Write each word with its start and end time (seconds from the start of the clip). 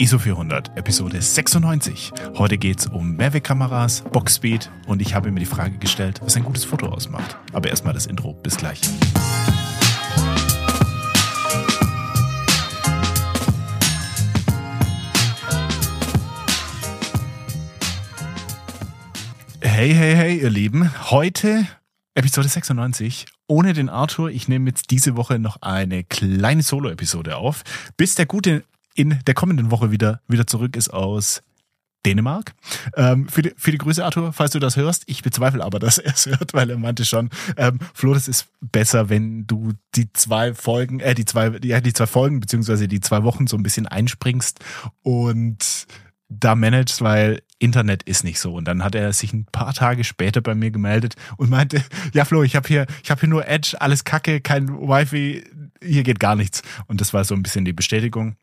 ISO 0.00 0.18
400, 0.18 0.78
Episode 0.78 1.20
96. 1.20 2.10
Heute 2.38 2.56
geht's 2.56 2.86
um 2.86 3.16
Mavic-Kameras, 3.16 4.02
Boxspeed 4.10 4.70
und 4.86 5.02
ich 5.02 5.14
habe 5.14 5.30
mir 5.30 5.40
die 5.40 5.44
Frage 5.44 5.76
gestellt, 5.76 6.22
was 6.24 6.34
ein 6.36 6.42
gutes 6.42 6.64
Foto 6.64 6.86
ausmacht. 6.86 7.36
Aber 7.52 7.68
erstmal 7.68 7.92
das 7.92 8.06
Intro. 8.06 8.32
Bis 8.32 8.56
gleich. 8.56 8.80
Hey, 19.60 19.92
hey, 19.92 20.16
hey, 20.16 20.40
ihr 20.40 20.48
Lieben. 20.48 20.90
Heute 21.10 21.66
Episode 22.14 22.48
96. 22.48 23.26
Ohne 23.48 23.74
den 23.74 23.90
Arthur. 23.90 24.30
Ich 24.30 24.48
nehme 24.48 24.70
jetzt 24.70 24.90
diese 24.92 25.16
Woche 25.16 25.38
noch 25.38 25.60
eine 25.60 26.04
kleine 26.04 26.62
Solo-Episode 26.62 27.36
auf, 27.36 27.64
bis 27.98 28.14
der 28.14 28.24
gute 28.24 28.64
in 28.94 29.18
der 29.26 29.34
kommenden 29.34 29.70
Woche 29.70 29.90
wieder, 29.90 30.20
wieder 30.28 30.46
zurück 30.46 30.76
ist 30.76 30.88
aus 30.88 31.42
Dänemark. 32.06 32.54
Ähm, 32.96 33.28
viele, 33.28 33.52
viele 33.56 33.78
Grüße, 33.78 34.04
Arthur, 34.04 34.32
falls 34.32 34.52
du 34.52 34.58
das 34.58 34.76
hörst. 34.76 35.02
Ich 35.06 35.22
bezweifle 35.22 35.62
aber, 35.62 35.78
dass 35.80 35.98
er 35.98 36.14
es 36.14 36.26
hört, 36.26 36.54
weil 36.54 36.70
er 36.70 36.78
meinte 36.78 37.04
schon, 37.04 37.30
ähm, 37.56 37.78
Flo, 37.94 38.14
das 38.14 38.28
ist 38.28 38.48
besser, 38.60 39.08
wenn 39.08 39.46
du 39.46 39.72
die 39.94 40.12
zwei 40.12 40.54
Folgen, 40.54 41.00
äh, 41.00 41.14
die 41.14 41.24
zwei, 41.24 41.52
ja, 41.62 41.80
die 41.80 41.92
zwei 41.92 42.06
Folgen, 42.06 42.40
beziehungsweise 42.40 42.88
die 42.88 43.00
zwei 43.00 43.22
Wochen 43.22 43.46
so 43.46 43.56
ein 43.56 43.62
bisschen 43.62 43.86
einspringst 43.86 44.60
und 45.02 45.86
da 46.30 46.54
managst, 46.54 47.02
weil 47.02 47.42
Internet 47.58 48.04
ist 48.04 48.22
nicht 48.24 48.38
so. 48.38 48.54
Und 48.54 48.64
dann 48.66 48.84
hat 48.84 48.94
er 48.94 49.12
sich 49.12 49.32
ein 49.32 49.46
paar 49.46 49.74
Tage 49.74 50.04
später 50.04 50.40
bei 50.40 50.54
mir 50.54 50.70
gemeldet 50.70 51.16
und 51.36 51.50
meinte, 51.50 51.84
ja 52.14 52.24
Flo, 52.24 52.42
ich 52.42 52.56
habe 52.56 52.68
hier, 52.68 52.86
ich 53.02 53.10
habe 53.10 53.20
hier 53.20 53.28
nur 53.28 53.46
Edge, 53.46 53.76
alles 53.78 54.04
Kacke, 54.04 54.40
kein 54.40 54.68
Wi-Fi, 54.68 55.44
hier 55.82 56.02
geht 56.02 56.20
gar 56.20 56.36
nichts. 56.36 56.62
Und 56.86 57.00
das 57.00 57.12
war 57.12 57.24
so 57.24 57.34
ein 57.34 57.42
bisschen 57.42 57.64
die 57.64 57.72
Bestätigung. 57.72 58.36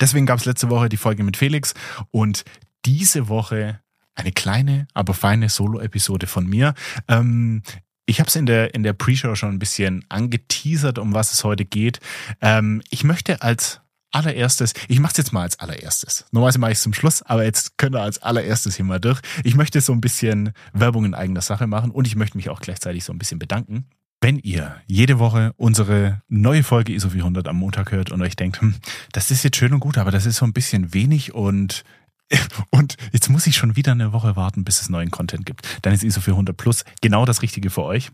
Deswegen 0.00 0.26
gab 0.26 0.38
es 0.38 0.44
letzte 0.44 0.70
Woche 0.70 0.88
die 0.88 0.96
Folge 0.96 1.22
mit 1.22 1.36
Felix 1.36 1.74
und 2.10 2.44
diese 2.84 3.28
Woche 3.28 3.80
eine 4.14 4.32
kleine, 4.32 4.86
aber 4.94 5.14
feine 5.14 5.48
Solo-Episode 5.48 6.26
von 6.26 6.46
mir. 6.46 6.74
Ähm, 7.08 7.62
ich 8.06 8.18
habe 8.18 8.28
es 8.28 8.36
in 8.36 8.46
der, 8.46 8.74
in 8.74 8.82
der 8.82 8.92
Pre-Show 8.92 9.34
schon 9.34 9.50
ein 9.50 9.58
bisschen 9.58 10.04
angeteasert, 10.08 10.98
um 10.98 11.14
was 11.14 11.32
es 11.32 11.44
heute 11.44 11.64
geht. 11.64 12.00
Ähm, 12.40 12.82
ich 12.90 13.04
möchte 13.04 13.42
als 13.42 13.80
allererstes, 14.10 14.72
ich 14.88 14.98
mache 14.98 15.12
es 15.12 15.18
jetzt 15.18 15.32
mal 15.32 15.42
als 15.42 15.60
allererstes. 15.60 16.26
Normalerweise 16.32 16.58
mache 16.58 16.72
ich 16.72 16.78
es 16.78 16.82
zum 16.82 16.94
Schluss, 16.94 17.22
aber 17.22 17.44
jetzt 17.44 17.78
könnt 17.78 17.94
ihr 17.94 18.02
als 18.02 18.20
allererstes 18.20 18.76
hier 18.76 18.84
mal 18.84 19.00
durch. 19.00 19.20
Ich 19.44 19.54
möchte 19.54 19.80
so 19.80 19.92
ein 19.92 20.00
bisschen 20.00 20.52
Werbung 20.72 21.04
in 21.04 21.14
eigener 21.14 21.40
Sache 21.40 21.66
machen 21.66 21.90
und 21.90 22.06
ich 22.06 22.16
möchte 22.16 22.36
mich 22.36 22.50
auch 22.50 22.60
gleichzeitig 22.60 23.04
so 23.04 23.12
ein 23.12 23.18
bisschen 23.18 23.38
bedanken. 23.38 23.86
Wenn 24.20 24.38
ihr 24.38 24.76
jede 24.86 25.18
Woche 25.18 25.54
unsere 25.56 26.20
neue 26.28 26.62
Folge 26.62 26.92
ISO 26.92 27.08
400 27.08 27.48
am 27.48 27.56
Montag 27.56 27.90
hört 27.90 28.12
und 28.12 28.20
euch 28.20 28.36
denkt, 28.36 28.60
hm, 28.60 28.74
das 29.12 29.30
ist 29.30 29.42
jetzt 29.44 29.56
schön 29.56 29.72
und 29.72 29.80
gut, 29.80 29.96
aber 29.96 30.10
das 30.10 30.26
ist 30.26 30.36
so 30.36 30.44
ein 30.44 30.52
bisschen 30.52 30.92
wenig 30.92 31.34
und 31.34 31.84
und 32.70 32.96
jetzt 33.12 33.28
muss 33.28 33.46
ich 33.46 33.56
schon 33.56 33.76
wieder 33.76 33.92
eine 33.92 34.12
Woche 34.12 34.36
warten, 34.36 34.62
bis 34.62 34.82
es 34.82 34.88
neuen 34.88 35.10
Content 35.10 35.46
gibt. 35.46 35.66
Dann 35.82 35.92
ist 35.92 36.04
ISO 36.04 36.20
400 36.20 36.56
Plus 36.56 36.84
genau 37.00 37.24
das 37.24 37.42
Richtige 37.42 37.70
für 37.70 37.82
euch. 37.82 38.10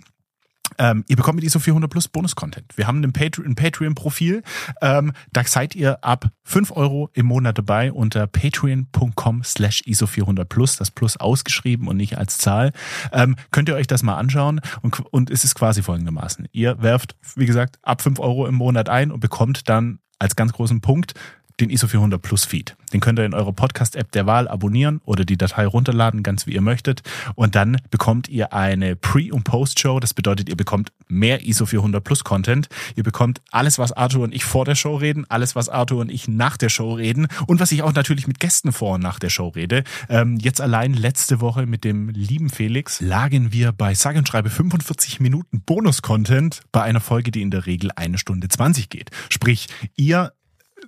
Ähm, 0.79 1.05
ihr 1.09 1.17
bekommt 1.17 1.37
mit 1.37 1.45
ISO 1.45 1.59
400 1.59 1.91
Plus 1.91 2.09
Bonus-Content. 2.09 2.77
Wir 2.77 2.87
haben 2.87 3.03
ein, 3.03 3.13
Patreon, 3.13 3.47
ein 3.47 3.55
Patreon-Profil. 3.55 4.43
Ähm, 4.83 5.13
da 5.33 5.45
seid 5.45 5.75
ihr 5.75 6.05
ab 6.05 6.29
5 6.45 6.73
Euro 6.73 7.11
im 7.15 7.27
Monat 7.27 7.59
dabei 7.59 7.93
unter 7.93 8.27
patreon.com 8.27 9.43
slash 9.45 9.83
ISO 9.87 10.07
400 10.07 10.49
Plus. 10.49 10.77
Das 10.77 10.91
Plus 10.91 11.17
ausgeschrieben 11.17 11.89
und 11.89 11.97
nicht 11.97 12.19
als 12.19 12.39
Zahl. 12.39 12.73
Ähm, 13.13 13.37
könnt 13.51 13.69
ihr 13.69 13.75
euch 13.75 13.87
das 13.87 14.03
mal 14.03 14.17
anschauen 14.17 14.61
und, 14.83 15.01
und 15.11 15.31
es 15.31 15.45
ist 15.45 15.55
quasi 15.55 15.83
folgendermaßen. 15.83 16.49
Ihr 16.53 16.83
werft, 16.83 17.17
wie 17.35 17.47
gesagt, 17.47 17.79
ab 17.83 18.03
5 18.03 18.19
Euro 18.19 18.47
im 18.47 18.55
Monat 18.55 18.89
ein 18.89 19.11
und 19.11 19.21
bekommt 19.21 19.69
dann 19.69 20.01
als 20.19 20.37
ganz 20.37 20.53
großen 20.53 20.81
Punkt 20.81 21.15
den 21.61 21.71
ISO 21.71 21.87
400 21.87 22.21
Plus 22.21 22.45
Feed. 22.45 22.77
Den 22.93 23.01
könnt 23.01 23.19
ihr 23.19 23.25
in 23.25 23.35
eurer 23.35 23.53
Podcast-App 23.53 24.13
der 24.13 24.27
Wahl 24.27 24.47
abonnieren 24.49 25.01
oder 25.05 25.25
die 25.25 25.37
Datei 25.37 25.67
runterladen, 25.67 26.23
ganz 26.23 26.47
wie 26.47 26.53
ihr 26.53 26.61
möchtet. 26.61 27.03
Und 27.35 27.55
dann 27.55 27.79
bekommt 27.91 28.29
ihr 28.29 28.53
eine 28.53 28.97
Pre- 28.97 29.33
und 29.33 29.45
Post-Show. 29.45 30.01
Das 30.01 30.15
bedeutet, 30.15 30.49
ihr 30.49 30.57
bekommt 30.57 30.93
mehr 31.09 31.45
ISO 31.45 31.67
400 31.67 32.03
Plus 32.03 32.25
Content. 32.25 32.69
Ihr 32.95 33.03
bekommt 33.03 33.41
alles, 33.51 33.79
was 33.79 33.93
Arthur 33.93 34.25
und 34.25 34.35
ich 34.35 34.45
vor 34.45 34.65
der 34.65 34.75
Show 34.75 34.97
reden, 34.97 35.25
alles, 35.29 35.57
was 35.57 35.69
Arthur 35.69 36.01
und 36.01 36.11
ich 36.11 36.29
nach 36.29 36.57
der 36.57 36.69
Show 36.69 36.93
reden 36.93 37.27
und 37.47 37.61
was 37.61 37.73
ich 37.73 37.83
auch 37.83 37.93
natürlich 37.93 38.27
mit 38.27 38.41
Gästen 38.41 38.73
vor 38.73 38.95
und 38.95 39.03
nach 39.03 39.19
der 39.19 39.31
Show 39.31 39.49
rede. 39.49 39.85
Ähm, 40.09 40.37
jetzt 40.37 40.61
allein 40.61 40.95
letzte 40.95 41.41
Woche 41.41 41.67
mit 41.67 41.85
dem 41.85 42.09
lieben 42.11 42.51
Felix 42.51 43.01
lagen 43.01 43.53
wir 43.53 43.73
bei 43.73 43.95
sage 43.95 44.19
und 44.19 44.29
schreibe 44.29 44.51
45 44.51 45.21
Minuten 45.21 45.63
Bonus-Content 45.63 46.61
bei 46.73 46.83
einer 46.83 47.01
Folge, 47.01 47.31
die 47.31 47.43
in 47.43 47.51
der 47.51 47.67
Regel 47.67 47.91
eine 47.97 48.19
Stunde 48.19 48.49
20 48.49 48.91
geht. 48.91 49.11
Sprich, 49.31 49.69
ihr 49.97 50.33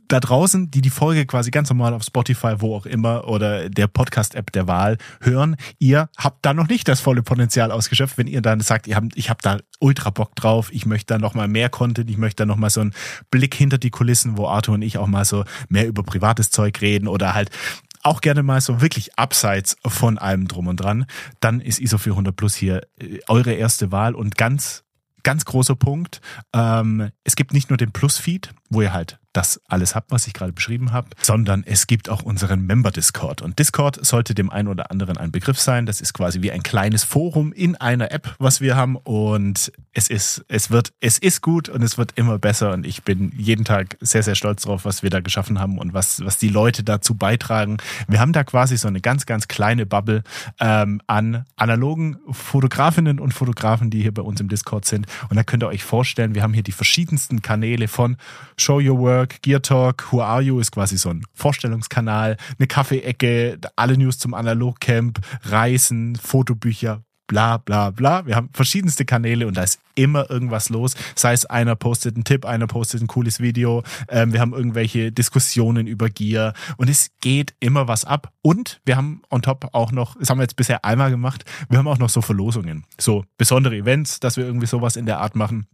da 0.07 0.21
draußen, 0.21 0.71
die 0.71 0.81
die 0.81 0.91
Folge 0.91 1.27
quasi 1.27 1.51
ganz 1.51 1.69
normal 1.69 1.95
auf 1.95 2.03
Spotify, 2.03 2.55
wo 2.59 2.77
auch 2.77 2.87
immer, 2.87 3.27
oder 3.27 3.69
der 3.69 3.87
Podcast-App 3.87 4.53
der 4.53 4.67
Wahl 4.67 4.99
hören, 5.21 5.57
ihr 5.79 6.09
habt 6.17 6.45
da 6.45 6.55
noch 6.55 6.69
nicht 6.69 6.89
das 6.89 7.01
volle 7.01 7.23
Potenzial 7.23 7.71
ausgeschöpft, 7.71 8.19
wenn 8.19 8.27
ihr 8.27 8.43
dann 8.43 8.61
sagt, 8.61 8.87
ihr 8.87 8.97
habt, 8.97 9.17
ich 9.17 9.31
habe 9.31 9.41
da 9.43 9.59
ultra 9.81 10.11
Bock 10.11 10.35
drauf, 10.37 10.71
ich 10.73 10.87
möchte 10.87 11.15
da 11.15 11.19
noch 11.19 11.35
mal 11.35 11.49
mehr 11.49 11.69
Content, 11.69 12.11
ich 12.11 12.19
möchte 12.19 12.43
da 12.43 12.47
noch 12.47 12.57
mal 12.57 12.71
so 12.71 12.81
einen 12.81 12.95
Blick 13.31 13.55
hinter 13.55 13.79
die 13.79 13.91
Kulissen, 13.91 14.37
wo 14.37 14.47
Arthur 14.47 14.75
und 14.75 14.83
ich 14.83 14.99
auch 14.99 15.07
mal 15.07 15.25
so 15.25 15.45
mehr 15.69 15.87
über 15.87 16.03
privates 16.03 16.51
Zeug 16.51 16.81
reden 16.81 17.09
oder 17.09 17.35
halt 17.35 17.51
auch 18.03 18.21
gerne 18.21 18.43
mal 18.43 18.61
so 18.61 18.81
wirklich 18.81 19.19
abseits 19.19 19.77
von 19.85 20.19
allem 20.19 20.49
drum 20.49 20.69
und 20.69 20.77
dran, 20.77 21.07
dann 21.41 21.61
ist 21.61 21.81
ISO 21.81 21.99
400 21.99 22.35
Plus 22.35 22.55
hier 22.55 22.83
äh, 22.99 23.19
eure 23.29 23.53
erste 23.53 23.93
Wahl 23.93 24.15
und 24.15 24.37
ganz 24.37 24.85
ganz 25.23 25.45
großer 25.45 25.77
Punkt. 25.77 26.21
Ähm, 26.55 27.11
es 27.25 27.37
gibt 27.37 27.53
nicht 27.53 27.71
nur 27.71 27.77
den 27.77 27.93
Plus-Feed, 27.93 28.55
wo 28.71 28.81
ihr 28.81 28.93
halt 28.93 29.19
das 29.39 29.61
alles 29.69 29.95
habt, 29.95 30.11
was 30.11 30.27
ich 30.27 30.35
gerade 30.35 30.53
beschrieben 30.53 30.91
habe, 30.91 31.11
sondern 31.23 31.63
es 31.65 31.87
gibt 31.87 32.09
auch 32.09 32.23
unseren 32.23 32.67
Member 32.67 32.91
Discord. 32.91 33.41
Und 33.41 33.57
Discord 33.61 34.05
sollte 34.05 34.35
dem 34.35 34.51
einen 34.51 34.67
oder 34.67 34.91
anderen 34.91 35.17
ein 35.17 35.31
Begriff 35.31 35.61
sein. 35.61 35.87
Das 35.87 36.01
ist 36.01 36.13
quasi 36.13 36.43
wie 36.43 36.51
ein 36.51 36.65
kleines 36.65 37.05
Forum 37.05 37.53
in 37.53 37.77
einer 37.77 38.11
App, 38.11 38.35
was 38.41 38.61
wir 38.61 38.75
haben. 38.75 38.97
Und 38.97 39.71
es 39.93 40.09
ist, 40.09 40.45
es 40.49 40.73
wird, 40.73 40.93
es 40.99 41.19
ist 41.19 41.41
gut 41.41 41.69
und 41.69 41.83
es 41.83 41.99
wird 41.99 42.13
immer 42.17 42.41
besser. 42.41 42.73
Und 42.73 42.85
ich 42.85 43.05
bin 43.05 43.33
jeden 43.37 43.65
Tag 43.65 43.97
sehr, 44.01 44.25
sehr 44.25 44.35
stolz 44.35 44.63
drauf, 44.63 44.85
was 44.85 45.05
wir 45.05 45.11
da 45.11 45.21
geschaffen 45.21 45.61
haben 45.61 45.79
und 45.79 45.95
was, 45.95 46.25
was 46.25 46.39
die 46.39 46.49
Leute 46.49 46.83
dazu 46.83 47.15
beitragen. 47.15 47.77
Wir 48.09 48.19
haben 48.19 48.33
da 48.33 48.43
quasi 48.43 48.77
so 48.77 48.89
eine 48.89 49.01
ganz, 49.01 49.25
ganz 49.25 49.47
kleine 49.47 49.87
Bubble 49.87 50.25
ähm, 50.59 51.01
an 51.07 51.45
analogen 51.55 52.19
Fotografinnen 52.29 53.21
und 53.21 53.35
Fotografen, 53.35 53.91
die 53.91 54.03
hier 54.03 54.13
bei 54.13 54.23
uns 54.23 54.41
im 54.41 54.49
Discord 54.49 54.85
sind. 54.85 55.07
Und 55.31 55.37
da 55.37 55.45
könnt 55.45 55.63
ihr 55.63 55.69
euch 55.69 55.85
vorstellen, 55.85 56.35
wir 56.35 56.43
haben 56.43 56.55
hier 56.55 56.65
die 56.65 56.73
verschiedensten 56.73 57.41
Kanäle 57.41 57.87
von 57.87 58.17
Show 58.57 58.81
Your 58.81 58.99
Work, 58.99 59.28
Gear 59.43 59.63
Talk, 59.63 60.13
Who 60.13 60.23
Are 60.23 60.43
You 60.43 60.61
ist 60.61 60.73
quasi 60.73 60.97
so 60.97 61.11
ein 61.11 61.23
Vorstellungskanal, 61.35 62.37
eine 62.59 62.67
Kaffeeecke, 62.67 63.59
alle 63.77 63.97
News 63.97 64.19
zum 64.19 64.35
Analogcamp, 64.35 65.21
Reisen, 65.45 66.17
Fotobücher, 66.17 67.03
bla 67.29 67.59
bla 67.59 67.91
bla. 67.91 68.27
Wir 68.27 68.35
haben 68.35 68.49
verschiedenste 68.53 69.05
Kanäle 69.05 69.47
und 69.47 69.57
da 69.57 69.63
ist 69.63 69.79
immer 69.95 70.29
irgendwas 70.31 70.71
los. 70.71 70.95
Sei 71.15 71.33
es 71.33 71.47
einer 71.47 71.77
postet 71.77 72.17
einen 72.17 72.25
Tipp, 72.25 72.45
einer 72.45 72.67
postet 72.67 73.01
ein 73.03 73.07
cooles 73.07 73.39
Video, 73.39 73.85
ähm, 74.09 74.33
wir 74.33 74.41
haben 74.41 74.53
irgendwelche 74.53 75.13
Diskussionen 75.13 75.87
über 75.87 76.09
Gear 76.09 76.55
und 76.77 76.91
es 76.91 77.11
geht 77.21 77.55
immer 77.61 77.87
was 77.87 78.05
ab. 78.05 78.33
Und 78.43 78.81
wir 78.85 78.97
haben 78.97 79.23
on 79.31 79.43
top 79.43 79.69
auch 79.73 79.93
noch, 79.93 80.17
das 80.17 80.31
haben 80.31 80.39
wir 80.39 80.45
jetzt 80.45 80.57
bisher 80.57 80.85
einmal 80.85 81.11
gemacht, 81.11 81.45
wir 81.69 81.79
haben 81.79 81.87
auch 81.87 81.99
noch 81.99 82.09
so 82.09 82.23
Verlosungen, 82.23 82.85
so 82.99 83.25
besondere 83.37 83.77
Events, 83.77 84.19
dass 84.19 84.37
wir 84.37 84.45
irgendwie 84.45 84.67
sowas 84.67 84.97
in 84.97 85.07
der 85.07 85.21
Art 85.21 85.37
machen. 85.37 85.67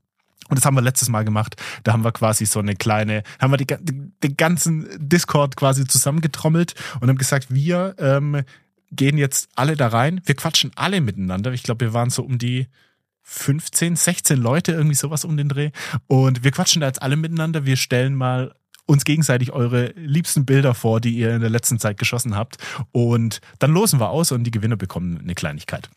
Und 0.49 0.59
das 0.59 0.65
haben 0.65 0.75
wir 0.75 0.83
letztes 0.83 1.09
Mal 1.09 1.25
gemacht. 1.25 1.57
Da 1.83 1.93
haben 1.93 2.05
wir 2.05 2.13
quasi 2.13 2.47
so 2.47 2.61
eine 2.61 2.75
kleine, 2.75 3.23
haben 3.41 3.53
wir 3.53 3.59
den 3.59 4.37
ganzen 4.37 4.89
Discord 4.99 5.57
quasi 5.57 5.87
zusammengetrommelt 5.87 6.75
und 7.01 7.09
haben 7.09 7.19
gesagt, 7.19 7.53
wir 7.53 7.95
ähm, 7.99 8.43
gehen 8.91 9.19
jetzt 9.19 9.49
alle 9.55 9.77
da 9.77 9.89
rein. 9.89 10.21
Wir 10.25 10.35
quatschen 10.35 10.71
alle 10.77 11.01
miteinander. 11.01 11.53
Ich 11.53 11.63
glaube, 11.63 11.87
wir 11.87 11.95
waren 11.95 12.11
so 12.11 12.23
um 12.23 12.39
die 12.39 12.69
15, 13.23 13.97
16 13.97 14.39
Leute, 14.39 14.73
irgendwie 14.73 14.95
sowas 14.95 15.25
um 15.25 15.37
den 15.37 15.49
Dreh. 15.49 15.71
Und 16.07 16.45
wir 16.45 16.51
quatschen 16.51 16.81
da 16.81 16.87
jetzt 16.87 17.03
alle 17.03 17.17
miteinander. 17.17 17.65
Wir 17.65 17.77
stellen 17.77 18.15
mal 18.15 18.55
uns 18.87 19.05
gegenseitig 19.05 19.53
eure 19.53 19.93
liebsten 19.97 20.45
Bilder 20.45 20.75
vor, 20.75 21.01
die 21.01 21.17
ihr 21.17 21.35
in 21.35 21.41
der 21.41 21.51
letzten 21.51 21.79
Zeit 21.79 21.99
geschossen 21.99 22.37
habt. 22.37 22.59
Und 22.93 23.41
dann 23.59 23.73
losen 23.73 23.99
wir 23.99 24.11
aus 24.11 24.31
und 24.31 24.45
die 24.45 24.51
Gewinner 24.51 24.77
bekommen 24.77 25.19
eine 25.23 25.35
Kleinigkeit. 25.35 25.89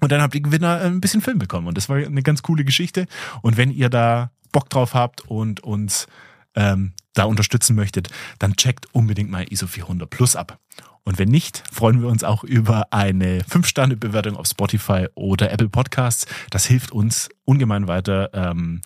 Und 0.00 0.12
dann 0.12 0.20
habt 0.20 0.34
ihr 0.34 0.40
Gewinner 0.40 0.80
ein 0.80 1.00
bisschen 1.00 1.20
Film 1.20 1.38
bekommen. 1.38 1.66
Und 1.66 1.76
das 1.76 1.88
war 1.88 1.96
eine 1.96 2.22
ganz 2.22 2.42
coole 2.42 2.64
Geschichte. 2.64 3.06
Und 3.42 3.56
wenn 3.56 3.70
ihr 3.70 3.88
da 3.88 4.30
Bock 4.52 4.68
drauf 4.70 4.94
habt 4.94 5.22
und 5.22 5.60
uns 5.60 6.06
ähm, 6.54 6.92
da 7.14 7.24
unterstützen 7.24 7.76
möchtet, 7.76 8.10
dann 8.38 8.54
checkt 8.54 8.86
unbedingt 8.92 9.30
mal 9.30 9.44
ISO 9.50 9.66
400 9.66 10.08
Plus 10.08 10.36
ab. 10.36 10.58
Und 11.04 11.18
wenn 11.18 11.28
nicht, 11.28 11.62
freuen 11.70 12.00
wir 12.00 12.08
uns 12.08 12.24
auch 12.24 12.44
über 12.44 12.92
eine 12.92 13.42
5-Sterne-Bewertung 13.42 14.36
auf 14.36 14.46
Spotify 14.46 15.06
oder 15.14 15.52
Apple 15.52 15.68
Podcasts. 15.68 16.26
Das 16.50 16.64
hilft 16.64 16.92
uns 16.92 17.28
ungemein 17.44 17.88
weiter 17.88 18.30
ähm, 18.32 18.80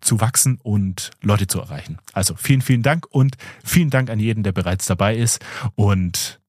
zu 0.00 0.20
wachsen 0.20 0.58
und 0.62 1.10
Leute 1.22 1.46
zu 1.46 1.60
erreichen. 1.60 1.98
Also 2.12 2.34
vielen, 2.34 2.60
vielen 2.60 2.82
Dank 2.82 3.06
und 3.10 3.36
vielen 3.64 3.88
Dank 3.88 4.10
an 4.10 4.18
jeden, 4.18 4.42
der 4.42 4.52
bereits 4.52 4.86
dabei 4.86 5.16
ist. 5.16 5.42
Und 5.74 6.41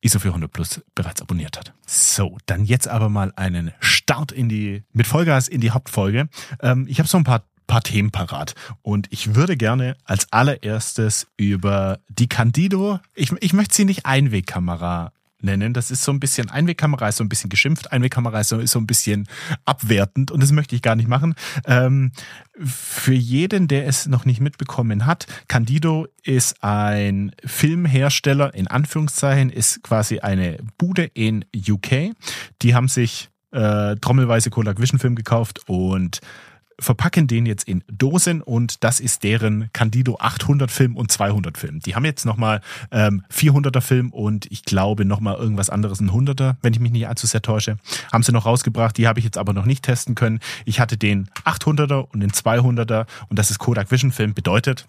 ISO 0.00 0.18
400 0.18 0.50
Plus 0.50 0.80
bereits 0.94 1.20
abonniert 1.20 1.58
hat. 1.58 1.72
So, 1.86 2.38
dann 2.46 2.64
jetzt 2.64 2.88
aber 2.88 3.08
mal 3.08 3.32
einen 3.36 3.72
Start 3.80 4.32
in 4.32 4.48
die, 4.48 4.84
mit 4.92 5.06
Vollgas 5.06 5.48
in 5.48 5.60
die 5.60 5.70
Hauptfolge. 5.70 6.28
Ähm, 6.60 6.86
ich 6.88 6.98
habe 6.98 7.08
so 7.08 7.18
ein 7.18 7.24
paar 7.24 7.44
paar 7.68 7.82
Themen 7.82 8.10
parat. 8.10 8.54
Und 8.82 9.06
ich 9.12 9.36
würde 9.36 9.56
gerne 9.56 9.96
als 10.04 10.32
allererstes 10.32 11.28
über 11.36 12.00
die 12.08 12.28
Candido, 12.28 12.98
ich, 13.14 13.30
ich 13.40 13.52
möchte 13.52 13.74
sie 13.76 13.84
nicht 13.84 14.06
Einwegkamera 14.06 15.12
nennen. 15.40 15.74
Das 15.74 15.90
ist 15.90 16.02
so 16.02 16.12
ein 16.12 16.20
bisschen, 16.20 16.50
Einwegkamera 16.50 17.08
ist 17.08 17.16
so 17.16 17.24
ein 17.24 17.28
bisschen 17.28 17.50
geschimpft, 17.50 17.92
Einwegkamera 17.92 18.40
ist 18.40 18.48
so, 18.48 18.78
ein 18.78 18.86
bisschen 18.86 19.26
abwertend 19.64 20.30
und 20.30 20.42
das 20.42 20.52
möchte 20.52 20.74
ich 20.74 20.82
gar 20.82 20.96
nicht 20.96 21.08
machen. 21.08 21.34
Ähm, 21.66 22.12
für 22.60 23.14
jeden, 23.14 23.68
der 23.68 23.86
es 23.86 24.06
noch 24.06 24.24
nicht 24.24 24.40
mitbekommen 24.40 25.06
hat, 25.06 25.26
Candido 25.46 26.08
ist 26.22 26.62
ein 26.62 27.32
Filmhersteller, 27.44 28.54
in 28.54 28.66
Anführungszeichen, 28.66 29.50
ist 29.50 29.82
quasi 29.82 30.18
eine 30.20 30.58
Bude 30.76 31.04
in 31.04 31.44
UK. 31.54 32.14
Die 32.62 32.74
haben 32.74 32.88
sich 32.88 33.30
äh, 33.52 33.96
trommelweise 33.96 34.50
Kodak 34.50 34.80
Vision 34.80 34.98
Film 34.98 35.14
gekauft 35.14 35.60
und 35.66 36.20
verpacken 36.80 37.26
den 37.26 37.46
jetzt 37.46 37.66
in 37.66 37.82
Dosen 37.90 38.40
und 38.40 38.84
das 38.84 39.00
ist 39.00 39.24
deren 39.24 39.70
Candido 39.72 40.16
800 40.20 40.70
Film 40.70 40.96
und 40.96 41.10
200 41.10 41.58
Film. 41.58 41.80
Die 41.80 41.94
haben 41.94 42.04
jetzt 42.04 42.24
nochmal 42.24 42.60
ähm, 42.90 43.24
400er 43.32 43.80
Film 43.80 44.10
und 44.12 44.46
ich 44.50 44.64
glaube 44.64 45.04
nochmal 45.04 45.36
irgendwas 45.36 45.70
anderes, 45.70 46.00
ein 46.00 46.10
100er, 46.10 46.56
wenn 46.62 46.72
ich 46.72 46.80
mich 46.80 46.92
nicht 46.92 47.08
allzu 47.08 47.26
sehr 47.26 47.42
täusche. 47.42 47.78
Haben 48.12 48.22
sie 48.22 48.32
noch 48.32 48.46
rausgebracht, 48.46 48.96
die 48.96 49.08
habe 49.08 49.18
ich 49.18 49.24
jetzt 49.24 49.38
aber 49.38 49.52
noch 49.52 49.64
nicht 49.64 49.84
testen 49.84 50.14
können. 50.14 50.40
Ich 50.64 50.80
hatte 50.80 50.96
den 50.96 51.28
800er 51.44 52.06
und 52.12 52.20
den 52.20 52.30
200er 52.30 53.06
und 53.28 53.38
das 53.38 53.50
ist 53.50 53.58
Kodak 53.58 53.90
Vision 53.90 54.12
Film, 54.12 54.34
bedeutet, 54.34 54.86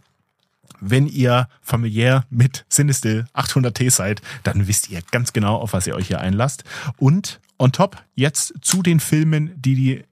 wenn 0.81 1.07
ihr 1.07 1.49
familiär 1.61 2.25
mit 2.29 2.65
Cinestill 2.69 3.25
800T 3.33 3.89
seid, 3.89 4.21
dann 4.43 4.67
wisst 4.67 4.89
ihr 4.89 5.01
ganz 5.11 5.33
genau, 5.33 5.57
auf 5.57 5.73
was 5.73 5.87
ihr 5.87 5.95
euch 5.95 6.07
hier 6.07 6.21
einlasst. 6.21 6.63
Und 6.97 7.39
on 7.57 7.71
top 7.71 7.97
jetzt 8.15 8.53
zu 8.61 8.81
den 8.81 8.99
Filmen, 8.99 9.51
die 9.55 9.75
die 9.75 10.03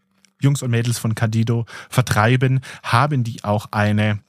Jungs 0.41 0.61
und 0.61 0.71
Mädels 0.71 0.97
von 0.97 1.15
Candido 1.15 1.65
vertreiben, 1.89 2.61
haben 2.83 3.23
die 3.23 3.43
auch 3.43 3.67
eine, 3.71 4.19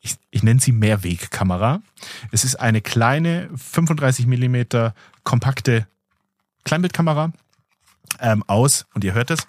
ich, 0.00 0.16
ich 0.30 0.42
nenne 0.42 0.60
sie 0.60 0.72
Mehrwegkamera. 0.72 1.82
Es 2.30 2.44
ist 2.44 2.56
eine 2.56 2.80
kleine 2.80 3.48
35 3.56 4.26
Millimeter 4.26 4.94
kompakte 5.24 5.86
Kleinbildkamera 6.64 7.32
ähm, 8.20 8.44
aus, 8.46 8.86
und 8.94 9.04
ihr 9.04 9.14
hört 9.14 9.30
es, 9.30 9.46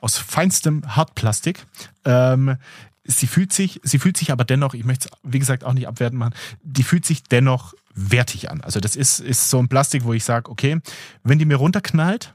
aus 0.00 0.18
feinstem 0.18 0.96
Hartplastik. 0.96 1.66
Ähm, 2.04 2.56
sie 3.04 3.26
fühlt 3.26 3.52
sich, 3.52 3.80
sie 3.82 3.98
fühlt 3.98 4.16
sich 4.16 4.32
aber 4.32 4.44
dennoch, 4.44 4.74
ich 4.74 4.84
möchte 4.84 5.08
es 5.08 5.18
wie 5.22 5.38
gesagt 5.38 5.64
auch 5.64 5.72
nicht 5.72 5.88
abwerten 5.88 6.18
machen, 6.18 6.34
die 6.62 6.82
fühlt 6.82 7.04
sich 7.04 7.22
dennoch 7.22 7.74
wertig 7.94 8.50
an. 8.50 8.60
Also 8.60 8.80
das 8.80 8.96
ist, 8.96 9.20
ist 9.20 9.50
so 9.50 9.58
ein 9.58 9.68
Plastik, 9.68 10.04
wo 10.04 10.12
ich 10.12 10.24
sage, 10.24 10.50
okay, 10.50 10.80
wenn 11.22 11.38
die 11.38 11.44
mir 11.44 11.56
runterknallt, 11.56 12.34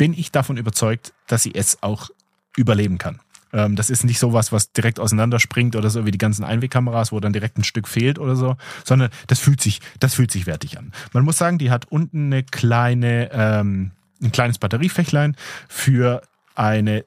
bin 0.00 0.14
ich 0.14 0.32
davon 0.32 0.56
überzeugt, 0.56 1.12
dass 1.26 1.42
sie 1.42 1.54
es 1.54 1.82
auch 1.82 2.08
überleben 2.56 2.96
kann. 2.96 3.20
Ähm, 3.52 3.76
das 3.76 3.90
ist 3.90 4.02
nicht 4.02 4.18
sowas, 4.18 4.50
was 4.50 4.72
direkt 4.72 4.98
auseinanderspringt 4.98 5.76
oder 5.76 5.90
so 5.90 6.06
wie 6.06 6.10
die 6.10 6.16
ganzen 6.16 6.42
Einwegkameras, 6.42 7.12
wo 7.12 7.20
dann 7.20 7.34
direkt 7.34 7.58
ein 7.58 7.64
Stück 7.64 7.86
fehlt 7.86 8.18
oder 8.18 8.34
so, 8.34 8.56
sondern 8.82 9.10
das 9.26 9.40
fühlt 9.40 9.60
sich, 9.60 9.80
das 9.98 10.14
fühlt 10.14 10.30
sich 10.30 10.46
wertig 10.46 10.78
an. 10.78 10.92
Man 11.12 11.22
muss 11.26 11.36
sagen, 11.36 11.58
die 11.58 11.70
hat 11.70 11.84
unten 11.90 12.32
eine 12.32 12.42
kleine, 12.42 13.28
ähm, 13.30 13.90
ein 14.22 14.32
kleines 14.32 14.56
Batteriefächlein 14.56 15.36
für 15.68 16.22
eine 16.54 17.04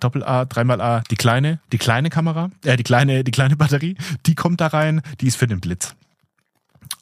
Doppel 0.00 0.24
A, 0.24 0.44
dreimal 0.44 0.80
A, 0.80 1.04
die 1.08 1.16
kleine, 1.16 1.60
die 1.70 1.78
kleine 1.78 2.10
Kamera, 2.10 2.50
äh, 2.64 2.76
die 2.76 2.82
kleine, 2.82 3.22
die 3.22 3.30
kleine 3.30 3.54
Batterie, 3.54 3.96
die 4.26 4.34
kommt 4.34 4.60
da 4.60 4.66
rein, 4.66 5.02
die 5.20 5.28
ist 5.28 5.36
für 5.36 5.46
den 5.46 5.60
Blitz. 5.60 5.94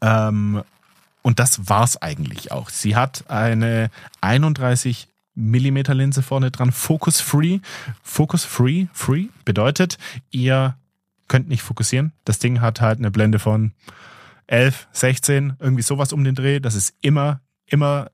Ähm, 0.03 0.63
und 1.25 1.39
das 1.39 1.69
war's 1.71 1.97
eigentlich 2.01 2.53
auch. 2.53 2.69
Sie 2.69 2.97
hat 2.97 3.31
eine 3.31 3.91
31 4.21 5.09
Millimeter 5.35 5.95
Linse 5.95 6.23
vorne 6.23 6.51
dran, 6.51 6.71
Focus 6.71 7.21
Free. 7.21 7.61
Focus 8.03 8.45
Free, 8.45 8.87
Free 8.93 9.29
bedeutet, 9.45 9.97
ihr 10.31 10.77
könnt 11.27 11.49
nicht 11.49 11.63
fokussieren. 11.63 12.13
Das 12.27 12.39
Ding 12.39 12.61
hat 12.61 12.83
halt 12.83 12.99
eine 12.99 13.11
Blende 13.11 13.39
von 13.39 13.73
11, 14.49 14.87
16, 14.93 15.55
irgendwie 15.59 15.83
sowas 15.83 16.13
um 16.13 16.23
den 16.25 16.35
Dreh. 16.35 16.61
Das 16.61 16.75
ist 16.75 16.95
immer, 17.01 17.41
immer, 17.67 18.11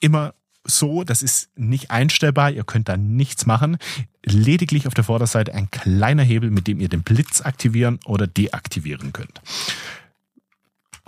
immer 0.00 0.34
so. 0.64 1.04
Das 1.04 1.22
ist 1.22 1.48
nicht 1.56 1.90
einstellbar. 1.90 2.50
Ihr 2.50 2.64
könnt 2.64 2.90
da 2.90 2.98
nichts 2.98 3.46
machen. 3.46 3.78
Lediglich 4.22 4.86
auf 4.86 4.92
der 4.92 5.04
Vorderseite 5.04 5.54
ein 5.54 5.70
kleiner 5.70 6.22
Hebel, 6.22 6.50
mit 6.50 6.66
dem 6.66 6.80
ihr 6.80 6.90
den 6.90 7.02
Blitz 7.02 7.40
aktivieren 7.40 7.98
oder 8.04 8.26
deaktivieren 8.26 9.14
könnt. 9.14 9.40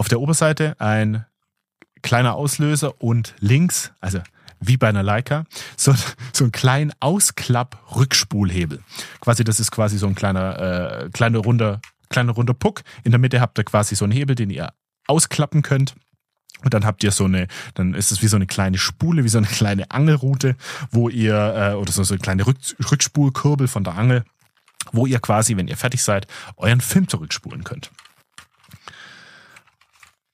Auf 0.03 0.09
der 0.09 0.21
Oberseite 0.21 0.75
ein 0.81 1.27
kleiner 2.03 2.35
Auslöser 2.35 3.01
und 3.01 3.37
links, 3.39 3.93
also 4.01 4.19
wie 4.59 4.77
bei 4.77 4.89
einer 4.89 5.05
Leica, 5.05 5.45
so, 5.77 5.95
so 6.33 6.43
ein 6.43 6.51
kleinen 6.51 6.93
Ausklapp-Rückspulhebel. 6.99 8.83
Quasi, 9.21 9.45
das 9.45 9.61
ist 9.61 9.71
quasi 9.71 9.99
so 9.99 10.09
ein 10.09 10.17
kleiner, 10.17 11.05
äh, 11.05 11.11
kleiner 11.11 11.39
runder, 11.39 11.81
kleiner 12.09 12.33
runder 12.33 12.53
Puck. 12.53 12.83
In 13.05 13.13
der 13.13 13.21
Mitte 13.21 13.41
habt 13.41 13.59
ihr 13.59 13.63
quasi 13.65 13.95
so 13.95 14.05
einen 14.05 14.13
Hebel, 14.13 14.35
den 14.35 14.51
ihr 14.51 14.73
ausklappen 15.07 15.63
könnt. 15.63 15.95
Und 16.65 16.75
dann 16.75 16.85
habt 16.85 17.05
ihr 17.05 17.13
so 17.13 17.27
eine, 17.27 17.47
dann 17.75 17.95
ist 17.95 18.11
es 18.11 18.23
wie 18.23 18.27
so 18.27 18.35
eine 18.35 18.49
kleine 18.49 18.79
Spule, 18.79 19.23
wie 19.23 19.29
so 19.29 19.39
eine 19.39 19.47
kleine 19.47 19.93
Angelrute, 19.93 20.57
wo 20.91 21.11
ihr, 21.11 21.37
äh, 21.37 21.75
oder 21.75 21.93
so, 21.93 22.03
so 22.03 22.15
eine 22.15 22.21
kleine 22.21 22.45
Rück, 22.45 22.59
Rückspulkurbel 22.91 23.69
von 23.69 23.85
der 23.85 23.97
Angel, 23.97 24.25
wo 24.91 25.07
ihr 25.07 25.21
quasi, 25.21 25.57
wenn 25.57 25.69
ihr 25.69 25.77
fertig 25.77 26.03
seid, 26.03 26.27
euren 26.57 26.81
Film 26.81 27.07
zurückspulen 27.07 27.63
könnt 27.63 27.93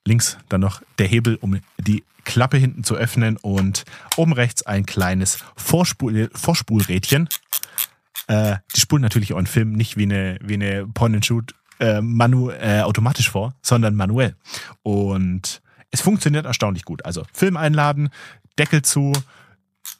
links 0.08 0.38
dann 0.49 0.60
noch 0.60 0.82
der 0.99 1.06
Hebel, 1.06 1.37
um 1.40 1.60
die 1.78 2.05
Klappe 2.25 2.56
hinten 2.56 2.84
zu 2.84 2.94
öffnen 2.94 3.37
und 3.37 3.84
oben 4.16 4.32
rechts 4.32 4.62
ein 4.64 4.84
kleines 4.84 5.38
Vorspul 5.56 6.31
Vorspulrädchen. 6.34 7.28
Äh, 8.26 8.56
die 8.75 8.81
spulen 8.81 9.02
natürlich 9.02 9.32
euren 9.32 9.46
Film 9.46 9.72
nicht 9.72 9.96
wie 9.96 10.02
eine, 10.02 10.38
wie 10.43 10.55
eine 10.55 10.87
Point-and-Shoot 10.87 11.55
äh, 11.81 12.00
manu 12.00 12.50
äh, 12.50 12.82
automatisch 12.82 13.31
vor, 13.31 13.55
sondern 13.62 13.94
manuell. 13.94 14.37
Und 14.82 15.62
es 15.90 16.00
funktioniert 16.00 16.44
erstaunlich 16.44 16.84
gut. 16.84 17.04
Also 17.04 17.25
Film 17.32 17.56
einladen, 17.56 18.11
Deckel 18.58 18.82
zu, 18.82 19.12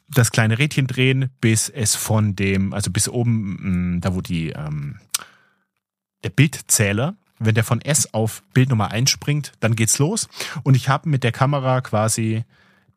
das 0.09 0.31
kleine 0.31 0.59
Rädchen 0.59 0.87
drehen, 0.87 1.29
bis 1.41 1.69
es 1.69 1.95
von 1.95 2.35
dem, 2.35 2.73
also 2.73 2.91
bis 2.91 3.09
oben, 3.09 3.57
mh, 3.59 3.69
mm, 3.69 4.01
da 4.01 4.15
wo 4.15 4.21
die, 4.21 4.49
ähm, 4.49 4.99
der 6.23 6.29
Bildzähler 6.29 7.15
wenn 7.39 7.55
der 7.55 7.63
von 7.63 7.81
S 7.81 8.13
auf 8.13 8.43
Bild 8.53 8.69
Nummer 8.69 8.91
1 8.91 9.09
springt, 9.09 9.53
dann 9.59 9.75
geht's 9.75 9.97
los. 9.97 10.27
Und 10.63 10.75
ich 10.75 10.89
habe 10.89 11.09
mit 11.09 11.23
der 11.23 11.31
Kamera 11.31 11.81
quasi 11.81 12.43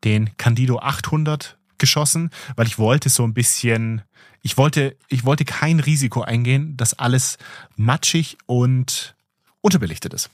den 0.04 0.36
Candido 0.36 0.78
800 0.78 1.56
geschossen, 1.78 2.30
weil 2.56 2.66
ich 2.66 2.78
wollte 2.78 3.08
so 3.08 3.24
ein 3.24 3.34
bisschen, 3.34 4.02
ich 4.42 4.56
wollte, 4.56 4.96
ich 5.08 5.24
wollte 5.24 5.44
kein 5.44 5.80
Risiko 5.80 6.22
eingehen, 6.22 6.76
dass 6.76 6.98
alles 6.98 7.38
matschig 7.76 8.36
und 8.46 9.14
unterbelichtet 9.60 10.12
ist. 10.12 10.30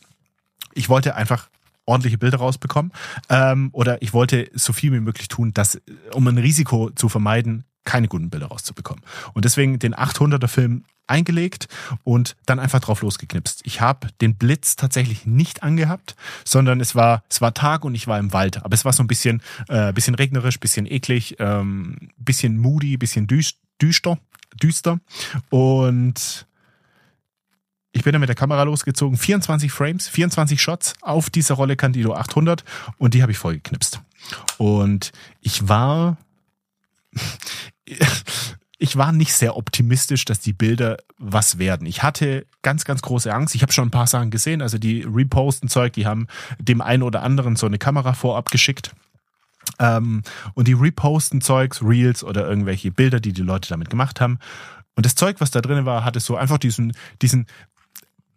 Ich 0.75 0.89
wollte 0.89 1.15
einfach 1.15 1.49
ordentliche 1.87 2.19
Bilder 2.19 2.39
rausbekommen 2.39 2.93
ähm, 3.31 3.71
oder 3.73 4.03
ich 4.03 4.13
wollte 4.13 4.51
so 4.55 4.73
viel 4.73 4.93
wie 4.93 5.01
möglich 5.01 5.29
tun, 5.29 5.55
dass, 5.55 5.81
um 6.13 6.27
ein 6.29 6.39
Risiko 6.39 6.91
zu 6.91 7.09
vermeiden, 7.09 7.65
keine 7.89 8.07
guten 8.07 8.29
Bilder 8.29 8.49
rauszubekommen. 8.49 9.03
Und 9.33 9.47
deswegen 9.47 9.79
den 9.79 9.95
800er 9.95 10.47
Film 10.47 10.85
eingelegt 11.07 11.69
und 12.05 12.37
dann 12.45 12.59
einfach 12.59 12.81
drauf 12.81 13.01
losgeknipst. 13.01 13.63
Ich 13.65 13.81
habe 13.81 14.09
den 14.21 14.35
Blitz 14.35 14.77
tatsächlich 14.77 15.25
nicht 15.25 15.63
angehabt, 15.63 16.15
sondern 16.45 16.83
es 16.83 16.95
war 16.95 17.23
es 17.31 17.41
war 17.41 17.55
Tag 17.55 17.87
und 17.87 17.95
ich 17.95 18.07
war 18.07 18.19
im 18.19 18.35
Wald, 18.35 18.63
aber 18.63 18.75
es 18.75 18.85
war 18.85 18.93
so 18.93 19.03
ein 19.03 19.07
bisschen 19.07 19.41
äh, 19.69 19.91
bisschen 19.95 20.15
regnerisch, 20.15 20.61
bisschen 20.61 20.85
eklig, 20.85 21.37
ähm, 21.39 22.11
bisschen 22.19 22.59
moody, 22.59 22.99
bisschen 22.99 23.27
düster, 23.27 24.19
düster 24.63 25.01
und 25.49 26.47
ich 27.93 28.05
bin 28.05 28.13
dann 28.13 28.21
mit 28.21 28.29
der 28.29 28.37
Kamera 28.37 28.65
losgezogen, 28.65 29.17
24 29.17 29.73
Frames, 29.73 30.09
24 30.09 30.61
Shots 30.61 30.93
auf 31.01 31.31
dieser 31.31 31.55
Rolle 31.55 31.75
Candido 31.75 32.13
800 32.15 32.65
und 32.99 33.15
die 33.15 33.23
habe 33.23 33.33
ich 33.33 33.39
voll 33.39 33.55
geknipst. 33.55 34.03
Und 34.59 35.13
ich 35.41 35.69
war 35.69 36.19
ich 38.79 38.97
war 38.97 39.13
nicht 39.13 39.33
sehr 39.33 39.57
optimistisch, 39.57 40.25
dass 40.25 40.41
die 40.41 40.53
Bilder 40.53 40.99
was 41.19 41.59
werden. 41.59 41.87
Ich 41.87 42.03
hatte 42.03 42.47
ganz, 42.63 42.85
ganz 42.85 43.03
große 43.03 43.33
Angst. 43.33 43.55
Ich 43.55 43.63
habe 43.63 43.73
schon 43.73 43.89
ein 43.89 43.93
paar 43.93 44.07
Sachen 44.07 44.31
gesehen. 44.31 44.63
Also 44.63 44.79
die 44.79 45.03
reposten 45.03 45.69
Zeug, 45.69 45.93
die 45.95 46.07
haben 46.07 46.29
dem 46.59 46.81
einen 46.81 47.03
oder 47.03 47.23
anderen 47.23 47.57
so 47.57 47.67
eine 47.67 47.79
Kamera 47.79 48.13
vorab 48.13 48.51
geschickt. 48.51 48.93
Ähm, 49.81 50.23
und 50.55 50.69
die 50.69 50.75
reposten 50.75 51.41
Zeugs, 51.41 51.83
Reels 51.83 52.23
oder 52.23 52.49
irgendwelche 52.49 52.91
Bilder, 52.91 53.21
die 53.21 53.33
die 53.33 53.43
Leute 53.43 53.69
damit 53.69 53.91
gemacht 53.91 54.21
haben. 54.21 54.39
Und 54.95 55.05
das 55.07 55.15
Zeug, 55.15 55.41
was 55.41 55.51
da 55.51 55.61
drin 55.61 55.85
war, 55.85 56.05
hatte 56.05 56.21
so 56.21 56.37
einfach 56.37 56.59
diesen, 56.59 56.93
diesen 57.21 57.47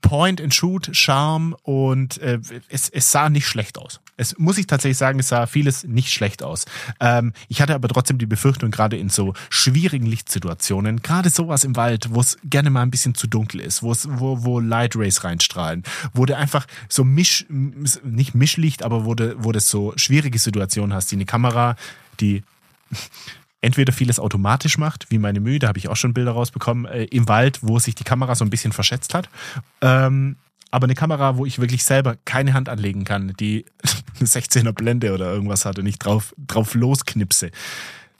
Point-and-Shoot-Charme 0.02 1.56
und 1.64 2.18
äh, 2.20 2.40
es, 2.70 2.90
es 2.90 3.12
sah 3.12 3.30
nicht 3.30 3.48
schlecht 3.48 3.78
aus. 3.78 4.01
Es 4.18 4.38
muss 4.38 4.58
ich 4.58 4.68
tatsächlich 4.68 4.98
sagen, 4.98 5.20
es 5.20 5.30
sah 5.30 5.48
vieles 5.48 5.84
nicht 5.84 6.12
schlecht 6.12 6.44
aus. 6.44 6.66
Ähm, 7.00 7.34
ich 7.48 7.62
hatte 7.62 7.74
aber 7.76 7.88
trotzdem 7.88 8.18
die 8.18 8.26
Befürchtung, 8.26 8.72
gerade 8.72 8.98
in 8.98 9.10
so 9.10 9.34
schwierigen 9.50 10.06
Lichtsituationen, 10.06 11.02
gerade 11.02 11.30
sowas 11.30 11.64
im 11.64 11.76
Wald, 11.76 12.14
wo 12.14 12.20
es 12.20 12.38
gerne 12.44 12.70
mal 12.70 12.82
ein 12.82 12.92
bisschen 12.92 13.16
zu 13.16 13.28
dunkel 13.28 13.62
ist, 13.62 13.84
wo 13.84 13.92
wo, 14.20 14.60
Light 14.60 14.96
Rays 14.96 15.24
reinstrahlen, 15.24 15.84
du 16.26 16.36
einfach 16.36 16.68
so 16.88 17.04
Misch, 17.04 17.46
nicht 17.50 18.36
Mischlicht, 18.36 18.84
aber 18.84 19.06
du, 19.16 19.36
wo 19.44 19.52
du 19.52 19.60
so 19.60 19.94
schwierige 19.96 20.40
Situationen 20.40 20.94
hast, 20.94 21.12
die 21.12 21.16
eine 21.16 21.26
Kamera, 21.26 21.76
die 22.20 22.44
entweder 23.62 23.94
vieles 23.94 24.20
automatisch 24.20 24.78
macht, 24.78 25.10
wie 25.10 25.20
meine 25.20 25.40
Mühe, 25.40 25.60
da 25.60 25.68
habe 25.68 25.78
ich 25.78 25.88
auch 25.88 25.96
schon 25.96 26.14
Bilder 26.14 26.32
rausbekommen, 26.32 26.86
äh, 26.86 27.04
im 27.06 27.28
Wald, 27.28 27.60
wo 27.62 27.80
sich 27.80 27.96
die 27.96 28.04
Kamera 28.04 28.36
so 28.36 28.44
ein 28.44 28.50
bisschen 28.50 28.72
verschätzt 28.72 29.14
hat. 29.14 29.30
Ähm, 29.82 30.36
aber 30.72 30.86
eine 30.86 30.96
Kamera, 30.96 31.38
wo 31.38 31.46
ich 31.46 31.60
wirklich 31.60 31.84
selber 31.84 32.18
keine 32.26 32.54
Hand 32.54 32.70
anlegen 32.70 33.04
kann, 33.04 33.34
die 33.40 33.66
eine 34.20 34.28
16er 34.28 34.72
Blende 34.72 35.14
oder 35.14 35.32
irgendwas 35.32 35.66
hat 35.66 35.78
und 35.78 35.86
ich 35.86 36.00
drauf, 36.00 36.34
drauf 36.38 36.74
losknipse, 36.74 37.52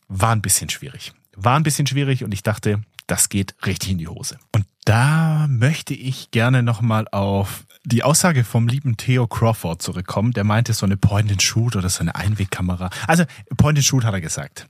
war 0.08 0.32
ein 0.32 0.42
bisschen 0.42 0.70
schwierig. 0.70 1.14
War 1.36 1.56
ein 1.56 1.64
bisschen 1.64 1.88
schwierig 1.88 2.24
und 2.24 2.34
ich 2.34 2.44
dachte, 2.44 2.82
das 3.08 3.30
geht 3.30 3.56
richtig 3.66 3.92
in 3.92 3.98
die 3.98 4.08
Hose. 4.08 4.38
Und 4.54 4.66
da 4.86 5.48
möchte 5.50 5.94
ich 5.94 6.32
gerne 6.32 6.64
nochmal 6.64 7.08
auf 7.12 7.66
die 7.84 8.04
Aussage 8.04 8.44
vom 8.44 8.68
lieben 8.68 8.98
Theo 8.98 9.28
Crawford 9.28 9.82
zurückkommen. 9.82 10.34
Der 10.34 10.44
meinte 10.44 10.74
so 10.74 10.86
eine 10.86 10.98
Point-and-Shoot 10.98 11.76
oder 11.76 11.90
so 11.90 12.02
eine 12.02 12.16
Einwegkamera. 12.16 12.90
Also 13.08 13.26
Point-and-Shoot 13.58 14.04
hat 14.04 14.14
er 14.14 14.22
gesagt. 14.22 14.68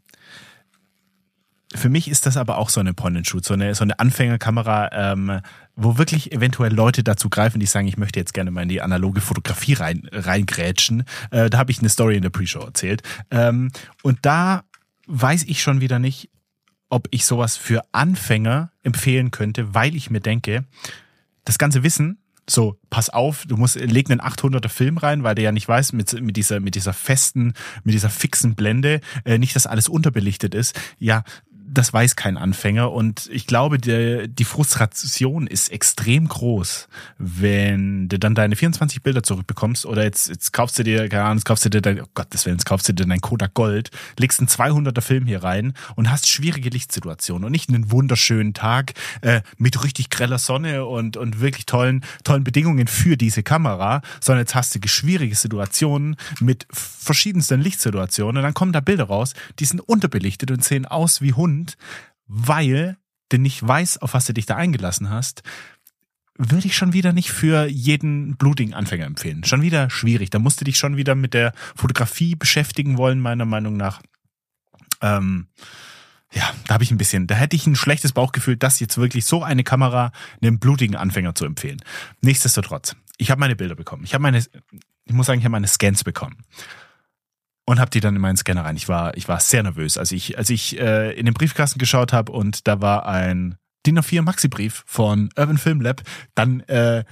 Für 1.74 1.90
mich 1.90 2.10
ist 2.10 2.26
das 2.26 2.36
aber 2.36 2.58
auch 2.58 2.70
so 2.70 2.80
eine 2.80 2.94
Point-and-Shoot, 2.94 3.46
so 3.46 3.54
eine, 3.54 3.76
so 3.76 3.84
eine 3.84 3.98
Anfängerkamera, 4.00 4.90
ähm, 4.92 5.40
wo 5.76 5.98
wirklich 5.98 6.34
eventuell 6.34 6.74
Leute 6.74 7.04
dazu 7.04 7.30
greifen, 7.30 7.60
die 7.60 7.66
sagen, 7.66 7.88
ich 7.88 7.98
möchte 7.98 8.20
jetzt 8.20 8.34
gerne 8.34 8.52
mal 8.52 8.64
in 8.64 8.70
die 8.70 8.82
analoge 8.82 9.22
Fotografie 9.22 9.74
rein, 9.74 10.08
reingrätschen. 10.12 11.06
Äh, 11.32 11.50
da 11.50 11.58
habe 11.58 11.72
ich 11.72 11.80
eine 11.80 11.90
Story 11.90 12.18
in 12.18 12.24
der 12.24 12.30
Pre-Show 12.30 12.60
erzählt. 12.60 13.04
Ähm, 13.30 13.72
und 14.04 14.20
da 14.24 14.64
weiß 15.08 15.44
ich 15.44 15.62
schon 15.62 15.80
wieder 15.80 16.00
nicht, 16.00 16.30
ob 16.90 17.08
ich 17.12 17.26
sowas 17.26 17.56
für 17.56 17.84
Anfänger 17.94 18.72
empfehlen 18.84 19.32
könnte, 19.32 19.74
weil 19.74 19.96
ich 19.96 20.10
mir 20.10 20.20
denke, 20.20 20.66
das 21.46 21.58
ganze 21.58 21.84
Wissen, 21.84 22.22
so, 22.50 22.78
pass 22.90 23.10
auf, 23.10 23.46
du 23.48 23.56
musst, 23.56 23.80
leg 23.80 24.10
einen 24.10 24.20
800er 24.20 24.68
Film 24.68 24.98
rein, 24.98 25.24
weil 25.24 25.36
der 25.36 25.46
ja 25.46 25.52
nicht 25.52 25.68
weiß, 25.68 25.94
mit, 25.94 26.22
mit 26.22 26.36
dieser, 26.38 26.60
mit 26.60 26.76
dieser 26.76 26.94
festen, 26.94 27.54
mit 27.84 27.94
dieser 27.94 28.10
fixen 28.10 28.56
Blende, 28.56 29.00
äh, 29.24 29.38
nicht, 29.38 29.56
dass 29.56 29.68
alles 29.68 29.88
unterbelichtet 29.88 30.54
ist. 30.54 30.80
Ja, 30.98 31.24
das 31.72 31.94
weiß 31.94 32.16
kein 32.16 32.38
Anfänger. 32.38 32.92
Und 32.92 33.30
ich 33.32 33.48
glaube, 33.48 33.78
die, 33.78 34.28
die 34.28 34.44
Frustration 34.44 35.48
ist 35.48 35.72
extrem 35.72 36.28
groß, 36.28 36.90
wenn 37.18 38.10
du 38.10 38.20
dann 38.20 38.36
deine 38.36 38.56
24 38.56 39.02
Bilder 39.02 39.24
zurückbekommst 39.24 39.86
oder 39.86 40.04
jetzt, 40.04 40.28
jetzt 40.28 40.52
kaufst 40.52 40.78
du 40.78 40.84
dir, 40.84 41.08
keine 41.08 41.24
Ahnung, 41.24 41.38
jetzt 41.38 41.46
kaufst 41.46 41.66
du 41.66 41.70
dir 41.70 41.82
dein, 41.82 42.02
oh 42.02 42.08
Gott, 42.14 42.28
das 42.32 42.46
jetzt 42.46 42.66
kaufst 42.66 42.90
du 42.90 42.94
dir 42.94 43.06
dein 43.06 43.22
Kodak 43.22 43.54
Gold, 43.54 43.90
legst 44.20 44.40
einen 44.40 44.50
200er 44.50 45.02
Film 45.02 45.26
hier 45.26 45.44
rein 45.44 45.74
und 45.96 46.12
hast 46.12 46.28
schwierige 46.28 46.70
Lichtsituationen 46.70 47.46
und 47.46 47.52
nicht 47.52 47.70
einen 47.70 47.92
wunderschönen 47.92 48.54
Tag 48.54 48.94
äh, 49.22 49.42
mit 49.58 49.82
richtig 49.84 50.10
greller 50.10 50.40
Sonne 50.40 50.86
und, 50.86 51.16
und 51.16 51.40
wirklich 51.40 51.66
tollen, 51.66 52.04
tollen 52.24 52.44
Bedingungen 52.44 52.88
für 52.88 53.16
diese 53.16 53.44
Kamera, 53.44 54.02
sondern 54.20 54.42
jetzt 54.42 54.56
hast 54.56 54.76
du 54.76 54.80
schwierige 54.88 55.36
Situationen 55.36 56.18
mit 56.42 56.68
verschiedensten 56.72 57.62
Lichtsituationen 57.62 58.38
und 58.38 58.44
dann 58.44 58.54
kommen 58.54 58.74
da 58.74 58.82
Bilder 58.82 59.06
raus, 59.06 59.34
die 59.60 59.66
sind 59.66 59.80
unterbelichtet 59.80 60.52
und 60.52 60.64
sehen 60.64 60.86
aus 60.86 61.22
wie 61.22 61.34
Hund 61.34 61.61
Grund, 61.62 61.78
weil 62.28 62.98
du 63.30 63.38
nicht 63.38 63.66
weißt, 63.66 64.02
auf 64.02 64.14
was 64.14 64.26
du 64.26 64.34
dich 64.34 64.46
da 64.46 64.56
eingelassen 64.56 65.10
hast, 65.10 65.44
würde 66.38 66.66
ich 66.66 66.76
schon 66.76 66.94
wieder 66.94 67.14
nicht 67.14 67.32
für 67.32 67.68
jeden 67.68 68.36
blutigen 68.36 68.74
Anfänger 68.74 69.06
empfehlen. 69.06 69.44
Schon 69.44 69.62
wieder 69.62 69.90
schwierig. 69.90 70.32
Da 70.32 70.40
musst 70.40 70.60
du 70.60 70.66
dich 70.66 70.78
schon 70.78 70.98
wieder 70.98 71.14
mit 71.14 71.34
der 71.34 71.54
Fotografie 71.76 72.36
beschäftigen 72.36 72.98
wollen, 72.98 73.20
meiner 73.20 73.46
Meinung 73.46 73.78
nach. 73.78 74.02
Ähm, 75.02 75.48
ja, 76.34 76.50
da 76.66 76.76
habe 76.76 76.84
ich 76.84 76.92
ein 76.92 76.98
bisschen, 76.98 77.28
da 77.28 77.36
hätte 77.36 77.56
ich 77.56 77.68
ein 77.68 77.76
schlechtes 77.76 78.14
Bauchgefühl, 78.14 78.56
das 78.56 78.80
jetzt 78.80 78.98
wirklich 78.98 79.26
so 79.26 79.44
eine 79.44 79.64
Kamera 79.64 80.12
einem 80.42 80.60
blutigen 80.60 80.96
Anfänger 80.96 81.36
zu 81.36 81.46
empfehlen. 81.46 81.82
Nichtsdestotrotz, 82.22 82.96
ich 83.18 83.30
habe 83.30 83.40
meine 83.40 83.56
Bilder 83.56 83.76
bekommen. 83.76 84.04
Ich 84.06 84.14
habe 84.14 84.22
meine, 84.22 84.40
ich 84.40 85.14
muss 85.14 85.28
sagen, 85.28 85.40
ich 85.40 85.46
habe 85.46 85.52
meine 85.52 85.68
Scans 85.68 86.04
bekommen 86.04 86.38
und 87.72 87.80
habe 87.80 87.90
die 87.90 88.02
dann 88.02 88.16
in 88.16 88.22
meinen 88.22 88.36
Scanner 88.36 88.66
rein. 88.66 88.76
Ich 88.76 88.90
war, 88.90 89.16
ich 89.16 89.30
war 89.30 89.40
sehr 89.40 89.64
nervös, 89.64 89.98
als 89.98 90.12
ich, 90.12 90.38
als 90.38 90.50
ich 90.50 90.78
äh, 90.78 91.14
in 91.14 91.26
den 91.26 91.34
Briefkasten 91.34 91.80
geschaut 91.80 92.12
habe 92.12 92.32
und 92.34 92.68
da 92.68 92.82
war 92.82 93.06
ein 93.06 93.56
DIN 93.86 93.98
A4 93.98 94.22
Maxi-Brief 94.22 94.84
von 94.86 95.30
Urban 95.38 95.58
Film 95.58 95.80
Lab. 95.80 96.02
Dann 96.36 96.60
äh, 96.62 97.06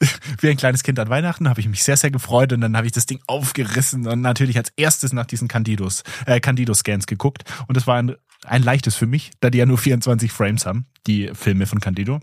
wie 0.40 0.48
ein 0.48 0.56
kleines 0.56 0.82
Kind 0.82 0.98
an 0.98 1.10
Weihnachten 1.10 1.50
habe 1.50 1.60
ich 1.60 1.68
mich 1.68 1.84
sehr, 1.84 1.98
sehr 1.98 2.10
gefreut 2.10 2.54
und 2.54 2.62
dann 2.62 2.78
habe 2.78 2.86
ich 2.86 2.92
das 2.92 3.04
Ding 3.04 3.20
aufgerissen 3.26 4.06
und 4.06 4.22
natürlich 4.22 4.56
als 4.56 4.72
erstes 4.76 5.12
nach 5.12 5.26
diesen 5.26 5.48
Candidos, 5.48 6.02
äh, 6.24 6.40
Candido-Scans 6.40 7.06
geguckt 7.06 7.44
und 7.68 7.76
es 7.76 7.86
war 7.86 7.96
ein, 7.96 8.16
ein 8.44 8.62
leichtes 8.62 8.96
für 8.96 9.06
mich, 9.06 9.32
da 9.40 9.50
die 9.50 9.58
ja 9.58 9.66
nur 9.66 9.76
24 9.76 10.32
Frames 10.32 10.64
haben, 10.64 10.86
die 11.06 11.30
Filme 11.34 11.66
von 11.66 11.80
Candido 11.80 12.20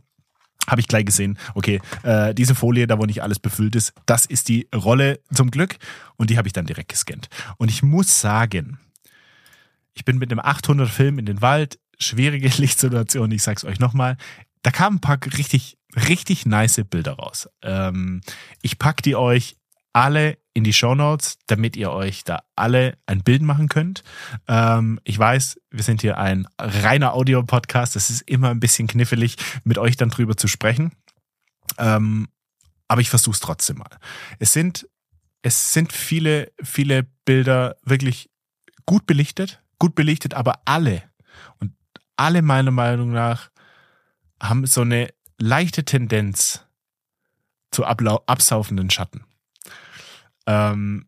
habe 0.67 0.81
ich 0.81 0.87
gleich 0.87 1.05
gesehen, 1.05 1.37
okay, 1.55 1.81
äh, 2.03 2.33
diese 2.33 2.55
Folie, 2.55 2.87
da 2.87 2.99
wo 2.99 3.05
nicht 3.05 3.23
alles 3.23 3.39
befüllt 3.39 3.75
ist, 3.75 3.93
das 4.05 4.25
ist 4.25 4.49
die 4.49 4.67
Rolle 4.75 5.19
zum 5.33 5.51
Glück 5.51 5.77
und 6.17 6.29
die 6.29 6.37
habe 6.37 6.47
ich 6.47 6.53
dann 6.53 6.65
direkt 6.65 6.89
gescannt. 6.89 7.29
Und 7.57 7.69
ich 7.69 7.83
muss 7.83 8.21
sagen, 8.21 8.79
ich 9.93 10.05
bin 10.05 10.17
mit 10.17 10.31
einem 10.31 10.39
800 10.39 10.89
Film 10.89 11.19
in 11.19 11.25
den 11.25 11.41
Wald, 11.41 11.79
schwierige 11.99 12.49
Lichtsituation, 12.57 13.31
ich 13.31 13.43
sag's 13.43 13.63
euch 13.63 13.79
nochmal, 13.79 14.17
da 14.61 14.71
kamen 14.71 14.97
ein 14.97 15.01
paar 15.01 15.19
richtig, 15.37 15.77
richtig 15.95 16.45
nice 16.45 16.81
Bilder 16.89 17.13
raus. 17.13 17.49
Ähm, 17.61 18.21
ich 18.61 18.77
pack 18.77 19.01
die 19.01 19.15
euch 19.15 19.55
alle 19.93 20.37
in 20.57 20.63
die 20.63 20.73
Show 20.73 20.95
Notes, 20.95 21.37
damit 21.45 21.75
ihr 21.75 21.91
euch 21.91 22.23
da 22.23 22.41
alle 22.55 22.97
ein 23.05 23.21
Bild 23.21 23.43
machen 23.43 23.69
könnt. 23.69 24.03
Ähm, 24.47 24.99
ich 25.03 25.19
weiß, 25.19 25.61
wir 25.69 25.83
sind 25.83 26.01
hier 26.01 26.17
ein 26.17 26.47
reiner 26.57 27.13
Audio-Podcast. 27.13 27.95
Es 27.95 28.09
ist 28.09 28.21
immer 28.21 28.49
ein 28.49 28.59
bisschen 28.59 28.87
knifflig, 28.87 29.35
mit 29.63 29.77
euch 29.77 29.97
dann 29.97 30.09
drüber 30.09 30.35
zu 30.35 30.47
sprechen. 30.47 30.93
Ähm, 31.77 32.27
aber 32.87 33.01
ich 33.01 33.09
versuche 33.11 33.35
es 33.35 33.39
trotzdem 33.39 33.77
mal. 33.77 33.99
Es 34.39 34.51
sind, 34.51 34.89
es 35.43 35.73
sind 35.73 35.93
viele, 35.93 36.51
viele 36.63 37.03
Bilder 37.23 37.75
wirklich 37.83 38.31
gut 38.87 39.05
belichtet, 39.05 39.61
gut 39.77 39.93
belichtet, 39.93 40.33
aber 40.33 40.61
alle 40.65 41.03
und 41.59 41.71
alle 42.15 42.41
meiner 42.41 42.71
Meinung 42.71 43.11
nach 43.11 43.51
haben 44.41 44.65
so 44.65 44.81
eine 44.81 45.09
leichte 45.37 45.85
Tendenz 45.85 46.65
zu 47.69 47.85
absaufenden 47.85 48.89
Schatten. 48.89 49.26
Ähm, 50.47 51.05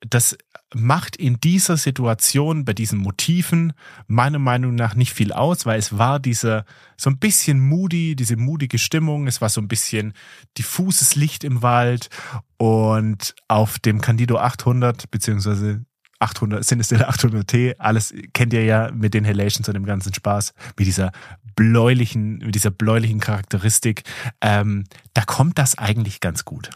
das 0.00 0.36
macht 0.74 1.16
in 1.16 1.40
dieser 1.40 1.76
Situation 1.76 2.64
bei 2.64 2.72
diesen 2.72 2.98
Motiven 2.98 3.72
meiner 4.06 4.38
Meinung 4.38 4.74
nach 4.74 4.94
nicht 4.94 5.12
viel 5.12 5.32
aus, 5.32 5.66
weil 5.66 5.78
es 5.78 5.98
war 5.98 6.20
dieser 6.20 6.64
so 6.96 7.10
ein 7.10 7.18
bisschen 7.18 7.58
moody, 7.58 8.14
diese 8.14 8.36
moody 8.36 8.68
Stimmung, 8.78 9.26
es 9.26 9.40
war 9.40 9.48
so 9.48 9.60
ein 9.60 9.68
bisschen 9.68 10.12
diffuses 10.56 11.16
Licht 11.16 11.42
im 11.42 11.62
Wald 11.62 12.10
und 12.58 13.34
auf 13.48 13.78
dem 13.78 14.00
Candido 14.00 14.38
800 14.38 15.10
beziehungsweise 15.10 15.84
800, 16.20 16.64
Cinestill 16.64 17.02
800T, 17.02 17.76
alles 17.78 18.12
kennt 18.32 18.52
ihr 18.52 18.64
ja 18.64 18.90
mit 18.92 19.14
den 19.14 19.24
Halations 19.24 19.68
und 19.68 19.74
dem 19.74 19.86
ganzen 19.86 20.12
Spaß, 20.12 20.52
mit 20.76 20.86
dieser 20.86 21.12
bläulichen, 21.54 22.38
mit 22.38 22.54
dieser 22.54 22.70
bläulichen 22.70 23.20
Charakteristik, 23.20 24.02
ähm, 24.40 24.84
da 25.14 25.22
kommt 25.22 25.58
das 25.58 25.78
eigentlich 25.78 26.20
ganz 26.20 26.44
gut. 26.44 26.70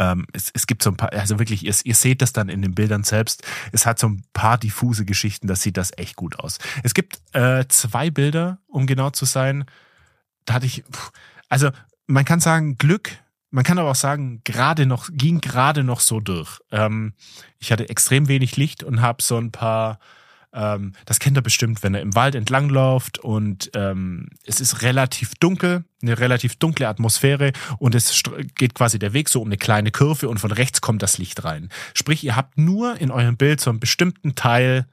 Ähm, 0.00 0.26
es, 0.32 0.50
es 0.54 0.66
gibt 0.66 0.82
so 0.82 0.90
ein 0.90 0.96
paar, 0.96 1.12
also 1.12 1.38
wirklich, 1.38 1.62
ihr, 1.64 1.74
ihr 1.84 1.94
seht 1.94 2.22
das 2.22 2.32
dann 2.32 2.48
in 2.48 2.62
den 2.62 2.74
Bildern 2.74 3.04
selbst. 3.04 3.46
Es 3.70 3.84
hat 3.84 3.98
so 3.98 4.08
ein 4.08 4.24
paar 4.32 4.56
diffuse 4.56 5.04
Geschichten, 5.04 5.46
das 5.46 5.60
sieht 5.60 5.76
das 5.76 5.92
echt 5.98 6.16
gut 6.16 6.38
aus. 6.40 6.58
Es 6.82 6.94
gibt 6.94 7.20
äh, 7.34 7.66
zwei 7.68 8.10
Bilder, 8.10 8.58
um 8.66 8.86
genau 8.86 9.10
zu 9.10 9.26
sein. 9.26 9.66
Da 10.46 10.54
hatte 10.54 10.64
ich, 10.64 10.84
also 11.50 11.70
man 12.06 12.24
kann 12.24 12.40
sagen 12.40 12.78
Glück, 12.78 13.10
man 13.50 13.62
kann 13.62 13.78
aber 13.78 13.90
auch 13.90 13.96
sagen, 13.96 14.40
gerade 14.42 14.86
noch, 14.86 15.10
ging 15.12 15.42
gerade 15.42 15.84
noch 15.84 16.00
so 16.00 16.18
durch. 16.18 16.60
Ähm, 16.70 17.12
ich 17.58 17.70
hatte 17.70 17.90
extrem 17.90 18.26
wenig 18.26 18.56
Licht 18.56 18.82
und 18.82 19.02
habe 19.02 19.22
so 19.22 19.36
ein 19.36 19.52
paar 19.52 19.98
ähm, 20.52 20.92
das 21.04 21.20
kennt 21.20 21.36
er 21.36 21.42
bestimmt, 21.42 21.82
wenn 21.82 21.94
er 21.94 22.00
im 22.00 22.14
Wald 22.14 22.34
entlangläuft 22.34 23.18
und 23.18 23.70
ähm, 23.74 24.28
es 24.44 24.60
ist 24.60 24.82
relativ 24.82 25.34
dunkel, 25.36 25.84
eine 26.02 26.18
relativ 26.18 26.56
dunkle 26.56 26.88
Atmosphäre 26.88 27.52
und 27.78 27.94
es 27.94 28.22
geht 28.56 28.74
quasi 28.74 28.98
der 28.98 29.12
Weg 29.12 29.28
so 29.28 29.40
um 29.40 29.48
eine 29.48 29.58
kleine 29.58 29.90
Kurve 29.90 30.28
und 30.28 30.38
von 30.38 30.52
rechts 30.52 30.80
kommt 30.80 31.02
das 31.02 31.18
Licht 31.18 31.44
rein. 31.44 31.68
Sprich, 31.94 32.24
ihr 32.24 32.36
habt 32.36 32.58
nur 32.58 33.00
in 33.00 33.10
eurem 33.10 33.36
Bild 33.36 33.60
so 33.60 33.70
einen 33.70 33.80
bestimmten 33.80 34.34
Teil 34.34 34.86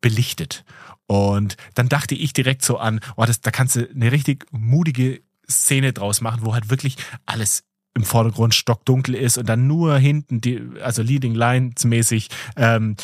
belichtet. 0.00 0.64
Und 1.06 1.56
dann 1.74 1.88
dachte 1.88 2.16
ich 2.16 2.32
direkt 2.32 2.62
so 2.62 2.78
an, 2.78 3.00
oh, 3.16 3.24
das, 3.24 3.40
da 3.40 3.52
kannst 3.52 3.76
du 3.76 3.88
eine 3.88 4.10
richtig 4.10 4.46
mutige 4.50 5.20
Szene 5.48 5.92
draus 5.92 6.20
machen, 6.20 6.40
wo 6.42 6.54
halt 6.54 6.70
wirklich 6.70 6.96
alles 7.26 7.62
im 7.94 8.04
Vordergrund 8.04 8.54
stockdunkel 8.54 9.14
ist 9.14 9.38
und 9.38 9.48
dann 9.48 9.66
nur 9.66 9.96
hinten 9.98 10.40
die, 10.40 10.60
also 10.82 11.02
Leading 11.02 11.34
Lines 11.34 11.84
mäßig 11.84 12.28
ähm, 12.56 12.96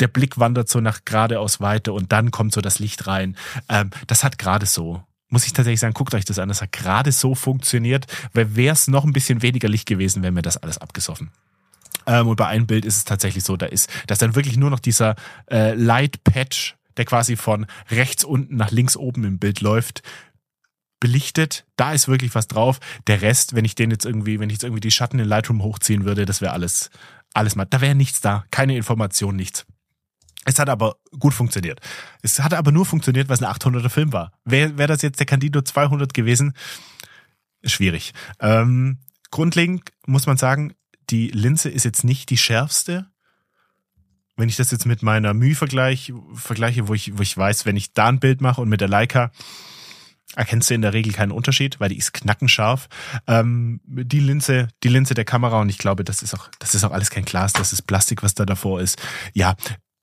der 0.00 0.08
Blick 0.08 0.38
wandert 0.38 0.68
so 0.68 0.80
nach 0.80 1.04
geradeaus 1.04 1.60
weiter 1.60 1.92
und 1.92 2.12
dann 2.12 2.30
kommt 2.30 2.52
so 2.52 2.60
das 2.60 2.78
Licht 2.78 3.06
rein. 3.06 3.36
Ähm, 3.68 3.90
das 4.06 4.24
hat 4.24 4.38
gerade 4.38 4.66
so 4.66 5.02
muss 5.30 5.46
ich 5.46 5.52
tatsächlich 5.52 5.80
sagen, 5.80 5.94
guckt 5.94 6.12
euch 6.14 6.24
das 6.24 6.38
an. 6.38 6.48
Das 6.48 6.60
hat 6.60 6.72
gerade 6.72 7.12
so 7.12 7.34
funktioniert, 7.34 8.06
weil 8.34 8.56
wäre 8.56 8.74
es 8.74 8.88
noch 8.88 9.04
ein 9.04 9.12
bisschen 9.12 9.42
weniger 9.42 9.68
Licht 9.68 9.86
gewesen, 9.86 10.22
wäre 10.22 10.32
mir 10.32 10.42
das 10.42 10.56
alles 10.56 10.78
abgesoffen. 10.78 11.30
Ähm, 12.06 12.28
und 12.28 12.36
bei 12.36 12.46
einem 12.46 12.66
Bild 12.66 12.84
ist 12.84 12.96
es 12.96 13.04
tatsächlich 13.04 13.44
so, 13.44 13.56
da 13.56 13.66
ist, 13.66 13.88
dass 14.06 14.18
dann 14.18 14.34
wirklich 14.34 14.56
nur 14.56 14.70
noch 14.70 14.80
dieser 14.80 15.14
äh, 15.50 15.74
Light 15.74 16.24
Patch, 16.24 16.76
der 16.96 17.04
quasi 17.04 17.36
von 17.36 17.66
rechts 17.90 18.24
unten 18.24 18.56
nach 18.56 18.70
links 18.70 18.96
oben 18.96 19.24
im 19.24 19.38
Bild 19.38 19.60
läuft, 19.60 20.02
belichtet. 20.98 21.64
Da 21.76 21.92
ist 21.92 22.08
wirklich 22.08 22.34
was 22.34 22.48
drauf. 22.48 22.80
Der 23.06 23.22
Rest, 23.22 23.54
wenn 23.54 23.64
ich 23.64 23.74
den 23.74 23.90
jetzt 23.90 24.04
irgendwie, 24.04 24.40
wenn 24.40 24.50
ich 24.50 24.54
jetzt 24.54 24.64
irgendwie 24.64 24.80
die 24.80 24.90
Schatten 24.90 25.18
in 25.18 25.28
Lightroom 25.28 25.62
hochziehen 25.62 26.04
würde, 26.04 26.26
das 26.26 26.40
wäre 26.40 26.52
alles, 26.52 26.90
alles 27.32 27.56
mal. 27.56 27.64
Da 27.64 27.80
wäre 27.80 27.94
nichts 27.94 28.20
da. 28.20 28.44
Keine 28.50 28.76
Information, 28.76 29.36
nichts. 29.36 29.64
Es 30.44 30.58
hat 30.58 30.68
aber 30.68 30.96
gut 31.18 31.34
funktioniert. 31.34 31.80
Es 32.22 32.40
hat 32.40 32.54
aber 32.54 32.72
nur 32.72 32.86
funktioniert, 32.86 33.28
weil 33.28 33.34
es 33.34 33.42
ein 33.42 33.52
800er 33.52 33.90
Film 33.90 34.12
war. 34.12 34.32
Wäre 34.44 34.78
wär 34.78 34.86
das 34.86 35.02
jetzt 35.02 35.18
der 35.18 35.26
Candido 35.26 35.60
200 35.60 36.14
gewesen, 36.14 36.54
schwierig. 37.62 38.12
Ähm, 38.40 38.98
grundlegend 39.30 39.92
muss 40.06 40.26
man 40.26 40.38
sagen, 40.38 40.74
die 41.10 41.28
Linse 41.28 41.68
ist 41.68 41.84
jetzt 41.84 42.04
nicht 42.04 42.30
die 42.30 42.38
schärfste. 42.38 43.06
Wenn 44.36 44.48
ich 44.48 44.56
das 44.56 44.70
jetzt 44.70 44.86
mit 44.86 45.02
meiner 45.02 45.34
Mühe 45.34 45.54
vergleiche, 45.54 46.14
vergleiche 46.34 46.88
wo, 46.88 46.94
ich, 46.94 47.18
wo 47.18 47.22
ich 47.22 47.36
weiß, 47.36 47.66
wenn 47.66 47.76
ich 47.76 47.92
da 47.92 48.08
ein 48.08 48.20
Bild 48.20 48.40
mache 48.40 48.62
und 48.62 48.70
mit 48.70 48.80
der 48.80 48.88
Leica, 48.88 49.32
erkennst 50.36 50.70
du 50.70 50.74
in 50.74 50.82
der 50.82 50.94
Regel 50.94 51.12
keinen 51.12 51.32
Unterschied, 51.32 51.80
weil 51.80 51.90
die 51.90 51.98
ist 51.98 52.14
knackenscharf. 52.14 52.88
Ähm, 53.26 53.80
die 53.84 54.20
Linse, 54.20 54.68
die 54.82 54.88
Linse 54.88 55.14
der 55.14 55.24
Kamera 55.24 55.60
und 55.60 55.68
ich 55.68 55.78
glaube, 55.78 56.04
das 56.04 56.22
ist 56.22 56.34
auch, 56.34 56.48
das 56.58 56.74
ist 56.74 56.84
auch 56.84 56.92
alles 56.92 57.10
kein 57.10 57.24
Glas, 57.24 57.52
das 57.52 57.72
ist 57.72 57.82
Plastik, 57.82 58.22
was 58.22 58.34
da 58.34 58.46
davor 58.46 58.80
ist. 58.80 59.02
Ja, 59.34 59.56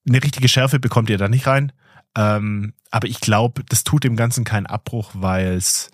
eine 0.07 0.23
richtige 0.23 0.47
Schärfe 0.47 0.79
bekommt 0.79 1.09
ihr 1.09 1.17
da 1.17 1.27
nicht 1.27 1.47
rein. 1.47 1.71
Ähm, 2.15 2.73
aber 2.91 3.07
ich 3.07 3.19
glaube, 3.19 3.63
das 3.67 3.83
tut 3.83 4.03
dem 4.03 4.15
Ganzen 4.15 4.43
keinen 4.43 4.65
Abbruch, 4.65 5.11
weil 5.13 5.53
es 5.53 5.91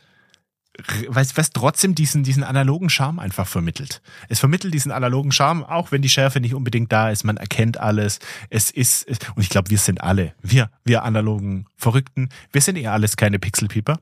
weil 1.07 1.23
es 1.23 1.49
trotzdem 1.51 1.93
diesen, 1.93 2.23
diesen 2.23 2.43
analogen 2.43 2.89
Charme 2.89 3.19
einfach 3.19 3.47
vermittelt. 3.47 4.01
Es 4.27 4.39
vermittelt 4.39 4.73
diesen 4.73 4.91
analogen 4.91 5.31
Charme, 5.31 5.63
auch 5.63 5.91
wenn 5.91 6.01
die 6.01 6.09
Schärfe 6.09 6.39
nicht 6.39 6.55
unbedingt 6.55 6.91
da 6.91 7.11
ist. 7.11 7.23
Man 7.23 7.37
erkennt 7.37 7.77
alles. 7.77 8.17
Es 8.49 8.71
ist, 8.71 9.05
und 9.35 9.43
ich 9.43 9.49
glaube, 9.49 9.69
wir 9.69 9.77
sind 9.77 10.01
alle, 10.01 10.33
wir, 10.41 10.71
wir 10.83 11.03
analogen 11.03 11.67
Verrückten, 11.77 12.29
wir 12.51 12.61
sind 12.61 12.77
eher 12.77 12.91
alles 12.91 13.17
keine 13.17 13.37
Pixelpieper. 13.37 13.99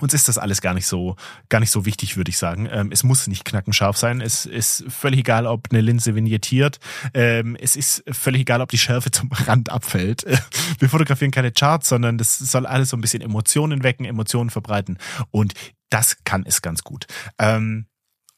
Uns 0.00 0.14
ist 0.14 0.28
das 0.28 0.38
alles 0.38 0.60
gar 0.60 0.74
nicht 0.74 0.86
so, 0.86 1.16
gar 1.48 1.60
nicht 1.60 1.70
so 1.70 1.86
wichtig, 1.86 2.16
würde 2.16 2.30
ich 2.30 2.38
sagen. 2.38 2.68
Ähm, 2.70 2.90
es 2.90 3.04
muss 3.04 3.26
nicht 3.26 3.44
knackenscharf 3.44 3.96
sein. 3.96 4.20
Es 4.20 4.46
ist 4.46 4.84
völlig 4.88 5.20
egal, 5.20 5.46
ob 5.46 5.68
eine 5.70 5.80
Linse 5.80 6.14
vignettiert. 6.14 6.78
Ähm, 7.12 7.56
es 7.60 7.76
ist 7.76 8.02
völlig 8.10 8.42
egal, 8.42 8.60
ob 8.60 8.70
die 8.70 8.78
Schärfe 8.78 9.10
zum 9.12 9.30
Rand 9.30 9.70
abfällt. 9.70 10.24
Wir 10.78 10.88
fotografieren 10.88 11.30
keine 11.30 11.52
Charts, 11.52 11.88
sondern 11.88 12.18
das 12.18 12.38
soll 12.38 12.66
alles 12.66 12.90
so 12.90 12.96
ein 12.96 13.00
bisschen 13.00 13.22
Emotionen 13.22 13.82
wecken, 13.82 14.04
Emotionen 14.04 14.50
verbreiten. 14.50 14.98
Und 15.30 15.54
das 15.90 16.16
kann 16.24 16.44
es 16.46 16.62
ganz 16.62 16.82
gut. 16.82 17.06
Ähm, 17.38 17.86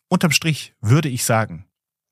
unterm 0.08 0.32
Strich 0.32 0.74
würde 0.80 1.08
ich 1.08 1.24
sagen, 1.24 1.66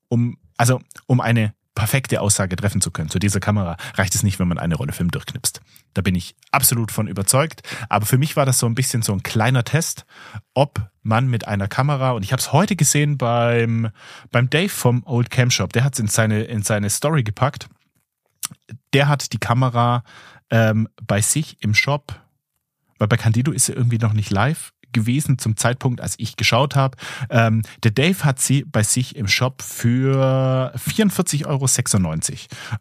um, 0.09 0.37
also, 0.57 0.81
um 1.07 1.21
eine 1.21 1.53
perfekte 1.75 2.21
Aussage 2.21 2.55
treffen 2.55 2.81
zu 2.81 2.89
können 2.89 3.09
zu 3.09 3.19
dieser 3.19 3.39
Kamera, 3.39 3.77
reicht 3.95 4.15
es 4.15 4.23
nicht, 4.23 4.39
wenn 4.39 4.47
man 4.47 4.57
eine 4.57 4.75
Rolle 4.75 4.93
Film 4.93 5.11
durchknipst. 5.11 5.61
Da 5.95 6.01
bin 6.01 6.13
ich 6.13 6.35
absolut 6.51 6.91
von 6.91 7.07
überzeugt. 7.07 7.63
Aber 7.89 8.05
für 8.05 8.17
mich 8.17 8.35
war 8.35 8.45
das 8.45 8.59
so 8.59 8.67
ein 8.67 8.75
bisschen 8.75 9.01
so 9.01 9.13
ein 9.13 9.23
kleiner 9.23 9.63
Test, 9.63 10.05
ob 10.53 10.91
man 11.01 11.27
mit 11.27 11.47
einer 11.47 11.67
Kamera, 11.67 12.11
und 12.11 12.23
ich 12.23 12.31
habe 12.31 12.39
es 12.39 12.51
heute 12.51 12.75
gesehen 12.75 13.17
beim, 13.17 13.89
beim 14.29 14.49
Dave 14.49 14.69
vom 14.69 15.03
Old 15.05 15.31
Cam 15.31 15.49
Shop, 15.49 15.71
der 15.73 15.83
hat 15.83 15.93
es 15.93 15.99
in 15.99 16.07
seine, 16.07 16.43
in 16.43 16.63
seine 16.63 16.89
Story 16.89 17.23
gepackt. 17.23 17.69
Der 18.93 19.07
hat 19.07 19.31
die 19.31 19.37
Kamera 19.39 20.03
ähm, 20.49 20.89
bei 21.01 21.21
sich 21.21 21.57
im 21.61 21.73
Shop, 21.73 22.19
weil 22.99 23.07
bei 23.07 23.17
Candido 23.17 23.51
ist 23.51 23.67
sie 23.67 23.73
irgendwie 23.73 23.97
noch 23.97 24.13
nicht 24.13 24.31
live 24.31 24.73
gewesen 24.91 25.37
zum 25.37 25.55
Zeitpunkt, 25.55 26.01
als 26.01 26.15
ich 26.17 26.35
geschaut 26.35 26.75
habe. 26.75 26.97
Ähm, 27.29 27.61
der 27.83 27.91
Dave 27.91 28.23
hat 28.23 28.39
sie 28.39 28.65
bei 28.65 28.83
sich 28.83 29.15
im 29.15 29.27
Shop 29.27 29.61
für 29.61 30.73
44,96 30.75 31.45
Euro. 31.45 31.67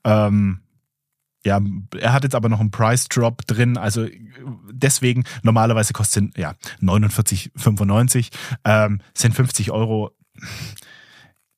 Ähm, 0.04 0.60
ja, 1.44 1.60
er 1.98 2.12
hat 2.12 2.24
jetzt 2.24 2.34
aber 2.34 2.48
noch 2.48 2.60
einen 2.60 2.70
Price 2.70 3.08
Drop 3.08 3.46
drin, 3.46 3.76
also 3.76 4.06
deswegen 4.70 5.24
normalerweise 5.42 5.92
kostet 5.92 6.36
ja 6.36 6.54
49,95 6.80 8.30
ähm, 8.64 9.00
sind 9.14 9.34
50 9.34 9.70
Euro. 9.70 10.12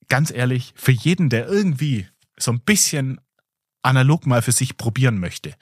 Ganz 0.08 0.30
ehrlich, 0.30 0.72
für 0.76 0.92
jeden, 0.92 1.30
der 1.30 1.48
irgendwie 1.48 2.06
so 2.36 2.52
ein 2.52 2.60
bisschen 2.60 3.20
analog 3.82 4.26
mal 4.26 4.42
für 4.42 4.52
sich 4.52 4.76
probieren 4.76 5.18
möchte, 5.18 5.54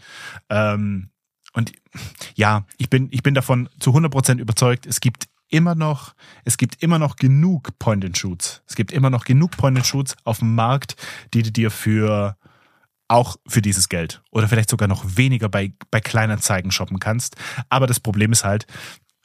ähm, 0.48 1.10
und 1.54 1.72
ja, 2.34 2.66
ich 2.78 2.90
bin, 2.90 3.08
ich 3.12 3.22
bin 3.22 3.34
davon 3.34 3.68
zu 3.78 3.92
100% 3.92 4.38
überzeugt, 4.38 4.86
es 4.86 5.00
gibt 5.00 5.28
immer 5.48 5.76
noch, 5.76 6.14
es 6.44 6.58
gibt 6.58 6.82
immer 6.82 6.98
noch 6.98 7.16
genug 7.16 7.78
Point-and-Shoots. 7.78 8.62
Es 8.66 8.74
gibt 8.74 8.92
immer 8.92 9.08
noch 9.08 9.24
genug 9.24 9.56
Point-and-Shoots 9.56 10.16
auf 10.24 10.40
dem 10.40 10.54
Markt, 10.56 10.96
die 11.32 11.44
du 11.44 11.52
dir 11.52 11.70
für 11.70 12.36
auch 13.14 13.36
für 13.46 13.62
dieses 13.62 13.88
Geld 13.88 14.22
oder 14.32 14.48
vielleicht 14.48 14.70
sogar 14.70 14.88
noch 14.88 15.04
weniger 15.16 15.48
bei, 15.48 15.72
bei 15.90 16.00
Kleinanzeigen 16.00 16.72
shoppen 16.72 16.98
kannst. 16.98 17.36
Aber 17.68 17.86
das 17.86 18.00
Problem 18.00 18.32
ist 18.32 18.44
halt, 18.44 18.66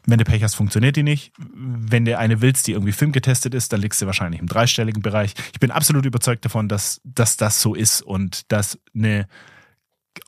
wenn 0.05 0.19
du 0.19 0.25
Pech 0.25 0.43
hast, 0.43 0.55
funktioniert 0.55 0.95
die 0.95 1.03
nicht. 1.03 1.33
Wenn 1.37 2.05
du 2.05 2.17
eine 2.17 2.41
willst, 2.41 2.67
die 2.67 2.73
irgendwie 2.73 2.91
filmgetestet 2.91 3.53
ist, 3.53 3.73
dann 3.73 3.81
liegst 3.81 4.01
du 4.01 4.05
wahrscheinlich 4.05 4.39
im 4.39 4.47
dreistelligen 4.47 5.01
Bereich. 5.01 5.33
Ich 5.53 5.59
bin 5.59 5.71
absolut 5.71 6.05
überzeugt 6.05 6.45
davon, 6.45 6.69
dass, 6.69 7.01
dass 7.03 7.35
das 7.35 7.61
so 7.61 7.73
ist 7.73 8.01
und 8.01 8.51
dass 8.51 8.79
eine 8.95 9.27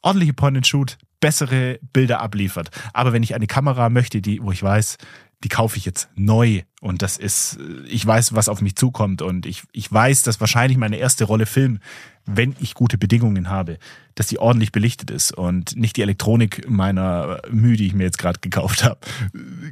ordentliche 0.01 0.33
Point-and-Shoot 0.33 0.97
bessere 1.19 1.79
Bilder 1.93 2.19
abliefert. 2.19 2.71
Aber 2.93 3.13
wenn 3.13 3.23
ich 3.23 3.35
eine 3.35 3.47
Kamera 3.47 3.89
möchte, 3.89 4.21
die, 4.21 4.41
wo 4.41 4.51
ich 4.51 4.63
weiß, 4.63 4.97
die 5.43 5.49
kaufe 5.49 5.77
ich 5.77 5.85
jetzt 5.85 6.09
neu 6.15 6.61
und 6.81 7.01
das 7.01 7.17
ist, 7.17 7.57
ich 7.87 8.05
weiß, 8.05 8.33
was 8.33 8.49
auf 8.49 8.61
mich 8.61 8.75
zukommt 8.75 9.21
und 9.21 9.45
ich, 9.45 9.63
ich 9.71 9.91
weiß, 9.91 10.23
dass 10.23 10.39
wahrscheinlich 10.39 10.77
meine 10.77 10.97
erste 10.97 11.23
Rolle 11.23 11.45
Film, 11.45 11.79
wenn 12.25 12.55
ich 12.59 12.75
gute 12.75 12.97
Bedingungen 12.97 13.49
habe, 13.49 13.79
dass 14.15 14.27
die 14.27 14.39
ordentlich 14.39 14.71
belichtet 14.71 15.09
ist 15.09 15.31
und 15.31 15.75
nicht 15.75 15.97
die 15.97 16.03
Elektronik 16.03 16.69
meiner 16.69 17.41
Mühe, 17.49 17.77
die 17.77 17.87
ich 17.87 17.93
mir 17.93 18.03
jetzt 18.03 18.19
gerade 18.19 18.39
gekauft 18.39 18.83
habe, 18.83 18.99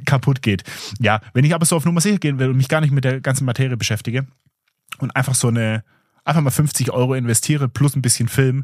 kaputt 0.04 0.42
geht. 0.42 0.64
Ja, 0.98 1.20
wenn 1.34 1.44
ich 1.44 1.54
aber 1.54 1.66
so 1.66 1.76
auf 1.76 1.84
Nummer 1.84 2.00
sicher 2.00 2.18
gehen 2.18 2.38
will 2.38 2.48
und 2.48 2.56
mich 2.56 2.68
gar 2.68 2.80
nicht 2.80 2.92
mit 2.92 3.04
der 3.04 3.20
ganzen 3.20 3.44
Materie 3.44 3.76
beschäftige 3.76 4.26
und 4.98 5.14
einfach 5.14 5.34
so 5.34 5.48
eine, 5.48 5.84
einfach 6.24 6.42
mal 6.42 6.50
50 6.50 6.90
Euro 6.90 7.14
investiere 7.14 7.68
plus 7.68 7.94
ein 7.94 8.02
bisschen 8.02 8.28
Film, 8.28 8.62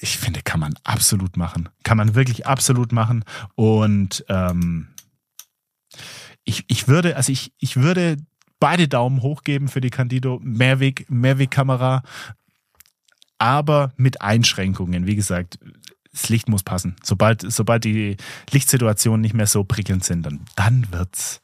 ich 0.00 0.18
finde, 0.18 0.40
kann 0.42 0.60
man 0.60 0.74
absolut 0.82 1.36
machen. 1.36 1.68
Kann 1.84 1.98
man 1.98 2.14
wirklich 2.14 2.46
absolut 2.46 2.90
machen. 2.90 3.24
Und 3.54 4.24
ähm, 4.28 4.88
ich, 6.50 6.64
ich 6.66 6.88
würde, 6.88 7.16
also 7.16 7.30
ich, 7.32 7.52
ich 7.58 7.76
würde 7.76 8.16
beide 8.58 8.88
Daumen 8.88 9.22
hoch 9.22 9.42
geben 9.44 9.68
für 9.68 9.80
die 9.80 9.90
Candido 9.90 10.40
Mehrweg, 10.42 11.08
Mehrwegkamera, 11.08 12.02
aber 13.38 13.92
mit 13.96 14.20
Einschränkungen. 14.20 15.06
Wie 15.06 15.16
gesagt, 15.16 15.58
das 16.12 16.28
Licht 16.28 16.48
muss 16.48 16.64
passen. 16.64 16.96
Sobald, 17.02 17.40
sobald 17.50 17.84
die 17.84 18.16
Lichtsituationen 18.50 19.20
nicht 19.20 19.34
mehr 19.34 19.46
so 19.46 19.64
prickelnd 19.64 20.04
sind, 20.04 20.26
dann, 20.26 20.40
dann 20.56 20.92
wird's, 20.92 21.40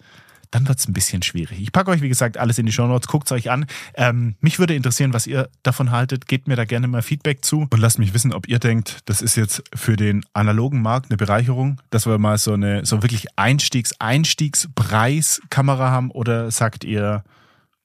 dann 0.56 0.66
wird 0.68 0.78
es 0.78 0.88
ein 0.88 0.94
bisschen 0.94 1.22
schwierig. 1.22 1.60
Ich 1.60 1.70
packe 1.70 1.90
euch, 1.90 2.00
wie 2.00 2.08
gesagt, 2.08 2.38
alles 2.38 2.58
in 2.58 2.64
die 2.64 2.72
Show 2.72 2.86
Notes, 2.86 3.08
guckt 3.08 3.26
es 3.28 3.32
euch 3.32 3.50
an. 3.50 3.66
Ähm, 3.94 4.36
mich 4.40 4.58
würde 4.58 4.74
interessieren, 4.74 5.12
was 5.12 5.26
ihr 5.26 5.50
davon 5.62 5.90
haltet. 5.90 6.26
Gebt 6.26 6.48
mir 6.48 6.56
da 6.56 6.64
gerne 6.64 6.88
mal 6.88 7.02
Feedback 7.02 7.44
zu 7.44 7.66
und 7.70 7.78
lasst 7.78 7.98
mich 7.98 8.14
wissen, 8.14 8.32
ob 8.32 8.48
ihr 8.48 8.58
denkt, 8.58 9.00
das 9.04 9.20
ist 9.20 9.36
jetzt 9.36 9.62
für 9.74 9.96
den 9.96 10.24
analogen 10.32 10.80
Markt 10.80 11.10
eine 11.10 11.18
Bereicherung, 11.18 11.82
dass 11.90 12.06
wir 12.06 12.16
mal 12.16 12.38
so 12.38 12.54
eine 12.54 12.86
so 12.86 13.02
wirklich 13.02 13.26
Einstiegs 13.36 13.92
Einstiegspreiskamera 13.98 15.90
haben 15.90 16.10
oder 16.10 16.50
sagt 16.50 16.84
ihr, 16.84 17.22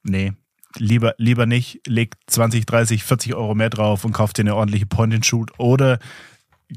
nee, 0.03 0.31
lieber, 0.77 1.13
lieber 1.17 1.45
nicht, 1.45 1.81
legt 1.85 2.17
20, 2.27 2.65
30, 2.65 3.03
40 3.03 3.35
Euro 3.35 3.53
mehr 3.53 3.69
drauf 3.69 4.05
und 4.05 4.13
kauft 4.13 4.37
dir 4.37 4.43
eine 4.43 4.55
ordentliche 4.55 4.85
Point-and-Shoot 4.85 5.59
oder 5.59 5.99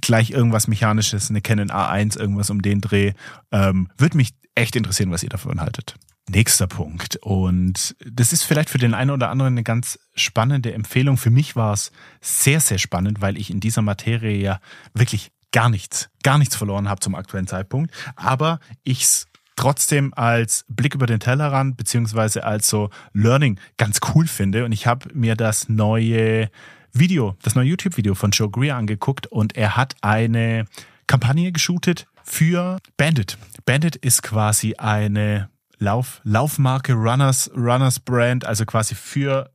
gleich 0.01 0.31
irgendwas 0.31 0.69
Mechanisches, 0.69 1.31
eine 1.31 1.41
Canon 1.41 1.71
A1, 1.71 2.19
irgendwas 2.19 2.51
um 2.51 2.63
den 2.63 2.81
Dreh. 2.81 3.13
Ähm, 3.53 3.89
Würde 3.97 4.17
mich 4.17 4.35
echt 4.55 4.77
interessieren, 4.77 5.11
was 5.11 5.23
ihr 5.23 5.29
davon 5.29 5.61
haltet. 5.61 5.97
Nächster 6.29 6.67
Punkt. 6.67 7.17
Und 7.17 7.97
das 8.11 8.33
ist 8.33 8.45
vielleicht 8.45 8.71
für 8.71 8.79
den 8.79 8.95
einen 8.95 9.11
oder 9.11 9.29
anderen 9.29 9.55
eine 9.55 9.63
ganz 9.63 9.99
spannende 10.15 10.73
Empfehlung. 10.73 11.19
Für 11.19 11.31
mich 11.31 11.55
war 11.55 11.75
es 11.75 11.93
sehr, 12.21 12.61
sehr 12.61 12.79
spannend, 12.79 13.21
weil 13.21 13.37
ich 13.37 13.51
in 13.51 13.61
dieser 13.61 13.83
Materie 13.83 14.37
ja 14.37 14.61
wirklich 14.95 15.33
gar 15.53 15.69
nichts, 15.69 16.09
gar 16.23 16.39
nichts 16.39 16.57
verloren 16.57 16.89
habe 16.89 17.01
zum 17.01 17.15
aktuellen 17.15 17.47
Zeitpunkt. 17.47 17.93
Aber 18.17 18.59
ich 18.85 19.03
es 19.03 19.27
trotzdem 19.57 20.13
als 20.15 20.65
Blick 20.69 20.95
über 20.95 21.07
den 21.07 21.21
Tellerrand 21.21 21.77
beziehungsweise 21.77 22.45
als 22.45 22.69
so 22.69 22.91
Learning 23.13 23.61
ganz 23.77 24.01
cool 24.15 24.27
finde. 24.27 24.65
Und 24.65 24.73
ich 24.73 24.87
habe 24.87 25.09
mir 25.15 25.37
das 25.37 25.69
neue 25.69 26.51
Video, 26.97 27.37
das 27.43 27.57
neue 27.57 27.67
YouTube-Video 27.67 28.15
von 28.15 28.31
Joe 28.31 28.49
Greer 28.49 28.77
angeguckt 28.77 29.27
und 29.27 29.57
er 29.57 29.77
hat 29.77 29.97
eine 30.01 30.67
Kampagne 31.09 31.51
geshootet 31.51 32.07
für 32.23 32.79
Bandit. 32.97 33.37
Bandit 33.67 33.97
ist 33.97 34.23
quasi 34.23 34.75
eine 34.77 35.51
Lauf, 35.79 36.21
Laufmarke, 36.23 36.93
Runners, 36.93 37.51
Runners 37.57 37.99
Brand, 37.99 38.45
also 38.45 38.65
quasi 38.65 38.95
für 38.95 39.51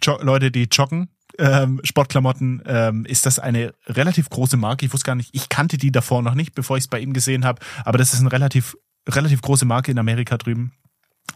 jo 0.00 0.18
Leute, 0.22 0.52
die 0.52 0.68
joggen, 0.70 1.08
ähm, 1.38 1.80
Sportklamotten, 1.82 2.62
ähm, 2.64 3.04
ist 3.06 3.26
das 3.26 3.40
eine 3.40 3.74
relativ 3.88 4.30
große 4.30 4.56
Marke. 4.56 4.86
Ich 4.86 4.92
wusste 4.92 5.06
gar 5.06 5.16
nicht, 5.16 5.30
ich 5.32 5.48
kannte 5.48 5.78
die 5.78 5.90
davor 5.90 6.22
noch 6.22 6.34
nicht, 6.34 6.54
bevor 6.54 6.76
ich 6.76 6.84
es 6.84 6.88
bei 6.88 7.00
ihm 7.00 7.12
gesehen 7.12 7.44
habe, 7.44 7.60
aber 7.84 7.98
das 7.98 8.14
ist 8.14 8.20
eine 8.20 8.30
relativ, 8.30 8.76
relativ 9.08 9.42
große 9.42 9.64
Marke 9.64 9.90
in 9.90 9.98
Amerika 9.98 10.36
drüben. 10.36 10.72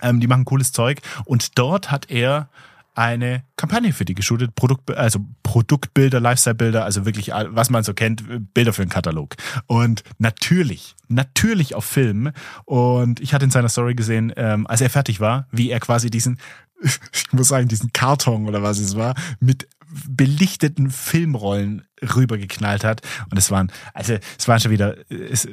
Ähm, 0.02 0.20
die 0.20 0.28
machen 0.28 0.44
cooles 0.44 0.70
Zeug 0.70 1.00
und 1.24 1.58
dort 1.58 1.90
hat 1.90 2.10
er 2.10 2.48
eine 2.94 3.44
Kampagne 3.56 3.92
für 3.92 4.04
die 4.04 4.14
geshootet, 4.14 4.54
Produkt, 4.54 4.90
also 4.90 5.20
Produktbilder, 5.42 6.20
Lifestyle-Bilder, 6.20 6.84
also 6.84 7.06
wirklich, 7.06 7.28
was 7.28 7.70
man 7.70 7.84
so 7.84 7.94
kennt, 7.94 8.52
Bilder 8.54 8.72
für 8.72 8.82
einen 8.82 8.90
Katalog. 8.90 9.34
Und 9.66 10.02
natürlich, 10.18 10.94
natürlich 11.08 11.74
auf 11.74 11.84
Film. 11.84 12.32
Und 12.64 13.20
ich 13.20 13.34
hatte 13.34 13.44
in 13.44 13.50
seiner 13.50 13.68
Story 13.68 13.94
gesehen, 13.94 14.32
ähm, 14.36 14.66
als 14.66 14.80
er 14.80 14.90
fertig 14.90 15.20
war, 15.20 15.46
wie 15.50 15.70
er 15.70 15.80
quasi 15.80 16.10
diesen, 16.10 16.38
ich 16.82 17.32
muss 17.32 17.48
sagen, 17.48 17.68
diesen 17.68 17.92
Karton 17.92 18.46
oder 18.46 18.62
was 18.62 18.78
es 18.78 18.96
war, 18.96 19.14
mit 19.40 19.68
belichteten 20.08 20.90
Filmrollen 20.90 21.86
rübergeknallt 22.02 22.84
hat. 22.84 23.02
Und 23.30 23.38
es 23.38 23.50
waren, 23.50 23.70
also 23.94 24.16
es 24.38 24.48
waren 24.48 24.60
schon 24.60 24.70
wieder 24.70 24.96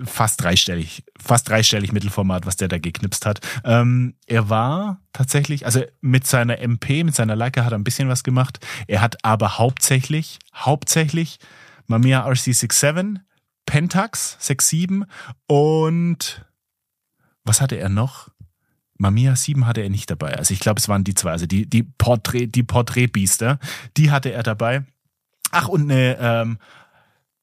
fast 0.06 0.41
dreistellig, 0.41 1.04
fast 1.17 1.49
dreistellig 1.49 1.91
Mittelformat, 1.91 2.45
was 2.45 2.56
der 2.56 2.67
da 2.67 2.78
geknipst 2.78 3.25
hat. 3.25 3.39
Ähm, 3.63 4.15
er 4.25 4.49
war 4.49 5.02
tatsächlich, 5.13 5.65
also 5.65 5.84
mit 6.02 6.25
seiner 6.25 6.60
MP, 6.60 7.04
mit 7.04 7.15
seiner 7.15 7.36
Leica 7.36 7.65
hat 7.65 7.73
er 7.73 7.78
ein 7.78 7.84
bisschen 7.84 8.10
was 8.10 8.23
gemacht. 8.23 8.65
Er 8.88 9.02
hat 9.02 9.23
aber 9.23 9.58
hauptsächlich, 9.58 10.39
hauptsächlich 10.56 11.39
Mamiya 11.88 12.25
RC67, 12.28 13.17
Pentax 13.65 14.38
67 14.39 15.08
und 15.47 16.45
was 17.43 17.62
hatte 17.62 17.75
er 17.75 17.89
noch? 17.89 18.30
Mamiya 18.99 19.35
7 19.35 19.65
hatte 19.65 19.81
er 19.81 19.89
nicht 19.89 20.12
dabei. 20.12 20.38
Also 20.38 20.53
ich 20.53 20.59
glaube, 20.59 20.79
es 20.79 20.89
waren 20.89 21.03
die 21.03 21.15
zwei. 21.15 21.31
Also 21.31 21.45
die, 21.45 21.65
die 21.67 21.83
Porträt, 21.83 22.47
die 22.47 22.63
Porträtbiester, 22.63 23.57
die 23.97 24.12
hatte 24.12 24.31
er 24.31 24.43
dabei. 24.43 24.83
Ach, 25.51 25.69
und 25.69 25.89
eine, 25.89 26.17
ähm, 26.19 26.57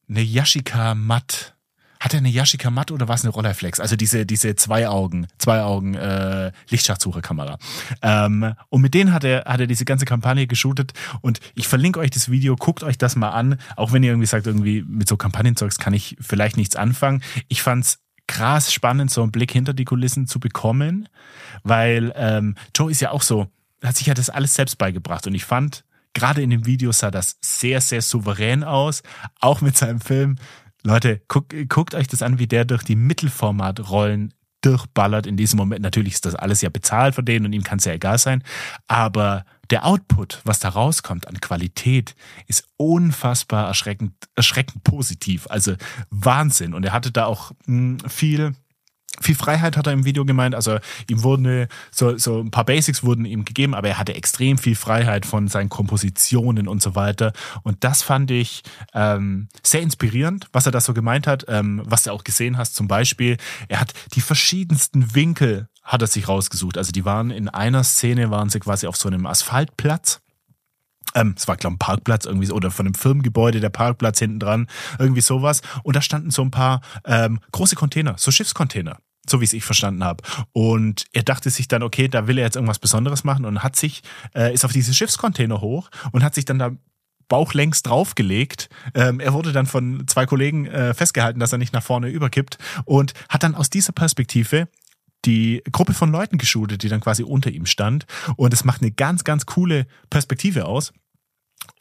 eine 0.08 0.22
Yashica 0.22 0.94
Matt. 0.94 1.54
Hat 1.98 2.12
er 2.12 2.18
eine 2.18 2.28
Yashica 2.28 2.70
Matt 2.70 2.92
oder 2.92 3.08
war 3.08 3.14
es 3.14 3.24
eine 3.24 3.32
Rolleiflex? 3.32 3.80
Also 3.80 3.96
diese, 3.96 4.26
diese 4.26 4.54
zwei 4.54 4.86
Augen, 4.86 5.28
zwei 5.38 5.62
Augen 5.62 5.94
äh, 5.94 6.52
Lichtschachtsucherkamera. 6.68 7.58
Ähm, 8.02 8.54
und 8.68 8.82
mit 8.82 8.92
denen 8.92 9.14
hat 9.14 9.24
er, 9.24 9.44
hat 9.46 9.60
er 9.60 9.66
diese 9.66 9.86
ganze 9.86 10.04
Kampagne 10.04 10.46
geshootet. 10.46 10.92
Und 11.22 11.40
ich 11.54 11.68
verlinke 11.68 11.98
euch 12.00 12.10
das 12.10 12.30
Video, 12.30 12.54
guckt 12.54 12.82
euch 12.82 12.98
das 12.98 13.16
mal 13.16 13.30
an. 13.30 13.58
Auch 13.76 13.92
wenn 13.92 14.02
ihr 14.02 14.10
irgendwie 14.10 14.26
sagt, 14.26 14.46
irgendwie 14.46 14.82
mit 14.86 15.08
so 15.08 15.16
Kampagnenzeugs 15.16 15.78
kann 15.78 15.94
ich 15.94 16.18
vielleicht 16.20 16.58
nichts 16.58 16.76
anfangen. 16.76 17.22
Ich 17.48 17.62
fand's 17.62 17.98
krass 18.26 18.72
spannend, 18.72 19.10
so 19.10 19.22
einen 19.22 19.32
Blick 19.32 19.52
hinter 19.52 19.74
die 19.74 19.84
Kulissen 19.84 20.26
zu 20.26 20.40
bekommen, 20.40 21.08
weil 21.62 22.12
ähm, 22.16 22.54
Joe 22.74 22.90
ist 22.90 23.00
ja 23.00 23.10
auch 23.10 23.22
so, 23.22 23.48
hat 23.82 23.96
sich 23.96 24.06
ja 24.06 24.14
das 24.14 24.30
alles 24.30 24.54
selbst 24.54 24.78
beigebracht 24.78 25.26
und 25.26 25.34
ich 25.34 25.44
fand, 25.44 25.84
gerade 26.14 26.42
in 26.42 26.50
dem 26.50 26.66
Video 26.66 26.92
sah 26.92 27.10
das 27.10 27.38
sehr, 27.42 27.80
sehr 27.80 28.02
souverän 28.02 28.64
aus, 28.64 29.02
auch 29.40 29.60
mit 29.60 29.76
seinem 29.76 30.00
Film. 30.00 30.36
Leute, 30.82 31.20
guck, 31.28 31.54
guckt 31.68 31.94
euch 31.94 32.08
das 32.08 32.22
an, 32.22 32.38
wie 32.38 32.46
der 32.46 32.64
durch 32.64 32.82
die 32.82 32.96
Mittelformatrollen 32.96 34.32
durchballert 34.62 35.26
in 35.26 35.36
diesem 35.36 35.56
Moment. 35.58 35.82
Natürlich 35.82 36.14
ist 36.14 36.26
das 36.26 36.34
alles 36.34 36.60
ja 36.60 36.68
bezahlt 36.68 37.14
von 37.14 37.24
denen 37.24 37.46
und 37.46 37.52
ihm 37.52 37.62
kann 37.62 37.78
es 37.78 37.84
ja 37.84 37.92
egal 37.92 38.18
sein, 38.18 38.42
aber 38.86 39.44
der 39.70 39.84
Output, 39.84 40.40
was 40.44 40.60
da 40.60 40.68
rauskommt 40.68 41.26
an 41.26 41.40
Qualität, 41.40 42.14
ist 42.46 42.68
unfassbar 42.76 43.66
erschreckend, 43.66 44.12
erschreckend 44.34 44.84
positiv. 44.84 45.46
Also 45.50 45.74
Wahnsinn. 46.10 46.72
Und 46.72 46.84
er 46.84 46.92
hatte 46.92 47.10
da 47.10 47.26
auch 47.26 47.50
mh, 47.66 48.02
hm, 48.02 48.08
viel 48.08 48.54
viel 49.20 49.34
Freiheit 49.34 49.76
hat 49.76 49.86
er 49.86 49.92
im 49.92 50.04
Video 50.04 50.24
gemeint, 50.24 50.54
also 50.54 50.78
ihm 51.08 51.22
wurden 51.22 51.66
so, 51.90 52.16
so 52.18 52.40
ein 52.40 52.50
paar 52.50 52.64
Basics 52.64 53.02
wurden 53.02 53.24
ihm 53.24 53.44
gegeben, 53.44 53.74
aber 53.74 53.88
er 53.88 53.98
hatte 53.98 54.14
extrem 54.14 54.58
viel 54.58 54.76
Freiheit 54.76 55.26
von 55.26 55.48
seinen 55.48 55.68
Kompositionen 55.68 56.68
und 56.68 56.82
so 56.82 56.94
weiter. 56.94 57.32
Und 57.62 57.84
das 57.84 58.02
fand 58.02 58.30
ich 58.30 58.62
ähm, 58.94 59.48
sehr 59.62 59.82
inspirierend, 59.82 60.46
was 60.52 60.66
er 60.66 60.72
da 60.72 60.80
so 60.80 60.94
gemeint 60.94 61.26
hat, 61.26 61.44
ähm, 61.48 61.82
was 61.84 62.04
du 62.04 62.12
auch 62.12 62.24
gesehen 62.24 62.58
hast. 62.58 62.74
Zum 62.74 62.88
Beispiel, 62.88 63.36
er 63.68 63.80
hat 63.80 63.92
die 64.14 64.20
verschiedensten 64.20 65.14
Winkel 65.14 65.68
hat 65.86 66.02
er 66.02 66.08
sich 66.08 66.28
rausgesucht. 66.28 66.76
Also 66.76 66.92
die 66.92 67.04
waren 67.04 67.30
in 67.30 67.48
einer 67.48 67.84
Szene, 67.84 68.30
waren 68.30 68.50
sie 68.50 68.60
quasi 68.60 68.86
auf 68.86 68.96
so 68.96 69.08
einem 69.08 69.24
Asphaltplatz. 69.24 70.20
Ähm, 71.14 71.34
es 71.36 71.46
war, 71.48 71.56
glaube 71.56 71.74
ich, 71.74 71.76
ein 71.76 71.78
Parkplatz 71.78 72.26
irgendwie, 72.26 72.50
oder 72.50 72.70
von 72.70 72.86
einem 72.86 72.94
Firmengebäude, 72.94 73.60
der 73.60 73.70
Parkplatz 73.70 74.18
hinten 74.18 74.40
dran, 74.40 74.66
irgendwie 74.98 75.20
sowas. 75.20 75.62
Und 75.84 75.96
da 75.96 76.02
standen 76.02 76.30
so 76.30 76.42
ein 76.42 76.50
paar 76.50 76.80
ähm, 77.04 77.38
große 77.52 77.76
Container, 77.76 78.16
so 78.18 78.30
Schiffscontainer 78.30 78.98
so 79.28 79.40
wie 79.40 79.44
es 79.44 79.52
ich 79.52 79.64
verstanden 79.64 80.04
habe. 80.04 80.22
Und 80.52 81.04
er 81.12 81.22
dachte 81.22 81.50
sich 81.50 81.68
dann, 81.68 81.82
okay, 81.82 82.08
da 82.08 82.26
will 82.26 82.38
er 82.38 82.44
jetzt 82.44 82.56
irgendwas 82.56 82.78
Besonderes 82.78 83.24
machen 83.24 83.44
und 83.44 83.62
hat 83.62 83.76
sich, 83.76 84.02
äh, 84.34 84.52
ist 84.52 84.64
auf 84.64 84.72
diese 84.72 84.94
Schiffscontainer 84.94 85.60
hoch 85.60 85.90
und 86.12 86.22
hat 86.22 86.34
sich 86.34 86.44
dann 86.44 86.58
da 86.58 86.72
bauchlängs 87.28 87.82
draufgelegt. 87.82 88.68
Ähm, 88.94 89.20
er 89.20 89.32
wurde 89.32 89.52
dann 89.52 89.66
von 89.66 90.06
zwei 90.06 90.26
Kollegen 90.26 90.66
äh, 90.66 90.94
festgehalten, 90.94 91.40
dass 91.40 91.52
er 91.52 91.58
nicht 91.58 91.72
nach 91.72 91.82
vorne 91.82 92.08
überkippt 92.08 92.58
und 92.84 93.14
hat 93.28 93.42
dann 93.42 93.54
aus 93.54 93.70
dieser 93.70 93.92
Perspektive 93.92 94.68
die 95.24 95.62
Gruppe 95.72 95.92
von 95.92 96.12
Leuten 96.12 96.38
geschult, 96.38 96.82
die 96.82 96.88
dann 96.88 97.00
quasi 97.00 97.24
unter 97.24 97.50
ihm 97.50 97.66
stand. 97.66 98.06
Und 98.36 98.54
es 98.54 98.64
macht 98.64 98.82
eine 98.82 98.92
ganz, 98.92 99.24
ganz 99.24 99.44
coole 99.44 99.86
Perspektive 100.08 100.66
aus 100.66 100.92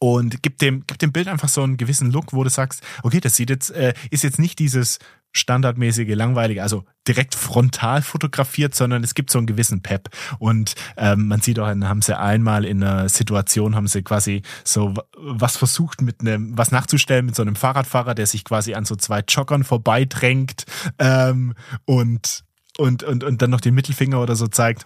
und 0.00 0.42
gibt 0.42 0.62
dem, 0.62 0.84
gibt 0.86 1.02
dem 1.02 1.12
Bild 1.12 1.28
einfach 1.28 1.48
so 1.48 1.62
einen 1.62 1.76
gewissen 1.76 2.10
Look, 2.10 2.32
wo 2.32 2.42
du 2.42 2.50
sagst, 2.50 2.82
okay, 3.02 3.20
das 3.20 3.36
sieht 3.36 3.50
jetzt, 3.50 3.70
äh, 3.70 3.94
ist 4.10 4.24
jetzt 4.24 4.38
nicht 4.38 4.58
dieses 4.58 4.98
standardmäßige, 5.36 6.14
langweilige, 6.14 6.62
also 6.62 6.84
direkt 7.06 7.34
frontal 7.34 8.02
fotografiert, 8.02 8.74
sondern 8.74 9.04
es 9.04 9.14
gibt 9.14 9.30
so 9.30 9.38
einen 9.38 9.46
gewissen 9.46 9.82
Pep. 9.82 10.08
Und 10.38 10.74
ähm, 10.96 11.28
man 11.28 11.40
sieht 11.40 11.58
auch, 11.58 11.66
haben 11.66 12.02
sie 12.02 12.18
einmal 12.18 12.64
in 12.64 12.82
einer 12.82 13.08
Situation, 13.08 13.76
haben 13.76 13.86
sie 13.86 14.02
quasi 14.02 14.42
so 14.64 14.94
was 15.16 15.56
versucht 15.56 16.02
mit 16.02 16.20
einem, 16.20 16.56
was 16.56 16.72
nachzustellen 16.72 17.26
mit 17.26 17.36
so 17.36 17.42
einem 17.42 17.56
Fahrradfahrer, 17.56 18.14
der 18.14 18.26
sich 18.26 18.44
quasi 18.44 18.74
an 18.74 18.84
so 18.84 18.96
zwei 18.96 19.22
Joggern 19.28 19.64
vorbeidrängt 19.64 20.64
ähm, 20.98 21.54
und 21.84 22.44
und, 22.78 23.04
und, 23.04 23.24
und 23.24 23.40
dann 23.40 23.48
noch 23.48 23.62
den 23.62 23.74
Mittelfinger 23.74 24.20
oder 24.20 24.36
so 24.36 24.48
zeigt. 24.48 24.84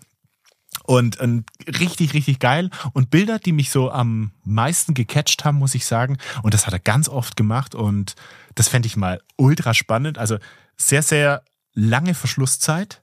Und, 0.85 1.19
und 1.19 1.45
richtig, 1.79 2.14
richtig 2.14 2.38
geil. 2.38 2.71
Und 2.93 3.11
Bilder, 3.11 3.38
die 3.38 3.53
mich 3.53 3.71
so 3.71 3.90
am 3.90 4.33
meisten 4.45 4.95
gecatcht 4.95 5.45
haben, 5.45 5.59
muss 5.59 5.75
ich 5.75 5.87
sagen. 5.87 6.19
Und 6.43 6.55
das 6.55 6.66
hat 6.66 6.73
er 6.73 6.81
ganz 6.81 7.09
oft 7.09 7.37
gemacht. 7.37 7.75
Und 7.75 8.14
das 8.55 8.69
fände 8.69 8.87
ich 8.87 8.97
mal 8.97 9.21
ultra 9.37 9.75
spannend. 9.75 10.19
Also 10.19 10.38
sehr, 10.77 11.03
sehr 11.03 11.43
lange 11.75 12.14
Verschlusszeit, 12.14 13.03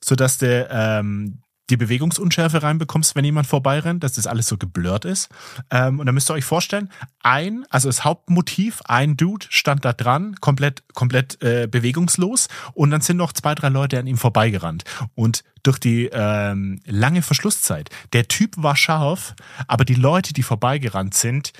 sodass 0.00 0.38
der, 0.38 0.70
ähm, 0.70 1.42
die 1.70 1.76
Bewegungsunschärfe 1.76 2.62
reinbekommst, 2.62 3.16
wenn 3.16 3.24
jemand 3.24 3.46
vorbeirennt, 3.46 4.04
dass 4.04 4.12
das 4.12 4.26
alles 4.26 4.46
so 4.46 4.56
geblurrt 4.56 5.04
ist. 5.04 5.28
Ähm, 5.70 5.98
und 5.98 6.06
dann 6.06 6.14
müsst 6.14 6.30
ihr 6.30 6.34
euch 6.34 6.44
vorstellen, 6.44 6.90
ein, 7.22 7.64
also 7.70 7.88
das 7.88 8.04
Hauptmotiv, 8.04 8.82
ein 8.86 9.16
Dude 9.16 9.46
stand 9.50 9.84
da 9.84 9.92
dran, 9.92 10.36
komplett, 10.40 10.84
komplett 10.94 11.42
äh, 11.42 11.66
bewegungslos 11.68 12.48
und 12.74 12.90
dann 12.90 13.00
sind 13.00 13.16
noch 13.16 13.32
zwei, 13.32 13.54
drei 13.54 13.68
Leute 13.68 13.98
an 13.98 14.06
ihm 14.06 14.16
vorbeigerannt. 14.16 14.84
Und 15.14 15.42
durch 15.66 15.78
die 15.78 16.08
ähm, 16.12 16.80
lange 16.84 17.22
Verschlusszeit, 17.22 17.90
der 18.12 18.28
Typ 18.28 18.54
war 18.56 18.76
scharf, 18.76 19.34
aber 19.66 19.84
die 19.84 19.94
Leute, 19.94 20.32
die 20.32 20.42
vorbeigerannt 20.42 21.14
sind, 21.14 21.52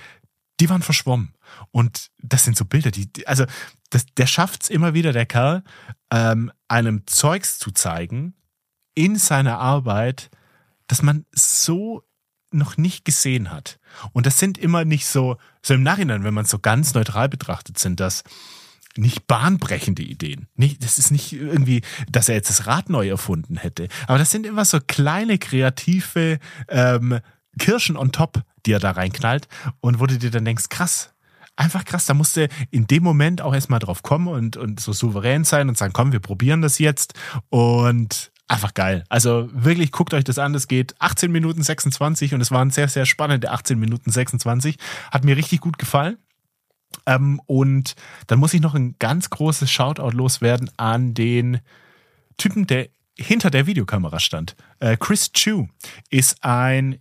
die 0.61 0.71
waren 0.71 0.83
verschwommen. 0.83 1.35
Und 1.71 2.11
das 2.23 2.45
sind 2.45 2.57
so 2.57 2.65
Bilder, 2.65 2.91
die, 2.91 3.09
also 3.27 3.45
das, 3.91 4.07
der 4.17 4.27
schafft's 4.27 4.69
immer 4.69 4.95
wieder, 4.95 5.13
der 5.13 5.27
Kerl, 5.27 5.63
ähm, 6.11 6.51
einem 6.69 7.07
Zeugs 7.07 7.59
zu 7.59 7.71
zeigen, 7.71 8.35
in 8.95 9.17
seiner 9.17 9.59
Arbeit, 9.59 10.31
dass 10.87 11.03
man 11.03 11.27
so 11.33 12.03
noch 12.51 12.77
nicht 12.77 13.05
gesehen 13.05 13.51
hat. 13.51 13.79
Und 14.13 14.27
das 14.27 14.39
sind 14.39 14.57
immer 14.57 14.85
nicht 14.85 15.07
so, 15.07 15.37
so 15.63 15.75
im 15.75 15.83
Nachhinein, 15.83 16.25
wenn 16.25 16.35
man 16.35 16.45
es 16.45 16.51
so 16.51 16.59
ganz 16.59 16.95
neutral 16.95 17.29
betrachtet, 17.29 17.79
sind 17.79 18.01
das 18.01 18.23
nicht 18.99 19.27
bahnbrechende 19.27 20.03
Ideen. 20.03 20.49
Nicht, 20.55 20.85
das 20.85 20.99
ist 20.99 21.11
nicht 21.11 21.33
irgendwie, 21.33 21.83
dass 22.11 22.29
er 22.29 22.35
jetzt 22.37 22.51
das 22.51 22.67
Rad 22.67 22.91
neu 22.91 23.09
erfunden 23.09 23.57
hätte. 23.57 23.89
Aber 24.07 24.19
das 24.19 24.31
sind 24.31 24.47
immer 24.47 24.65
so 24.65 24.79
kleine 24.81 25.39
kreative 25.39 26.39
ähm, 26.69 27.21
Kirschen 27.59 27.97
on 27.97 28.13
top, 28.13 28.43
die 28.65 28.73
er 28.73 28.81
da 28.81 28.93
reinknallt. 28.93 29.49
Und 29.81 30.01
wo 30.01 30.07
du 30.07 30.19
dir 30.19 30.31
dann 30.31 30.45
denkst, 30.45 30.69
krass, 30.69 31.11
einfach 31.57 31.85
krass, 31.85 32.07
da 32.07 32.15
musste 32.15 32.49
in 32.71 32.87
dem 32.87 33.03
Moment 33.03 33.41
auch 33.41 33.55
erstmal 33.55 33.81
drauf 33.81 34.03
kommen 34.03 34.29
und, 34.29 34.57
und 34.57 34.81
so 34.81 34.93
souverän 34.93 35.45
sein 35.45 35.69
und 35.69 35.79
sagen, 35.79 35.93
komm, 35.93 36.13
wir 36.13 36.21
probieren 36.21 36.63
das 36.63 36.79
jetzt. 36.79 37.15
Und 37.49 38.31
einfach 38.49 38.75
geil. 38.75 39.05
Also 39.09 39.49
wirklich 39.53 39.93
guckt 39.93 40.15
euch 40.15 40.25
das 40.25 40.39
an. 40.39 40.53
Das 40.53 40.69
geht 40.69 40.95
18 41.01 41.33
Minuten 41.33 41.63
26 41.63 42.35
und 42.35 42.41
es 42.41 42.51
waren 42.51 42.71
sehr, 42.71 42.89
sehr 42.89 43.07
spannende 43.07 43.51
18 43.51 43.79
Minuten 43.79 44.11
26. 44.11 44.77
Hat 45.11 45.25
mir 45.25 45.37
richtig 45.37 45.61
gut 45.61 45.79
gefallen. 45.79 46.19
Ähm, 47.07 47.41
und 47.47 47.95
dann 48.27 48.39
muss 48.39 48.55
ich 48.55 48.61
noch 48.61 48.75
ein 48.75 48.97
ganz 48.99 49.31
großes 49.31 49.71
Shoutout 49.71 50.17
loswerden 50.17 50.71
an 50.77 51.15
den 51.15 51.61
Typen, 52.37 52.67
der 52.67 52.89
hinter 53.19 53.51
der 53.51 53.67
Videokamera 53.67 54.21
stand. 54.21 54.57
Äh, 54.79 54.97
Chris 54.97 55.33
Chu 55.33 55.69
ist 56.11 56.43
ein 56.43 56.99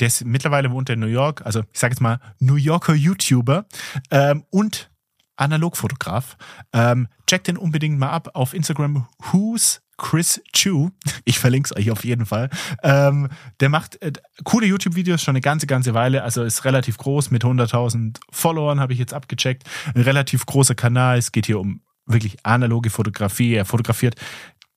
der 0.00 0.06
ist 0.06 0.24
mittlerweile 0.24 0.70
wohnt 0.70 0.88
in 0.88 0.98
New 0.98 1.06
York, 1.06 1.44
also 1.44 1.62
ich 1.72 1.78
sage 1.78 1.92
jetzt 1.92 2.00
mal 2.00 2.20
New 2.38 2.56
Yorker 2.56 2.94
YouTuber 2.94 3.66
ähm, 4.10 4.44
und 4.48 4.90
Analogfotograf. 5.36 6.36
Ähm, 6.72 7.08
checkt 7.26 7.48
den 7.48 7.56
unbedingt 7.56 7.98
mal 7.98 8.10
ab 8.10 8.30
auf 8.34 8.54
Instagram. 8.54 9.06
Who's 9.30 9.80
Chris 10.00 10.42
Chu. 10.54 10.90
Ich 11.26 11.38
verlinke 11.38 11.66
es 11.66 11.76
euch 11.76 11.90
auf 11.90 12.04
jeden 12.04 12.24
Fall. 12.24 12.48
Ähm, 12.82 13.28
der 13.60 13.68
macht 13.68 14.00
äh, 14.00 14.12
coole 14.44 14.66
YouTube-Videos 14.66 15.22
schon 15.22 15.32
eine 15.32 15.42
ganze, 15.42 15.66
ganze 15.66 15.92
Weile. 15.92 16.24
Also 16.24 16.42
ist 16.42 16.64
relativ 16.64 16.96
groß 16.96 17.30
mit 17.30 17.44
100.000 17.44 18.16
Followern, 18.30 18.80
habe 18.80 18.94
ich 18.94 18.98
jetzt 18.98 19.12
abgecheckt. 19.12 19.64
Ein 19.94 20.00
relativ 20.00 20.46
großer 20.46 20.74
Kanal. 20.74 21.18
Es 21.18 21.32
geht 21.32 21.46
hier 21.46 21.60
um 21.60 21.82
wirklich 22.06 22.38
analoge 22.44 22.88
Fotografie. 22.88 23.54
Er 23.54 23.66
fotografiert 23.66 24.14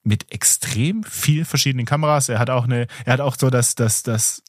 mit 0.04 0.30
extrem 0.30 1.04
viel 1.04 1.46
verschiedenen 1.46 1.86
Kameras. 1.86 2.28
Er 2.28 2.38
hat 2.38 2.50
auch 2.50 2.66
eine, 2.66 2.88
er 3.06 3.14
hat 3.14 3.22
auch 3.22 3.38
so 3.40 3.50
das, 3.50 3.76
das, 3.76 4.04
das 4.04 4.44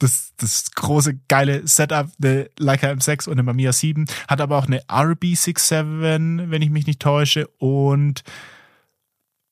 das, 0.00 0.32
das 0.38 0.72
große 0.72 1.20
geile 1.28 1.66
Setup, 1.66 2.10
eine 2.20 2.50
Leica 2.58 2.88
M6 2.88 3.28
und 3.28 3.34
eine 3.34 3.44
Mamiya 3.44 3.72
7, 3.72 4.06
hat 4.26 4.40
aber 4.40 4.58
auch 4.58 4.66
eine 4.66 4.82
RB67, 4.82 6.50
wenn 6.50 6.62
ich 6.62 6.70
mich 6.70 6.86
nicht 6.86 7.00
täusche, 7.00 7.46
und 7.58 8.24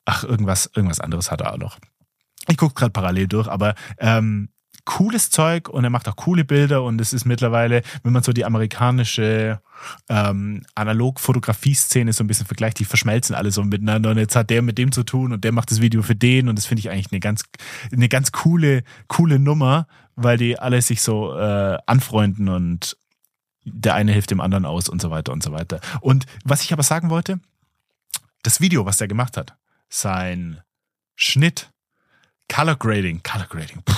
ach, 0.05 0.25
irgendwas, 0.25 0.71
irgendwas 0.75 1.01
anderes 1.01 1.31
hat 1.31 1.41
er 1.41 1.53
auch 1.53 1.59
noch. 1.59 1.79
Ich 2.49 2.57
gucke 2.57 2.75
gerade 2.75 2.93
parallel 2.93 3.29
durch, 3.29 3.49
aber 3.49 3.75
ähm, 3.99 4.49
cooles 4.85 5.31
Zeug 5.31 5.69
und 5.69 5.85
er 5.85 5.91
macht 5.91 6.09
auch 6.09 6.17
coole 6.17 6.45
Bilder 6.45 6.83
und 6.83 7.01
es 7.01 7.13
ist 7.13 7.25
mittlerweile, 7.25 7.83
wenn 8.03 8.13
man 8.13 8.23
so 8.23 8.33
die 8.33 8.45
amerikanische 8.45 9.61
ähm, 10.09 10.65
Analog-Fotografie-Szene 10.75 12.13
so 12.13 12.25
ein 12.25 12.27
bisschen 12.27 12.47
vergleicht, 12.47 12.81
die 12.81 12.85
verschmelzen 12.85 13.37
alle 13.37 13.53
so 13.53 13.63
miteinander 13.63 14.11
und 14.11 14.19
jetzt 14.19 14.35
hat 14.35 14.51
der 14.51 14.63
mit 14.63 14.79
dem 14.79 14.91
zu 14.91 15.05
tun 15.05 15.33
und 15.33 15.45
der 15.45 15.53
macht 15.53 15.71
das 15.71 15.81
Video 15.81 16.03
für 16.03 16.17
den 16.17 16.49
und 16.49 16.57
das 16.57 16.67
finde 16.67 16.81
ich 16.81 16.91
eigentlich 16.91 17.13
eine 17.13 17.21
ganz, 17.21 17.45
eine 17.93 18.09
ganz 18.09 18.33
coole, 18.33 18.83
coole 19.07 19.39
Nummer, 19.39 19.87
weil 20.17 20.37
die 20.37 20.59
alle 20.59 20.83
sich 20.83 21.01
so 21.01 21.37
äh, 21.37 21.79
anfreunden 21.87 22.49
und 22.49 22.97
der 23.65 23.95
eine 23.95 24.13
hilft 24.13 24.33
dem 24.33 24.41
anderen 24.41 24.65
aus 24.65 24.89
und 24.89 25.01
so 25.01 25.11
weiter 25.11 25.33
und 25.33 25.45
so 25.45 25.53
weiter. 25.53 25.81
Und 26.01 26.27
was 26.45 26.63
ich 26.63 26.73
aber 26.73 26.83
sagen 26.83 27.11
wollte, 27.11 27.39
das 28.43 28.61
Video, 28.61 28.85
was 28.85 28.97
der 28.97 29.07
gemacht 29.07 29.37
hat, 29.37 29.55
sein 29.93 30.61
Schnitt, 31.15 31.71
Color 32.49 32.77
Grading, 32.77 33.23
Color 33.23 33.47
Grading, 33.47 33.83
puh, 33.85 33.95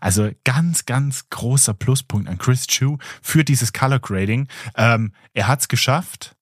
also 0.00 0.30
ganz, 0.44 0.86
ganz 0.86 1.28
großer 1.30 1.74
Pluspunkt 1.74 2.28
an 2.28 2.38
Chris 2.38 2.66
Chu 2.66 2.98
für 3.22 3.44
dieses 3.44 3.72
Color 3.72 4.00
Grading. 4.00 4.48
Ähm, 4.76 5.12
er 5.34 5.46
hat 5.46 5.60
es 5.60 5.68
geschafft. 5.68 6.36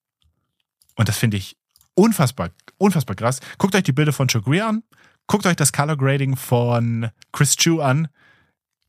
Und 0.96 1.08
das 1.08 1.16
finde 1.16 1.36
ich 1.36 1.56
unfassbar, 1.94 2.50
unfassbar 2.76 3.16
krass. 3.16 3.40
Guckt 3.58 3.74
euch 3.74 3.84
die 3.84 3.92
Bilder 3.92 4.12
von 4.12 4.28
Joe 4.28 4.42
Greer 4.42 4.68
an, 4.68 4.82
guckt 5.26 5.46
euch 5.46 5.56
das 5.56 5.72
Color 5.72 5.96
Grading 5.96 6.36
von 6.36 7.10
Chris 7.32 7.56
Chu 7.56 7.80
an 7.80 8.08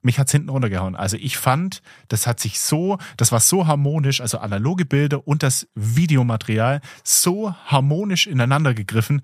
mich 0.02 0.20
hat's 0.20 0.32
hinten 0.32 0.50
runtergehauen. 0.50 0.96
Also 0.96 1.18
ich 1.18 1.38
fand, 1.38 1.82
das 2.08 2.28
hat 2.28 2.40
sich 2.40 2.60
so, 2.60 2.98
das 3.18 3.32
war 3.32 3.40
so 3.40 3.68
harmonisch, 3.68 4.22
also 4.22 4.40
analoge 4.40 4.86
Bilder 4.86 5.28
und 5.28 5.44
das 5.44 5.68
Videomaterial 5.76 6.82
so 7.04 7.54
harmonisch 7.66 8.28
ineinander 8.28 8.74
gegriffen. 8.74 9.22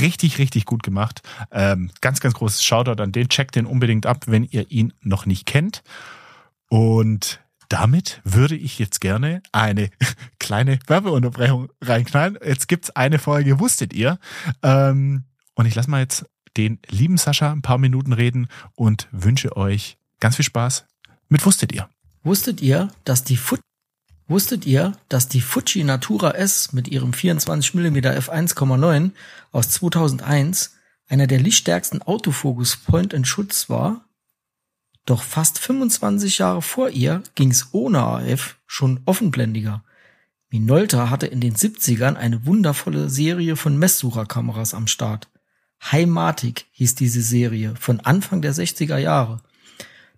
Richtig, 0.00 0.38
richtig 0.38 0.64
gut 0.64 0.82
gemacht. 0.82 1.22
Ähm, 1.50 1.90
ganz, 2.00 2.20
ganz 2.20 2.34
großes 2.34 2.62
Shoutout 2.62 3.02
an 3.02 3.12
den. 3.12 3.28
Checkt 3.28 3.56
den 3.56 3.66
unbedingt 3.66 4.06
ab, 4.06 4.24
wenn 4.26 4.44
ihr 4.44 4.70
ihn 4.70 4.92
noch 5.00 5.26
nicht 5.26 5.46
kennt. 5.46 5.82
Und 6.68 7.40
damit 7.68 8.20
würde 8.24 8.56
ich 8.56 8.78
jetzt 8.78 9.00
gerne 9.00 9.42
eine 9.52 9.90
kleine 10.38 10.78
Werbeunterbrechung 10.86 11.68
reinknallen. 11.82 12.38
Jetzt 12.44 12.68
gibt's 12.68 12.90
eine 12.90 13.18
Folge, 13.18 13.60
wusstet 13.60 13.92
ihr? 13.92 14.18
Ähm, 14.62 15.24
und 15.54 15.66
ich 15.66 15.74
lasse 15.74 15.90
mal 15.90 16.00
jetzt 16.00 16.26
den 16.56 16.78
lieben 16.88 17.18
Sascha 17.18 17.52
ein 17.52 17.62
paar 17.62 17.78
Minuten 17.78 18.12
reden 18.12 18.48
und 18.74 19.08
wünsche 19.12 19.56
euch 19.56 19.97
Ganz 20.20 20.36
viel 20.36 20.44
Spaß 20.44 20.84
mit 21.28 21.44
Wusstet 21.44 21.72
ihr? 21.72 21.88
Wusstet 22.22 22.60
ihr, 22.60 22.88
dass 23.04 23.24
die 23.24 23.36
Fut 23.36 23.60
Wusstet 24.30 24.66
ihr, 24.66 24.92
dass 25.08 25.28
die 25.28 25.40
Fuji 25.40 25.84
Natura 25.84 26.32
S 26.32 26.74
mit 26.74 26.88
ihrem 26.88 27.14
24 27.14 27.72
mm 27.72 27.96
f1,9 27.96 29.12
aus 29.52 29.70
2001 29.70 30.74
einer 31.08 31.26
der 31.26 31.40
lichtstärksten 31.40 32.02
Autofokus 32.02 32.76
Point-and-Shoots 32.76 33.70
war? 33.70 34.04
Doch 35.06 35.22
fast 35.22 35.58
25 35.58 36.38
Jahre 36.38 36.60
vor 36.60 36.90
ihr 36.90 37.22
ging's 37.34 37.68
ohne 37.72 38.00
AF 38.02 38.58
schon 38.66 39.00
offenblendiger. 39.06 39.82
Minolta 40.50 41.08
hatte 41.08 41.26
in 41.26 41.40
den 41.40 41.54
70ern 41.54 42.16
eine 42.16 42.44
wundervolle 42.44 43.08
Serie 43.08 43.56
von 43.56 43.78
Messsucherkameras 43.78 44.74
am 44.74 44.88
Start. 44.88 45.28
Heimatik 45.90 46.66
hieß 46.72 46.96
diese 46.96 47.22
Serie 47.22 47.74
von 47.80 48.00
Anfang 48.00 48.42
der 48.42 48.52
60er 48.52 48.98
Jahre. 48.98 49.40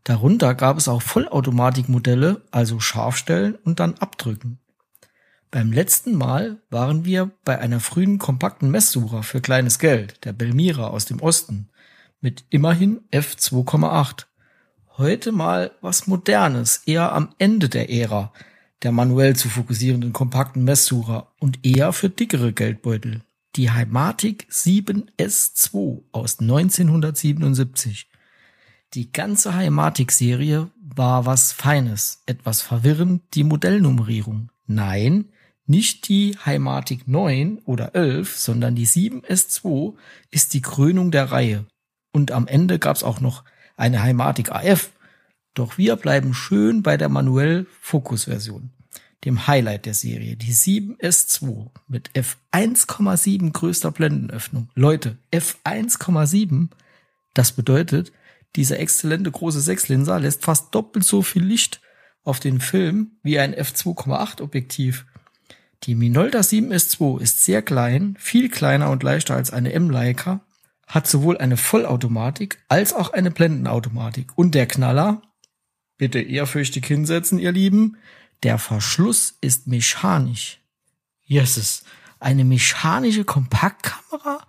Darunter 0.04 0.54
gab 0.54 0.78
es 0.78 0.88
auch 0.88 1.02
Vollautomatikmodelle, 1.02 2.42
also 2.50 2.80
Scharfstellen 2.80 3.56
und 3.56 3.80
dann 3.80 3.94
Abdrücken. 3.94 4.58
Beim 5.50 5.72
letzten 5.72 6.14
Mal 6.14 6.58
waren 6.70 7.04
wir 7.04 7.30
bei 7.44 7.58
einer 7.58 7.80
frühen 7.80 8.18
kompakten 8.18 8.70
Messsucher 8.70 9.22
für 9.22 9.40
kleines 9.40 9.78
Geld, 9.78 10.24
der 10.24 10.32
Belmira 10.32 10.88
aus 10.88 11.06
dem 11.06 11.20
Osten, 11.20 11.68
mit 12.20 12.44
immerhin 12.50 13.00
f2,8. 13.12 14.26
Heute 14.96 15.32
mal 15.32 15.72
was 15.80 16.06
Modernes, 16.06 16.82
eher 16.86 17.12
am 17.12 17.34
Ende 17.38 17.68
der 17.68 17.90
Ära 17.90 18.32
der 18.82 18.92
manuell 18.92 19.36
zu 19.36 19.48
fokussierenden 19.48 20.12
kompakten 20.12 20.64
Messsucher 20.64 21.32
und 21.38 21.64
eher 21.64 21.92
für 21.92 22.08
dickere 22.08 22.52
Geldbeutel. 22.52 23.22
Die 23.56 23.70
Heimatic 23.70 24.46
7S2 24.50 26.02
aus 26.12 26.40
1977. 26.40 28.08
Die 28.94 29.12
ganze 29.12 29.54
Heimatik-Serie 29.54 30.68
war 30.82 31.24
was 31.24 31.52
Feines, 31.52 32.22
etwas 32.26 32.60
verwirrend 32.60 33.22
die 33.34 33.44
Modellnummerierung. 33.44 34.50
Nein, 34.66 35.26
nicht 35.64 36.08
die 36.08 36.36
Heimatik 36.44 37.06
9 37.06 37.58
oder 37.66 37.94
11, 37.94 38.36
sondern 38.36 38.74
die 38.74 38.88
7S2 38.88 39.94
ist 40.32 40.54
die 40.54 40.60
Krönung 40.60 41.12
der 41.12 41.30
Reihe. 41.30 41.66
Und 42.10 42.32
am 42.32 42.48
Ende 42.48 42.80
gab's 42.80 43.04
auch 43.04 43.20
noch 43.20 43.44
eine 43.76 44.02
Heimatik 44.02 44.50
AF. 44.50 44.90
Doch 45.54 45.78
wir 45.78 45.94
bleiben 45.94 46.34
schön 46.34 46.82
bei 46.82 46.96
der 46.96 47.08
manuell 47.08 47.68
Fokus-Version, 47.80 48.70
dem 49.24 49.46
Highlight 49.46 49.86
der 49.86 49.94
Serie, 49.94 50.34
die 50.34 50.52
7S2 50.52 51.70
mit 51.86 52.10
F1,7 52.16 53.52
größter 53.52 53.92
Blendenöffnung. 53.92 54.68
Leute, 54.74 55.16
F1,7, 55.32 56.70
das 57.34 57.52
bedeutet, 57.52 58.10
dieser 58.56 58.78
exzellente 58.78 59.30
große 59.30 59.60
Sechslinser 59.60 60.18
lässt 60.18 60.44
fast 60.44 60.74
doppelt 60.74 61.04
so 61.04 61.22
viel 61.22 61.44
Licht 61.44 61.80
auf 62.22 62.40
den 62.40 62.60
Film 62.60 63.12
wie 63.22 63.38
ein 63.38 63.54
f2,8 63.54 64.42
Objektiv. 64.42 65.06
Die 65.84 65.94
Minolta 65.94 66.40
7S2 66.40 67.20
ist 67.20 67.44
sehr 67.44 67.62
klein, 67.62 68.16
viel 68.18 68.50
kleiner 68.50 68.90
und 68.90 69.02
leichter 69.02 69.34
als 69.34 69.50
eine 69.50 69.72
M 69.72 69.88
Leica, 69.88 70.44
hat 70.86 71.06
sowohl 71.06 71.38
eine 71.38 71.56
Vollautomatik 71.56 72.58
als 72.68 72.92
auch 72.92 73.12
eine 73.12 73.30
Blendenautomatik. 73.30 74.32
Und 74.36 74.54
der 74.54 74.66
Knaller, 74.66 75.22
bitte 75.96 76.20
ehrfürchtig 76.20 76.84
hinsetzen, 76.84 77.38
ihr 77.38 77.52
Lieben, 77.52 77.96
der 78.42 78.58
Verschluss 78.58 79.36
ist 79.40 79.68
mechanisch. 79.68 80.60
Jesus, 81.22 81.84
eine 82.18 82.44
mechanische 82.44 83.24
Kompaktkamera? 83.24 84.42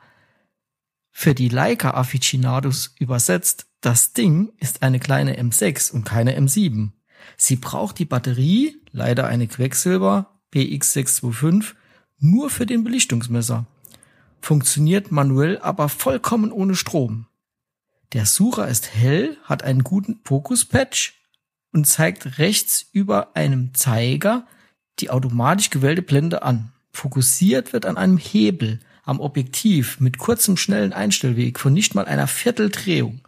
Für 1.21 1.35
die 1.35 1.49
Leica 1.49 1.91
Aficionados 1.91 2.95
übersetzt 2.97 3.67
das 3.79 4.13
Ding 4.13 4.53
ist 4.57 4.81
eine 4.81 4.99
kleine 4.99 5.39
M6 5.39 5.91
und 5.91 6.03
keine 6.03 6.35
M7. 6.35 6.93
Sie 7.37 7.57
braucht 7.57 7.99
die 7.99 8.05
Batterie, 8.05 8.81
leider 8.91 9.27
eine 9.27 9.45
Quecksilber 9.45 10.41
BX625, 10.51 11.75
nur 12.17 12.49
für 12.49 12.65
den 12.65 12.83
Belichtungsmesser. 12.83 13.67
Funktioniert 14.41 15.11
manuell 15.11 15.59
aber 15.59 15.89
vollkommen 15.89 16.51
ohne 16.51 16.73
Strom. 16.73 17.27
Der 18.13 18.25
Sucher 18.25 18.67
ist 18.67 18.95
hell, 18.95 19.37
hat 19.43 19.61
einen 19.61 19.83
guten 19.83 20.21
Fokus-Patch 20.23 21.21
und 21.71 21.85
zeigt 21.85 22.39
rechts 22.39 22.87
über 22.93 23.35
einem 23.35 23.75
Zeiger 23.75 24.47
die 24.97 25.11
automatisch 25.11 25.69
gewählte 25.69 26.01
Blende 26.01 26.41
an. 26.41 26.71
Fokussiert 26.91 27.73
wird 27.73 27.85
an 27.85 27.97
einem 27.97 28.17
Hebel 28.17 28.79
am 29.03 29.19
Objektiv 29.19 29.99
mit 29.99 30.17
kurzem 30.17 30.57
schnellen 30.57 30.93
Einstellweg 30.93 31.59
von 31.59 31.73
nicht 31.73 31.95
mal 31.95 32.05
einer 32.05 32.27
Vierteldrehung. 32.27 33.21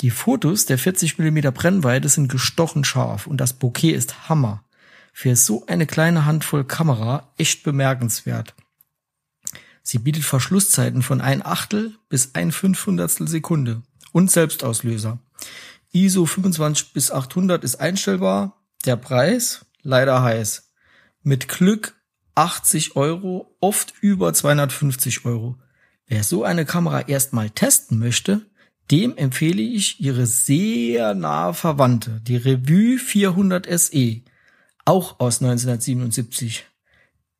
Die 0.00 0.10
Fotos 0.10 0.64
der 0.66 0.78
40 0.78 1.18
mm 1.18 1.38
Brennweite 1.52 2.08
sind 2.08 2.28
gestochen 2.28 2.84
scharf 2.84 3.26
und 3.26 3.38
das 3.38 3.52
Bokeh 3.52 3.90
ist 3.90 4.28
Hammer. 4.28 4.64
Für 5.12 5.36
so 5.36 5.66
eine 5.66 5.86
kleine 5.86 6.24
Handvoll 6.24 6.64
Kamera 6.64 7.32
echt 7.36 7.62
bemerkenswert. 7.62 8.54
Sie 9.82 9.98
bietet 9.98 10.24
Verschlusszeiten 10.24 11.02
von 11.02 11.20
ein 11.20 11.44
Achtel 11.44 11.96
bis 12.08 12.34
ein 12.34 12.52
Fünfhundertstel 12.52 13.28
Sekunde 13.28 13.82
und 14.12 14.30
Selbstauslöser. 14.30 15.18
ISO 15.92 16.26
25 16.26 16.92
bis 16.92 17.10
800 17.10 17.64
ist 17.64 17.76
einstellbar. 17.76 18.56
Der 18.86 18.96
Preis 18.96 19.66
leider 19.82 20.22
heiß. 20.22 20.70
Mit 21.22 21.48
Glück 21.48 21.99
80 22.34 22.96
Euro, 22.96 23.56
oft 23.60 23.94
über 24.00 24.32
250 24.32 25.24
Euro. 25.24 25.56
Wer 26.06 26.24
so 26.24 26.44
eine 26.44 26.64
Kamera 26.64 27.02
erstmal 27.02 27.50
testen 27.50 27.98
möchte, 27.98 28.46
dem 28.90 29.16
empfehle 29.16 29.62
ich 29.62 30.00
ihre 30.00 30.26
sehr 30.26 31.14
nahe 31.14 31.54
Verwandte, 31.54 32.20
die 32.26 32.36
Revue 32.36 32.98
400 32.98 33.66
SE, 33.78 34.22
auch 34.84 35.20
aus 35.20 35.40
1977. 35.40 36.66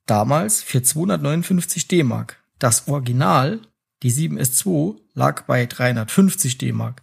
Damals 0.06 0.62
für 0.62 0.82
259 0.82 1.88
D-Mark. 1.88 2.42
Das 2.58 2.88
Original, 2.88 3.60
die 4.02 4.12
7S2, 4.12 4.96
lag 5.14 5.42
bei 5.42 5.66
350 5.66 6.58
D-Mark. 6.58 7.02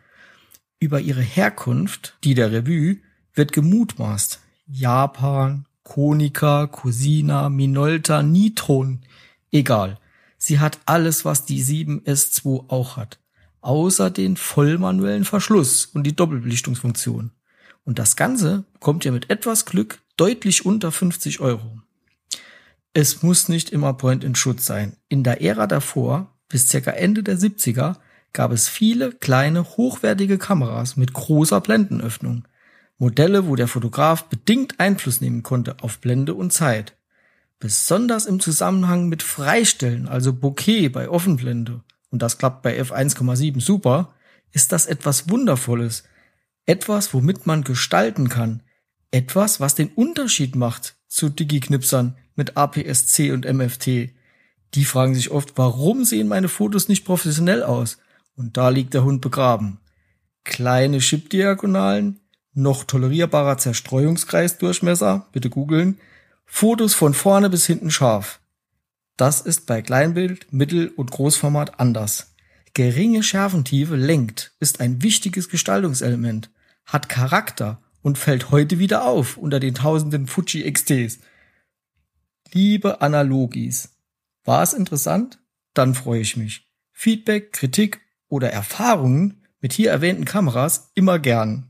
Über 0.80 1.02
ihre 1.02 1.22
Herkunft, 1.22 2.18
die 2.24 2.34
der 2.34 2.52
Revue, 2.52 2.98
wird 3.34 3.52
gemutmaßt. 3.52 4.40
Japan, 4.68 5.67
Konica, 5.88 6.68
Cosina, 6.68 7.50
Minolta, 7.50 8.22
Nitron. 8.22 9.02
Egal. 9.52 10.00
Sie 10.38 10.60
hat 10.60 10.80
alles, 10.86 11.26
was 11.26 11.46
die 11.46 11.64
7S2 11.64 12.70
auch 12.70 12.98
hat 12.98 13.20
außer 13.68 14.10
den 14.10 14.38
vollmanuellen 14.38 15.26
Verschluss 15.26 15.86
und 15.88 16.04
die 16.04 16.16
Doppelbelichtungsfunktion. 16.16 17.32
Und 17.84 18.00
das 18.00 18.16
Ganze 18.16 18.64
kommt 18.80 19.04
ja 19.04 19.12
mit 19.12 19.30
etwas 19.30 19.66
Glück 19.66 20.00
deutlich 20.16 20.66
unter 20.66 20.92
50 20.92 21.42
Euro. 21.42 21.82
Es 22.94 23.24
muss 23.24 23.50
nicht 23.50 23.70
immer 23.70 23.94
Point-and-Shoot 23.94 24.62
sein. 24.62 24.96
In 25.10 25.24
der 25.24 25.42
Ära 25.42 25.68
davor, 25.68 26.34
bis 26.48 26.70
circa 26.70 26.92
Ende 26.92 27.24
der 27.24 27.38
70er, 27.38 27.98
gab 28.32 28.52
es 28.54 28.70
viele 28.70 29.12
kleine, 29.12 29.64
hochwertige 29.64 30.38
Kameras 30.38 30.96
mit 30.96 31.12
großer 31.12 31.60
Blendenöffnung. 31.60 32.48
Modelle, 32.98 33.48
wo 33.48 33.56
der 33.56 33.68
Fotograf 33.68 34.26
bedingt 34.26 34.80
Einfluss 34.80 35.22
nehmen 35.22 35.44
konnte 35.44 35.78
auf 35.82 36.00
Blende 36.00 36.34
und 36.34 36.52
Zeit. 36.52 36.96
Besonders 37.60 38.26
im 38.26 38.40
Zusammenhang 38.40 39.08
mit 39.08 39.24
Freistellen, 39.24 40.08
also 40.08 40.34
Bokeh 40.34 40.90
bei 40.90 41.10
Offenblende, 41.10 41.84
und 42.10 42.22
das 42.22 42.38
klappt 42.38 42.64
bei 42.64 42.80
f1,7 42.80 43.62
super, 43.62 44.14
ist 44.52 44.72
das 44.72 44.86
etwas 44.86 45.30
Wundervolles. 45.30 46.04
Etwas, 46.66 47.14
womit 47.14 47.46
man 47.46 47.64
gestalten 47.64 48.30
kann. 48.30 48.64
Etwas, 49.12 49.60
was 49.60 49.76
den 49.76 49.90
Unterschied 49.90 50.56
macht 50.56 50.96
zu 51.08 51.30
Digi-Knipsern 51.30 52.18
mit 52.36 52.58
APS-C 52.58 53.32
und 53.32 53.46
MFT. 53.46 54.10
Die 54.74 54.86
fragen 54.86 55.16
sich 55.16 55.32
oft, 55.32 55.54
warum 55.58 56.04
sehen 56.04 56.28
meine 56.28 56.50
Fotos 56.50 56.88
nicht 56.88 57.06
professionell 57.06 57.64
aus? 57.64 57.98
Und 58.36 58.58
da 58.58 58.70
liegt 58.70 58.94
der 58.94 59.04
Hund 59.04 59.22
begraben. 59.22 59.80
Kleine 60.44 61.00
Chipdiagonalen, 61.00 62.20
noch 62.58 62.84
tolerierbarer 62.84 63.58
Zerstreuungskreisdurchmesser, 63.58 65.28
bitte 65.32 65.50
googeln, 65.50 66.00
Fotos 66.46 66.94
von 66.94 67.14
vorne 67.14 67.50
bis 67.50 67.66
hinten 67.66 67.92
scharf. 67.92 68.40
Das 69.18 69.42
ist 69.42 69.66
bei 69.66 69.82
Kleinbild, 69.82 70.52
Mittel- 70.52 70.90
und 70.90 71.12
Großformat 71.12 71.80
anders. 71.80 72.36
Geringe 72.74 73.24
Schärfentiefe 73.24 73.96
lenkt, 73.96 74.54
ist 74.60 74.80
ein 74.80 75.02
wichtiges 75.02 75.50
Gestaltungselement, 75.50 76.50
hat 76.86 77.10
Charakter 77.10 77.82
und 78.02 78.18
fällt 78.18 78.52
heute 78.52 78.80
wieder 78.80 79.06
auf 79.06 79.38
unter 79.38 79.60
den 79.60 79.76
tausenden 79.76 80.28
Fuji 80.28 80.72
XTs. 80.72 81.20
Liebe 82.54 83.02
Analogis, 83.02 83.90
war 84.46 84.64
es 84.64 84.74
interessant? 84.74 85.40
Dann 85.74 85.94
freue 85.94 86.22
ich 86.22 86.38
mich. 86.38 86.68
Feedback, 86.94 87.52
Kritik 87.52 88.02
oder 88.30 88.52
Erfahrungen 88.52 89.44
mit 89.60 89.74
hier 89.74 89.92
erwähnten 89.92 90.26
Kameras 90.26 90.92
immer 90.96 91.20
gern. 91.20 91.67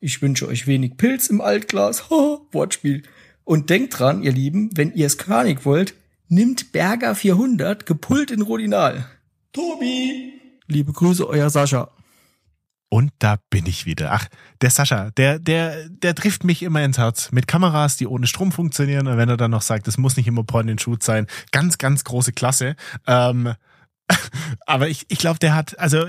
Ich 0.00 0.22
wünsche 0.22 0.46
euch 0.46 0.68
wenig 0.68 0.96
Pilz 0.96 1.28
im 1.28 1.40
Altglas. 1.40 2.08
Wortspiel. 2.52 3.02
Und 3.44 3.70
denkt 3.70 3.98
dran, 3.98 4.22
ihr 4.22 4.32
Lieben, 4.32 4.70
wenn 4.74 4.92
ihr 4.92 5.06
es 5.06 5.18
körnig 5.18 5.64
wollt, 5.64 5.94
nimmt 6.28 6.70
Berger 6.70 7.14
400 7.14 7.84
gepult 7.84 8.30
in 8.30 8.42
Rodinal. 8.42 9.06
Tobi! 9.52 10.34
Liebe 10.66 10.92
Grüße, 10.92 11.26
euer 11.26 11.50
Sascha. 11.50 11.90
Und 12.90 13.12
da 13.18 13.36
bin 13.50 13.66
ich 13.66 13.86
wieder. 13.86 14.12
Ach, 14.12 14.28
der 14.60 14.70
Sascha, 14.70 15.10
der, 15.12 15.38
der, 15.38 15.88
der 15.88 16.14
trifft 16.14 16.44
mich 16.44 16.62
immer 16.62 16.82
ins 16.84 16.98
Herz. 16.98 17.32
Mit 17.32 17.48
Kameras, 17.48 17.96
die 17.96 18.06
ohne 18.06 18.26
Strom 18.26 18.52
funktionieren. 18.52 19.08
Und 19.08 19.16
wenn 19.16 19.28
er 19.28 19.36
dann 19.36 19.50
noch 19.50 19.62
sagt, 19.62 19.88
es 19.88 19.98
muss 19.98 20.16
nicht 20.16 20.28
immer 20.28 20.44
Point 20.44 20.70
and 20.70 20.80
Shoot 20.80 21.02
sein. 21.02 21.26
Ganz, 21.50 21.78
ganz 21.78 22.04
große 22.04 22.32
Klasse. 22.32 22.76
Ähm, 23.06 23.54
aber 24.66 24.88
ich, 24.88 25.06
ich 25.08 25.18
glaube, 25.18 25.38
der 25.38 25.54
hat, 25.54 25.78
also 25.78 26.06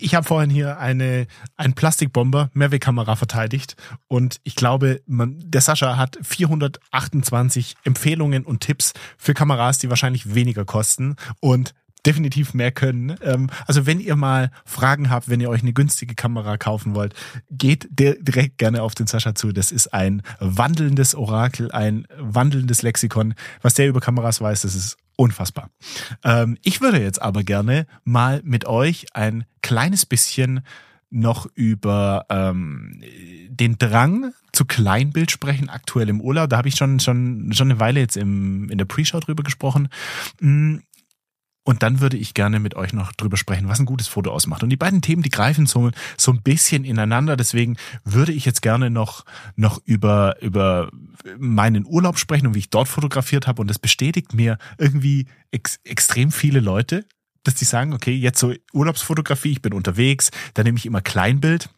ich 0.00 0.14
habe 0.14 0.26
vorhin 0.26 0.50
hier 0.50 0.78
eine 0.78 1.26
ein 1.56 1.74
Plastikbomber 1.74 2.50
Mavic-Kamera 2.54 3.16
verteidigt 3.16 3.76
und 4.08 4.40
ich 4.44 4.56
glaube, 4.56 5.02
man, 5.06 5.36
der 5.38 5.60
Sascha 5.60 5.96
hat 5.96 6.18
428 6.22 7.74
Empfehlungen 7.84 8.44
und 8.44 8.60
Tipps 8.60 8.92
für 9.18 9.34
Kameras, 9.34 9.78
die 9.78 9.90
wahrscheinlich 9.90 10.34
weniger 10.34 10.64
kosten 10.64 11.16
und 11.40 11.74
definitiv 12.06 12.54
mehr 12.54 12.72
können. 12.72 13.16
Ähm, 13.22 13.50
also 13.66 13.86
wenn 13.86 14.00
ihr 14.00 14.16
mal 14.16 14.50
Fragen 14.64 15.10
habt, 15.10 15.28
wenn 15.28 15.40
ihr 15.40 15.50
euch 15.50 15.62
eine 15.62 15.72
günstige 15.72 16.14
Kamera 16.14 16.56
kaufen 16.56 16.94
wollt, 16.94 17.14
geht 17.50 17.88
direkt 17.90 18.58
gerne 18.58 18.82
auf 18.82 18.94
den 18.94 19.06
Sascha 19.06 19.34
zu. 19.34 19.52
Das 19.52 19.72
ist 19.72 19.92
ein 19.92 20.22
wandelndes 20.38 21.14
Orakel, 21.14 21.70
ein 21.72 22.06
wandelndes 22.18 22.82
Lexikon. 22.82 23.34
Was 23.62 23.74
der 23.74 23.88
über 23.88 24.00
Kameras 24.00 24.40
weiß, 24.40 24.62
das 24.62 24.74
ist 24.74 24.96
unfassbar. 25.20 25.68
Ähm, 26.24 26.56
ich 26.62 26.80
würde 26.80 26.98
jetzt 27.00 27.20
aber 27.20 27.44
gerne 27.44 27.86
mal 28.04 28.40
mit 28.42 28.64
euch 28.64 29.06
ein 29.12 29.44
kleines 29.60 30.06
bisschen 30.06 30.60
noch 31.10 31.46
über 31.54 32.24
ähm, 32.30 33.02
den 33.48 33.76
Drang 33.76 34.32
zu 34.52 34.64
Kleinbild 34.64 35.30
sprechen, 35.30 35.68
aktuell 35.68 36.08
im 36.08 36.22
Urlaub. 36.22 36.48
Da 36.48 36.56
habe 36.56 36.68
ich 36.68 36.76
schon, 36.76 37.00
schon, 37.00 37.52
schon 37.52 37.70
eine 37.70 37.80
Weile 37.80 38.00
jetzt 38.00 38.16
im, 38.16 38.70
in 38.70 38.78
der 38.78 38.86
Pre-Show 38.86 39.20
drüber 39.20 39.42
gesprochen. 39.42 39.88
Und 41.62 41.82
dann 41.82 42.00
würde 42.00 42.16
ich 42.16 42.32
gerne 42.32 42.58
mit 42.58 42.74
euch 42.74 42.92
noch 42.94 43.12
drüber 43.12 43.36
sprechen, 43.36 43.68
was 43.68 43.78
ein 43.78 43.86
gutes 43.86 44.08
Foto 44.08 44.30
ausmacht. 44.30 44.62
Und 44.62 44.70
die 44.70 44.76
beiden 44.76 45.02
Themen, 45.02 45.22
die 45.22 45.28
greifen 45.28 45.66
so, 45.66 45.90
so 46.16 46.32
ein 46.32 46.42
bisschen 46.42 46.84
ineinander. 46.84 47.36
Deswegen 47.36 47.76
würde 48.02 48.32
ich 48.32 48.46
jetzt 48.46 48.62
gerne 48.62 48.88
noch, 48.88 49.24
noch 49.56 49.80
über, 49.84 50.40
über 50.40 50.90
meinen 51.38 51.84
Urlaub 51.86 52.18
sprechen 52.18 52.46
und 52.46 52.54
wie 52.54 52.60
ich 52.60 52.70
dort 52.70 52.88
fotografiert 52.88 53.46
habe. 53.46 53.60
Und 53.60 53.68
das 53.68 53.78
bestätigt 53.78 54.32
mir 54.32 54.56
irgendwie 54.78 55.26
ex 55.50 55.78
extrem 55.84 56.32
viele 56.32 56.60
Leute, 56.60 57.04
dass 57.42 57.54
die 57.54 57.66
sagen, 57.66 57.92
okay, 57.92 58.14
jetzt 58.14 58.38
so 58.38 58.54
Urlaubsfotografie, 58.72 59.52
ich 59.52 59.62
bin 59.62 59.74
unterwegs, 59.74 60.30
da 60.54 60.62
nehme 60.62 60.78
ich 60.78 60.86
immer 60.86 61.02
Kleinbild 61.02 61.68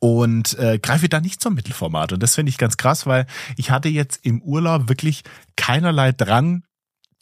und 0.00 0.58
äh, 0.58 0.78
greife 0.78 1.10
da 1.10 1.20
nicht 1.20 1.42
zum 1.42 1.54
Mittelformat. 1.54 2.14
Und 2.14 2.22
das 2.22 2.34
finde 2.34 2.50
ich 2.50 2.58
ganz 2.58 2.78
krass, 2.78 3.06
weil 3.06 3.26
ich 3.56 3.70
hatte 3.70 3.88
jetzt 3.88 4.24
im 4.24 4.40
Urlaub 4.42 4.88
wirklich 4.88 5.24
keinerlei 5.56 6.12
Drang, 6.12 6.64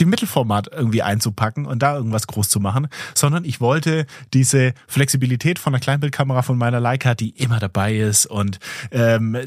die 0.02 0.06
Mittelformat 0.06 0.68
irgendwie 0.72 1.02
einzupacken 1.02 1.64
und 1.64 1.80
da 1.80 1.94
irgendwas 1.94 2.26
groß 2.26 2.48
zu 2.48 2.58
machen, 2.58 2.88
sondern 3.14 3.44
ich 3.44 3.60
wollte 3.60 4.04
diese 4.34 4.74
Flexibilität 4.88 5.60
von 5.60 5.72
der 5.72 5.80
Kleinbildkamera 5.80 6.42
von 6.42 6.58
meiner 6.58 6.80
Leica, 6.80 7.14
die 7.14 7.30
immer 7.30 7.60
dabei 7.60 7.96
ist 7.96 8.26
und 8.26 8.58
ähm, 8.90 9.38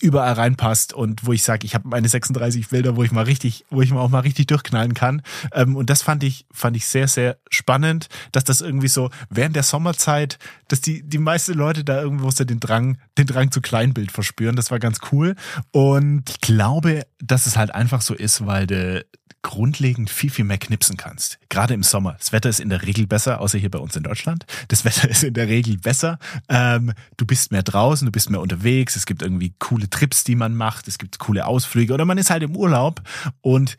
überall 0.00 0.32
reinpasst 0.32 0.92
und 0.92 1.24
wo 1.24 1.32
ich 1.32 1.44
sage, 1.44 1.66
ich 1.66 1.76
habe 1.76 1.86
meine 1.86 2.08
36 2.08 2.68
Bilder, 2.68 2.96
wo 2.96 3.04
ich 3.04 3.12
mal 3.12 3.22
richtig, 3.22 3.64
wo 3.70 3.80
ich 3.80 3.92
mal 3.92 4.00
auch 4.00 4.08
mal 4.08 4.20
richtig 4.20 4.48
durchknallen 4.48 4.94
kann. 4.94 5.22
Ähm, 5.52 5.76
und 5.76 5.88
das 5.88 6.02
fand 6.02 6.24
ich, 6.24 6.46
fand 6.50 6.76
ich 6.76 6.86
sehr, 6.86 7.06
sehr 7.06 7.36
spannend, 7.48 8.08
dass 8.32 8.42
das 8.42 8.60
irgendwie 8.60 8.88
so 8.88 9.08
während 9.30 9.54
der 9.54 9.62
Sommerzeit, 9.62 10.40
dass 10.66 10.80
die, 10.80 11.04
die 11.04 11.18
meisten 11.18 11.52
Leute 11.52 11.84
da 11.84 12.02
irgendwo 12.02 12.28
so 12.32 12.42
den 12.42 12.58
Drang, 12.58 12.98
den 13.18 13.26
Drang 13.26 13.50
zu 13.50 13.60
Kleinbild 13.60 14.12
verspüren. 14.12 14.56
Das 14.56 14.70
war 14.70 14.78
ganz 14.78 14.98
cool. 15.12 15.34
Und 15.70 16.30
ich 16.30 16.40
glaube, 16.40 17.06
dass 17.18 17.46
es 17.46 17.56
halt 17.56 17.74
einfach 17.74 18.02
so 18.02 18.14
ist, 18.14 18.46
weil 18.46 18.66
de, 18.66 19.04
grundlegend 19.42 20.08
viel, 20.08 20.30
viel 20.30 20.44
mehr 20.44 20.58
knipsen 20.58 20.96
kannst. 20.96 21.38
Gerade 21.48 21.74
im 21.74 21.82
Sommer. 21.82 22.14
Das 22.18 22.32
Wetter 22.32 22.48
ist 22.48 22.60
in 22.60 22.70
der 22.70 22.82
Regel 22.82 23.06
besser, 23.06 23.40
außer 23.40 23.58
hier 23.58 23.70
bei 23.70 23.78
uns 23.78 23.96
in 23.96 24.04
Deutschland. 24.04 24.46
Das 24.68 24.84
Wetter 24.84 25.08
ist 25.08 25.24
in 25.24 25.34
der 25.34 25.48
Regel 25.48 25.76
besser. 25.78 26.18
Ähm, 26.48 26.92
du 27.16 27.26
bist 27.26 27.52
mehr 27.52 27.62
draußen, 27.62 28.06
du 28.06 28.12
bist 28.12 28.30
mehr 28.30 28.40
unterwegs. 28.40 28.96
Es 28.96 29.04
gibt 29.04 29.22
irgendwie 29.22 29.54
coole 29.58 29.90
Trips, 29.90 30.24
die 30.24 30.36
man 30.36 30.54
macht. 30.54 30.88
Es 30.88 30.98
gibt 30.98 31.18
coole 31.18 31.46
Ausflüge 31.46 31.92
oder 31.92 32.04
man 32.04 32.18
ist 32.18 32.30
halt 32.30 32.42
im 32.42 32.56
Urlaub 32.56 33.02
und 33.40 33.76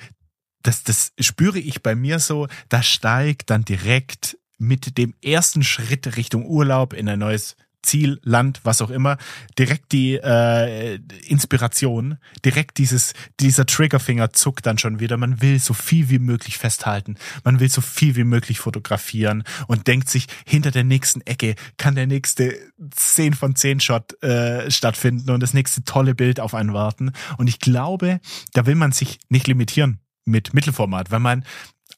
das, 0.62 0.84
das 0.84 1.12
spüre 1.20 1.60
ich 1.60 1.84
bei 1.84 1.94
mir 1.94 2.20
so, 2.20 2.48
da 2.70 2.82
steigt 2.82 3.50
dann 3.50 3.66
direkt 3.66 4.38
mit 4.58 4.98
dem 4.98 5.14
ersten 5.22 5.62
Schritt 5.62 6.16
Richtung 6.16 6.46
Urlaub 6.46 6.94
in 6.94 7.10
ein 7.10 7.20
neues 7.20 7.58
Ziel, 7.84 8.20
Land, 8.24 8.62
was 8.64 8.82
auch 8.82 8.90
immer, 8.90 9.18
direkt 9.60 9.92
die 9.92 10.16
äh, 10.16 10.96
Inspiration, 11.28 12.18
direkt 12.44 12.78
dieses, 12.78 13.14
dieser 13.40 13.66
Triggerfinger 13.66 14.34
zuckt 14.34 14.66
dann 14.66 14.78
schon 14.78 15.00
wieder. 15.00 15.18
Man 15.18 15.42
will 15.42 15.60
so 15.60 15.74
viel 15.74 16.10
wie 16.10 16.20
möglich 16.20 16.58
festhalten, 16.58 17.16
man 17.44 17.60
will 17.60 17.70
so 17.70 17.82
viel 17.82 18.16
wie 18.16 18.24
möglich 18.24 18.60
fotografieren 18.60 19.44
und 19.68 19.88
denkt 19.88 20.10
sich, 20.10 20.28
hinter 20.46 20.72
der 20.72 20.84
nächsten 20.84 21.22
Ecke 21.22 21.56
kann 21.78 21.96
der 21.96 22.08
nächste 22.08 22.58
10 22.92 23.34
von 23.34 23.56
10 23.56 23.80
Shot 23.80 24.22
äh, 24.24 24.72
stattfinden 24.72 25.30
und 25.32 25.42
das 25.42 25.54
nächste 25.54 25.84
tolle 25.84 26.16
Bild 26.16 26.40
auf 26.40 26.54
einen 26.54 26.74
warten. 26.74 27.12
Und 27.38 27.48
ich 27.48 27.60
glaube, 27.60 28.20
da 28.54 28.66
will 28.66 28.76
man 28.76 28.92
sich 28.92 29.20
nicht 29.30 29.48
limitieren 29.48 30.00
mit 30.26 30.54
Mittelformat, 30.54 31.12
weil 31.12 31.20
man 31.20 31.44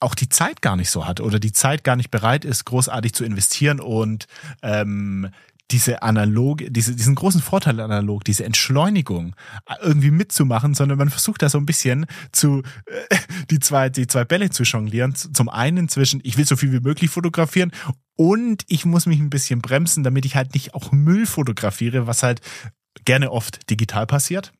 auch 0.00 0.14
die 0.14 0.28
Zeit 0.28 0.62
gar 0.62 0.76
nicht 0.76 0.90
so 0.90 1.06
hat 1.06 1.20
oder 1.20 1.38
die 1.38 1.52
Zeit 1.52 1.84
gar 1.84 1.96
nicht 1.96 2.10
bereit 2.10 2.44
ist, 2.44 2.64
großartig 2.64 3.14
zu 3.14 3.24
investieren 3.24 3.80
und 3.80 4.26
ähm, 4.62 5.30
diese 5.70 6.02
analog, 6.02 6.62
diese, 6.68 6.94
diesen 6.94 7.14
großen 7.14 7.40
Vorteil 7.40 7.80
analog, 7.80 8.24
diese 8.24 8.44
Entschleunigung 8.44 9.34
äh, 9.66 9.74
irgendwie 9.82 10.10
mitzumachen, 10.10 10.74
sondern 10.74 10.98
man 10.98 11.10
versucht 11.10 11.42
da 11.42 11.48
so 11.48 11.58
ein 11.58 11.66
bisschen 11.66 12.06
zu 12.32 12.62
äh, 12.86 13.16
die 13.50 13.58
zwei 13.58 13.88
die 13.88 14.06
zwei 14.06 14.24
Bälle 14.24 14.50
zu 14.50 14.62
jonglieren. 14.62 15.14
Zum 15.14 15.48
einen 15.48 15.88
zwischen 15.88 16.20
ich 16.22 16.36
will 16.36 16.46
so 16.46 16.56
viel 16.56 16.72
wie 16.72 16.80
möglich 16.80 17.10
fotografieren 17.10 17.72
und 18.16 18.62
ich 18.68 18.84
muss 18.84 19.06
mich 19.06 19.18
ein 19.18 19.30
bisschen 19.30 19.60
bremsen, 19.60 20.04
damit 20.04 20.24
ich 20.24 20.36
halt 20.36 20.54
nicht 20.54 20.74
auch 20.74 20.92
Müll 20.92 21.26
fotografiere, 21.26 22.06
was 22.06 22.22
halt 22.22 22.40
gerne 23.04 23.30
oft 23.30 23.68
digital 23.68 24.06
passiert. 24.06 24.52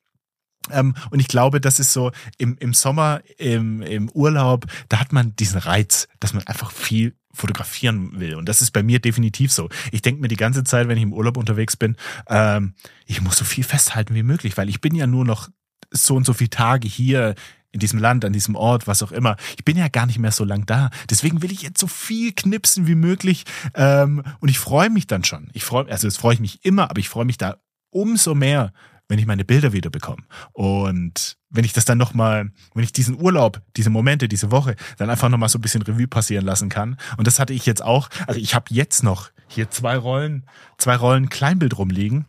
Ähm, 0.70 0.94
und 1.10 1.20
ich 1.20 1.28
glaube, 1.28 1.60
das 1.60 1.78
ist 1.78 1.92
so 1.92 2.10
im, 2.38 2.56
im 2.58 2.74
Sommer, 2.74 3.20
im, 3.38 3.82
im 3.82 4.10
Urlaub, 4.10 4.66
da 4.88 5.00
hat 5.00 5.12
man 5.12 5.36
diesen 5.36 5.58
Reiz, 5.58 6.08
dass 6.20 6.34
man 6.34 6.46
einfach 6.46 6.72
viel 6.72 7.14
fotografieren 7.36 8.18
will. 8.18 8.34
Und 8.34 8.48
das 8.48 8.62
ist 8.62 8.72
bei 8.72 8.82
mir 8.82 8.98
definitiv 8.98 9.52
so. 9.52 9.68
Ich 9.92 10.02
denke 10.02 10.20
mir 10.20 10.28
die 10.28 10.36
ganze 10.36 10.64
Zeit, 10.64 10.88
wenn 10.88 10.96
ich 10.96 11.02
im 11.02 11.12
Urlaub 11.12 11.36
unterwegs 11.36 11.76
bin, 11.76 11.96
ähm, 12.28 12.74
ich 13.06 13.20
muss 13.20 13.36
so 13.36 13.44
viel 13.44 13.64
festhalten 13.64 14.14
wie 14.14 14.22
möglich, 14.22 14.56
weil 14.56 14.68
ich 14.68 14.80
bin 14.80 14.94
ja 14.94 15.06
nur 15.06 15.24
noch 15.24 15.48
so 15.90 16.16
und 16.16 16.26
so 16.26 16.32
viele 16.32 16.50
Tage 16.50 16.88
hier 16.88 17.34
in 17.72 17.80
diesem 17.80 17.98
Land, 17.98 18.24
an 18.24 18.32
diesem 18.32 18.56
Ort, 18.56 18.86
was 18.86 19.02
auch 19.02 19.12
immer. 19.12 19.36
Ich 19.58 19.64
bin 19.64 19.76
ja 19.76 19.88
gar 19.88 20.06
nicht 20.06 20.18
mehr 20.18 20.32
so 20.32 20.44
lang 20.44 20.64
da. 20.64 20.90
Deswegen 21.10 21.42
will 21.42 21.52
ich 21.52 21.60
jetzt 21.62 21.78
so 21.78 21.86
viel 21.86 22.32
knipsen 22.32 22.86
wie 22.86 22.94
möglich. 22.94 23.44
Ähm, 23.74 24.22
und 24.40 24.48
ich 24.48 24.58
freue 24.58 24.88
mich 24.88 25.06
dann 25.06 25.24
schon. 25.24 25.50
Ich 25.52 25.64
freue, 25.64 25.86
also 25.90 26.08
es 26.08 26.16
freue 26.16 26.34
ich 26.34 26.40
mich 26.40 26.64
immer, 26.64 26.90
aber 26.90 27.00
ich 27.00 27.10
freue 27.10 27.26
mich 27.26 27.36
da 27.36 27.58
umso 27.90 28.34
mehr, 28.34 28.72
wenn 29.08 29.18
ich 29.18 29.26
meine 29.26 29.44
Bilder 29.44 29.72
wieder 29.72 29.90
bekomme. 29.90 30.22
Und 30.52 31.36
wenn 31.50 31.64
ich 31.64 31.72
das 31.72 31.84
dann 31.84 31.98
nochmal, 31.98 32.50
wenn 32.74 32.84
ich 32.84 32.92
diesen 32.92 33.20
Urlaub, 33.20 33.60
diese 33.76 33.90
Momente, 33.90 34.28
diese 34.28 34.50
Woche 34.50 34.76
dann 34.98 35.10
einfach 35.10 35.28
nochmal 35.28 35.48
so 35.48 35.58
ein 35.58 35.62
bisschen 35.62 35.82
Revue 35.82 36.08
passieren 36.08 36.44
lassen 36.44 36.68
kann. 36.68 36.96
Und 37.16 37.26
das 37.26 37.38
hatte 37.38 37.52
ich 37.52 37.66
jetzt 37.66 37.82
auch. 37.82 38.08
Also 38.26 38.40
ich 38.40 38.54
habe 38.54 38.66
jetzt 38.70 39.02
noch 39.02 39.30
hier 39.48 39.70
zwei 39.70 39.96
Rollen, 39.96 40.44
zwei 40.78 40.96
Rollen 40.96 41.28
Kleinbild 41.28 41.78
rumliegen. 41.78 42.26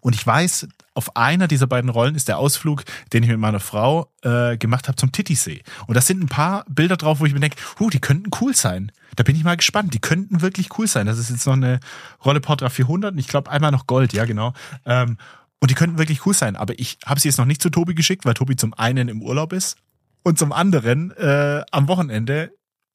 Und 0.00 0.14
ich 0.14 0.26
weiß, 0.26 0.68
auf 0.92 1.16
einer 1.16 1.48
dieser 1.48 1.66
beiden 1.66 1.88
Rollen 1.88 2.14
ist 2.14 2.28
der 2.28 2.38
Ausflug, 2.38 2.84
den 3.12 3.22
ich 3.22 3.30
mit 3.30 3.38
meiner 3.38 3.60
Frau 3.60 4.12
äh, 4.22 4.58
gemacht 4.58 4.86
habe 4.86 4.96
zum 4.96 5.12
Titisee. 5.12 5.62
Und 5.86 5.94
da 5.94 6.02
sind 6.02 6.22
ein 6.22 6.28
paar 6.28 6.64
Bilder 6.68 6.96
drauf, 6.96 7.20
wo 7.20 7.26
ich 7.26 7.32
mir 7.32 7.40
denke, 7.40 7.56
huh, 7.80 7.88
die 7.88 8.00
könnten 8.00 8.30
cool 8.40 8.54
sein. 8.54 8.92
Da 9.16 9.22
bin 9.22 9.34
ich 9.34 9.44
mal 9.44 9.56
gespannt. 9.56 9.94
Die 9.94 10.00
könnten 10.00 10.42
wirklich 10.42 10.78
cool 10.78 10.86
sein. 10.86 11.06
Das 11.06 11.18
ist 11.18 11.30
jetzt 11.30 11.46
noch 11.46 11.54
eine 11.54 11.80
Rolle 12.24 12.40
Portra 12.40 12.68
400 12.68 13.12
und 13.12 13.18
ich 13.18 13.28
glaube 13.28 13.50
einmal 13.50 13.70
noch 13.70 13.86
Gold, 13.86 14.12
ja 14.12 14.26
genau. 14.26 14.52
Ähm, 14.84 15.16
und 15.60 15.70
die 15.70 15.74
könnten 15.74 15.98
wirklich 15.98 16.26
cool 16.26 16.34
sein. 16.34 16.56
Aber 16.56 16.78
ich 16.78 16.98
habe 17.04 17.20
sie 17.20 17.28
jetzt 17.28 17.38
noch 17.38 17.44
nicht 17.44 17.62
zu 17.62 17.70
Tobi 17.70 17.94
geschickt, 17.94 18.24
weil 18.24 18.34
Tobi 18.34 18.56
zum 18.56 18.74
einen 18.74 19.08
im 19.08 19.22
Urlaub 19.22 19.52
ist 19.52 19.76
und 20.22 20.38
zum 20.38 20.52
anderen 20.52 21.10
äh, 21.12 21.62
am 21.70 21.88
Wochenende 21.88 22.52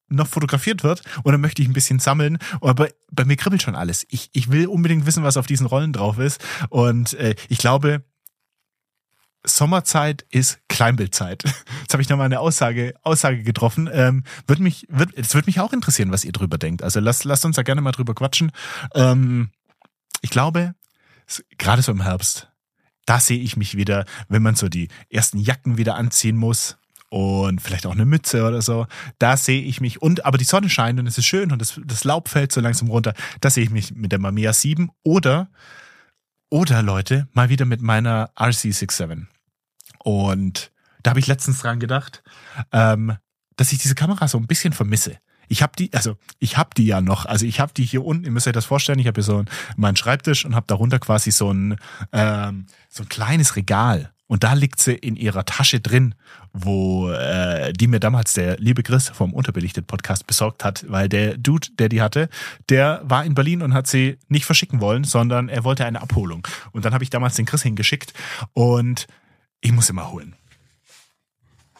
noch 0.10 0.28
fotografiert 0.28 0.84
wird 0.84 1.03
und 1.24 1.32
dann 1.32 1.41
möchte 1.41 1.62
ich 1.62 1.68
ein 1.68 1.74
bisschen 1.74 1.99
sammeln. 1.99 2.39
Aber 2.62 2.89
bei 3.12 3.26
mir 3.26 3.38
kribbelt 3.38 3.62
schon 3.62 3.76
alles. 3.76 4.05
Ich, 4.10 4.30
ich 4.34 4.51
will 4.51 4.68
unbedingt 4.68 5.05
wissen, 5.05 5.24
was 5.24 5.38
auf 5.38 5.47
diesen 5.47 5.68
Rollen 5.68 5.93
drauf 5.93 6.18
ist. 6.18 6.43
Und 6.70 7.14
äh, 7.14 7.36
ich 7.47 7.60
glaube, 7.60 8.03
Sommerzeit 9.45 10.26
ist 10.30 10.60
Kleinbildzeit. 10.68 11.43
Jetzt 11.82 11.93
habe 11.93 12.01
ich 12.01 12.10
nochmal 12.10 12.26
eine 12.26 12.39
Aussage, 12.39 12.93
Aussage 13.03 13.43
getroffen. 13.43 13.89
Ähm, 13.91 14.24
wird 14.47 14.60
mich, 14.60 14.86
wird, 14.89 15.12
es 15.16 15.34
wird 15.34 15.47
mich 15.47 15.60
auch 15.60 15.74
interessieren, 15.74 16.12
was 16.12 16.26
ihr 16.26 16.34
drüber 16.34 16.57
denkt. 16.57 16.84
Also 16.84 16.99
lasst, 16.99 17.24
lasst 17.24 17.45
uns 17.45 17.55
da 17.55 17.64
gerne 17.64 17.82
mal 17.82 17.91
drüber 17.91 18.16
quatschen. 18.16 18.51
Ähm, 18.95 19.51
ich 20.22 20.30
glaube, 20.30 20.74
gerade 21.57 21.82
so 21.82 21.91
im 21.91 22.01
Herbst, 22.01 22.48
da 23.10 23.20
sehe 23.20 23.39
ich 23.39 23.57
mich 23.57 23.76
wieder, 23.76 24.05
wenn 24.28 24.43
man 24.43 24.53
so 24.53 24.70
die 24.70 24.88
ersten 25.10 25.39
Jacken 25.39 25.80
wieder 25.80 25.95
anziehen 25.95 26.36
muss 26.36 26.78
und 27.10 27.60
vielleicht 27.60 27.88
auch 27.88 27.93
eine 27.93 28.05
Mütze 28.05 28.47
oder 28.47 28.62
so. 28.62 28.86
Da 29.18 29.36
sehe 29.36 29.64
ich 29.64 29.82
mich 29.82 29.99
und 29.99 30.26
aber 30.26 30.38
die 30.38 30.43
Sonne 30.43 30.70
scheint 30.70 30.99
und 30.99 31.07
es 31.07 31.18
ist 31.18 31.26
schön 31.26 31.51
und 31.51 31.60
das, 31.60 31.82
das 31.84 32.03
Laub 32.03 32.30
fällt 32.30 32.51
so 32.51 32.62
langsam 32.62 32.88
runter. 32.88 33.16
Da 33.41 33.49
sehe 33.49 33.64
ich 33.64 33.72
mich 33.72 33.95
mit 33.95 34.12
der 34.12 34.20
Mamiya 34.20 34.53
7 34.53 34.91
oder 35.01 35.49
oder 36.51 36.84
Leute 36.84 37.28
mal 37.34 37.49
wieder 37.49 37.66
mit 37.66 37.82
meiner 37.82 38.30
RC67. 38.36 39.26
Und 40.03 40.72
da 41.01 41.10
habe 41.10 41.20
ich 41.20 41.26
letztens 41.26 41.62
dran 41.62 41.80
gedacht, 41.80 42.22
ähm, 42.72 43.18
dass 43.55 43.72
ich 43.72 43.80
diese 43.80 43.95
Kamera 43.95 44.28
so 44.28 44.38
ein 44.38 44.45
bisschen 44.45 44.74
vermisse. 44.74 45.18
Ich 45.49 45.61
habe 45.61 45.73
die, 45.77 45.91
also 45.93 46.15
ich 46.39 46.57
habe 46.57 46.69
die 46.77 46.85
ja 46.85 47.01
noch. 47.01 47.25
Also 47.25 47.45
ich 47.45 47.59
habe 47.59 47.73
die 47.75 47.83
hier 47.83 48.05
unten. 48.05 48.23
Ihr 48.23 48.31
müsst 48.31 48.47
euch 48.47 48.53
das 48.53 48.65
vorstellen. 48.65 48.99
Ich 48.99 49.07
habe 49.07 49.17
hier 49.17 49.23
so 49.23 49.37
einen, 49.37 49.49
meinen 49.75 49.97
Schreibtisch 49.97 50.45
und 50.45 50.55
habe 50.55 50.67
darunter 50.67 50.99
quasi 50.99 51.31
so 51.31 51.51
ein 51.51 51.75
ähm, 52.13 52.67
so 52.87 53.03
ein 53.03 53.09
kleines 53.09 53.55
Regal. 53.55 54.13
Und 54.27 54.43
da 54.43 54.53
liegt 54.53 54.79
sie 54.79 54.93
in 54.93 55.15
ihrer 55.15 55.43
Tasche 55.43 55.79
drin, 55.79 56.13
wo 56.53 57.09
äh, 57.09 57.73
die 57.73 57.87
mir 57.87 57.99
damals 57.99 58.33
der 58.33 58.57
liebe 58.57 58.83
Chris 58.83 59.09
vom 59.09 59.33
Unterbelichtet 59.33 59.87
Podcast 59.87 60.27
besorgt 60.27 60.63
hat, 60.63 60.85
weil 60.87 61.09
der 61.09 61.35
Dude, 61.35 61.69
der 61.79 61.89
die 61.89 61.99
hatte, 61.99 62.29
der 62.69 63.01
war 63.03 63.25
in 63.25 63.33
Berlin 63.33 63.63
und 63.63 63.73
hat 63.73 63.87
sie 63.87 64.19
nicht 64.27 64.45
verschicken 64.45 64.81
wollen, 64.81 65.03
sondern 65.03 65.49
er 65.49 65.63
wollte 65.63 65.83
eine 65.83 65.99
Abholung. 65.99 66.47
Und 66.71 66.85
dann 66.85 66.93
habe 66.93 67.03
ich 67.03 67.09
damals 67.09 67.35
den 67.37 67.47
Chris 67.47 67.63
hingeschickt 67.63 68.13
und 68.53 69.07
ich 69.61 69.71
muss 69.71 69.89
immer 69.89 70.11
holen 70.11 70.35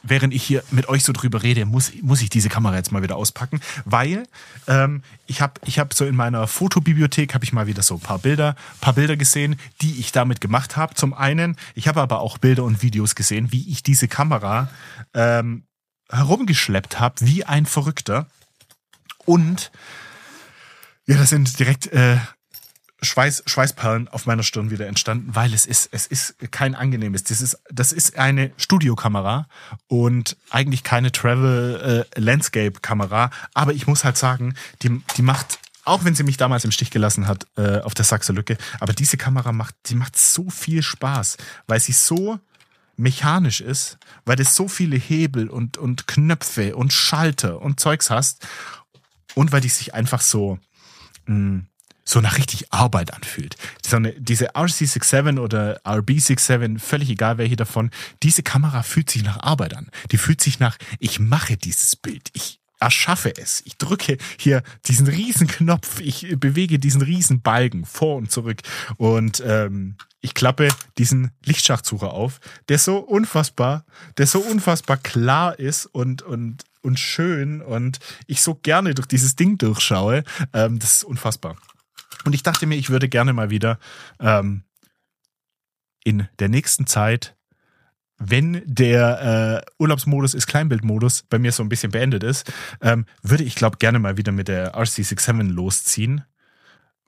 während 0.04 0.34
ich 0.34 0.43
hier 0.43 0.64
mit 0.72 0.88
euch 0.89 1.04
so 1.04 1.14
drüber 1.14 1.43
rede, 1.43 1.66
muss, 1.66 1.91
muss 2.02 2.22
ich 2.22 2.30
diese 2.30 2.50
Kamera 2.50 2.76
jetzt 2.76 2.91
mal 2.91 3.04
wieder 3.04 3.16
auspacken, 3.16 3.60
weil 3.86 4.28
ähm, 4.68 5.04
ich 5.28 5.41
habe 5.41 5.54
ich 5.66 5.80
hab 5.80 5.93
so 5.93 6.06
in 6.06 6.16
meiner 6.16 6.47
Fotobibliothek 6.47 7.34
habe 7.34 7.43
ich 7.43 7.54
mal 7.54 7.68
wieder 7.68 7.84
so 7.84 7.95
ein 7.95 8.00
paar 8.00 8.20
Bilder, 8.20 8.56
paar 8.82 8.93
Bilder 8.93 9.18
gesehen, 9.18 9.58
die 9.82 10.00
ich 10.00 10.12
damit 10.12 10.41
gemacht 10.41 10.78
habe. 10.78 10.95
Zum 10.95 11.14
einen, 11.14 11.56
ich 11.76 11.88
habe 11.88 12.02
aber 12.02 12.22
auch 12.22 12.38
Bilder 12.38 12.64
und 12.64 12.82
Videos 12.82 13.16
gesehen, 13.16 13.52
wie 13.52 13.70
ich 13.70 13.84
diese 13.84 14.08
Kamera 14.08 14.70
ähm, 15.14 15.64
herumgeschleppt 16.10 17.00
habe, 17.00 17.16
wie 17.22 17.45
ein 17.45 17.66
Verrückter. 17.66 18.28
Und 19.26 19.72
ja, 21.08 21.18
das 21.18 21.30
sind 21.30 21.60
direkt 21.60 21.88
äh, 21.88 22.18
Schweiß, 23.02 23.43
Schweißperlen 23.45 24.08
auf 24.10 24.26
meiner 24.26 24.43
Stirn 24.43 24.72
wieder 24.72 24.88
entstanden, 24.88 25.34
weil 25.34 25.54
es 25.54 25.66
ist, 25.66 25.89
es 25.91 26.06
ist 26.06 26.36
kein 26.52 26.76
angenehmes. 26.76 27.24
Das 27.24 27.41
ist, 27.41 27.58
das 27.72 27.91
ist 27.91 28.18
eine 28.18 28.52
Studiokamera 28.58 29.47
und 29.88 30.36
eigentlich 30.50 30.84
keine 30.84 31.12
Travel 31.12 32.06
äh, 32.16 32.20
Landscape 32.20 32.80
Kamera. 32.82 33.32
Aber 33.54 33.74
ich 33.74 33.88
muss 33.88 34.04
halt 34.04 34.18
sagen, 34.18 34.54
die, 34.82 35.02
die 35.16 35.22
macht, 35.22 35.60
auch 35.86 36.04
wenn 36.04 36.16
sie 36.16 36.24
mich 36.24 36.38
damals 36.38 36.66
im 36.66 36.72
Stich 36.72 36.91
gelassen 36.91 37.28
hat 37.28 37.47
äh, 37.56 37.80
auf 37.80 37.93
der 37.93 38.06
Sachse-Lücke, 38.06 38.58
aber 38.80 38.93
diese 38.93 39.18
Kamera 39.18 39.52
macht, 39.52 39.76
die 39.86 39.95
macht 39.95 40.18
so 40.18 40.50
viel 40.50 40.84
Spaß, 40.84 41.38
weil 41.68 41.80
sie 41.80 41.93
so 41.93 42.39
mechanisch 42.97 43.62
ist, 43.62 43.97
weil 44.26 44.39
es 44.41 44.56
so 44.56 44.68
viele 44.68 44.97
Hebel 44.97 45.50
und, 45.50 45.78
und 45.78 46.06
Knöpfe 46.06 46.76
und 46.76 46.91
Schalter 46.91 47.62
und 47.62 47.80
Zeugs 47.80 48.10
hast 48.10 48.45
und 49.36 49.54
weil 49.54 49.62
die 49.62 49.70
sich 49.70 49.93
einfach 49.93 50.20
so, 50.20 50.60
mh, 51.26 51.36
hm, 51.36 51.66
so 52.10 52.22
nach 52.22 52.38
richtig 52.39 52.74
Arbeit 52.74 53.14
anfühlt. 53.14 53.55
So 53.86 53.97
eine, 53.97 54.14
diese 54.14 54.55
RC67 54.55 55.39
oder 55.39 55.80
RB67, 55.86 56.80
völlig 56.80 57.10
egal 57.10 57.38
welche 57.38 57.55
davon, 57.55 57.91
diese 58.24 58.41
Kamera 58.41 58.82
fühlt 58.82 59.12
sich 59.12 59.24
nach 59.24 59.39
Arbeit 59.41 59.76
an. 59.76 59.91
Die 60.12 60.18
fühlt 60.18 60.41
sich 60.41 60.60
nach, 60.60 60.78
ich 60.97 61.20
mache 61.20 61.55
dieses 61.55 61.95
Bild, 61.95 62.30
ich 62.34 62.60
erschaffe 62.80 63.38
es. 63.38 63.62
Ich 63.66 63.78
drücke 63.78 64.18
hier 64.39 64.64
diesen 64.88 65.07
riesen 65.07 65.47
Knopf, 65.47 65.99
ich 65.99 66.36
bewege 66.39 66.80
diesen 66.80 67.03
riesen 67.03 67.41
Balken 67.41 67.86
vor 67.86 68.16
und 68.16 68.32
zurück 68.32 68.62
und 68.97 69.43
ähm, 69.45 69.95
ich 70.22 70.34
klappe 70.34 70.70
diesen 70.97 71.32
Lichtschachsucher 71.45 72.12
auf, 72.12 72.39
der 72.70 72.80
so 72.80 72.97
unfassbar, 72.97 73.86
der 74.18 74.26
so 74.26 74.39
unfassbar 74.39 74.97
klar 74.97 75.60
ist 75.60 75.86
und 75.86 76.24
und 76.24 76.64
und 76.82 76.99
schön 76.99 77.62
und 77.62 77.99
ich 78.26 78.41
so 78.41 78.55
gerne 78.55 78.95
durch 78.95 79.07
dieses 79.07 79.36
Ding 79.36 79.57
durchschaue. 79.57 80.24
Ähm, 80.53 80.80
das 80.80 80.97
ist 80.97 81.03
unfassbar. 81.03 81.55
Und 82.26 82.34
ich 82.34 82.43
dachte 82.43 82.65
mir, 82.65 82.76
ich 82.76 82.89
würde 82.89 83.09
gerne 83.09 83.34
mal 83.34 83.49
wieder 83.49 83.80
ähm, 84.20 84.63
in 86.03 86.28
der 86.39 86.49
nächsten 86.49 86.88
Zeit, 86.88 87.36
wenn 88.17 88.61
der 88.65 89.63
äh, 89.65 89.72
Urlaubsmodus 89.82 90.34
ist 90.34 90.47
Kleinbildmodus 90.47 91.24
bei 91.30 91.39
mir 91.39 91.51
so 91.51 91.63
ein 91.63 91.70
bisschen 91.70 91.91
beendet 91.91 92.24
ist, 92.24 92.51
ähm, 92.82 93.05
würde 93.22 93.45
ich 93.45 93.55
glaube 93.55 93.78
gerne 93.78 93.99
mal 93.99 94.17
wieder 94.17 94.34
mit 94.34 94.49
der 94.49 94.76
RC67 94.76 95.43
losziehen 95.51 96.26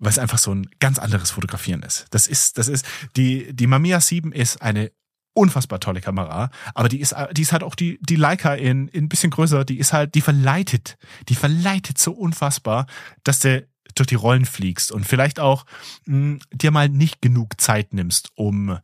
weil 0.01 0.09
es 0.09 0.19
einfach 0.19 0.39
so 0.39 0.53
ein 0.53 0.67
ganz 0.79 0.97
anderes 0.99 1.29
Fotografieren 1.29 1.83
ist. 1.83 2.07
Das 2.09 2.25
ist, 2.25 2.57
das 2.57 2.67
ist, 2.67 2.85
die, 3.15 3.53
die 3.53 3.67
Mamiya 3.67 4.01
7 4.01 4.33
ist 4.33 4.61
eine 4.61 4.91
unfassbar 5.33 5.79
tolle 5.79 6.01
Kamera, 6.01 6.49
aber 6.73 6.89
die 6.89 6.99
ist, 6.99 7.15
die 7.33 7.43
ist 7.43 7.53
halt 7.53 7.63
auch 7.63 7.75
die, 7.75 7.99
die 8.01 8.15
Leica 8.17 8.55
in, 8.55 8.87
in 8.89 9.05
ein 9.05 9.09
bisschen 9.09 9.29
größer, 9.29 9.63
die 9.63 9.77
ist 9.77 9.93
halt, 9.93 10.15
die 10.15 10.21
verleitet, 10.21 10.97
die 11.29 11.35
verleitet 11.35 11.99
so 11.99 12.11
unfassbar, 12.11 12.87
dass 13.23 13.39
der 13.39 13.63
durch 13.93 14.07
die 14.07 14.15
Rollen 14.15 14.45
fliegst 14.45 14.91
und 14.91 15.05
vielleicht 15.05 15.39
auch 15.39 15.65
mh, 16.05 16.15
hm, 16.15 16.39
dir 16.51 16.71
mal 16.71 16.89
nicht 16.89 17.21
genug 17.21 17.59
Zeit 17.59 17.93
nimmst, 17.93 18.29
um 18.35 18.77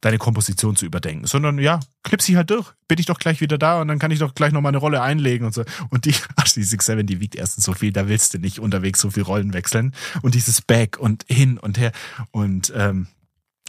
deine 0.00 0.18
Komposition 0.18 0.76
zu 0.76 0.86
überdenken, 0.86 1.26
sondern 1.26 1.58
ja, 1.58 1.80
knipp 2.04 2.22
sie 2.22 2.36
halt 2.36 2.50
durch. 2.50 2.72
Bin 2.86 2.98
ich 2.98 3.06
doch 3.06 3.18
gleich 3.18 3.40
wieder 3.40 3.58
da 3.58 3.80
und 3.80 3.88
dann 3.88 3.98
kann 3.98 4.10
ich 4.10 4.18
doch 4.18 4.34
gleich 4.34 4.52
noch 4.52 4.60
mal 4.60 4.68
eine 4.68 4.78
Rolle 4.78 5.02
einlegen 5.02 5.46
und 5.46 5.54
so. 5.54 5.64
Und 5.88 6.04
die, 6.04 6.14
ach, 6.36 6.44
die 6.44 6.62
67, 6.62 7.06
die 7.06 7.20
wiegt 7.20 7.34
erstens 7.34 7.64
so 7.64 7.72
viel, 7.72 7.92
da 7.92 8.08
willst 8.08 8.34
du 8.34 8.38
nicht 8.38 8.60
unterwegs 8.60 9.00
so 9.00 9.10
viel 9.10 9.24
Rollen 9.24 9.52
wechseln. 9.52 9.94
Und 10.22 10.34
dieses 10.34 10.60
Back 10.60 10.98
und 10.98 11.24
hin 11.28 11.58
und 11.58 11.78
her. 11.78 11.92
Und 12.30 12.72
ähm, 12.76 13.08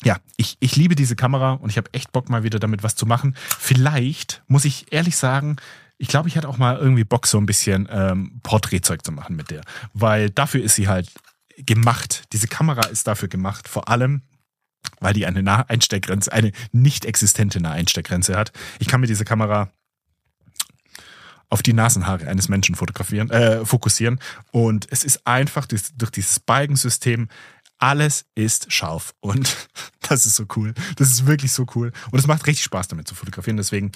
ja, 0.04 0.18
ich, 0.36 0.58
ich 0.60 0.76
liebe 0.76 0.96
diese 0.96 1.16
Kamera 1.16 1.54
und 1.54 1.70
ich 1.70 1.78
habe 1.78 1.92
echt 1.94 2.12
Bock 2.12 2.30
mal 2.30 2.44
wieder 2.44 2.60
damit 2.60 2.84
was 2.84 2.96
zu 2.96 3.06
machen. 3.06 3.36
Vielleicht, 3.58 4.44
muss 4.48 4.66
ich 4.66 4.92
ehrlich 4.92 5.18
sagen, 5.18 5.56
ich 5.98 6.08
glaube, 6.08 6.30
ich 6.30 6.38
hatte 6.38 6.48
auch 6.48 6.58
mal 6.58 6.78
irgendwie 6.78 7.04
Bock, 7.04 7.28
so 7.28 7.38
ein 7.38 7.46
bisschen 7.46 7.88
ähm, 7.92 8.40
Porträtzeug 8.44 9.04
zu 9.04 9.12
machen 9.12 9.36
mit 9.36 9.50
der. 9.50 9.62
Weil 9.94 10.30
dafür 10.30 10.64
ist 10.64 10.76
sie 10.76 10.88
halt 10.88 11.12
gemacht. 11.58 12.24
Diese 12.34 12.48
Kamera 12.48 12.86
ist 12.88 13.08
dafür 13.08 13.28
gemacht. 13.28 13.68
Vor 13.68 13.90
allem, 13.90 14.22
weil 15.00 15.14
die 15.14 15.26
eine 15.26 15.42
Naheinsteckgrenze, 15.42 16.32
eine 16.32 16.52
nicht 16.72 17.06
existente 17.06 17.60
Naheinsteckgrenze 17.60 18.36
hat. 18.36 18.52
Ich 18.80 18.88
kann 18.88 19.02
mit 19.02 19.10
dieser 19.10 19.26
Kamera 19.26 19.72
auf 21.50 21.64
die 21.64 21.74
Nasenhaare 21.74 22.28
eines 22.28 22.50
Menschen 22.50 22.76
fotografieren, 22.76 23.30
äh, 23.32 23.66
fokussieren. 23.66 24.20
Und 24.52 24.88
es 24.92 25.04
ist 25.04 25.26
einfach 25.26 25.66
durch, 25.66 25.84
durch 25.96 26.12
dieses 26.12 26.40
Balkensystem 26.40 27.30
alles 27.80 28.26
ist 28.34 28.72
scharf 28.74 29.14
und 29.20 29.70
das 30.10 30.26
ist 30.26 30.36
so 30.36 30.46
cool. 30.56 30.74
Das 30.96 31.10
ist 31.10 31.26
wirklich 31.26 31.52
so 31.52 31.66
cool 31.76 31.92
und 32.12 32.20
es 32.20 32.28
macht 32.28 32.46
richtig 32.48 32.64
Spaß 32.64 32.88
damit 32.88 33.08
zu 33.08 33.16
fotografieren. 33.16 33.58
Deswegen 33.58 33.92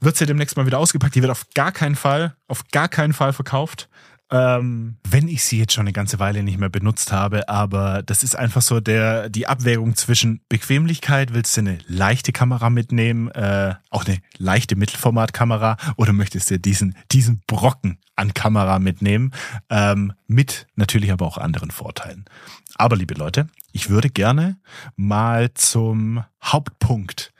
wird 0.00 0.16
sie 0.16 0.26
demnächst 0.26 0.56
mal 0.56 0.66
wieder 0.66 0.78
ausgepackt. 0.78 1.14
Die 1.14 1.22
wird 1.22 1.32
auf 1.32 1.46
gar 1.54 1.72
keinen 1.72 1.96
Fall, 1.96 2.36
auf 2.48 2.68
gar 2.72 2.88
keinen 2.88 3.12
Fall 3.12 3.32
verkauft. 3.32 3.88
ähm, 4.30 4.96
wenn 5.08 5.28
ich 5.28 5.44
sie 5.44 5.58
jetzt 5.58 5.72
schon 5.72 5.82
eine 5.82 5.92
ganze 5.92 6.18
Weile 6.18 6.42
nicht 6.42 6.58
mehr 6.58 6.68
benutzt 6.68 7.12
habe, 7.12 7.48
aber 7.48 8.02
das 8.02 8.24
ist 8.24 8.34
einfach 8.34 8.62
so 8.62 8.80
der 8.80 9.28
die 9.28 9.46
Abwägung 9.46 9.94
zwischen 9.94 10.40
Bequemlichkeit, 10.48 11.32
willst 11.32 11.56
du 11.56 11.60
eine 11.60 11.78
leichte 11.86 12.32
Kamera 12.32 12.68
mitnehmen, 12.68 13.30
äh, 13.30 13.74
auch 13.90 14.04
eine 14.04 14.18
leichte 14.36 14.74
Mittelformatkamera 14.74 15.76
oder 15.96 16.12
möchtest 16.12 16.50
du 16.50 16.58
diesen 16.58 16.96
diesen 17.12 17.42
Brocken 17.46 17.98
an 18.16 18.34
Kamera 18.34 18.80
mitnehmen, 18.80 19.30
ähm, 19.70 20.12
mit 20.26 20.66
natürlich 20.74 21.12
aber 21.12 21.26
auch 21.26 21.38
anderen 21.38 21.70
Vorteilen. 21.70 22.24
Aber 22.74 22.96
liebe 22.96 23.14
Leute, 23.14 23.46
ich 23.72 23.90
würde 23.90 24.10
gerne 24.10 24.56
mal 24.96 25.54
zum 25.54 26.24
Hauptpunkt 26.42 27.32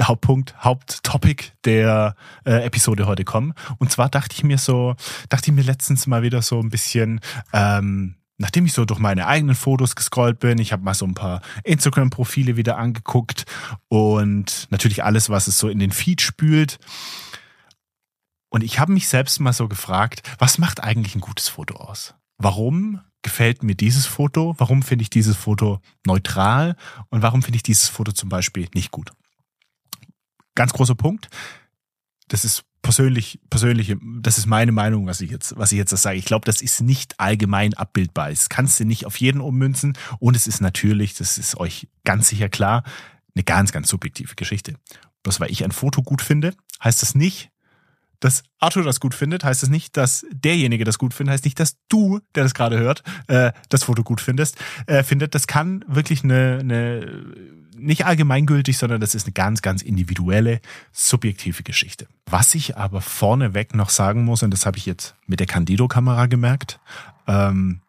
Hauptpunkt, 0.00 0.54
Haupttopic 0.62 1.52
der 1.64 2.14
äh, 2.44 2.64
Episode 2.64 3.06
heute 3.06 3.24
kommen. 3.24 3.54
Und 3.78 3.90
zwar 3.90 4.08
dachte 4.08 4.34
ich 4.34 4.44
mir 4.44 4.58
so, 4.58 4.94
dachte 5.28 5.50
ich 5.50 5.56
mir 5.56 5.62
letztens 5.62 6.06
mal 6.06 6.22
wieder 6.22 6.42
so 6.42 6.60
ein 6.60 6.70
bisschen, 6.70 7.20
ähm, 7.52 8.16
nachdem 8.38 8.66
ich 8.66 8.72
so 8.72 8.84
durch 8.84 9.00
meine 9.00 9.26
eigenen 9.26 9.56
Fotos 9.56 9.96
gescrollt 9.96 10.38
bin, 10.38 10.58
ich 10.58 10.72
habe 10.72 10.84
mal 10.84 10.94
so 10.94 11.06
ein 11.06 11.14
paar 11.14 11.40
Instagram-Profile 11.64 12.56
wieder 12.56 12.76
angeguckt 12.76 13.44
und 13.88 14.68
natürlich 14.70 15.04
alles, 15.04 15.30
was 15.30 15.46
es 15.46 15.58
so 15.58 15.68
in 15.68 15.78
den 15.78 15.92
Feed 15.92 16.20
spült. 16.20 16.78
Und 18.48 18.62
ich 18.62 18.78
habe 18.78 18.92
mich 18.92 19.08
selbst 19.08 19.40
mal 19.40 19.52
so 19.52 19.68
gefragt, 19.68 20.22
was 20.38 20.58
macht 20.58 20.82
eigentlich 20.82 21.14
ein 21.14 21.20
gutes 21.20 21.48
Foto 21.48 21.76
aus? 21.76 22.14
Warum 22.38 23.00
gefällt 23.22 23.62
mir 23.62 23.74
dieses 23.74 24.06
Foto? 24.06 24.54
Warum 24.58 24.82
finde 24.82 25.02
ich 25.02 25.10
dieses 25.10 25.36
Foto 25.36 25.80
neutral? 26.06 26.76
Und 27.08 27.22
warum 27.22 27.42
finde 27.42 27.56
ich 27.56 27.62
dieses 27.62 27.88
Foto 27.88 28.12
zum 28.12 28.28
Beispiel 28.28 28.68
nicht 28.72 28.90
gut? 28.90 29.10
Ganz 30.56 30.72
großer 30.72 30.96
Punkt. 30.96 31.28
Das 32.26 32.44
ist 32.44 32.64
persönlich, 32.82 33.38
persönliche, 33.50 33.96
das 34.20 34.38
ist 34.38 34.46
meine 34.46 34.72
Meinung, 34.72 35.06
was 35.06 35.20
ich 35.20 35.30
jetzt, 35.30 35.56
was 35.56 35.70
ich 35.70 35.78
jetzt 35.78 35.96
sage. 35.96 36.18
Ich 36.18 36.24
glaube, 36.24 36.44
das 36.44 36.60
ist 36.60 36.80
nicht 36.80 37.20
allgemein 37.20 37.74
abbildbar. 37.74 38.30
Das 38.30 38.48
kannst 38.48 38.80
du 38.80 38.84
nicht 38.84 39.06
auf 39.06 39.16
jeden 39.18 39.40
ummünzen. 39.40 39.96
Und 40.18 40.34
es 40.34 40.48
ist 40.48 40.60
natürlich, 40.60 41.14
das 41.14 41.38
ist 41.38 41.56
euch 41.58 41.88
ganz 42.04 42.28
sicher 42.28 42.48
klar, 42.48 42.82
eine 43.34 43.44
ganz, 43.44 43.70
ganz 43.70 43.88
subjektive 43.88 44.34
Geschichte. 44.34 44.74
Bloß 45.22 45.38
weil 45.38 45.50
ich 45.50 45.64
ein 45.64 45.72
Foto 45.72 46.02
gut 46.02 46.22
finde, 46.22 46.54
heißt 46.82 47.02
das 47.02 47.14
nicht, 47.14 47.50
dass 48.20 48.42
Arthur 48.58 48.82
das 48.82 49.00
gut 49.00 49.14
findet, 49.14 49.44
heißt 49.44 49.62
das 49.62 49.68
nicht, 49.68 49.96
dass 49.96 50.26
derjenige 50.30 50.84
das 50.84 50.98
gut 50.98 51.14
findet, 51.14 51.34
heißt 51.34 51.44
nicht, 51.44 51.60
dass 51.60 51.76
du, 51.88 52.20
der 52.34 52.44
das 52.44 52.54
gerade 52.54 52.78
hört, 52.78 53.02
äh, 53.28 53.52
das 53.68 53.84
Foto 53.84 54.02
gut 54.02 54.20
findest, 54.20 54.56
äh, 54.86 55.02
findet. 55.02 55.34
Das 55.34 55.46
kann 55.46 55.84
wirklich 55.86 56.24
eine, 56.24 56.58
eine 56.60 57.24
nicht 57.78 58.06
allgemeingültig, 58.06 58.78
sondern 58.78 59.00
das 59.00 59.14
ist 59.14 59.26
eine 59.26 59.32
ganz, 59.32 59.62
ganz 59.62 59.82
individuelle, 59.82 60.60
subjektive 60.92 61.62
Geschichte. 61.62 62.06
Was 62.26 62.54
ich 62.54 62.76
aber 62.76 63.00
vorneweg 63.00 63.74
noch 63.74 63.90
sagen 63.90 64.24
muss, 64.24 64.42
und 64.42 64.50
das 64.50 64.66
habe 64.66 64.78
ich 64.78 64.86
jetzt 64.86 65.14
mit 65.26 65.40
der 65.40 65.46
Candido-Kamera 65.46 66.26
gemerkt, 66.26 66.80
ähm, 67.26 67.80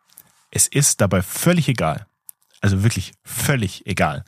es 0.52 0.68
ist 0.68 1.02
dabei 1.02 1.22
völlig 1.22 1.68
egal, 1.68 2.06
also 2.62 2.84
wirklich 2.84 3.14
völlig 3.24 3.86
egal, 3.86 4.24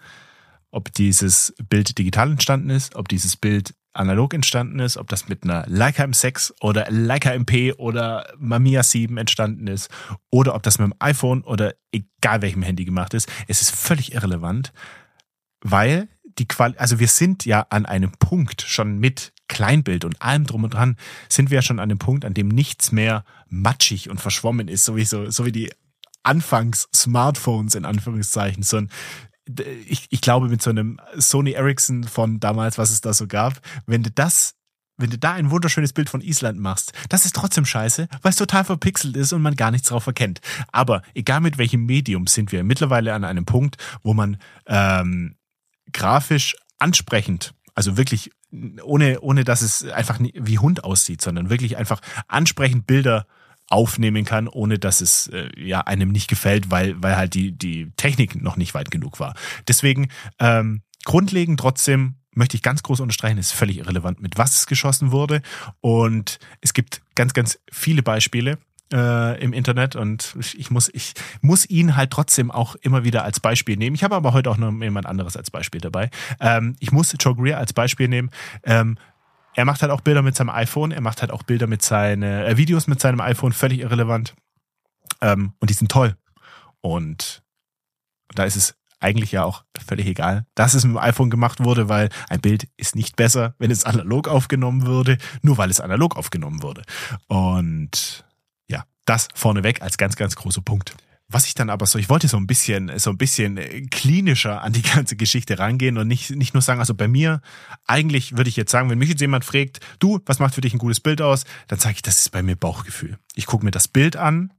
ob 0.72 0.94
dieses 0.94 1.54
Bild 1.70 1.98
digital 1.98 2.32
entstanden 2.32 2.70
ist, 2.70 2.96
ob 2.96 3.08
dieses 3.08 3.36
Bild 3.36 3.74
analog 4.00 4.34
entstanden 4.34 4.80
ist, 4.80 4.98
ob 4.98 5.08
das 5.10 5.28
mit 5.28 5.44
einer 5.44 5.66
Leica 5.68 6.04
M6 6.04 6.54
oder 6.62 6.88
Leica 6.90 7.32
MP 7.32 7.74
oder 7.74 8.34
Mamiya 8.38 8.82
7 8.82 9.18
entstanden 9.18 9.68
ist 9.68 9.90
oder 10.30 10.56
ob 10.56 10.64
das 10.64 10.80
mit 10.80 10.88
dem 10.88 10.96
iPhone 11.00 11.44
oder 11.44 11.76
egal 11.92 12.42
welchem 12.42 12.64
Handy 12.64 12.86
gemacht 12.86 13.14
ist. 13.14 13.30
Es 13.48 13.62
ist 13.62 13.72
völlig 13.72 14.14
irrelevant, 14.14 14.72
weil 15.62 16.08
die 16.24 16.48
Quali 16.48 16.76
also 16.78 17.00
wir 17.00 17.08
sind 17.08 17.46
ja 17.46 17.66
an 17.70 17.86
einem 17.86 18.12
Punkt 18.14 18.62
schon 18.62 19.00
mit 19.00 19.34
Kleinbild 19.50 20.06
und 20.06 20.22
allem 20.22 20.46
drum 20.46 20.64
und 20.64 20.74
dran 20.74 20.96
sind 21.28 21.50
wir 21.50 21.56
ja 21.56 21.62
schon 21.62 21.80
an 21.80 21.90
dem 21.90 21.98
Punkt, 21.98 22.24
an 22.24 22.34
dem 22.34 22.48
nichts 22.48 22.92
mehr 22.92 23.26
matschig 23.50 24.10
und 24.10 24.22
verschwommen 24.22 24.68
ist, 24.68 24.86
so 24.86 24.96
wie 24.96 25.06
so, 25.06 25.30
so 25.30 25.46
wie 25.46 25.52
die 25.52 25.72
Anfangs-Smartphones 26.24 27.76
in 27.76 27.86
Anführungszeichen, 27.86 28.64
so 28.64 28.78
ein 28.78 28.90
ich, 29.88 30.08
ich 30.10 30.22
glaube 30.22 30.50
mit 30.50 30.62
so 30.62 30.70
einem 30.70 31.00
Sony 31.18 31.52
Ericsson 31.52 32.04
von 32.04 32.40
damals, 32.40 32.78
was 32.78 32.92
es 32.92 33.02
da 33.02 33.14
so 33.14 33.28
gab, 33.28 33.60
wenn 33.86 34.04
du 34.04 34.12
das 34.12 34.56
wenn 35.00 35.10
du 35.10 35.18
da 35.18 35.32
ein 35.32 35.50
wunderschönes 35.50 35.94
Bild 35.94 36.10
von 36.10 36.20
Island 36.20 36.60
machst, 36.60 36.92
das 37.08 37.24
ist 37.24 37.34
trotzdem 37.34 37.66
scheiße, 37.66 38.10
weil 38.22 38.32
es 38.32 38.36
total 38.36 38.66
verpixelt 38.66 39.16
ist 39.16 39.32
und 39.32 39.42
man 39.42 39.56
gar 39.56 39.72
nichts 39.72 39.88
drauf 39.88 40.06
erkennt. 40.06 40.42
Aber 40.74 41.02
egal 41.14 41.40
mit 41.40 41.58
welchem 41.58 41.86
Medium 41.86 42.28
sind 42.28 42.52
wir 42.52 42.66
mittlerweile 42.66 43.14
an 43.14 43.24
einem 43.24 43.46
Punkt, 43.46 43.78
wo 44.04 44.14
man 44.14 44.38
ähm, 44.68 45.36
grafisch 45.94 46.58
ansprechend, 46.80 47.54
also 47.76 47.96
wirklich 47.96 48.32
ohne, 48.84 49.22
ohne 49.22 49.46
dass 49.46 49.62
es 49.62 49.86
einfach 49.86 50.20
wie 50.20 50.60
Hund 50.60 50.84
aussieht, 50.84 51.22
sondern 51.22 51.50
wirklich 51.50 51.78
einfach 51.78 52.02
ansprechend 52.28 52.86
Bilder 52.86 53.26
aufnehmen 53.70 54.26
kann, 54.26 54.48
ohne 54.48 54.80
dass 54.80 55.02
es 55.02 55.28
äh, 55.28 55.50
ja 55.58 55.82
einem 55.82 56.10
nicht 56.12 56.28
gefällt, 56.28 56.72
weil, 56.72 57.02
weil 57.02 57.16
halt 57.16 57.34
die, 57.34 57.52
die 57.52 57.92
Technik 57.98 58.42
noch 58.42 58.58
nicht 58.58 58.74
weit 58.74 58.92
genug 58.92 59.20
war. 59.20 59.36
Deswegen 59.68 60.10
ähm, 60.40 60.82
grundlegend 61.06 61.60
trotzdem 61.60 62.16
möchte 62.34 62.56
ich 62.56 62.64
ganz 62.64 62.84
groß 62.84 63.00
unterstreichen, 63.00 63.38
ist 63.38 63.52
völlig 63.52 63.78
irrelevant, 63.78 64.22
mit 64.22 64.38
was 64.38 64.56
es 64.56 64.66
geschossen 64.66 65.12
wurde. 65.12 65.42
Und 65.82 66.40
es 66.62 66.74
gibt 66.74 67.02
ganz, 67.16 67.34
ganz 67.34 67.60
viele 67.72 68.02
Beispiele 68.02 68.58
äh, 68.92 69.42
im 69.42 69.54
Internet 69.54 69.96
und 69.96 70.36
ich 70.58 70.72
muss, 70.72 70.90
ich 70.94 71.14
muss 71.42 71.70
ihn 71.70 71.96
halt 71.96 72.12
trotzdem 72.12 72.50
auch 72.52 72.76
immer 72.76 73.04
wieder 73.04 73.24
als 73.24 73.40
Beispiel 73.40 73.78
nehmen. 73.78 73.96
Ich 73.96 74.04
habe 74.04 74.16
aber 74.16 74.34
heute 74.34 74.50
auch 74.50 74.58
noch 74.58 74.72
jemand 74.82 75.06
anderes 75.06 75.38
als 75.38 75.52
Beispiel 75.52 75.82
dabei. 75.82 76.10
Ähm, 76.40 76.76
ich 76.80 76.92
muss 76.92 77.14
Joe 77.20 77.36
Greer 77.36 77.58
als 77.58 77.74
Beispiel 77.74 78.08
nehmen. 78.08 78.32
Ähm, 78.64 78.98
er 79.56 79.66
macht 79.66 79.82
halt 79.82 79.92
auch 79.92 80.02
Bilder 80.02 80.22
mit 80.22 80.36
seinem 80.36 80.50
iPhone, 80.50 80.92
er 80.92 81.02
macht 81.02 81.22
halt 81.22 81.32
auch 81.32 81.44
Bilder 81.44 81.68
mit 81.68 81.82
seinen 81.82 82.24
äh, 82.24 82.58
Videos 82.58 82.88
mit 82.88 83.00
seinem 83.00 83.22
iPhone, 83.22 83.54
völlig 83.54 83.80
irrelevant. 83.80 84.36
Ähm, 85.22 85.54
und 85.60 85.70
die 85.70 85.74
sind 85.74 85.92
toll. 85.92 86.16
Und 86.82 87.44
da 88.36 88.44
ist 88.44 88.56
es 88.56 88.76
eigentlich 89.00 89.32
ja 89.32 89.44
auch 89.44 89.64
völlig 89.86 90.08
egal, 90.08 90.46
dass 90.56 90.74
es 90.74 90.84
mit 90.84 90.96
dem 90.96 90.98
iPhone 90.98 91.30
gemacht 91.30 91.64
wurde, 91.64 91.90
weil 91.90 92.10
ein 92.30 92.42
Bild 92.42 92.68
ist 92.78 92.96
nicht 92.96 93.16
besser, 93.16 93.56
wenn 93.58 93.72
es 93.72 93.86
analog 93.86 94.28
aufgenommen 94.28 94.86
würde, 94.86 95.18
nur 95.42 95.58
weil 95.58 95.70
es 95.70 95.80
analog 95.80 96.16
aufgenommen 96.16 96.62
wurde. 96.62 96.84
Und 97.28 98.26
ja, 98.70 98.84
das 99.06 99.30
vorneweg 99.34 99.82
als 99.82 99.98
ganz, 99.98 100.16
ganz 100.16 100.36
großer 100.36 100.62
Punkt. 100.62 100.96
Was 101.32 101.46
ich 101.46 101.54
dann 101.54 101.70
aber 101.70 101.86
so, 101.86 102.00
ich 102.00 102.10
wollte 102.10 102.28
so 102.28 102.38
ein 102.38 102.48
bisschen, 102.48 102.98
so 102.98 103.12
ein 103.12 103.18
bisschen 103.18 103.58
äh, 103.58 103.82
klinischer 103.82 104.62
an 104.64 104.74
die 104.74 104.82
ganze 104.96 105.16
Geschichte 105.16 105.60
rangehen 105.60 105.98
und 105.98 106.08
nicht, 106.08 106.32
nicht 106.32 106.54
nur 106.54 106.62
sagen, 106.62 106.80
also 106.80 106.96
bei 106.96 107.08
mir, 107.08 107.42
eigentlich 107.86 108.36
würde 108.36 108.50
ich 108.50 108.56
jetzt 108.56 108.72
sagen, 108.72 108.90
wenn 108.90 108.98
mich 108.98 109.10
jetzt 109.10 109.22
jemand 109.22 109.46
fragt, 109.46 109.80
du, 110.00 110.20
was 110.26 110.40
macht 110.40 110.56
für 110.56 110.62
dich 110.62 110.74
ein 110.74 110.80
gutes 110.80 111.00
Bild 111.00 111.22
aus? 111.22 111.46
Dann 111.68 111.80
sage 111.80 111.96
ich, 111.96 112.02
das 112.02 112.20
ist 112.20 112.30
bei 112.30 112.42
mir 112.42 112.56
Bauchgefühl. 112.56 113.18
Ich 113.36 113.46
gucke 113.46 113.64
mir 113.64 113.72
das 113.72 113.88
Bild 113.88 114.16
an 114.16 114.54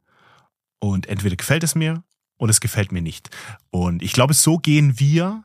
und 0.79 1.07
entweder 1.07 1.37
gefällt 1.37 1.65
es 1.65 1.75
mir 1.75 2.05
oder 2.39 2.51
es 2.51 2.61
gefällt 2.61 2.93
mir 2.93 3.03
nicht. 3.03 3.31
Und 3.71 4.03
ich 4.03 4.13
glaube, 4.13 4.35
so 4.35 4.59
gehen 4.59 4.99
wir, 5.01 5.43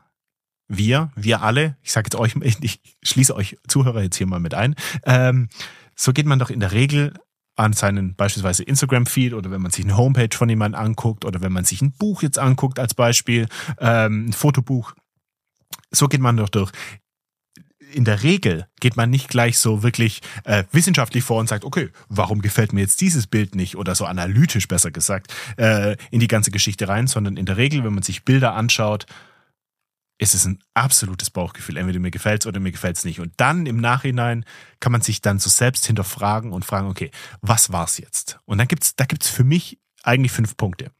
wir, 0.68 1.10
wir 1.16 1.42
alle, 1.42 1.76
ich 1.82 1.92
sage 1.92 2.06
jetzt 2.06 2.16
euch, 2.16 2.34
ich 2.60 2.80
schließe 3.02 3.34
euch 3.34 3.58
Zuhörer 3.66 4.02
jetzt 4.02 4.16
hier 4.16 4.26
mal 4.26 4.40
mit 4.40 4.54
ein, 4.54 4.76
ähm, 5.04 5.48
so 5.96 6.12
geht 6.12 6.26
man 6.26 6.38
doch 6.38 6.50
in 6.50 6.60
der 6.60 6.72
Regel 6.72 7.14
an 7.56 7.72
seinen 7.72 8.14
beispielsweise 8.14 8.62
Instagram-Feed 8.62 9.32
oder 9.32 9.50
wenn 9.50 9.62
man 9.62 9.70
sich 9.70 9.84
eine 9.84 9.96
Homepage 9.96 10.34
von 10.36 10.48
jemandem 10.48 10.80
anguckt 10.80 11.24
oder 11.24 11.40
wenn 11.40 11.52
man 11.52 11.64
sich 11.64 11.82
ein 11.82 11.92
Buch 11.92 12.22
jetzt 12.22 12.38
anguckt 12.38 12.78
als 12.78 12.94
Beispiel, 12.94 13.48
ähm, 13.80 14.26
ein 14.28 14.32
Fotobuch. 14.32 14.94
So 15.90 16.06
geht 16.06 16.20
man 16.20 16.36
doch 16.36 16.50
durch. 16.50 16.70
In 17.92 18.04
der 18.04 18.22
Regel 18.22 18.66
geht 18.80 18.96
man 18.96 19.10
nicht 19.10 19.28
gleich 19.28 19.58
so 19.58 19.82
wirklich 19.82 20.20
äh, 20.44 20.64
wissenschaftlich 20.72 21.24
vor 21.24 21.38
und 21.40 21.48
sagt, 21.48 21.64
okay, 21.64 21.88
warum 22.08 22.42
gefällt 22.42 22.72
mir 22.72 22.80
jetzt 22.80 23.00
dieses 23.00 23.26
Bild 23.26 23.54
nicht 23.54 23.76
oder 23.76 23.94
so 23.94 24.04
analytisch 24.04 24.68
besser 24.68 24.90
gesagt 24.90 25.32
äh, 25.56 25.96
in 26.10 26.20
die 26.20 26.28
ganze 26.28 26.50
Geschichte 26.50 26.88
rein, 26.88 27.06
sondern 27.06 27.36
in 27.36 27.46
der 27.46 27.56
Regel, 27.56 27.84
wenn 27.84 27.94
man 27.94 28.02
sich 28.02 28.24
Bilder 28.24 28.54
anschaut, 28.54 29.06
ist 30.18 30.34
es 30.34 30.46
ein 30.46 30.58
absolutes 30.74 31.30
Bauchgefühl. 31.30 31.76
Entweder 31.76 32.00
mir 32.00 32.10
gefällt's 32.10 32.46
oder 32.46 32.60
mir 32.60 32.72
gefällt's 32.72 33.04
nicht. 33.04 33.20
Und 33.20 33.32
dann 33.36 33.66
im 33.66 33.76
Nachhinein 33.76 34.44
kann 34.80 34.92
man 34.92 35.02
sich 35.02 35.20
dann 35.20 35.38
so 35.38 35.50
selbst 35.50 35.86
hinterfragen 35.86 36.52
und 36.52 36.64
fragen, 36.64 36.88
okay, 36.88 37.10
was 37.42 37.72
war's 37.72 37.98
jetzt? 37.98 38.38
Und 38.44 38.58
dann 38.58 38.68
gibt's, 38.68 38.96
da 38.96 39.04
gibt's 39.04 39.28
für 39.28 39.44
mich 39.44 39.78
eigentlich 40.02 40.32
fünf 40.32 40.56
Punkte. 40.56 40.90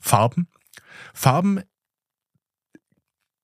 Farben. 0.00 0.48
Farben 1.12 1.60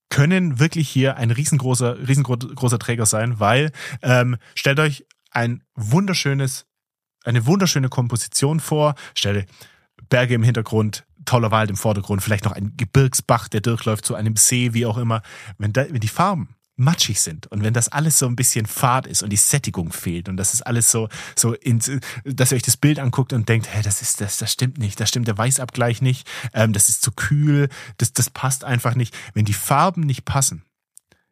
können 0.08 0.58
wirklich 0.58 0.88
hier 0.88 1.16
ein 1.16 1.30
riesengroßer, 1.30 2.06
riesengroßer 2.06 2.78
Träger 2.78 3.06
sein, 3.06 3.40
weil 3.40 3.72
ähm, 4.02 4.36
stellt 4.54 4.78
euch 4.78 5.06
ein 5.30 5.64
wunderschönes, 5.74 6.66
eine 7.24 7.46
wunderschöne 7.46 7.88
Komposition 7.88 8.60
vor. 8.60 8.94
Stellt 9.14 9.48
Berge 10.08 10.34
im 10.34 10.42
Hintergrund, 10.42 11.06
toller 11.24 11.50
Wald 11.50 11.70
im 11.70 11.76
Vordergrund, 11.76 12.22
vielleicht 12.22 12.44
noch 12.44 12.52
ein 12.52 12.74
Gebirgsbach, 12.76 13.48
der 13.48 13.60
durchläuft 13.60 14.04
zu 14.04 14.14
einem 14.14 14.36
See, 14.36 14.74
wie 14.74 14.86
auch 14.86 14.98
immer. 14.98 15.22
Wenn, 15.58 15.72
da, 15.72 15.86
wenn 15.88 16.00
die 16.00 16.08
Farben 16.08 16.54
matschig 16.76 17.20
sind 17.20 17.46
und 17.48 17.62
wenn 17.62 17.74
das 17.74 17.88
alles 17.88 18.18
so 18.18 18.26
ein 18.26 18.36
bisschen 18.36 18.66
fad 18.66 19.06
ist 19.06 19.22
und 19.22 19.30
die 19.30 19.36
Sättigung 19.36 19.92
fehlt 19.92 20.28
und 20.28 20.36
das 20.36 20.54
ist 20.54 20.62
alles 20.62 20.90
so 20.90 21.08
so 21.36 21.52
in, 21.54 21.80
dass 22.24 22.50
ihr 22.50 22.56
euch 22.56 22.62
das 22.62 22.78
Bild 22.78 22.98
anguckt 22.98 23.32
und 23.32 23.48
denkt, 23.48 23.68
hey, 23.68 23.82
das 23.82 24.00
ist 24.00 24.20
das 24.20 24.38
das 24.38 24.52
stimmt 24.52 24.78
nicht, 24.78 24.98
das 24.98 25.10
stimmt 25.10 25.28
der 25.28 25.36
Weißabgleich 25.36 26.00
nicht, 26.00 26.28
ähm, 26.54 26.72
das 26.72 26.88
ist 26.88 27.02
zu 27.02 27.12
kühl, 27.12 27.68
das 27.98 28.12
das 28.14 28.30
passt 28.30 28.64
einfach 28.64 28.94
nicht. 28.94 29.14
Wenn 29.34 29.44
die 29.44 29.52
Farben 29.52 30.00
nicht 30.02 30.24
passen, 30.24 30.64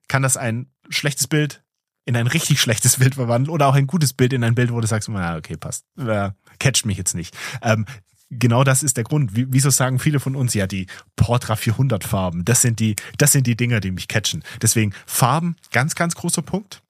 kann 0.09 0.23
das 0.23 0.37
ein 0.37 0.71
schlechtes 0.91 1.27
Bild 1.27 1.63
in 2.05 2.17
ein 2.17 2.27
richtig 2.27 2.61
schlechtes 2.61 2.97
Bild 2.99 3.15
verwandeln 3.15 3.55
oder 3.55 3.67
auch 3.67 3.75
ein 3.75 3.87
gutes 3.87 4.13
Bild 4.13 4.33
in 4.33 4.45
ein 4.45 4.55
Bild, 4.55 4.73
wo 4.73 4.81
du 4.81 4.87
sagst, 4.87 5.09
na, 5.09 5.37
okay, 5.37 5.57
passt. 5.57 5.85
Äh, 5.99 6.31
catcht 6.59 6.85
mich 6.85 6.99
jetzt 6.99 7.15
nicht. 7.15 7.37
Ähm, 7.63 7.87
genau 8.31 8.65
das 8.65 8.83
ist 8.83 8.97
der 8.97 9.05
Grund. 9.05 9.37
Wie, 9.37 9.47
wieso 9.51 9.71
sagen 9.71 9.99
viele 9.99 10.21
von 10.21 10.37
uns 10.37 10.55
ja 10.55 10.67
die 10.67 10.87
Portra 11.17 11.57
400 11.57 12.05
Farben? 12.05 12.45
Das 12.45 12.63
sind 12.63 12.81
die, 12.81 12.97
das 13.19 13.33
sind 13.33 13.47
die 13.47 13.57
Dinger, 13.57 13.81
die 13.81 13.91
mich 13.91 14.09
catchen. 14.09 14.43
Deswegen 14.63 14.93
Farben, 15.07 15.57
ganz, 15.73 15.95
ganz 15.95 16.15
großer 16.15 16.43
Punkt. 16.43 16.83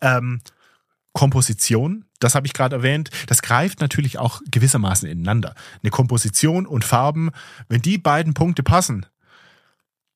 Ähm, 0.00 0.40
Komposition, 1.12 2.06
das 2.20 2.34
habe 2.34 2.46
ich 2.46 2.54
gerade 2.54 2.76
erwähnt, 2.76 3.10
das 3.26 3.42
greift 3.42 3.80
natürlich 3.80 4.18
auch 4.18 4.40
gewissermaßen 4.50 5.08
ineinander. 5.08 5.54
Eine 5.82 5.90
Komposition 5.90 6.66
und 6.66 6.84
Farben, 6.84 7.30
wenn 7.68 7.82
die 7.82 7.98
beiden 7.98 8.32
Punkte 8.32 8.62
passen, 8.62 9.04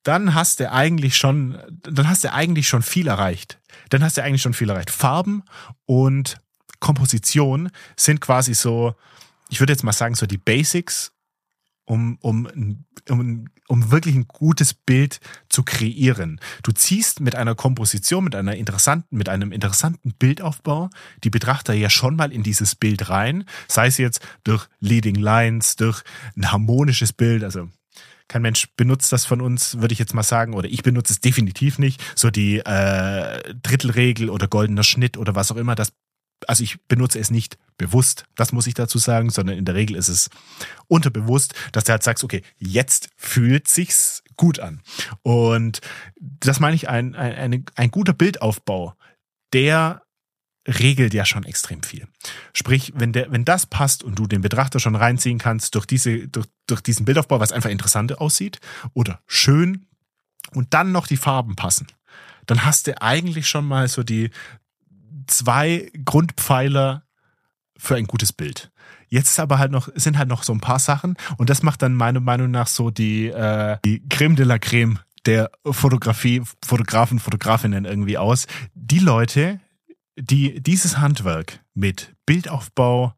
dann 0.01 0.33
hast 0.33 0.59
du 0.59 0.71
eigentlich 0.71 1.17
schon, 1.17 1.59
dann 1.83 2.07
hast 2.09 2.23
du 2.23 2.33
eigentlich 2.33 2.67
schon 2.67 2.81
viel 2.81 3.07
erreicht. 3.07 3.59
Dann 3.89 4.03
hast 4.03 4.17
du 4.17 4.23
eigentlich 4.23 4.41
schon 4.41 4.53
viel 4.53 4.69
erreicht. 4.69 4.89
Farben 4.89 5.43
und 5.85 6.39
Komposition 6.79 7.69
sind 7.95 8.21
quasi 8.21 8.53
so, 8.53 8.95
ich 9.49 9.59
würde 9.59 9.73
jetzt 9.73 9.83
mal 9.83 9.93
sagen, 9.93 10.15
so 10.15 10.25
die 10.25 10.37
Basics, 10.37 11.11
um, 11.85 12.17
um, 12.21 12.83
um, 13.09 13.45
um 13.67 13.91
wirklich 13.91 14.15
ein 14.15 14.27
gutes 14.27 14.73
Bild 14.73 15.19
zu 15.49 15.63
kreieren. 15.63 16.39
Du 16.63 16.71
ziehst 16.71 17.21
mit 17.21 17.35
einer 17.35 17.55
Komposition, 17.55 18.25
mit 18.25 18.35
einer 18.35 18.55
interessanten, 18.55 19.15
mit 19.17 19.29
einem 19.29 19.51
interessanten 19.51 20.13
Bildaufbau 20.13 20.89
die 21.23 21.29
Betrachter 21.29 21.73
ja 21.73 21.89
schon 21.89 22.15
mal 22.15 22.31
in 22.31 22.43
dieses 22.43 22.75
Bild 22.75 23.09
rein, 23.09 23.45
sei 23.67 23.87
es 23.87 23.97
jetzt 23.97 24.19
durch 24.43 24.67
Leading 24.79 25.15
Lines, 25.15 25.77
durch 25.77 26.03
ein 26.35 26.51
harmonisches 26.51 27.13
Bild, 27.13 27.43
also 27.43 27.69
kein 28.27 28.41
Mensch 28.41 28.67
benutzt 28.75 29.13
das 29.13 29.25
von 29.25 29.39
uns, 29.39 29.79
würde 29.79 29.93
ich 29.93 29.99
jetzt 29.99 30.13
mal 30.13 30.23
sagen, 30.23 30.53
oder 30.53 30.67
ich 30.67 30.83
benutze 30.83 31.13
es 31.13 31.21
definitiv 31.21 31.79
nicht. 31.79 32.03
So 32.13 32.29
die 32.29 32.57
äh, 32.59 33.53
Drittelregel 33.63 34.29
oder 34.29 34.49
goldener 34.49 34.83
Schnitt 34.83 35.17
oder 35.17 35.33
was 35.33 35.49
auch 35.49 35.55
immer, 35.55 35.75
das 35.75 35.93
also 36.45 36.63
ich 36.63 36.79
benutze 36.87 37.19
es 37.19 37.31
nicht 37.31 37.57
bewusst, 37.77 38.25
das 38.35 38.51
muss 38.51 38.67
ich 38.67 38.73
dazu 38.73 38.97
sagen, 38.97 39.29
sondern 39.29 39.57
in 39.57 39.65
der 39.65 39.75
Regel 39.75 39.95
ist 39.95 40.09
es 40.09 40.29
unterbewusst, 40.87 41.53
dass 41.71 41.85
du 41.85 41.91
halt 41.91 42.03
sagst, 42.03 42.23
okay, 42.23 42.41
jetzt 42.57 43.09
fühlt 43.17 43.67
sich's 43.67 44.23
gut 44.35 44.59
an. 44.59 44.81
Und 45.21 45.81
das 46.19 46.59
meine 46.59 46.75
ich, 46.75 46.89
ein, 46.89 47.15
ein, 47.15 47.65
ein, 47.75 47.91
guter 47.91 48.13
Bildaufbau, 48.13 48.95
der 49.53 50.03
regelt 50.67 51.13
ja 51.13 51.25
schon 51.25 51.43
extrem 51.43 51.81
viel. 51.81 52.07
Sprich, 52.53 52.93
wenn 52.95 53.13
der, 53.13 53.31
wenn 53.31 53.45
das 53.45 53.65
passt 53.65 54.03
und 54.03 54.19
du 54.19 54.27
den 54.27 54.41
Betrachter 54.41 54.79
schon 54.79 54.95
reinziehen 54.95 55.37
kannst 55.37 55.75
durch 55.75 55.85
diese, 55.85 56.27
durch, 56.27 56.47
durch 56.67 56.81
diesen 56.81 57.05
Bildaufbau, 57.05 57.39
was 57.39 57.51
einfach 57.51 57.69
interessant 57.69 58.19
aussieht 58.19 58.59
oder 58.93 59.21
schön 59.27 59.87
und 60.53 60.73
dann 60.73 60.91
noch 60.91 61.07
die 61.07 61.17
Farben 61.17 61.55
passen, 61.55 61.87
dann 62.45 62.65
hast 62.65 62.87
du 62.87 63.01
eigentlich 63.01 63.47
schon 63.47 63.65
mal 63.65 63.87
so 63.87 64.03
die, 64.03 64.29
zwei 65.27 65.91
Grundpfeiler 66.03 67.03
für 67.77 67.95
ein 67.95 68.07
gutes 68.07 68.33
Bild. 68.33 68.71
Jetzt 69.09 69.39
aber 69.39 69.59
halt 69.59 69.71
noch, 69.71 69.89
sind 69.95 70.17
halt 70.17 70.27
noch 70.27 70.43
so 70.43 70.53
ein 70.53 70.59
paar 70.59 70.79
Sachen 70.79 71.15
und 71.37 71.49
das 71.49 71.63
macht 71.63 71.81
dann 71.81 71.93
meiner 71.93 72.19
Meinung 72.19 72.51
nach 72.51 72.67
so 72.67 72.89
die, 72.89 73.27
äh, 73.27 73.77
die 73.85 74.07
Creme 74.09 74.35
de 74.35 74.45
la 74.45 74.59
Creme 74.59 74.99
der 75.25 75.51
Fotografie, 75.65 76.41
Fotografen, 76.65 77.19
Fotografinnen 77.19 77.85
irgendwie 77.85 78.17
aus. 78.17 78.47
Die 78.73 78.99
Leute, 78.99 79.59
die 80.15 80.61
dieses 80.61 80.97
Handwerk 80.97 81.59
mit 81.73 82.15
Bildaufbau 82.25 83.13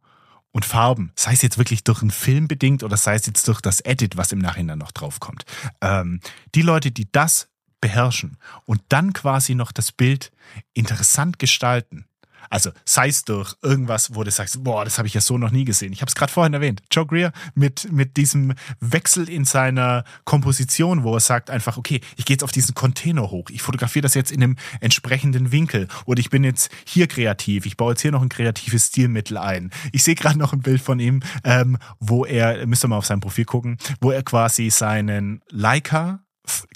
und 0.52 0.66
Farben, 0.66 1.12
sei 1.16 1.34
es 1.34 1.42
jetzt 1.42 1.58
wirklich 1.58 1.84
durch 1.84 2.02
einen 2.02 2.12
Film 2.12 2.48
bedingt 2.48 2.84
oder 2.84 2.98
sei 2.98 3.16
es 3.16 3.26
jetzt 3.26 3.48
durch 3.48 3.62
das 3.62 3.80
Edit, 3.82 4.18
was 4.18 4.32
im 4.32 4.40
Nachhinein 4.40 4.80
noch 4.80 4.92
draufkommt, 4.92 5.46
ähm, 5.82 6.20
die 6.56 6.64
Leute, 6.64 6.92
die 6.92 7.12
das 7.12 7.50
beherrschen 7.82 8.38
und 8.66 8.82
dann 8.90 9.14
quasi 9.14 9.56
noch 9.56 9.72
das 9.72 9.92
Bild 9.92 10.32
interessant 10.74 11.40
gestalten. 11.40 12.06
Also 12.50 12.72
sei 12.84 13.10
es 13.10 13.26
durch 13.26 13.56
irgendwas, 13.62 14.16
wo 14.16 14.24
du 14.24 14.32
sagst, 14.32 14.64
boah, 14.64 14.84
das 14.84 14.98
habe 14.98 15.08
ich 15.08 15.14
ja 15.14 15.22
so 15.22 15.38
noch 15.38 15.52
nie 15.52 15.66
gesehen. 15.66 15.94
Ich 15.94 16.02
habe 16.02 16.10
es 16.10 16.16
gerade 16.16 16.32
vorhin 16.32 16.54
erwähnt. 16.54 16.82
Joe 16.92 17.06
Greer 17.06 17.32
mit, 17.54 17.92
mit 17.92 18.18
diesem 18.18 18.54
Wechsel 18.80 19.30
in 19.30 19.46
seiner 19.46 20.04
Komposition, 20.26 21.04
wo 21.04 21.14
er 21.14 21.20
sagt 21.20 21.50
einfach, 21.50 21.78
okay, 21.78 22.02
ich 22.18 22.26
gehe 22.26 22.34
jetzt 22.34 22.44
auf 22.44 22.52
diesen 22.52 22.74
Container 22.74 23.30
hoch. 23.30 23.50
Ich 23.52 23.62
fotografiere 23.62 24.04
das 24.04 24.16
jetzt 24.16 24.32
in 24.32 24.42
einem 24.44 24.56
entsprechenden 24.80 25.52
Winkel. 25.52 25.88
Oder 26.06 26.20
ich 26.20 26.30
bin 26.30 26.44
jetzt 26.44 26.72
hier 26.86 27.08
kreativ. 27.08 27.66
Ich 27.66 27.78
baue 27.78 27.92
jetzt 27.92 28.02
hier 28.02 28.12
noch 28.12 28.24
ein 28.24 28.30
kreatives 28.30 28.88
Stilmittel 28.88 29.38
ein. 29.38 29.70
Ich 29.92 30.04
sehe 30.04 30.16
gerade 30.16 30.40
noch 30.40 30.54
ein 30.54 30.62
Bild 30.62 30.82
von 30.82 31.00
ihm, 31.00 31.22
ähm, 31.44 31.78
wo 32.00 32.26
er, 32.26 32.66
müsst 32.66 32.84
ihr 32.84 32.88
mal 32.88 32.98
auf 32.98 33.06
sein 33.06 33.20
Profil 33.20 33.46
gucken, 33.46 33.78
wo 34.02 34.12
er 34.12 34.24
quasi 34.24 34.70
seinen 34.70 35.42
Leica 35.50 36.24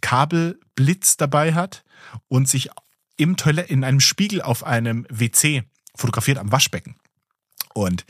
Kabelblitz 0.02 1.18
dabei 1.18 1.54
hat 1.54 1.84
und 2.28 2.48
sich 2.48 2.70
im 3.18 3.38
Toilette, 3.38 3.72
in 3.72 3.84
einem 3.84 4.00
Spiegel 4.00 4.42
auf 4.42 4.64
einem 4.64 5.06
WC 5.10 5.64
fotografiert 5.96 6.38
am 6.38 6.52
Waschbecken. 6.52 6.96
Und 7.74 8.06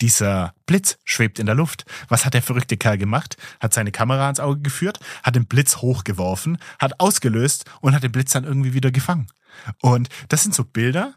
dieser 0.00 0.54
Blitz 0.66 0.98
schwebt 1.04 1.38
in 1.38 1.46
der 1.46 1.54
Luft. 1.54 1.84
Was 2.08 2.24
hat 2.24 2.34
der 2.34 2.42
verrückte 2.42 2.76
Kerl 2.76 2.98
gemacht? 2.98 3.36
Hat 3.60 3.72
seine 3.72 3.92
Kamera 3.92 4.24
ans 4.24 4.40
Auge 4.40 4.60
geführt, 4.60 5.00
hat 5.22 5.36
den 5.36 5.46
Blitz 5.46 5.78
hochgeworfen, 5.78 6.58
hat 6.78 7.00
ausgelöst 7.00 7.64
und 7.80 7.94
hat 7.94 8.02
den 8.02 8.12
Blitz 8.12 8.32
dann 8.32 8.44
irgendwie 8.44 8.74
wieder 8.74 8.90
gefangen. 8.90 9.28
Und 9.80 10.08
das 10.28 10.42
sind 10.42 10.54
so 10.54 10.64
Bilder. 10.64 11.14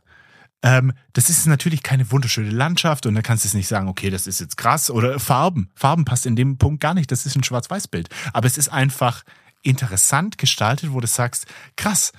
Ähm, 0.62 0.94
das 1.14 1.30
ist 1.30 1.46
natürlich 1.46 1.84
keine 1.84 2.12
wunderschöne 2.12 2.52
Landschaft 2.52 3.06
und 3.06 3.16
da 3.16 3.22
kannst 3.22 3.44
du 3.44 3.48
es 3.48 3.54
nicht 3.54 3.68
sagen, 3.68 3.88
okay, 3.88 4.10
das 4.10 4.28
ist 4.28 4.40
jetzt 4.40 4.58
krass 4.58 4.90
oder 4.90 5.20
Farben. 5.20 5.72
Farben 5.76 6.06
passt 6.06 6.26
in 6.26 6.36
dem 6.36 6.58
Punkt 6.58 6.82
gar 6.82 6.94
nicht. 6.94 7.12
Das 7.12 7.26
ist 7.26 7.36
ein 7.36 7.44
Schwarz-Weiß-Bild. 7.44 8.10
Aber 8.34 8.48
es 8.48 8.58
ist 8.58 8.70
einfach 8.70 9.24
interessant 9.62 10.38
gestaltet, 10.38 10.94
wo 10.94 11.00
du 11.00 11.08
sagst, 11.08 11.46
krass, 11.76 12.12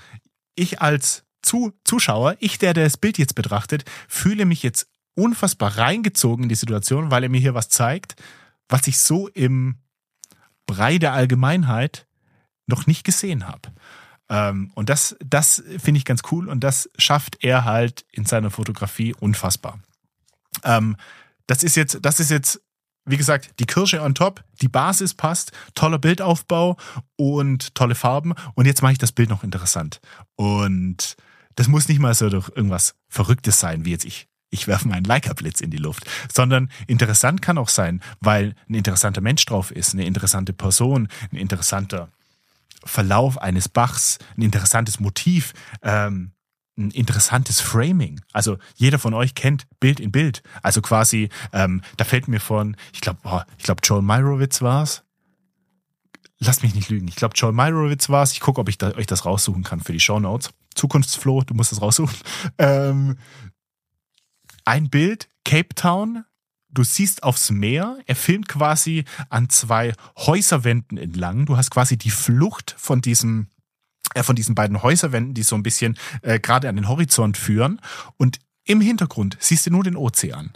ich 0.55 0.80
als 0.80 1.24
Zu 1.43 1.72
Zuschauer, 1.84 2.36
ich, 2.41 2.59
der, 2.59 2.74
der 2.74 2.84
das 2.84 2.99
Bild 2.99 3.16
jetzt 3.16 3.34
betrachtet, 3.34 3.84
fühle 4.09 4.45
mich 4.45 4.62
jetzt 4.62 4.88
unfassbar 5.14 5.78
reingezogen 5.78 6.45
in 6.45 6.49
die 6.49 6.55
Situation, 6.55 7.11
weil 7.11 7.22
er 7.22 7.28
mir 7.28 7.41
hier 7.41 7.55
was 7.55 7.68
zeigt, 7.68 8.16
was 8.68 8.86
ich 8.86 8.99
so 8.99 9.28
im 9.28 9.76
Brei 10.66 10.99
der 10.99 11.12
Allgemeinheit 11.12 12.07
noch 12.66 12.86
nicht 12.86 13.05
gesehen 13.05 13.49
habe. 13.49 13.72
Ähm, 14.28 14.70
und 14.74 14.88
das, 14.88 15.16
das 15.24 15.62
finde 15.78 15.99
ich 15.99 16.05
ganz 16.05 16.22
cool 16.30 16.49
und 16.49 16.61
das 16.61 16.88
schafft 16.97 17.43
er 17.43 17.64
halt 17.64 18.07
in 18.12 18.24
seiner 18.24 18.51
Fotografie 18.51 19.14
unfassbar. 19.14 19.80
Ähm, 20.62 20.97
das 21.47 21.62
ist 21.62 21.74
jetzt, 21.74 21.99
das 22.03 22.20
ist 22.20 22.30
jetzt 22.30 22.61
wie 23.11 23.16
gesagt, 23.16 23.58
die 23.58 23.66
Kirsche 23.66 24.02
on 24.02 24.14
top, 24.14 24.42
die 24.61 24.68
Basis 24.68 25.14
passt, 25.14 25.52
toller 25.74 25.98
Bildaufbau 25.98 26.76
und 27.16 27.74
tolle 27.74 27.94
Farben. 27.94 28.34
Und 28.54 28.66
jetzt 28.66 28.82
mache 28.82 28.92
ich 28.92 28.98
das 28.98 29.12
Bild 29.12 29.30
noch 29.30 29.44
interessant. 29.44 30.00
Und 30.36 31.16
das 31.56 31.68
muss 31.68 31.88
nicht 31.88 31.98
mal 31.98 32.14
so 32.14 32.28
durch 32.28 32.48
irgendwas 32.54 32.94
Verrücktes 33.08 33.61
sein, 33.61 33.84
wie 33.84 33.90
jetzt 33.90 34.04
ich. 34.04 34.28
Ich 34.50 34.66
werfe 34.66 34.88
meinen 34.88 35.04
Leica-Blitz 35.04 35.61
in 35.61 35.70
die 35.70 35.76
Luft, 35.76 36.04
sondern 36.32 36.70
interessant 36.88 37.40
kann 37.40 37.58
auch 37.58 37.68
sein, 37.68 38.02
weil 38.20 38.56
ein 38.68 38.74
interessanter 38.74 39.20
Mensch 39.20 39.44
drauf 39.46 39.70
ist, 39.70 39.94
eine 39.94 40.04
interessante 40.04 40.52
Person, 40.52 41.08
ein 41.30 41.36
interessanter 41.36 42.08
Verlauf 42.84 43.38
eines 43.38 43.68
Bachs, 43.68 44.18
ein 44.36 44.42
interessantes 44.42 44.98
Motiv, 44.98 45.52
ähm, 45.82 46.32
ein 46.80 46.90
interessantes 46.90 47.60
Framing. 47.60 48.20
Also 48.32 48.58
jeder 48.74 48.98
von 48.98 49.14
euch 49.14 49.34
kennt 49.34 49.66
Bild 49.80 50.00
in 50.00 50.12
Bild. 50.12 50.42
Also 50.62 50.82
quasi, 50.82 51.28
ähm, 51.52 51.82
da 51.96 52.04
fällt 52.04 52.28
mir 52.28 52.40
von, 52.40 52.76
ich 52.92 53.00
glaube, 53.00 53.20
oh, 53.24 53.40
ich 53.58 53.64
glaube, 53.64 53.80
Joel 53.84 54.02
Meyerowitz 54.02 54.62
war's. 54.62 55.04
Lasst 56.38 56.62
mich 56.62 56.74
nicht 56.74 56.88
lügen. 56.88 57.06
Ich 57.08 57.16
glaube, 57.16 57.34
Joel 57.36 57.52
Meyerowitz 57.52 58.08
war's. 58.08 58.32
Ich 58.32 58.40
gucke, 58.40 58.60
ob 58.60 58.68
ich 58.68 58.78
da, 58.78 58.92
euch 58.94 59.06
das 59.06 59.26
raussuchen 59.26 59.62
kann 59.62 59.80
für 59.80 59.92
die 59.92 60.00
Show 60.00 60.18
Notes. 60.18 60.50
Zukunftsfloh, 60.74 61.42
du 61.42 61.54
musst 61.54 61.72
das 61.72 61.82
raussuchen. 61.82 62.16
Ähm, 62.58 63.18
ein 64.64 64.88
Bild, 64.88 65.28
Cape 65.44 65.74
Town. 65.74 66.24
Du 66.72 66.84
siehst 66.84 67.24
aufs 67.24 67.50
Meer. 67.50 67.98
Er 68.06 68.16
filmt 68.16 68.48
quasi 68.48 69.04
an 69.28 69.48
zwei 69.48 69.92
Häuserwänden 70.16 70.96
entlang. 70.96 71.46
Du 71.46 71.56
hast 71.56 71.70
quasi 71.70 71.98
die 71.98 72.10
Flucht 72.10 72.74
von 72.78 73.00
diesem 73.00 73.48
von 74.22 74.36
diesen 74.36 74.54
beiden 74.54 74.82
Häuserwänden, 74.82 75.34
die 75.34 75.42
so 75.42 75.54
ein 75.56 75.62
bisschen 75.62 75.96
äh, 76.22 76.38
gerade 76.40 76.68
an 76.68 76.76
den 76.76 76.88
Horizont 76.88 77.36
führen. 77.36 77.80
Und 78.16 78.38
im 78.64 78.80
Hintergrund 78.80 79.36
siehst 79.40 79.66
du 79.66 79.70
nur 79.70 79.84
den 79.84 79.96
Ozean. 79.96 80.52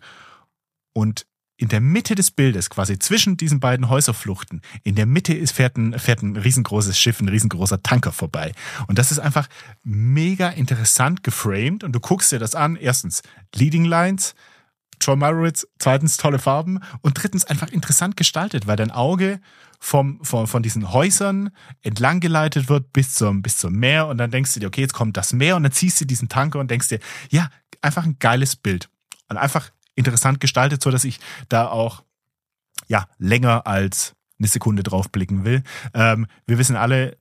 Und 0.92 1.26
in 1.56 1.68
der 1.68 1.80
Mitte 1.80 2.14
des 2.14 2.30
Bildes, 2.32 2.68
quasi 2.68 2.98
zwischen 2.98 3.36
diesen 3.36 3.60
beiden 3.60 3.88
Häuserfluchten, 3.88 4.60
in 4.82 4.96
der 4.96 5.06
Mitte 5.06 5.34
ist, 5.34 5.52
fährt, 5.52 5.76
ein, 5.76 5.98
fährt 5.98 6.22
ein 6.22 6.36
riesengroßes 6.36 6.98
Schiff, 6.98 7.20
ein 7.20 7.28
riesengroßer 7.28 7.82
Tanker 7.82 8.12
vorbei. 8.12 8.52
Und 8.88 8.98
das 8.98 9.12
ist 9.12 9.20
einfach 9.20 9.48
mega 9.84 10.48
interessant 10.48 11.22
geframed. 11.22 11.84
Und 11.84 11.92
du 11.92 12.00
guckst 12.00 12.32
dir 12.32 12.40
das 12.40 12.54
an. 12.54 12.76
Erstens 12.76 13.22
Leading 13.54 13.84
Lines, 13.84 14.34
John 15.00 15.18
Meyerowitz, 15.18 15.66
zweitens 15.78 16.16
tolle 16.16 16.38
Farben 16.38 16.80
und 17.00 17.22
drittens 17.22 17.44
einfach 17.44 17.68
interessant 17.68 18.16
gestaltet, 18.16 18.66
weil 18.66 18.76
dein 18.76 18.90
Auge 18.90 19.40
vom, 19.80 20.24
vom, 20.24 20.46
von 20.46 20.62
diesen 20.62 20.92
Häusern 20.92 21.50
entlang 21.82 22.20
geleitet 22.20 22.68
wird 22.68 22.92
bis 22.92 23.14
zum, 23.14 23.42
bis 23.42 23.58
zum 23.58 23.74
Meer 23.74 24.06
und 24.06 24.18
dann 24.18 24.30
denkst 24.30 24.54
du 24.54 24.60
dir, 24.60 24.66
okay, 24.66 24.80
jetzt 24.80 24.94
kommt 24.94 25.16
das 25.16 25.32
Meer 25.32 25.56
und 25.56 25.62
dann 25.62 25.72
ziehst 25.72 26.00
du 26.00 26.04
diesen 26.04 26.28
Tanker 26.28 26.58
und 26.58 26.70
denkst 26.70 26.88
dir, 26.88 27.00
ja, 27.30 27.50
einfach 27.82 28.04
ein 28.04 28.18
geiles 28.18 28.56
Bild 28.56 28.88
und 29.28 29.36
einfach 29.36 29.70
interessant 29.94 30.40
gestaltet, 30.40 30.82
so 30.82 30.90
dass 30.90 31.04
ich 31.04 31.20
da 31.48 31.68
auch 31.68 32.02
ja 32.88 33.06
länger 33.18 33.66
als 33.66 34.14
eine 34.38 34.48
Sekunde 34.48 34.82
drauf 34.82 35.10
blicken 35.10 35.44
will. 35.44 35.62
Ähm, 35.92 36.26
wir 36.46 36.58
wissen 36.58 36.76
alle, 36.76 37.16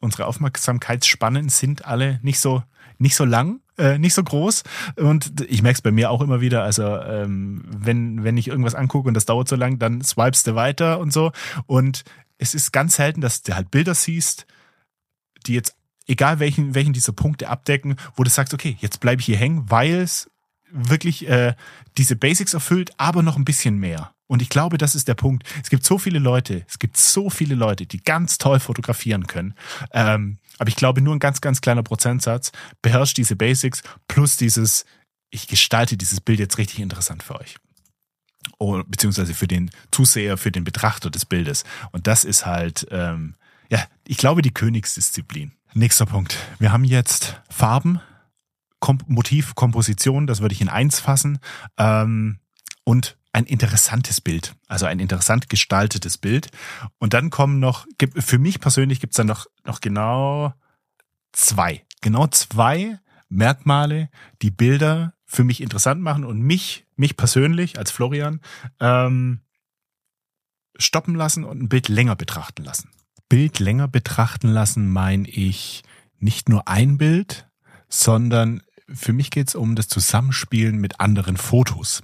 unsere 0.00 0.26
Aufmerksamkeitsspannen 0.26 1.48
sind 1.48 1.84
alle 1.84 2.18
nicht 2.22 2.40
so 2.40 2.62
nicht 2.98 3.16
so 3.16 3.24
lang 3.24 3.60
äh, 3.82 3.98
nicht 3.98 4.14
so 4.14 4.22
groß. 4.22 4.62
Und 4.96 5.40
ich 5.48 5.62
merke 5.62 5.76
es 5.76 5.82
bei 5.82 5.90
mir 5.90 6.10
auch 6.10 6.20
immer 6.20 6.40
wieder. 6.40 6.62
Also 6.62 6.84
ähm, 6.84 7.64
wenn, 7.66 8.22
wenn 8.22 8.36
ich 8.36 8.48
irgendwas 8.48 8.74
angucke 8.74 9.08
und 9.08 9.14
das 9.14 9.26
dauert 9.26 9.48
so 9.48 9.56
lang, 9.56 9.78
dann 9.78 10.02
swipest 10.02 10.46
du 10.46 10.54
weiter 10.54 11.00
und 11.00 11.12
so. 11.12 11.32
Und 11.66 12.04
es 12.38 12.54
ist 12.54 12.72
ganz 12.72 12.96
selten, 12.96 13.20
dass 13.20 13.42
du 13.42 13.54
halt 13.54 13.70
Bilder 13.70 13.94
siehst, 13.94 14.46
die 15.46 15.54
jetzt, 15.54 15.76
egal 16.06 16.38
welchen, 16.38 16.74
welchen 16.74 16.92
dieser 16.92 17.12
Punkte 17.12 17.48
abdecken, 17.48 17.96
wo 18.14 18.22
du 18.22 18.30
sagst, 18.30 18.54
okay, 18.54 18.76
jetzt 18.80 19.00
bleibe 19.00 19.20
ich 19.20 19.26
hier 19.26 19.36
hängen, 19.36 19.68
weil 19.68 19.94
es 19.94 20.30
wirklich 20.70 21.28
äh, 21.28 21.54
diese 21.98 22.16
Basics 22.16 22.54
erfüllt, 22.54 22.92
aber 22.96 23.22
noch 23.22 23.36
ein 23.36 23.44
bisschen 23.44 23.78
mehr. 23.78 24.12
Und 24.26 24.40
ich 24.40 24.48
glaube, 24.48 24.78
das 24.78 24.94
ist 24.94 25.08
der 25.08 25.14
Punkt. 25.14 25.46
Es 25.62 25.68
gibt 25.68 25.84
so 25.84 25.98
viele 25.98 26.18
Leute, 26.18 26.64
es 26.66 26.78
gibt 26.78 26.96
so 26.96 27.28
viele 27.28 27.54
Leute, 27.54 27.84
die 27.84 28.02
ganz 28.02 28.38
toll 28.38 28.60
fotografieren 28.60 29.26
können. 29.26 29.54
Ähm, 29.92 30.38
aber 30.58 30.68
ich 30.68 30.76
glaube, 30.76 31.00
nur 31.00 31.14
ein 31.14 31.18
ganz, 31.18 31.40
ganz 31.40 31.60
kleiner 31.60 31.82
Prozentsatz 31.82 32.52
beherrscht 32.82 33.16
diese 33.16 33.36
Basics 33.36 33.82
plus 34.08 34.36
dieses, 34.36 34.84
ich 35.30 35.48
gestalte 35.48 35.96
dieses 35.96 36.20
Bild 36.20 36.38
jetzt 36.38 36.58
richtig 36.58 36.80
interessant 36.80 37.22
für 37.22 37.40
euch. 37.40 37.56
Oh, 38.58 38.82
beziehungsweise 38.86 39.34
für 39.34 39.48
den 39.48 39.70
Zuseher, 39.90 40.36
für 40.36 40.50
den 40.50 40.64
Betrachter 40.64 41.10
des 41.10 41.24
Bildes. 41.24 41.64
Und 41.92 42.06
das 42.06 42.24
ist 42.24 42.44
halt, 42.44 42.86
ähm, 42.90 43.34
ja, 43.70 43.84
ich 44.06 44.16
glaube, 44.16 44.42
die 44.42 44.52
Königsdisziplin. 44.52 45.52
Nächster 45.74 46.06
Punkt. 46.06 46.36
Wir 46.58 46.72
haben 46.72 46.84
jetzt 46.84 47.40
Farben, 47.48 48.00
Kom 48.80 48.98
Motiv, 49.06 49.54
Komposition, 49.54 50.26
das 50.26 50.40
würde 50.40 50.54
ich 50.54 50.60
in 50.60 50.68
eins 50.68 51.00
fassen. 51.00 51.38
Ähm, 51.78 52.38
und 52.84 53.16
ein 53.32 53.46
interessantes 53.46 54.20
Bild, 54.20 54.54
also 54.68 54.86
ein 54.86 55.00
interessant 55.00 55.48
gestaltetes 55.48 56.18
Bild. 56.18 56.50
Und 56.98 57.14
dann 57.14 57.30
kommen 57.30 57.60
noch, 57.60 57.86
für 58.16 58.38
mich 58.38 58.60
persönlich 58.60 59.00
gibt 59.00 59.14
es 59.14 59.16
dann 59.16 59.26
noch, 59.26 59.46
noch 59.64 59.80
genau 59.80 60.52
zwei, 61.32 61.84
genau 62.00 62.26
zwei 62.26 62.98
Merkmale, 63.28 64.10
die 64.42 64.50
Bilder 64.50 65.14
für 65.24 65.44
mich 65.44 65.62
interessant 65.62 66.02
machen 66.02 66.24
und 66.24 66.40
mich, 66.40 66.86
mich 66.96 67.16
persönlich 67.16 67.78
als 67.78 67.90
Florian, 67.90 68.40
ähm, 68.80 69.40
stoppen 70.76 71.14
lassen 71.14 71.44
und 71.44 71.62
ein 71.62 71.68
Bild 71.68 71.88
länger 71.88 72.16
betrachten 72.16 72.64
lassen. 72.64 72.90
Bild 73.30 73.60
länger 73.60 73.88
betrachten 73.88 74.48
lassen 74.48 74.90
meine 74.90 75.26
ich 75.26 75.82
nicht 76.18 76.50
nur 76.50 76.68
ein 76.68 76.98
Bild, 76.98 77.48
sondern 77.88 78.62
für 78.88 79.14
mich 79.14 79.30
geht 79.30 79.48
es 79.48 79.54
um 79.54 79.74
das 79.74 79.88
Zusammenspielen 79.88 80.76
mit 80.78 81.00
anderen 81.00 81.38
Fotos. 81.38 82.02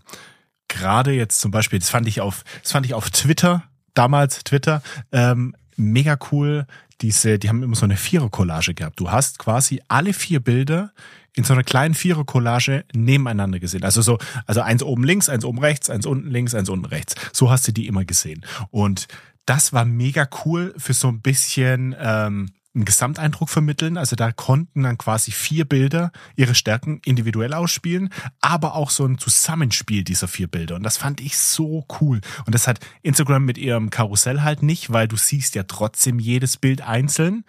Gerade 0.69 1.13
jetzt 1.13 1.41
zum 1.41 1.51
Beispiel, 1.51 1.79
das 1.79 1.91
fand 1.91 2.07
ich 2.07 2.21
auf, 2.21 2.45
das 2.63 2.73
fand 2.73 2.87
ich 2.87 2.95
auf 2.95 3.11
Twitter, 3.11 3.65
damals 3.95 4.45
Twitter, 4.45 4.83
ähm, 5.13 5.55
mega 5.77 6.19
cool. 6.31 6.67
Diese, 7.01 7.39
die 7.39 7.49
haben 7.49 7.63
immer 7.63 7.77
so 7.77 7.85
eine 7.85 7.97
Vierer-Collage 7.97 8.75
gehabt. 8.75 8.99
Du 9.01 9.11
hast 9.11 9.39
quasi 9.39 9.81
alle 9.89 10.13
vier 10.13 10.41
Bilder 10.41 10.93
in 11.35 11.45
so 11.45 11.53
einer 11.53 11.63
kleinen 11.63 11.95
Vierer-Collage 11.95 12.85
nebeneinander 12.93 13.61
gesehen. 13.61 13.85
Also 13.85 14.03
so, 14.03 14.19
also 14.47 14.61
eins 14.61 14.83
oben 14.83 15.05
links, 15.05 15.29
eins 15.29 15.45
oben 15.45 15.61
rechts, 15.61 15.89
eins 15.89 16.07
unten 16.07 16.29
links, 16.31 16.55
eins 16.55 16.69
unten 16.69 16.87
rechts. 16.87 17.15
So 17.33 17.51
hast 17.51 17.69
du 17.69 17.73
die 17.73 17.87
immer 17.87 18.05
gesehen. 18.05 18.45
Und 18.71 19.07
das 19.47 19.73
war 19.73 19.85
mega 19.85 20.29
cool 20.45 20.75
für 20.77 20.93
so 20.93 21.09
ein 21.09 21.21
bisschen 21.21 21.95
ähm, 21.99 22.51
einen 22.75 22.85
Gesamteindruck 22.85 23.49
vermitteln. 23.49 23.97
Also 23.97 24.17
da 24.17 24.33
konnten 24.33 24.83
dann 24.83 24.99
quasi 24.99 25.31
vier 25.31 25.65
Bilder 25.65 26.13
ihre 26.37 26.55
Stärken 26.55 27.01
individuell 27.05 27.55
ausspielen, 27.55 28.11
aber 28.41 28.75
auch 28.75 28.91
so 28.91 29.05
ein 29.05 29.19
Zusammenspiel 29.19 30.05
dieser 30.05 30.29
vier 30.29 30.49
Bilder. 30.49 30.77
Und 30.77 30.83
das 30.83 30.97
fand 30.97 31.21
ich 31.21 31.37
so 31.37 31.85
cool. 32.01 32.21
Und 32.47 32.55
das 32.55 32.67
hat 32.67 32.81
Instagram 33.03 33.45
mit 33.45 33.59
ihrem 33.59 33.91
Karussell 33.91 34.43
halt 34.43 34.63
nicht, 34.63 34.93
weil 34.93 35.09
du 35.09 35.17
siehst 35.17 35.55
ja 35.55 35.65
trotzdem 35.65 36.19
jedes 36.19 36.57
Bild 36.57 36.83
einzeln, 36.83 37.45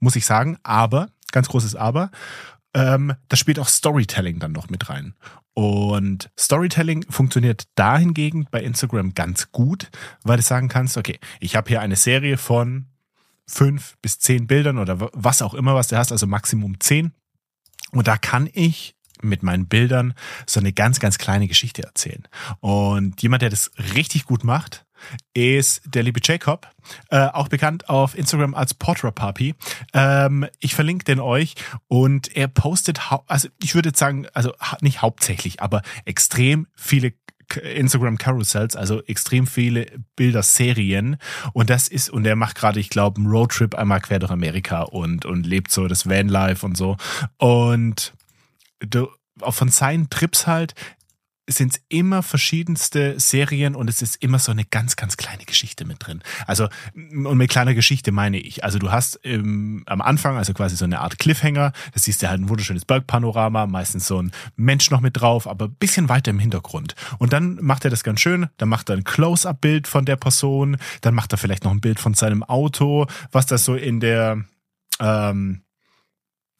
muss 0.00 0.16
ich 0.16 0.26
sagen. 0.26 0.58
Aber, 0.62 1.08
ganz 1.32 1.48
großes 1.48 1.76
Aber, 1.76 2.10
ähm, 2.74 3.14
da 3.28 3.36
spielt 3.36 3.58
auch 3.58 3.68
Storytelling 3.68 4.38
dann 4.38 4.52
noch 4.52 4.70
mit 4.70 4.88
rein. 4.88 5.14
Und 5.54 6.30
Storytelling 6.38 7.04
funktioniert 7.10 7.64
dahingegen 7.74 8.48
bei 8.50 8.62
Instagram 8.62 9.12
ganz 9.12 9.52
gut, 9.52 9.90
weil 10.22 10.38
du 10.38 10.42
sagen 10.42 10.68
kannst, 10.68 10.96
okay, 10.96 11.18
ich 11.40 11.56
habe 11.56 11.68
hier 11.68 11.82
eine 11.82 11.96
Serie 11.96 12.38
von 12.38 12.86
fünf 13.46 13.96
bis 14.02 14.18
zehn 14.18 14.46
Bildern 14.46 14.78
oder 14.78 15.10
was 15.12 15.42
auch 15.42 15.54
immer, 15.54 15.74
was 15.74 15.88
du 15.88 15.96
hast, 15.96 16.12
also 16.12 16.26
Maximum 16.26 16.80
zehn. 16.80 17.12
Und 17.92 18.08
da 18.08 18.16
kann 18.16 18.48
ich 18.52 18.96
mit 19.22 19.42
meinen 19.42 19.66
Bildern 19.66 20.14
so 20.46 20.60
eine 20.60 20.72
ganz, 20.72 21.00
ganz 21.00 21.18
kleine 21.18 21.48
Geschichte 21.48 21.82
erzählen. 21.82 22.26
Und 22.60 23.22
jemand, 23.22 23.42
der 23.42 23.50
das 23.50 23.70
richtig 23.94 24.24
gut 24.24 24.44
macht, 24.44 24.84
ist 25.34 25.82
der 25.84 26.02
liebe 26.02 26.20
Jacob, 26.22 26.68
äh, 27.10 27.26
auch 27.26 27.48
bekannt 27.48 27.88
auf 27.88 28.16
Instagram 28.16 28.54
als 28.54 28.74
Portra 28.74 29.10
Puppy. 29.10 29.54
Ähm, 29.92 30.46
ich 30.60 30.74
verlinke 30.74 31.04
den 31.04 31.20
euch 31.20 31.54
und 31.88 32.36
er 32.36 32.48
postet, 32.48 33.00
also 33.26 33.48
ich 33.62 33.74
würde 33.74 33.92
sagen, 33.94 34.26
also 34.34 34.54
nicht 34.80 35.02
hauptsächlich, 35.02 35.60
aber 35.60 35.82
extrem 36.04 36.66
viele 36.74 37.12
Instagram 37.62 38.18
Carousels, 38.18 38.76
also 38.76 39.02
extrem 39.04 39.46
viele 39.46 39.86
Bilderserien. 40.16 41.16
Und 41.52 41.70
das 41.70 41.88
ist, 41.88 42.10
und 42.10 42.26
er 42.26 42.36
macht 42.36 42.56
gerade, 42.56 42.80
ich 42.80 42.90
glaube, 42.90 43.20
einen 43.20 43.30
Roadtrip 43.30 43.74
einmal 43.74 44.00
quer 44.00 44.18
durch 44.18 44.32
Amerika 44.32 44.82
und, 44.82 45.24
und 45.24 45.46
lebt 45.46 45.70
so 45.70 45.88
das 45.88 46.08
Vanlife 46.08 46.64
und 46.64 46.76
so. 46.76 46.96
Und 47.38 48.14
du, 48.80 49.08
auch 49.40 49.54
von 49.54 49.68
seinen 49.68 50.10
Trips 50.10 50.46
halt, 50.46 50.74
sind 51.48 51.74
es 51.74 51.82
immer 51.88 52.22
verschiedenste 52.22 53.18
Serien 53.18 53.74
und 53.74 53.90
es 53.90 54.00
ist 54.00 54.22
immer 54.22 54.38
so 54.38 54.52
eine 54.52 54.64
ganz, 54.64 54.94
ganz 54.94 55.16
kleine 55.16 55.44
Geschichte 55.44 55.84
mit 55.84 56.06
drin. 56.06 56.22
Also, 56.46 56.68
und 56.94 57.36
mit 57.36 57.50
kleiner 57.50 57.74
Geschichte 57.74 58.12
meine 58.12 58.38
ich. 58.38 58.62
Also, 58.62 58.78
du 58.78 58.92
hast 58.92 59.18
ähm, 59.24 59.82
am 59.86 60.00
Anfang, 60.00 60.36
also 60.36 60.54
quasi 60.54 60.76
so 60.76 60.84
eine 60.84 61.00
Art 61.00 61.18
Cliffhanger, 61.18 61.72
da 61.92 61.98
siehst 61.98 62.22
du 62.22 62.28
halt 62.28 62.40
ein 62.40 62.48
wunderschönes 62.48 62.84
Bergpanorama, 62.84 63.66
meistens 63.66 64.06
so 64.06 64.22
ein 64.22 64.30
Mensch 64.56 64.90
noch 64.90 65.00
mit 65.00 65.20
drauf, 65.20 65.48
aber 65.48 65.66
ein 65.66 65.74
bisschen 65.74 66.08
weiter 66.08 66.30
im 66.30 66.38
Hintergrund. 66.38 66.94
Und 67.18 67.32
dann 67.32 67.56
macht 67.60 67.84
er 67.84 67.90
das 67.90 68.04
ganz 68.04 68.20
schön, 68.20 68.48
dann 68.58 68.68
macht 68.68 68.88
er 68.88 68.96
ein 68.96 69.04
Close-Up-Bild 69.04 69.88
von 69.88 70.04
der 70.04 70.16
Person, 70.16 70.76
dann 71.00 71.14
macht 71.14 71.32
er 71.32 71.38
vielleicht 71.38 71.64
noch 71.64 71.72
ein 71.72 71.80
Bild 71.80 71.98
von 71.98 72.14
seinem 72.14 72.44
Auto, 72.44 73.06
was 73.32 73.46
das 73.46 73.64
so 73.64 73.74
in 73.74 73.98
der, 73.98 74.44
ähm, 75.00 75.62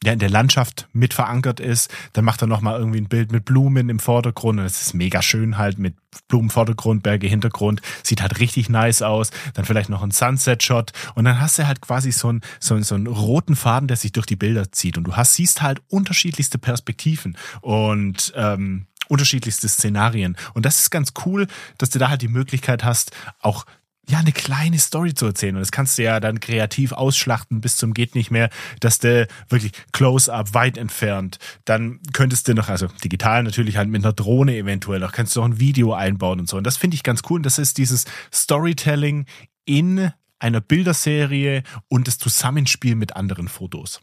ja, 0.03 0.13
in 0.13 0.19
der 0.19 0.29
Landschaft 0.29 0.87
mit 0.93 1.13
verankert 1.13 1.59
ist. 1.59 1.93
Dann 2.13 2.25
macht 2.25 2.41
er 2.41 2.47
nochmal 2.47 2.79
irgendwie 2.79 2.99
ein 2.99 3.07
Bild 3.07 3.31
mit 3.31 3.45
Blumen 3.45 3.89
im 3.89 3.99
Vordergrund 3.99 4.59
und 4.59 4.65
es 4.65 4.81
ist 4.81 4.93
mega 4.93 5.21
schön 5.21 5.57
halt 5.57 5.79
mit 5.79 5.95
Blumenvordergrund, 6.27 7.03
Berge 7.03 7.27
Hintergrund. 7.27 7.81
Sieht 8.03 8.21
halt 8.21 8.39
richtig 8.39 8.69
nice 8.69 9.01
aus. 9.01 9.31
Dann 9.53 9.65
vielleicht 9.65 9.89
noch 9.89 10.03
ein 10.03 10.11
Sunset-Shot 10.11 10.91
und 11.15 11.25
dann 11.25 11.39
hast 11.39 11.57
du 11.59 11.67
halt 11.67 11.81
quasi 11.81 12.11
so 12.11 12.29
einen, 12.29 12.41
so, 12.59 12.75
einen, 12.75 12.83
so 12.83 12.95
einen 12.95 13.07
roten 13.07 13.55
Faden, 13.55 13.87
der 13.87 13.97
sich 13.97 14.11
durch 14.11 14.25
die 14.25 14.35
Bilder 14.35 14.71
zieht 14.71 14.97
und 14.97 15.05
du 15.05 15.15
hast, 15.15 15.33
siehst 15.33 15.61
halt 15.61 15.81
unterschiedlichste 15.89 16.57
Perspektiven 16.57 17.37
und 17.61 18.33
ähm, 18.35 18.87
unterschiedlichste 19.07 19.67
Szenarien. 19.67 20.37
Und 20.53 20.65
das 20.65 20.79
ist 20.79 20.89
ganz 20.89 21.13
cool, 21.25 21.47
dass 21.77 21.89
du 21.89 21.99
da 21.99 22.09
halt 22.09 22.21
die 22.21 22.27
Möglichkeit 22.27 22.83
hast, 22.83 23.11
auch 23.39 23.65
ja, 24.09 24.19
eine 24.19 24.33
kleine 24.33 24.79
Story 24.79 25.13
zu 25.13 25.25
erzählen. 25.27 25.55
Und 25.55 25.61
das 25.61 25.71
kannst 25.71 25.97
du 25.97 26.03
ja 26.03 26.19
dann 26.19 26.39
kreativ 26.39 26.91
ausschlachten 26.91 27.61
bis 27.61 27.77
zum 27.77 27.93
geht 27.93 28.15
nicht 28.15 28.31
mehr, 28.31 28.49
dass 28.81 28.99
du 28.99 29.27
wirklich 29.47 29.71
close-up, 29.93 30.53
weit 30.53 30.77
entfernt. 30.77 31.39
Dann 31.63 31.99
könntest 32.11 32.47
du 32.47 32.53
noch, 32.53 32.67
also 32.67 32.87
digital 33.03 33.43
natürlich 33.43 33.77
halt 33.77 33.89
mit 33.89 34.03
einer 34.03 34.13
Drohne 34.13 34.57
eventuell, 34.57 34.99
noch 34.99 35.13
kannst 35.13 35.35
du 35.35 35.39
noch 35.39 35.47
ein 35.47 35.59
Video 35.59 35.93
einbauen 35.93 36.41
und 36.41 36.49
so. 36.49 36.57
Und 36.57 36.65
das 36.65 36.77
finde 36.77 36.95
ich 36.95 37.03
ganz 37.03 37.21
cool. 37.29 37.37
Und 37.37 37.45
das 37.45 37.59
ist 37.59 37.77
dieses 37.77 38.05
Storytelling 38.33 39.25
in 39.65 40.11
einer 40.39 40.59
Bilderserie 40.59 41.63
und 41.87 42.07
das 42.07 42.17
Zusammenspiel 42.17 42.95
mit 42.95 43.15
anderen 43.15 43.47
Fotos. 43.47 44.01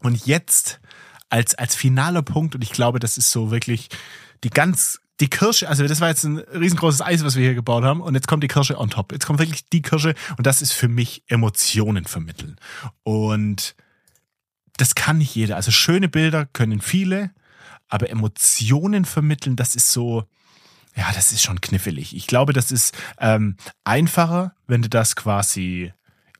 Und 0.00 0.26
jetzt 0.26 0.80
als, 1.28 1.56
als 1.56 1.74
finaler 1.74 2.22
Punkt, 2.22 2.54
und 2.54 2.62
ich 2.62 2.70
glaube, 2.70 3.00
das 3.00 3.18
ist 3.18 3.32
so 3.32 3.50
wirklich 3.50 3.88
die 4.44 4.50
ganz 4.50 5.00
die 5.20 5.28
Kirsche, 5.28 5.68
also 5.68 5.86
das 5.86 6.00
war 6.00 6.08
jetzt 6.08 6.24
ein 6.24 6.38
riesengroßes 6.38 7.00
Eis, 7.00 7.24
was 7.24 7.36
wir 7.36 7.44
hier 7.44 7.54
gebaut 7.54 7.84
haben, 7.84 8.00
und 8.00 8.14
jetzt 8.14 8.28
kommt 8.28 8.42
die 8.42 8.48
Kirsche 8.48 8.78
on 8.78 8.90
top. 8.90 9.12
Jetzt 9.12 9.26
kommt 9.26 9.38
wirklich 9.38 9.68
die 9.68 9.82
Kirsche, 9.82 10.14
und 10.36 10.46
das 10.46 10.62
ist 10.62 10.72
für 10.72 10.88
mich 10.88 11.22
Emotionen 11.28 12.04
vermitteln. 12.04 12.56
Und 13.02 13.74
das 14.76 14.94
kann 14.94 15.18
nicht 15.18 15.34
jeder. 15.34 15.56
Also 15.56 15.70
schöne 15.70 16.08
Bilder 16.08 16.44
können 16.44 16.80
viele, 16.80 17.30
aber 17.88 18.10
Emotionen 18.10 19.04
vermitteln, 19.04 19.56
das 19.56 19.74
ist 19.74 19.90
so, 19.90 20.24
ja, 20.94 21.10
das 21.14 21.32
ist 21.32 21.42
schon 21.42 21.60
knifflig. 21.60 22.14
Ich 22.14 22.26
glaube, 22.26 22.52
das 22.52 22.70
ist 22.70 22.96
ähm, 23.18 23.56
einfacher, 23.84 24.54
wenn 24.66 24.82
du 24.82 24.88
das 24.88 25.16
quasi 25.16 25.92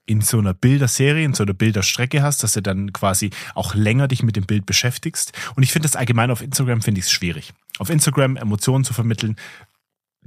in 0.07 0.21
so 0.21 0.39
einer 0.39 0.55
Bilderserie, 0.55 1.25
in 1.25 1.35
so 1.35 1.43
einer 1.43 1.53
Bilderstrecke 1.53 2.23
hast, 2.23 2.43
dass 2.43 2.53
du 2.53 2.63
dann 2.63 2.93
quasi 2.93 3.31
auch 3.55 3.75
länger 3.75 4.09
dich 4.09 4.23
mit 4.23 4.37
dem 4.37 4.47
Bild 4.47 4.65
beschäftigst. 4.65 5.33
Und 5.57 5.63
ich 5.63 5.73
finde 5.73 5.89
das 5.89 5.97
allgemein 5.97 6.31
auf 6.31 6.43
Instagram 6.43 6.83
finde 6.83 7.01
ich 7.01 7.07
es 7.07 7.13
schwierig. 7.13 7.53
Auf 7.79 7.91
Instagram 7.91 8.37
Emotionen 8.37 8.85
zu 8.85 8.95
vermitteln, 8.95 9.37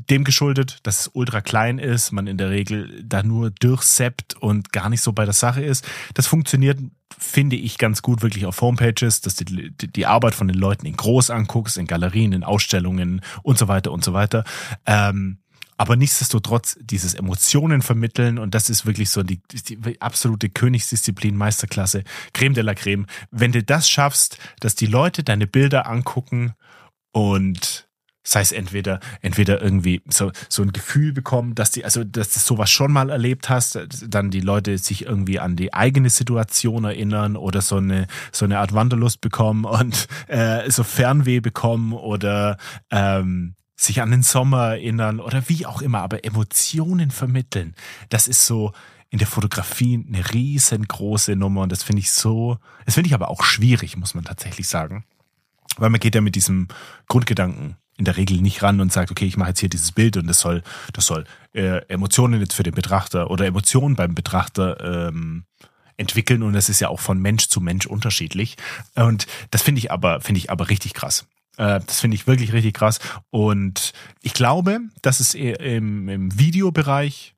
dem 0.09 0.23
geschuldet, 0.23 0.79
dass 0.83 1.01
es 1.01 1.11
ultra 1.13 1.41
klein 1.41 1.77
ist, 1.77 2.11
man 2.11 2.27
in 2.27 2.37
der 2.37 2.49
Regel 2.49 3.03
da 3.03 3.23
nur 3.23 3.51
durchseppt 3.51 4.35
und 4.35 4.71
gar 4.71 4.89
nicht 4.89 5.01
so 5.01 5.11
bei 5.11 5.25
der 5.25 5.33
Sache 5.33 5.61
ist. 5.61 5.85
Das 6.13 6.27
funktioniert, 6.27 6.79
finde 7.17 7.55
ich, 7.55 7.77
ganz 7.77 8.01
gut 8.01 8.21
wirklich 8.21 8.45
auf 8.45 8.61
Homepages, 8.61 9.21
dass 9.21 9.35
du 9.35 9.45
die, 9.45 10.05
Arbeit 10.05 10.35
von 10.35 10.47
den 10.47 10.57
Leuten 10.57 10.85
in 10.85 10.95
groß 10.95 11.31
anguckst, 11.31 11.77
in 11.77 11.87
Galerien, 11.87 12.33
in 12.33 12.43
Ausstellungen 12.43 13.21
und 13.43 13.57
so 13.57 13.67
weiter 13.67 13.91
und 13.91 14.03
so 14.03 14.13
weiter. 14.13 14.45
Ähm, 14.85 15.39
aber 15.79 15.95
nichtsdestotrotz 15.95 16.77
dieses 16.81 17.13
Emotionen 17.13 17.81
vermitteln 17.81 18.37
und 18.37 18.53
das 18.53 18.69
ist 18.69 18.85
wirklich 18.85 19.09
so 19.09 19.23
die, 19.23 19.39
die 19.49 20.01
absolute 20.01 20.49
Königsdisziplin, 20.49 21.37
Meisterklasse, 21.37 22.03
Creme 22.33 22.53
de 22.53 22.63
la 22.63 22.75
Creme. 22.75 23.05
Wenn 23.31 23.53
du 23.53 23.63
das 23.63 23.89
schaffst, 23.89 24.37
dass 24.59 24.75
die 24.75 24.87
Leute 24.87 25.23
deine 25.23 25.47
Bilder 25.47 25.87
angucken 25.87 26.53
und 27.13 27.87
sei 28.23 28.41
es 28.41 28.51
entweder, 28.51 28.99
entweder 29.21 29.61
irgendwie 29.61 30.01
so, 30.09 30.33
so 30.49 30.63
ein 30.63 30.73
Gefühl 30.73 31.13
bekommen, 31.13 31.55
dass 31.55 31.71
die, 31.71 31.85
also, 31.85 32.03
dass 32.03 32.33
du 32.33 32.39
sowas 32.41 32.69
schon 32.69 32.91
mal 32.91 33.09
erlebt 33.09 33.47
hast, 33.47 33.79
dann 34.05 34.31
die 34.31 34.41
Leute 34.41 34.77
sich 34.77 35.05
irgendwie 35.05 35.39
an 35.39 35.55
die 35.55 35.73
eigene 35.73 36.09
Situation 36.09 36.83
erinnern 36.83 37.37
oder 37.37 37.61
so 37.61 37.77
eine, 37.77 38.07
so 38.33 38.43
eine 38.43 38.59
Art 38.59 38.73
Wanderlust 38.73 39.21
bekommen 39.21 39.63
und 39.63 40.09
äh, 40.27 40.69
so 40.69 40.83
Fernweh 40.83 41.39
bekommen 41.39 41.93
oder 41.93 42.57
ähm, 42.91 43.55
sich 43.79 44.01
an 44.01 44.11
den 44.11 44.23
Sommer 44.23 44.71
erinnern 44.71 45.19
oder 45.19 45.47
wie 45.47 45.65
auch 45.65 45.81
immer, 45.81 45.99
aber 45.99 46.25
Emotionen 46.25 47.11
vermitteln. 47.11 47.75
Das 48.09 48.27
ist 48.27 48.45
so 48.45 48.73
in 49.09 49.19
der 49.19 49.27
Fotografie 49.27 50.05
eine 50.05 50.33
riesengroße 50.33 51.35
Nummer 51.35 51.61
und 51.61 51.71
das 51.71 51.83
finde 51.83 52.01
ich 52.01 52.11
so, 52.11 52.57
das 52.85 52.95
finde 52.95 53.07
ich 53.07 53.13
aber 53.13 53.29
auch 53.29 53.43
schwierig, 53.43 53.95
muss 53.95 54.13
man 54.13 54.25
tatsächlich 54.25 54.67
sagen. 54.67 55.05
Weil 55.77 55.89
man 55.89 55.99
geht 55.99 56.13
ja 56.13 56.21
mit 56.21 56.35
diesem 56.35 56.67
Grundgedanken 57.07 57.77
in 57.97 58.05
der 58.05 58.17
Regel 58.17 58.41
nicht 58.41 58.61
ran 58.63 58.81
und 58.81 58.91
sagt, 58.91 59.11
okay, 59.11 59.25
ich 59.25 59.37
mache 59.37 59.49
jetzt 59.49 59.59
hier 59.59 59.69
dieses 59.69 59.93
Bild 59.93 60.17
und 60.17 60.27
das 60.27 60.39
soll, 60.39 60.61
das 60.93 61.05
soll 61.05 61.25
äh, 61.53 61.81
Emotionen 61.87 62.39
jetzt 62.41 62.53
für 62.53 62.63
den 62.63 62.75
Betrachter 62.75 63.31
oder 63.31 63.45
Emotionen 63.45 63.95
beim 63.95 64.13
Betrachter 64.13 65.07
ähm, 65.07 65.45
entwickeln 65.95 66.43
und 66.43 66.53
das 66.53 66.69
ist 66.69 66.79
ja 66.81 66.89
auch 66.89 66.99
von 66.99 67.19
Mensch 67.19 67.47
zu 67.47 67.61
Mensch 67.61 67.85
unterschiedlich. 67.85 68.57
Und 68.95 69.25
das 69.51 69.61
finde 69.61 69.79
ich 69.79 69.91
aber, 69.91 70.21
finde 70.21 70.39
ich 70.39 70.49
aber 70.49 70.69
richtig 70.69 70.93
krass. 70.93 71.25
Äh, 71.59 71.81
das 71.85 71.99
finde 71.99 72.15
ich 72.15 72.25
wirklich 72.25 72.53
richtig 72.53 72.73
krass. 72.73 72.99
Und 73.29 73.91
ich 74.21 74.33
glaube, 74.33 74.79
dass 75.01 75.19
es 75.19 75.35
im, 75.35 76.09
im 76.09 76.39
Videobereich 76.39 77.35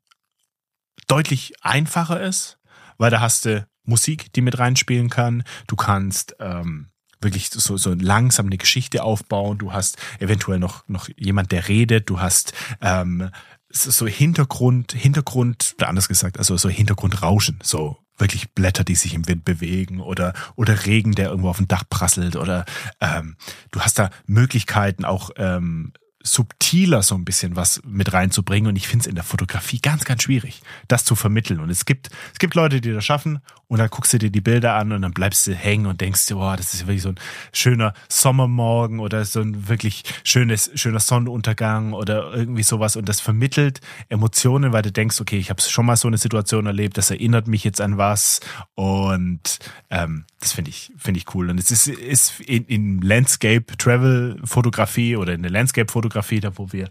deutlich 1.08 1.52
einfacher 1.60 2.22
ist, 2.22 2.58
weil 2.96 3.10
da 3.10 3.20
hast 3.20 3.44
du 3.44 3.66
Musik, 3.84 4.32
die 4.32 4.40
mit 4.40 4.58
reinspielen 4.58 5.10
kann. 5.10 5.42
Du 5.66 5.74
kannst 5.74 6.36
ähm, 6.38 6.90
wirklich 7.20 7.50
so, 7.50 7.76
so 7.76 7.94
langsam 7.94 8.46
eine 8.46 8.58
Geschichte 8.58 9.02
aufbauen. 9.02 9.58
Du 9.58 9.72
hast 9.72 9.98
eventuell 10.20 10.60
noch, 10.60 10.86
noch 10.88 11.08
jemand, 11.16 11.50
der 11.50 11.68
redet. 11.68 12.08
Du 12.08 12.20
hast 12.20 12.52
ähm, 12.80 13.30
so 13.70 14.06
Hintergrund, 14.06 14.92
Hintergrund, 14.92 15.74
oder 15.78 15.88
anders 15.88 16.06
gesagt, 16.06 16.38
also 16.38 16.56
so 16.56 16.68
Hintergrundrauschen, 16.68 17.58
so 17.62 17.98
wirklich 18.18 18.52
Blätter, 18.52 18.84
die 18.84 18.94
sich 18.94 19.14
im 19.14 19.26
Wind 19.28 19.44
bewegen 19.44 20.00
oder 20.00 20.34
oder 20.56 20.86
Regen, 20.86 21.12
der 21.12 21.28
irgendwo 21.30 21.48
auf 21.48 21.56
dem 21.56 21.68
Dach 21.68 21.84
prasselt 21.88 22.36
oder 22.36 22.64
ähm, 23.00 23.36
du 23.70 23.80
hast 23.80 23.98
da 23.98 24.10
Möglichkeiten 24.26 25.04
auch 25.04 25.30
ähm, 25.36 25.92
subtiler 26.22 27.02
so 27.02 27.14
ein 27.14 27.24
bisschen 27.24 27.56
was 27.56 27.80
mit 27.84 28.12
reinzubringen. 28.12 28.68
Und 28.68 28.76
ich 28.76 28.88
finde 28.88 29.02
es 29.02 29.06
in 29.06 29.14
der 29.14 29.24
Fotografie 29.24 29.80
ganz, 29.80 30.04
ganz 30.04 30.22
schwierig, 30.22 30.62
das 30.88 31.04
zu 31.04 31.14
vermitteln. 31.14 31.60
Und 31.60 31.70
es 31.70 31.84
gibt, 31.84 32.10
es 32.32 32.38
gibt 32.38 32.54
Leute, 32.54 32.80
die 32.80 32.92
das 32.92 33.04
schaffen 33.04 33.40
und 33.68 33.78
dann 33.78 33.88
guckst 33.88 34.12
du 34.12 34.18
dir 34.18 34.30
die 34.30 34.40
Bilder 34.40 34.74
an 34.74 34.92
und 34.92 35.02
dann 35.02 35.12
bleibst 35.12 35.46
du 35.46 35.54
hängen 35.54 35.86
und 35.86 36.00
denkst 36.00 36.26
dir, 36.26 36.34
boah, 36.34 36.56
das 36.56 36.74
ist 36.74 36.86
wirklich 36.86 37.02
so 37.02 37.08
ein 37.08 37.20
schöner 37.52 37.94
Sommermorgen 38.08 39.00
oder 39.00 39.24
so 39.24 39.40
ein 39.40 39.68
wirklich 39.68 40.04
schönes, 40.24 40.70
schöner 40.74 41.00
Sonnenuntergang 41.00 41.92
oder 41.94 42.34
irgendwie 42.34 42.64
sowas. 42.64 42.96
Und 42.96 43.08
das 43.08 43.20
vermittelt 43.20 43.80
Emotionen, 44.08 44.72
weil 44.72 44.82
du 44.82 44.92
denkst, 44.92 45.20
okay, 45.20 45.38
ich 45.38 45.50
habe 45.50 45.62
schon 45.62 45.86
mal 45.86 45.96
so 45.96 46.08
eine 46.08 46.18
Situation 46.18 46.66
erlebt, 46.66 46.98
das 46.98 47.10
erinnert 47.10 47.46
mich 47.46 47.64
jetzt 47.64 47.80
an 47.80 47.96
was. 47.96 48.40
Und 48.74 49.58
ähm, 49.88 50.24
das 50.42 50.52
finde 50.52 50.70
ich, 50.70 50.92
finde 50.98 51.18
ich 51.18 51.34
cool. 51.34 51.50
Und 51.50 51.60
es 51.60 51.70
ist, 51.70 51.86
ist 51.86 52.40
in, 52.40 52.64
in 52.66 53.00
Landscape 53.00 53.64
Travel 53.78 54.40
Fotografie 54.44 55.16
oder 55.16 55.34
in 55.34 55.42
der 55.42 55.52
Landscape 55.52 55.90
Fotografie, 55.90 56.40
da 56.40 56.58
wo 56.58 56.72
wir 56.72 56.88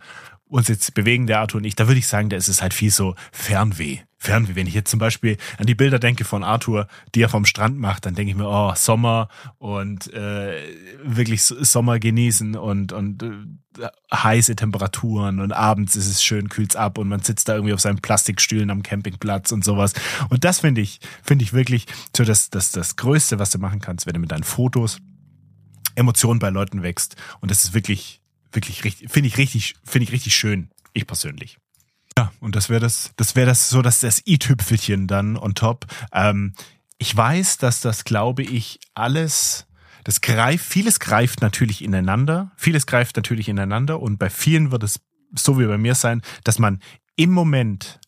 uns 0.51 0.67
jetzt 0.67 0.93
bewegen, 0.93 1.27
der 1.27 1.39
Arthur 1.39 1.59
und 1.59 1.63
ich, 1.63 1.75
da 1.75 1.87
würde 1.87 1.99
ich 1.99 2.07
sagen, 2.07 2.29
da 2.29 2.35
ist 2.35 2.49
es 2.49 2.61
halt 2.61 2.73
viel 2.73 2.91
so 2.91 3.15
Fernweh. 3.31 3.99
Fernweh. 4.17 4.53
Wenn 4.53 4.67
ich 4.67 4.73
jetzt 4.73 4.91
zum 4.91 4.99
Beispiel 4.99 5.37
an 5.57 5.65
die 5.65 5.75
Bilder 5.75 5.97
denke 5.97 6.25
von 6.25 6.43
Arthur, 6.43 6.87
die 7.15 7.21
er 7.23 7.29
vom 7.29 7.45
Strand 7.45 7.79
macht, 7.79 8.05
dann 8.05 8.13
denke 8.13 8.31
ich 8.31 8.37
mir, 8.37 8.47
oh, 8.47 8.73
Sommer 8.75 9.29
und 9.57 10.13
äh, 10.13 10.61
wirklich 11.03 11.41
Sommer 11.41 11.99
genießen 11.99 12.55
und, 12.55 12.91
und 12.91 13.23
äh, 13.23 13.87
heiße 14.13 14.55
Temperaturen 14.57 15.39
und 15.39 15.53
abends 15.53 15.95
ist 15.95 16.07
es 16.07 16.21
schön, 16.21 16.49
kühlt's 16.49 16.75
ab 16.75 16.97
und 16.97 17.07
man 17.07 17.21
sitzt 17.21 17.47
da 17.47 17.55
irgendwie 17.55 17.73
auf 17.73 17.81
seinen 17.81 18.01
Plastikstühlen 18.01 18.69
am 18.69 18.83
Campingplatz 18.83 19.51
und 19.53 19.63
sowas. 19.63 19.93
Und 20.29 20.43
das 20.43 20.59
finde 20.59 20.81
ich, 20.81 20.99
finde 21.23 21.43
ich 21.43 21.53
wirklich 21.53 21.87
so 22.15 22.25
das, 22.25 22.49
das, 22.49 22.71
das 22.71 22.97
Größte, 22.97 23.39
was 23.39 23.51
du 23.51 23.57
machen 23.57 23.79
kannst, 23.79 24.05
wenn 24.05 24.13
du 24.13 24.19
mit 24.19 24.31
deinen 24.31 24.43
Fotos 24.43 24.99
Emotionen 25.95 26.39
bei 26.39 26.49
Leuten 26.49 26.83
wächst. 26.83 27.15
Und 27.39 27.51
das 27.51 27.63
ist 27.63 27.73
wirklich, 27.73 28.20
wirklich 28.51 28.83
richtig, 28.83 29.11
finde 29.11 29.27
ich 29.27 29.37
richtig, 29.37 29.75
finde 29.83 30.03
ich 30.05 30.11
richtig 30.11 30.35
schön. 30.35 30.69
Ich 30.93 31.07
persönlich. 31.07 31.57
Ja, 32.17 32.31
und 32.39 32.55
das 32.55 32.69
wäre 32.69 32.81
das, 32.81 33.11
das 33.15 33.35
wäre 33.35 33.47
das 33.47 33.69
so, 33.69 33.81
dass 33.81 33.99
das 33.99 34.25
i-Tüpfelchen 34.27 35.07
dann 35.07 35.37
on 35.37 35.55
top. 35.55 35.85
Ähm, 36.11 36.53
ich 36.97 37.15
weiß, 37.15 37.57
dass 37.57 37.81
das, 37.81 38.03
glaube 38.03 38.43
ich, 38.43 38.79
alles, 38.93 39.65
das 40.03 40.21
greift, 40.21 40.65
vieles 40.65 40.99
greift 40.99 41.41
natürlich 41.41 41.83
ineinander. 41.83 42.51
Vieles 42.57 42.85
greift 42.85 43.15
natürlich 43.15 43.49
ineinander 43.49 44.01
und 44.01 44.17
bei 44.17 44.29
vielen 44.29 44.71
wird 44.71 44.83
es 44.83 44.99
so 45.33 45.57
wie 45.59 45.65
bei 45.65 45.77
mir 45.77 45.95
sein, 45.95 46.21
dass 46.43 46.59
man 46.59 46.79
im 47.15 47.31
Moment 47.31 47.99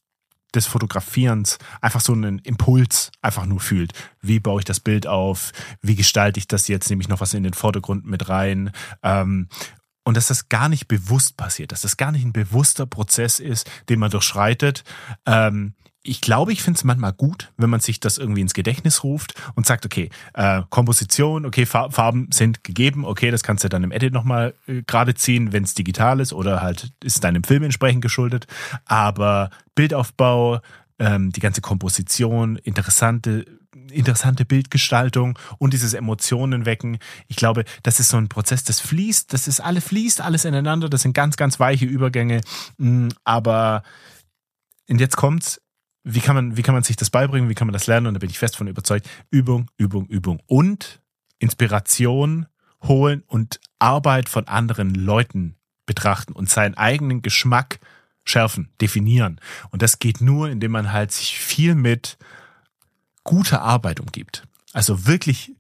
des 0.54 0.68
Fotografierens 0.68 1.58
einfach 1.82 2.02
so 2.02 2.14
einen 2.14 2.40
Impuls 2.40 3.12
einfach 3.22 3.46
nur 3.46 3.60
fühlt. 3.60 3.94
Wie 4.22 4.40
baue 4.40 4.62
ich 4.62 4.66
das 4.66 4.80
Bild 4.80 5.08
auf? 5.08 5.52
Wie 5.82 5.96
gestalte 5.96 6.40
ich 6.40 6.48
das 6.48 6.68
jetzt? 6.68 6.90
Nehme 6.90 7.02
ich 7.02 7.10
noch 7.10 7.22
was 7.22 7.34
in 7.34 7.44
den 7.44 7.54
Vordergrund 7.54 8.06
mit 8.06 8.30
rein? 8.30 8.72
Ähm, 9.02 9.48
und 10.04 10.18
dass 10.18 10.28
das 10.28 10.50
gar 10.50 10.70
nicht 10.70 10.88
bewusst 10.88 11.38
passiert, 11.38 11.72
dass 11.72 11.82
das 11.82 11.98
gar 11.98 12.12
nicht 12.12 12.26
ein 12.26 12.34
bewusster 12.34 12.86
Prozess 12.86 13.40
ist, 13.40 13.70
den 13.90 14.00
man 14.00 14.12
durchschreitet. 14.12 14.84
Ähm, 15.26 15.74
ich 16.06 16.20
glaube, 16.20 16.52
ich 16.52 16.62
finde 16.62 16.78
es 16.78 16.84
manchmal 16.84 17.14
gut, 17.14 17.54
wenn 17.56 17.70
man 17.70 17.80
sich 17.80 18.02
das 18.02 18.18
irgendwie 18.18 18.42
ins 18.42 18.54
Gedächtnis 18.54 19.06
ruft 19.06 19.42
und 19.56 19.66
sagt, 19.66 19.86
okay, 19.86 20.10
äh, 20.34 20.62
Komposition, 20.70 21.46
okay, 21.46 21.66
Farben 21.66 22.28
sind 22.32 22.64
gegeben, 22.66 23.06
okay, 23.06 23.32
das 23.32 23.42
kannst 23.42 23.64
du 23.64 23.70
dann 23.70 23.84
im 23.84 23.92
Edit 23.92 24.14
nochmal 24.14 24.54
äh, 24.68 24.84
gerade 24.86 25.16
ziehen, 25.16 25.54
wenn 25.54 25.64
es 25.64 25.74
digital 25.74 26.20
ist 26.20 26.34
oder 26.34 26.62
halt 26.62 26.92
ist 27.02 27.24
deinem 27.24 27.46
Film 27.46 27.64
entsprechend 27.64 28.02
geschuldet. 28.02 28.48
Aber 28.84 29.50
Bildaufbau, 29.76 30.60
ähm, 31.00 31.32
die 31.32 31.40
ganze 31.40 31.62
Komposition, 31.62 32.58
interessante 32.58 33.46
interessante 33.94 34.46
Bildgestaltung 34.46 35.38
und 35.58 35.74
dieses 35.74 35.94
Emotionen 35.94 36.66
wecken. 36.66 36.98
Ich 37.28 37.36
glaube, 37.36 37.66
das 37.84 38.00
ist 38.00 38.10
so 38.10 38.18
ein 38.18 38.30
Prozess, 38.30 38.64
das 38.64 38.80
fließt, 38.80 39.32
das 39.34 39.48
ist 39.48 39.60
alles 39.60 39.84
fließt 39.86 40.22
alles 40.22 40.46
ineinander, 40.46 40.90
das 40.90 41.02
sind 41.02 41.14
ganz, 41.14 41.38
ganz 41.38 41.60
weiche 41.60 41.86
Übergänge. 41.86 42.42
Mm, 42.78 43.10
aber 43.24 43.84
und 44.90 45.00
jetzt 45.00 45.16
kommt's, 45.16 45.62
wie 46.04 46.20
kann 46.20 46.36
man, 46.36 46.58
wie 46.58 46.62
kann 46.62 46.76
man 46.76 46.84
sich 46.84 46.96
das 46.96 47.10
beibringen, 47.10 47.50
wie 47.50 47.56
kann 47.56 47.68
man 47.68 47.74
das 47.74 47.88
lernen? 47.88 48.08
Und 48.08 48.14
da 48.16 48.20
bin 48.20 48.30
ich 48.30 48.40
fest 48.40 48.58
von 48.58 48.68
überzeugt. 48.68 49.10
Übung, 49.32 49.70
Übung, 49.78 50.08
Übung. 50.08 50.42
Und 50.48 51.02
Inspiration 51.40 52.48
holen 52.84 53.24
und 53.28 53.60
Arbeit 53.80 54.28
von 54.28 54.48
anderen 54.48 54.94
Leuten 54.94 55.56
betrachten 55.86 56.34
und 56.34 56.50
seinen 56.50 56.76
eigenen 56.76 57.22
Geschmack 57.22 57.80
schärfen, 58.26 58.70
definieren. 58.82 59.40
Und 59.72 59.82
das 59.82 60.00
geht 60.00 60.22
nur, 60.22 60.50
indem 60.50 60.72
man 60.72 60.92
halt 60.92 61.12
sich 61.12 61.40
viel 61.40 61.76
mit 61.76 62.18
gute 63.24 63.62
Arbeit 63.62 64.00
umgibt. 64.00 64.44
Also 64.74 65.06
wirklich 65.06 65.54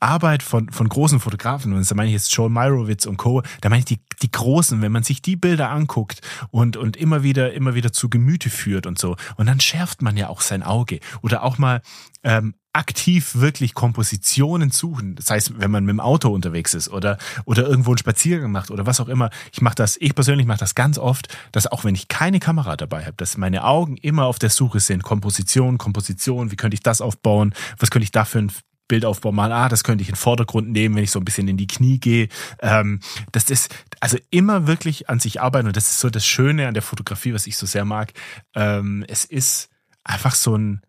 Arbeit 0.00 0.42
von, 0.42 0.70
von 0.70 0.88
großen 0.88 1.20
Fotografen, 1.20 1.72
und 1.72 1.90
da 1.90 1.94
meine 1.94 2.08
ich 2.08 2.14
jetzt 2.14 2.34
Joel 2.34 2.50
Meyerowitz 2.50 3.06
und 3.06 3.16
Co., 3.16 3.42
da 3.60 3.68
meine 3.68 3.80
ich 3.80 3.86
die, 3.86 4.00
die 4.22 4.30
großen, 4.30 4.82
wenn 4.82 4.92
man 4.92 5.02
sich 5.02 5.22
die 5.22 5.36
Bilder 5.36 5.70
anguckt 5.70 6.20
und, 6.50 6.76
und 6.76 6.96
immer 6.96 7.22
wieder, 7.22 7.52
immer 7.54 7.74
wieder 7.74 7.92
zu 7.92 8.08
Gemüte 8.08 8.50
führt 8.50 8.86
und 8.86 8.98
so. 8.98 9.16
Und 9.36 9.46
dann 9.46 9.60
schärft 9.60 10.02
man 10.02 10.16
ja 10.16 10.28
auch 10.28 10.40
sein 10.40 10.62
Auge. 10.62 11.00
Oder 11.22 11.42
auch 11.42 11.58
mal 11.58 11.82
ähm, 12.22 12.54
aktiv 12.76 13.36
wirklich 13.36 13.72
Kompositionen 13.72 14.70
suchen. 14.70 15.14
Das 15.14 15.30
heißt, 15.30 15.58
wenn 15.58 15.70
man 15.70 15.84
mit 15.86 15.94
dem 15.94 16.00
Auto 16.00 16.28
unterwegs 16.28 16.74
ist 16.74 16.90
oder, 16.90 17.16
oder 17.46 17.66
irgendwo 17.66 17.92
einen 17.92 17.98
Spaziergang 17.98 18.52
macht 18.52 18.70
oder 18.70 18.84
was 18.84 19.00
auch 19.00 19.08
immer. 19.08 19.30
Ich 19.50 19.62
mache 19.62 19.76
das, 19.76 19.96
ich 19.96 20.14
persönlich 20.14 20.46
mache 20.46 20.58
das 20.58 20.74
ganz 20.74 20.98
oft, 20.98 21.34
dass 21.52 21.66
auch 21.66 21.84
wenn 21.84 21.94
ich 21.94 22.08
keine 22.08 22.38
Kamera 22.38 22.76
dabei 22.76 23.06
habe, 23.06 23.16
dass 23.16 23.38
meine 23.38 23.64
Augen 23.64 23.96
immer 23.96 24.26
auf 24.26 24.38
der 24.38 24.50
Suche 24.50 24.80
sind. 24.80 25.02
Komposition, 25.02 25.78
Komposition, 25.78 26.50
wie 26.50 26.56
könnte 26.56 26.74
ich 26.74 26.82
das 26.82 27.00
aufbauen? 27.00 27.54
Was 27.78 27.90
könnte 27.90 28.04
ich 28.04 28.12
da 28.12 28.26
für 28.26 28.40
ein 28.40 28.52
Bildaufbau 28.88 29.32
mal, 29.32 29.52
ah, 29.52 29.68
das 29.68 29.84
könnte 29.84 30.02
ich 30.02 30.08
in 30.08 30.14
den 30.14 30.20
Vordergrund 30.20 30.70
nehmen, 30.70 30.94
wenn 30.94 31.04
ich 31.04 31.10
so 31.10 31.18
ein 31.18 31.24
bisschen 31.24 31.48
in 31.48 31.56
die 31.56 31.66
Knie 31.66 31.98
gehe. 31.98 32.28
Ähm, 32.60 33.00
das 33.32 33.50
ist 33.50 33.74
also 34.00 34.18
immer 34.30 34.66
wirklich 34.66 35.08
an 35.08 35.20
sich 35.20 35.40
arbeiten 35.40 35.66
und 35.66 35.76
das 35.76 35.90
ist 35.90 36.00
so 36.00 36.10
das 36.10 36.26
Schöne 36.26 36.68
an 36.68 36.74
der 36.74 36.82
Fotografie, 36.82 37.34
was 37.34 37.46
ich 37.46 37.56
so 37.56 37.66
sehr 37.66 37.84
mag. 37.84 38.12
Ähm, 38.54 39.04
es 39.08 39.24
ist 39.24 39.68
einfach 40.04 40.34
so 40.34 40.56
ein 40.56 40.82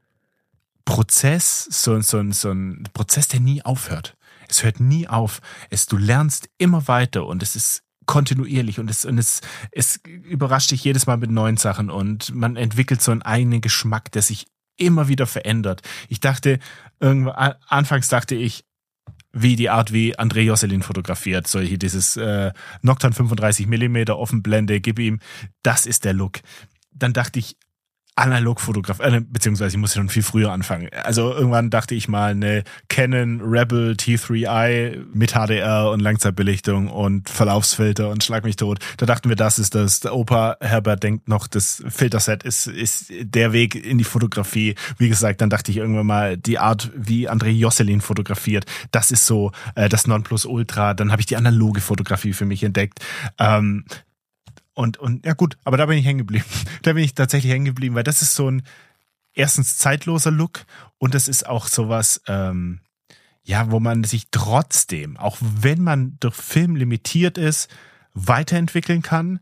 Prozess, 0.86 1.68
so, 1.70 2.00
so, 2.02 2.32
so 2.32 2.52
ein 2.52 2.88
Prozess, 2.94 3.28
der 3.28 3.40
nie 3.40 3.62
aufhört. 3.64 4.16
Es 4.48 4.64
hört 4.64 4.80
nie 4.80 5.08
auf. 5.08 5.42
Es, 5.70 5.86
du 5.88 5.98
lernst 5.98 6.50
immer 6.58 6.88
weiter 6.88 7.26
und 7.26 7.44
es 7.44 7.56
ist 7.56 7.84
kontinuierlich 8.06 8.80
und 8.80 8.90
es, 8.90 9.04
und 9.04 9.18
es, 9.18 9.42
es 9.72 10.00
überrascht 10.06 10.72
dich 10.72 10.84
jedes 10.84 11.06
Mal 11.06 11.18
mit 11.18 11.30
neuen 11.30 11.58
Sachen 11.58 11.90
und 11.90 12.34
man 12.34 12.56
entwickelt 12.56 13.02
so 13.02 13.12
einen 13.12 13.22
eigenen 13.22 13.60
Geschmack, 13.60 14.12
der 14.14 14.22
sich 14.22 14.48
immer 14.78 15.08
wieder 15.08 15.28
verändert. 15.28 15.82
Ich 16.08 16.20
dachte, 16.20 16.60
irgendwann, 17.00 17.56
anfangs 17.68 18.10
dachte 18.10 18.36
ich, 18.36 18.66
wie 19.34 19.56
die 19.56 19.70
Art, 19.70 19.94
wie 19.94 20.18
André 20.18 20.42
Josselin 20.42 20.82
fotografiert. 20.82 21.48
Solche, 21.48 21.78
dieses 21.78 22.18
äh, 22.18 22.52
Nocturne 22.82 23.16
35 23.16 23.68
Millimeter 23.68 24.18
Offenblende, 24.18 24.82
gib 24.82 25.00
ihm, 25.00 25.20
das 25.64 25.86
ist 25.86 26.06
der 26.06 26.14
Look. 26.14 26.40
Dann 26.92 27.14
dachte 27.14 27.40
ich, 27.40 27.58
analog 28.18 28.60
fotografieren, 28.60 29.14
äh, 29.14 29.22
beziehungsweise 29.22 29.76
ich 29.76 29.80
muss 29.80 29.94
schon 29.94 30.10
viel 30.10 30.24
früher 30.24 30.52
anfangen. 30.52 30.90
Also 31.04 31.34
irgendwann 31.34 31.70
dachte 31.70 31.96
ich 31.96 32.08
mal 32.08 32.32
eine 32.32 32.64
Canon 32.90 33.42
Rebel 33.42 33.94
T3i 33.94 35.06
mit 35.14 35.34
HDR 35.34 35.92
und 35.92 36.00
Langzeitbelichtung 36.00 36.90
und 36.90 37.30
Verlaufsfilter 37.30 38.10
und 38.10 38.24
schlag 38.24 38.44
mich 38.44 38.56
tot. 38.56 38.80
Da 38.98 39.06
dachten 39.06 39.30
wir, 39.30 39.36
das 39.36 39.60
ist 39.60 39.76
das. 39.76 40.00
Der 40.00 40.16
Opa 40.16 40.58
Herbert 40.60 41.04
denkt 41.04 41.30
noch, 41.30 41.48
das 41.48 41.84
Filterset 41.88 42.44
ist, 42.44 42.68
ist 42.68 43.12
der 43.22 43.54
Weg 43.54 43.76
in 43.76 43.98
die 43.98 44.04
Fotografie. 44.04 44.76
Wie 44.98 45.10
gesagt, 45.10 45.42
dann 45.42 45.50
dachte 45.50 45.72
ich 45.72 45.78
irgendwann 45.78 46.08
mal, 46.08 46.38
die 46.38 46.58
Art, 46.58 46.92
wie 46.96 47.30
André 47.30 47.50
Josselin 47.50 48.02
fotografiert, 48.02 48.66
das 48.92 49.12
ist 49.12 49.28
so 49.28 49.52
äh, 49.76 49.90
das 49.90 50.08
Nonplusultra. 50.08 50.96
Dann 50.96 51.12
habe 51.12 51.22
ich 51.22 51.28
die 51.28 51.38
analoge 51.38 51.82
Fotografie 51.82 52.34
für 52.34 52.46
mich 52.46 52.64
entdeckt. 52.64 53.00
Ähm, 53.38 53.86
und, 54.78 54.98
und 54.98 55.26
ja 55.26 55.34
gut, 55.34 55.58
aber 55.64 55.76
da 55.76 55.88
bin 55.88 55.98
ich 55.98 56.06
hängen 56.06 56.20
geblieben. 56.20 56.46
Da 56.84 56.94
bin 56.94 57.04
ich 57.04 57.16
tatsächlich 57.16 57.52
hängen 57.52 57.66
geblieben, 57.66 57.96
weil 57.96 58.04
das 58.04 58.22
ist 58.22 58.36
so 58.36 58.50
ein 58.50 58.62
erstens 59.34 59.78
zeitloser 59.78 60.32
Look 60.32 60.66
und 61.00 61.16
das 61.16 61.28
ist 61.28 61.48
auch 61.48 61.68
sowas, 61.68 62.22
ähm, 62.28 62.80
ja, 63.44 63.72
wo 63.72 63.80
man 63.80 64.04
sich 64.04 64.28
trotzdem, 64.30 65.18
auch 65.18 65.38
wenn 65.42 65.82
man 65.82 66.18
durch 66.20 66.36
Film 66.36 66.76
limitiert 66.76 67.38
ist, 67.40 67.70
weiterentwickeln 68.14 69.02
kann, 69.02 69.40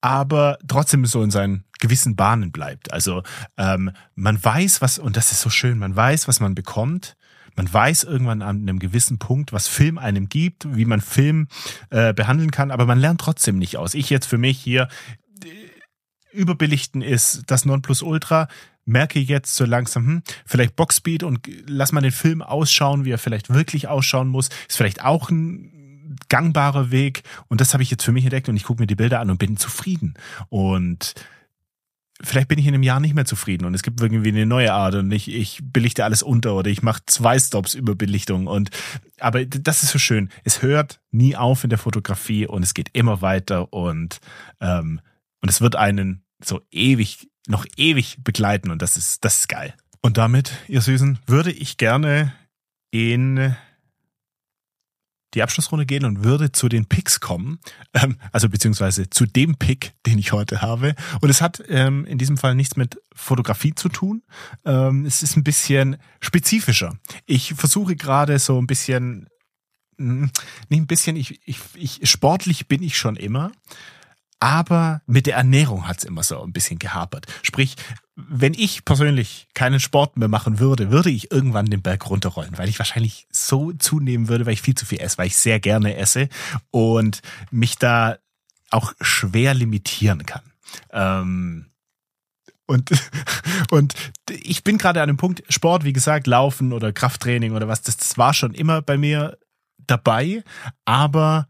aber 0.00 0.58
trotzdem 0.68 1.04
so 1.04 1.22
in 1.22 1.32
seinen 1.32 1.64
gewissen 1.80 2.14
Bahnen 2.14 2.52
bleibt. 2.52 2.92
Also 2.92 3.24
ähm, 3.56 3.90
man 4.14 4.42
weiß, 4.42 4.80
was, 4.82 5.00
und 5.00 5.16
das 5.16 5.32
ist 5.32 5.40
so 5.40 5.50
schön, 5.50 5.78
man 5.78 5.96
weiß, 5.96 6.28
was 6.28 6.38
man 6.38 6.54
bekommt 6.54 7.15
man 7.56 7.72
weiß 7.72 8.04
irgendwann 8.04 8.42
an 8.42 8.62
einem 8.62 8.78
gewissen 8.78 9.18
Punkt, 9.18 9.52
was 9.52 9.68
Film 9.68 9.98
einem 9.98 10.28
gibt, 10.28 10.76
wie 10.76 10.84
man 10.84 11.00
Film 11.00 11.48
äh, 11.90 12.12
behandeln 12.12 12.50
kann, 12.50 12.70
aber 12.70 12.86
man 12.86 12.98
lernt 12.98 13.20
trotzdem 13.20 13.58
nicht 13.58 13.76
aus. 13.76 13.94
Ich 13.94 14.10
jetzt 14.10 14.26
für 14.26 14.38
mich 14.38 14.58
hier 14.58 14.88
äh, 15.44 16.36
überbelichten 16.36 17.02
ist 17.02 17.42
das 17.46 17.64
Nonplusultra 17.64 18.48
merke 18.86 19.18
jetzt 19.18 19.56
so 19.56 19.64
langsam, 19.64 20.06
hm, 20.06 20.22
vielleicht 20.46 20.76
Boxspeed 20.76 21.24
und 21.24 21.40
lass 21.66 21.92
mal 21.92 22.00
den 22.00 22.12
Film 22.12 22.40
ausschauen, 22.40 23.04
wie 23.04 23.10
er 23.10 23.18
vielleicht 23.18 23.52
wirklich 23.52 23.88
ausschauen 23.88 24.28
muss, 24.28 24.48
ist 24.68 24.76
vielleicht 24.76 25.04
auch 25.04 25.28
ein 25.28 26.16
gangbarer 26.28 26.90
Weg 26.90 27.24
und 27.48 27.60
das 27.60 27.74
habe 27.74 27.82
ich 27.82 27.90
jetzt 27.90 28.04
für 28.04 28.12
mich 28.12 28.24
entdeckt 28.24 28.48
und 28.48 28.56
ich 28.56 28.62
gucke 28.62 28.80
mir 28.80 28.86
die 28.86 28.94
Bilder 28.94 29.20
an 29.20 29.30
und 29.30 29.38
bin 29.38 29.56
zufrieden 29.56 30.14
und 30.48 31.14
vielleicht 32.22 32.48
bin 32.48 32.58
ich 32.58 32.66
in 32.66 32.74
einem 32.74 32.82
Jahr 32.82 33.00
nicht 33.00 33.14
mehr 33.14 33.24
zufrieden 33.24 33.66
und 33.66 33.74
es 33.74 33.82
gibt 33.82 34.00
irgendwie 34.00 34.28
eine 34.28 34.46
neue 34.46 34.72
Art 34.72 34.94
und 34.94 35.10
ich, 35.12 35.28
ich 35.28 35.60
belichte 35.62 36.04
alles 36.04 36.22
unter 36.22 36.54
oder 36.54 36.70
ich 36.70 36.82
mache 36.82 37.02
zwei 37.06 37.38
Stops 37.38 37.74
über 37.74 37.94
Belichtung 37.94 38.46
und 38.46 38.70
aber 39.20 39.44
das 39.44 39.82
ist 39.82 39.90
so 39.92 39.98
schön. 39.98 40.30
Es 40.44 40.62
hört 40.62 41.00
nie 41.10 41.36
auf 41.36 41.64
in 41.64 41.70
der 41.70 41.78
Fotografie 41.78 42.46
und 42.46 42.62
es 42.62 42.74
geht 42.74 42.90
immer 42.92 43.22
weiter 43.22 43.72
und 43.72 44.18
ähm, 44.60 45.00
und 45.42 45.48
es 45.48 45.60
wird 45.60 45.76
einen 45.76 46.24
so 46.42 46.60
ewig 46.70 47.28
noch 47.46 47.66
ewig 47.76 48.16
begleiten 48.22 48.70
und 48.70 48.82
das 48.82 48.96
ist 48.96 49.24
das 49.24 49.40
ist 49.40 49.48
geil. 49.48 49.74
Und 50.00 50.18
damit, 50.18 50.52
ihr 50.68 50.80
Süßen, 50.80 51.18
würde 51.26 51.50
ich 51.50 51.78
gerne 51.78 52.32
in 52.90 53.56
die 55.34 55.42
Abschlussrunde 55.42 55.86
gehen 55.86 56.04
und 56.04 56.24
würde 56.24 56.52
zu 56.52 56.68
den 56.68 56.86
Picks 56.86 57.20
kommen, 57.20 57.58
ähm, 57.94 58.16
also 58.32 58.48
beziehungsweise 58.48 59.10
zu 59.10 59.26
dem 59.26 59.56
Pick, 59.56 59.92
den 60.06 60.18
ich 60.18 60.32
heute 60.32 60.62
habe. 60.62 60.94
Und 61.20 61.30
es 61.30 61.40
hat 61.40 61.62
ähm, 61.68 62.04
in 62.06 62.18
diesem 62.18 62.36
Fall 62.36 62.54
nichts 62.54 62.76
mit 62.76 63.00
Fotografie 63.14 63.74
zu 63.74 63.88
tun. 63.88 64.22
Ähm, 64.64 65.04
es 65.04 65.22
ist 65.22 65.36
ein 65.36 65.44
bisschen 65.44 65.96
spezifischer. 66.20 66.98
Ich 67.26 67.54
versuche 67.54 67.96
gerade 67.96 68.38
so 68.38 68.58
ein 68.58 68.66
bisschen, 68.66 69.28
hm, 69.98 70.30
nicht 70.68 70.80
ein 70.80 70.86
bisschen, 70.86 71.16
ich, 71.16 71.40
ich, 71.44 71.60
ich 71.74 72.08
sportlich 72.08 72.68
bin 72.68 72.82
ich 72.82 72.96
schon 72.96 73.16
immer. 73.16 73.52
Aber 74.38 75.02
mit 75.06 75.26
der 75.26 75.36
Ernährung 75.36 75.88
hat's 75.88 76.04
immer 76.04 76.22
so 76.22 76.42
ein 76.42 76.52
bisschen 76.52 76.78
gehapert. 76.78 77.26
Sprich, 77.42 77.76
wenn 78.16 78.54
ich 78.54 78.84
persönlich 78.84 79.48
keinen 79.54 79.80
Sport 79.80 80.16
mehr 80.16 80.28
machen 80.28 80.58
würde, 80.58 80.90
würde 80.90 81.10
ich 81.10 81.30
irgendwann 81.30 81.66
den 81.66 81.82
Berg 81.82 82.08
runterrollen, 82.08 82.56
weil 82.58 82.68
ich 82.68 82.78
wahrscheinlich 82.78 83.26
so 83.30 83.72
zunehmen 83.72 84.28
würde, 84.28 84.46
weil 84.46 84.54
ich 84.54 84.62
viel 84.62 84.74
zu 84.74 84.86
viel 84.86 85.00
esse, 85.00 85.18
weil 85.18 85.28
ich 85.28 85.36
sehr 85.36 85.60
gerne 85.60 85.96
esse 85.96 86.28
und 86.70 87.20
mich 87.50 87.76
da 87.76 88.18
auch 88.70 88.92
schwer 89.00 89.54
limitieren 89.54 90.26
kann. 90.26 90.42
Ähm, 90.92 91.66
und, 92.66 92.90
und 93.70 93.94
ich 94.30 94.64
bin 94.64 94.78
gerade 94.78 95.00
an 95.00 95.08
dem 95.08 95.16
Punkt, 95.16 95.42
Sport, 95.48 95.84
wie 95.84 95.92
gesagt, 95.92 96.26
Laufen 96.26 96.72
oder 96.72 96.92
Krafttraining 96.92 97.52
oder 97.52 97.68
was, 97.68 97.82
das, 97.82 97.96
das 97.96 98.18
war 98.18 98.34
schon 98.34 98.54
immer 98.54 98.82
bei 98.82 98.96
mir 98.96 99.38
dabei, 99.86 100.42
aber 100.84 101.48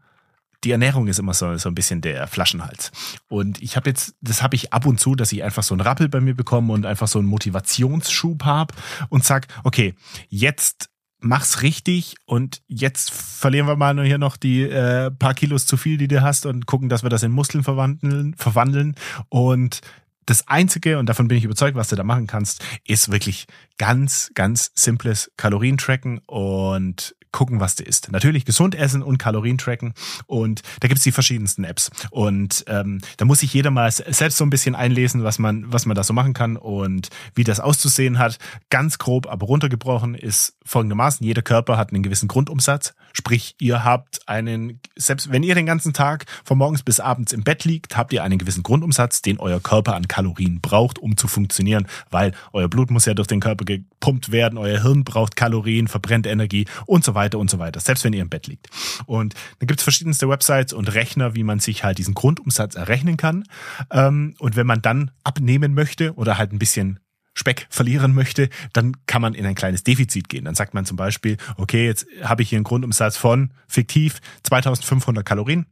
die 0.63 0.71
Ernährung 0.71 1.07
ist 1.07 1.19
immer 1.19 1.33
so, 1.33 1.55
so 1.57 1.69
ein 1.69 1.75
bisschen 1.75 2.01
der 2.01 2.27
Flaschenhals. 2.27 2.91
Und 3.27 3.61
ich 3.61 3.75
habe 3.75 3.89
jetzt, 3.89 4.15
das 4.21 4.41
habe 4.41 4.55
ich 4.55 4.73
ab 4.73 4.85
und 4.85 4.99
zu, 4.99 5.15
dass 5.15 5.31
ich 5.31 5.43
einfach 5.43 5.63
so 5.63 5.73
einen 5.73 5.81
Rappel 5.81 6.09
bei 6.09 6.19
mir 6.19 6.35
bekomme 6.35 6.73
und 6.73 6.85
einfach 6.85 7.07
so 7.07 7.19
einen 7.19 7.27
Motivationsschub 7.27 8.43
habe 8.43 8.73
und 9.09 9.23
sag, 9.23 9.47
okay, 9.63 9.93
jetzt 10.29 10.89
mach's 11.19 11.61
richtig 11.61 12.15
und 12.25 12.61
jetzt 12.67 13.11
verlieren 13.11 13.67
wir 13.67 13.75
mal 13.75 13.93
nur 13.93 14.05
hier 14.05 14.19
noch 14.19 14.37
die 14.37 14.63
äh, 14.63 15.09
paar 15.11 15.33
Kilos 15.33 15.65
zu 15.65 15.77
viel, 15.77 15.97
die 15.97 16.07
du 16.07 16.21
hast 16.21 16.45
und 16.45 16.65
gucken, 16.65 16.89
dass 16.89 17.03
wir 17.03 17.09
das 17.09 17.23
in 17.23 17.31
Muskeln 17.31 17.63
verwandeln, 17.63 18.35
verwandeln 18.35 18.95
und 19.29 19.81
das 20.27 20.45
Einzige, 20.49 20.99
und 20.99 21.07
davon 21.07 21.29
bin 21.29 21.37
ich 21.37 21.45
überzeugt, 21.45 21.77
was 21.77 21.87
du 21.87 21.95
da 21.95 22.03
machen 22.03 22.27
kannst, 22.27 22.61
ist 22.85 23.11
wirklich 23.11 23.47
ganz, 23.77 24.29
ganz 24.35 24.71
simples 24.75 25.31
Kalorientracken 25.37 26.19
und 26.25 27.15
gucken, 27.31 27.59
was 27.59 27.75
du 27.75 27.83
isst. 27.83 28.11
Natürlich 28.11 28.45
gesund 28.45 28.75
essen 28.75 29.03
und 29.03 29.17
Kalorien 29.17 29.57
tracken. 29.57 29.93
Und 30.25 30.61
da 30.79 30.87
gibt's 30.87 31.03
die 31.03 31.11
verschiedensten 31.11 31.63
Apps. 31.63 31.89
Und 32.11 32.65
ähm, 32.67 32.99
da 33.17 33.25
muss 33.25 33.39
sich 33.39 33.53
jeder 33.53 33.71
mal 33.71 33.91
selbst 33.91 34.37
so 34.37 34.45
ein 34.45 34.49
bisschen 34.49 34.75
einlesen, 34.75 35.23
was 35.23 35.39
man, 35.39 35.71
was 35.71 35.85
man 35.85 35.95
da 35.95 36.03
so 36.03 36.13
machen 36.13 36.33
kann 36.33 36.57
und 36.57 37.09
wie 37.35 37.43
das 37.43 37.59
auszusehen 37.59 38.19
hat. 38.19 38.37
Ganz 38.69 38.97
grob, 38.97 39.27
aber 39.27 39.45
runtergebrochen 39.45 40.15
ist 40.15 40.57
folgendermaßen, 40.65 41.25
jeder 41.25 41.41
Körper 41.41 41.77
hat 41.77 41.91
einen 41.91 42.03
gewissen 42.03 42.27
Grundumsatz. 42.27 42.93
Sprich, 43.13 43.55
ihr 43.59 43.83
habt 43.83 44.27
einen, 44.27 44.79
selbst 44.95 45.31
wenn 45.31 45.43
ihr 45.43 45.55
den 45.55 45.65
ganzen 45.65 45.93
Tag 45.93 46.25
von 46.43 46.57
morgens 46.57 46.83
bis 46.83 46.99
abends 46.99 47.33
im 47.33 47.43
Bett 47.43 47.65
liegt, 47.65 47.97
habt 47.97 48.13
ihr 48.13 48.23
einen 48.23 48.37
gewissen 48.37 48.63
Grundumsatz, 48.63 49.21
den 49.21 49.39
euer 49.39 49.59
Körper 49.59 49.95
an 49.95 50.07
Kalorien 50.07 50.61
braucht, 50.61 50.99
um 50.99 51.17
zu 51.17 51.27
funktionieren, 51.27 51.87
weil 52.11 52.33
euer 52.53 52.67
Blut 52.67 52.91
muss 52.91 53.05
ja 53.05 53.13
durch 53.13 53.27
den 53.27 53.39
Körper 53.39 53.65
gepumpt 53.65 54.31
werden, 54.31 54.57
euer 54.57 54.81
Hirn 54.81 55.03
braucht 55.03 55.35
Kalorien, 55.35 55.87
verbrennt 55.87 56.27
Energie 56.27 56.65
und 56.85 57.03
so 57.03 57.15
weiter 57.15 57.26
und 57.35 57.49
so 57.49 57.59
weiter, 57.59 57.79
selbst 57.79 58.03
wenn 58.03 58.13
ihr 58.13 58.21
im 58.21 58.29
Bett 58.29 58.47
liegt. 58.47 58.69
Und 59.05 59.33
da 59.59 59.65
gibt 59.65 59.79
es 59.79 59.83
verschiedenste 59.83 60.29
Websites 60.29 60.73
und 60.73 60.93
Rechner, 60.93 61.35
wie 61.35 61.43
man 61.43 61.59
sich 61.59 61.83
halt 61.83 61.97
diesen 61.97 62.13
Grundumsatz 62.13 62.75
errechnen 62.75 63.17
kann. 63.17 63.43
Ähm, 63.91 64.35
und 64.39 64.55
wenn 64.55 64.67
man 64.67 64.81
dann 64.81 65.11
abnehmen 65.23 65.73
möchte 65.73 66.13
oder 66.13 66.37
halt 66.37 66.53
ein 66.53 66.59
bisschen 66.59 66.99
Speck 67.33 67.67
verlieren 67.69 68.13
möchte, 68.13 68.49
dann 68.73 68.97
kann 69.05 69.21
man 69.21 69.33
in 69.33 69.45
ein 69.45 69.55
kleines 69.55 69.83
Defizit 69.83 70.27
gehen. 70.27 70.45
Dann 70.45 70.55
sagt 70.55 70.73
man 70.73 70.85
zum 70.85 70.97
Beispiel, 70.97 71.37
okay, 71.57 71.85
jetzt 71.85 72.07
habe 72.23 72.41
ich 72.41 72.49
hier 72.49 72.57
einen 72.57 72.63
Grundumsatz 72.63 73.15
von 73.15 73.51
fiktiv 73.67 74.19
2500 74.43 75.23
Kalorien 75.23 75.67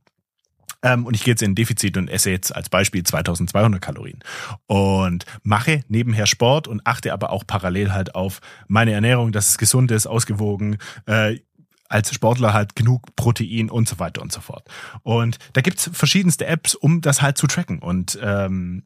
ähm, 0.86 1.08
und 1.08 1.16
ich 1.16 1.24
gehe 1.24 1.32
jetzt 1.32 1.42
in 1.42 1.56
Defizit 1.56 1.98
und 1.98 2.10
esse 2.10 2.30
jetzt 2.30 2.56
als 2.56 2.70
Beispiel 2.70 3.04
2200 3.04 3.82
Kalorien 3.82 4.20
und 4.68 5.26
mache 5.42 5.84
nebenher 5.88 6.28
Sport 6.28 6.68
und 6.68 6.86
achte 6.86 7.12
aber 7.12 7.32
auch 7.32 7.46
parallel 7.48 7.92
halt 7.92 8.14
auf 8.14 8.40
meine 8.68 8.92
Ernährung, 8.94 9.32
dass 9.32 9.50
es 9.50 9.58
gesund 9.58 9.90
ist, 9.90 10.06
ausgewogen, 10.06 10.78
äh, 11.08 11.40
als 11.90 12.14
Sportler 12.14 12.54
halt 12.54 12.76
genug 12.76 13.16
Protein 13.16 13.72
und 13.72 13.90
so 13.90 13.98
weiter 13.98 14.22
und 14.22 14.32
so 14.32 14.42
fort. 14.42 14.68
Und 15.02 15.40
da 15.54 15.62
gibt's 15.62 15.90
verschiedenste 15.92 16.46
Apps, 16.46 16.76
um 16.76 17.02
das 17.02 17.24
halt 17.24 17.40
zu 17.40 17.48
tracken. 17.48 17.80
Und 17.80 18.20
ähm, 18.22 18.84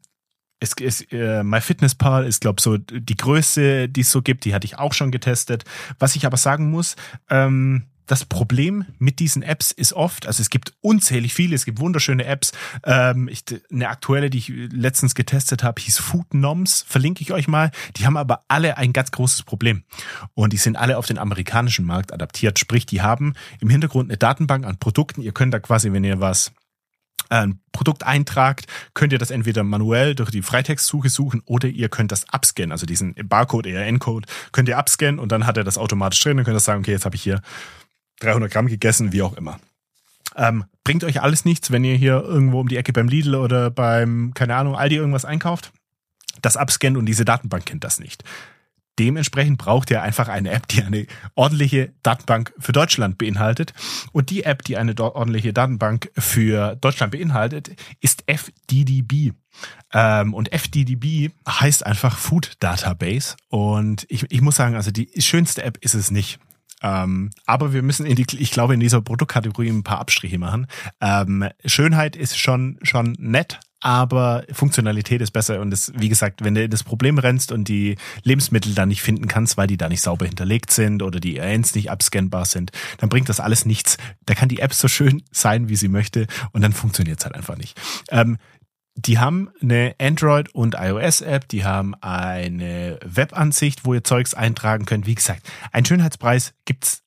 es 0.58 0.72
ist 0.74 1.12
äh, 1.12 1.42
MyFitnessPal 1.42 2.26
ist 2.26 2.40
glaube 2.40 2.62
so 2.62 2.78
die 2.78 3.16
größte, 3.16 3.90
die 3.90 4.00
es 4.00 4.10
so 4.10 4.22
gibt. 4.22 4.46
Die 4.46 4.54
hatte 4.54 4.66
ich 4.66 4.78
auch 4.78 4.94
schon 4.94 5.10
getestet. 5.10 5.64
Was 5.98 6.16
ich 6.16 6.24
aber 6.24 6.38
sagen 6.38 6.70
muss, 6.70 6.96
ähm, 7.28 7.89
das 8.10 8.24
Problem 8.24 8.86
mit 8.98 9.20
diesen 9.20 9.42
Apps 9.42 9.70
ist 9.70 9.92
oft, 9.92 10.26
also 10.26 10.40
es 10.40 10.50
gibt 10.50 10.72
unzählig 10.80 11.32
viele, 11.32 11.54
es 11.54 11.64
gibt 11.64 11.78
wunderschöne 11.78 12.24
Apps. 12.24 12.50
Ähm, 12.84 13.28
ich, 13.28 13.44
eine 13.70 13.88
aktuelle, 13.88 14.30
die 14.30 14.38
ich 14.38 14.48
letztens 14.48 15.14
getestet 15.14 15.62
habe, 15.62 15.80
hieß 15.80 15.98
Food 15.98 16.34
Noms, 16.34 16.84
verlinke 16.88 17.22
ich 17.22 17.32
euch 17.32 17.46
mal. 17.46 17.70
Die 17.96 18.06
haben 18.06 18.16
aber 18.16 18.44
alle 18.48 18.76
ein 18.78 18.92
ganz 18.92 19.12
großes 19.12 19.44
Problem. 19.44 19.84
Und 20.34 20.52
die 20.52 20.56
sind 20.56 20.76
alle 20.76 20.98
auf 20.98 21.06
den 21.06 21.18
amerikanischen 21.18 21.84
Markt 21.84 22.12
adaptiert. 22.12 22.58
Sprich, 22.58 22.84
die 22.84 23.00
haben 23.00 23.34
im 23.60 23.70
Hintergrund 23.70 24.10
eine 24.10 24.18
Datenbank 24.18 24.66
an 24.66 24.78
Produkten. 24.78 25.22
Ihr 25.22 25.32
könnt 25.32 25.54
da 25.54 25.60
quasi, 25.60 25.92
wenn 25.92 26.02
ihr 26.02 26.20
was 26.20 26.50
ein 27.28 27.60
Produkt 27.70 28.04
eintragt, 28.04 28.66
könnt 28.92 29.12
ihr 29.12 29.18
das 29.18 29.30
entweder 29.30 29.62
manuell 29.62 30.16
durch 30.16 30.30
die 30.30 30.42
Freitextsuche 30.42 31.08
suchen 31.08 31.42
oder 31.46 31.68
ihr 31.68 31.88
könnt 31.88 32.10
das 32.10 32.28
abscannen, 32.28 32.72
also 32.72 32.86
diesen 32.86 33.14
Barcode, 33.14 33.66
ERN-Code, 33.66 34.26
könnt 34.50 34.68
ihr 34.68 34.76
abscannen 34.76 35.20
und 35.20 35.30
dann 35.30 35.46
hat 35.46 35.56
er 35.56 35.64
das 35.64 35.78
automatisch 35.78 36.20
drin 36.20 36.38
und 36.38 36.44
könnt 36.44 36.56
ihr 36.56 36.60
sagen, 36.60 36.80
okay, 36.80 36.90
jetzt 36.90 37.04
habe 37.04 37.14
ich 37.14 37.22
hier 37.22 37.40
300 38.20 38.50
Gramm 38.50 38.66
gegessen, 38.66 39.12
wie 39.12 39.22
auch 39.22 39.36
immer. 39.36 39.58
Ähm, 40.36 40.64
bringt 40.84 41.04
euch 41.04 41.20
alles 41.20 41.44
nichts, 41.44 41.70
wenn 41.70 41.84
ihr 41.84 41.96
hier 41.96 42.22
irgendwo 42.22 42.60
um 42.60 42.68
die 42.68 42.76
Ecke 42.76 42.92
beim 42.92 43.08
Lidl 43.08 43.34
oder 43.34 43.70
beim, 43.70 44.32
keine 44.34 44.54
Ahnung, 44.54 44.76
Aldi 44.76 44.96
irgendwas 44.96 45.24
einkauft. 45.24 45.72
Das 46.40 46.56
abscannt 46.56 46.96
und 46.96 47.06
diese 47.06 47.24
Datenbank 47.24 47.66
kennt 47.66 47.84
das 47.84 48.00
nicht. 48.00 48.24
dementsprechend 48.98 49.56
braucht 49.58 49.90
ihr 49.90 50.02
einfach 50.02 50.28
eine 50.28 50.50
App, 50.50 50.68
die 50.68 50.82
eine 50.82 51.06
ordentliche 51.34 51.92
Datenbank 52.02 52.52
für 52.58 52.72
Deutschland 52.72 53.16
beinhaltet. 53.16 53.72
Und 54.12 54.30
die 54.30 54.44
App, 54.44 54.62
die 54.62 54.76
eine 54.76 54.94
ordentliche 54.98 55.52
Datenbank 55.52 56.10
für 56.18 56.76
Deutschland 56.76 57.12
beinhaltet, 57.12 57.70
ist 58.00 58.24
FDDB. 58.26 59.32
Ähm, 59.92 60.34
und 60.34 60.52
FDDB 60.52 61.30
heißt 61.48 61.84
einfach 61.86 62.18
Food 62.18 62.52
Database. 62.60 63.36
Und 63.48 64.06
ich, 64.10 64.26
ich 64.30 64.42
muss 64.42 64.56
sagen, 64.56 64.76
also 64.76 64.90
die 64.90 65.10
schönste 65.18 65.62
App 65.62 65.78
ist 65.80 65.94
es 65.94 66.10
nicht. 66.10 66.38
Ähm, 66.82 67.30
aber 67.46 67.72
wir 67.72 67.82
müssen 67.82 68.06
in 68.06 68.16
die, 68.16 68.26
ich 68.38 68.50
glaube, 68.50 68.74
in 68.74 68.80
dieser 68.80 69.00
Produktkategorie 69.00 69.68
ein 69.68 69.82
paar 69.82 70.00
Abstriche 70.00 70.38
machen. 70.38 70.66
Ähm, 71.00 71.48
Schönheit 71.64 72.16
ist 72.16 72.38
schon, 72.38 72.78
schon 72.82 73.16
nett, 73.18 73.60
aber 73.80 74.44
Funktionalität 74.52 75.22
ist 75.22 75.30
besser 75.30 75.60
und 75.60 75.72
es, 75.72 75.92
wie 75.96 76.10
gesagt, 76.10 76.44
wenn 76.44 76.54
du 76.54 76.68
das 76.68 76.84
Problem 76.84 77.18
rennst 77.18 77.50
und 77.50 77.68
die 77.68 77.96
Lebensmittel 78.22 78.74
dann 78.74 78.88
nicht 78.88 79.02
finden 79.02 79.26
kannst, 79.26 79.56
weil 79.56 79.66
die 79.66 79.78
da 79.78 79.88
nicht 79.88 80.02
sauber 80.02 80.26
hinterlegt 80.26 80.70
sind 80.70 81.02
oder 81.02 81.18
die 81.18 81.36
IRNs 81.36 81.74
nicht 81.74 81.90
abscannbar 81.90 82.44
sind, 82.44 82.72
dann 82.98 83.08
bringt 83.08 83.28
das 83.28 83.40
alles 83.40 83.64
nichts. 83.64 83.96
Da 84.26 84.34
kann 84.34 84.50
die 84.50 84.60
App 84.60 84.74
so 84.74 84.86
schön 84.86 85.22
sein, 85.32 85.68
wie 85.68 85.76
sie 85.76 85.88
möchte 85.88 86.26
und 86.52 86.60
dann 86.60 86.72
funktioniert 86.72 87.20
es 87.20 87.24
halt 87.24 87.34
einfach 87.34 87.56
nicht. 87.56 87.80
Ähm, 88.10 88.36
die 88.94 89.18
haben 89.18 89.50
eine 89.62 89.94
Android- 90.00 90.54
und 90.54 90.74
iOS-App, 90.78 91.48
die 91.48 91.64
haben 91.64 91.94
eine 92.00 92.98
Webansicht, 93.04 93.84
wo 93.84 93.94
ihr 93.94 94.04
Zeugs 94.04 94.34
eintragen 94.34 94.84
könnt. 94.84 95.06
Wie 95.06 95.14
gesagt, 95.14 95.48
ein 95.72 95.84
Schönheitspreis 95.84 96.54
gibt's 96.64 97.02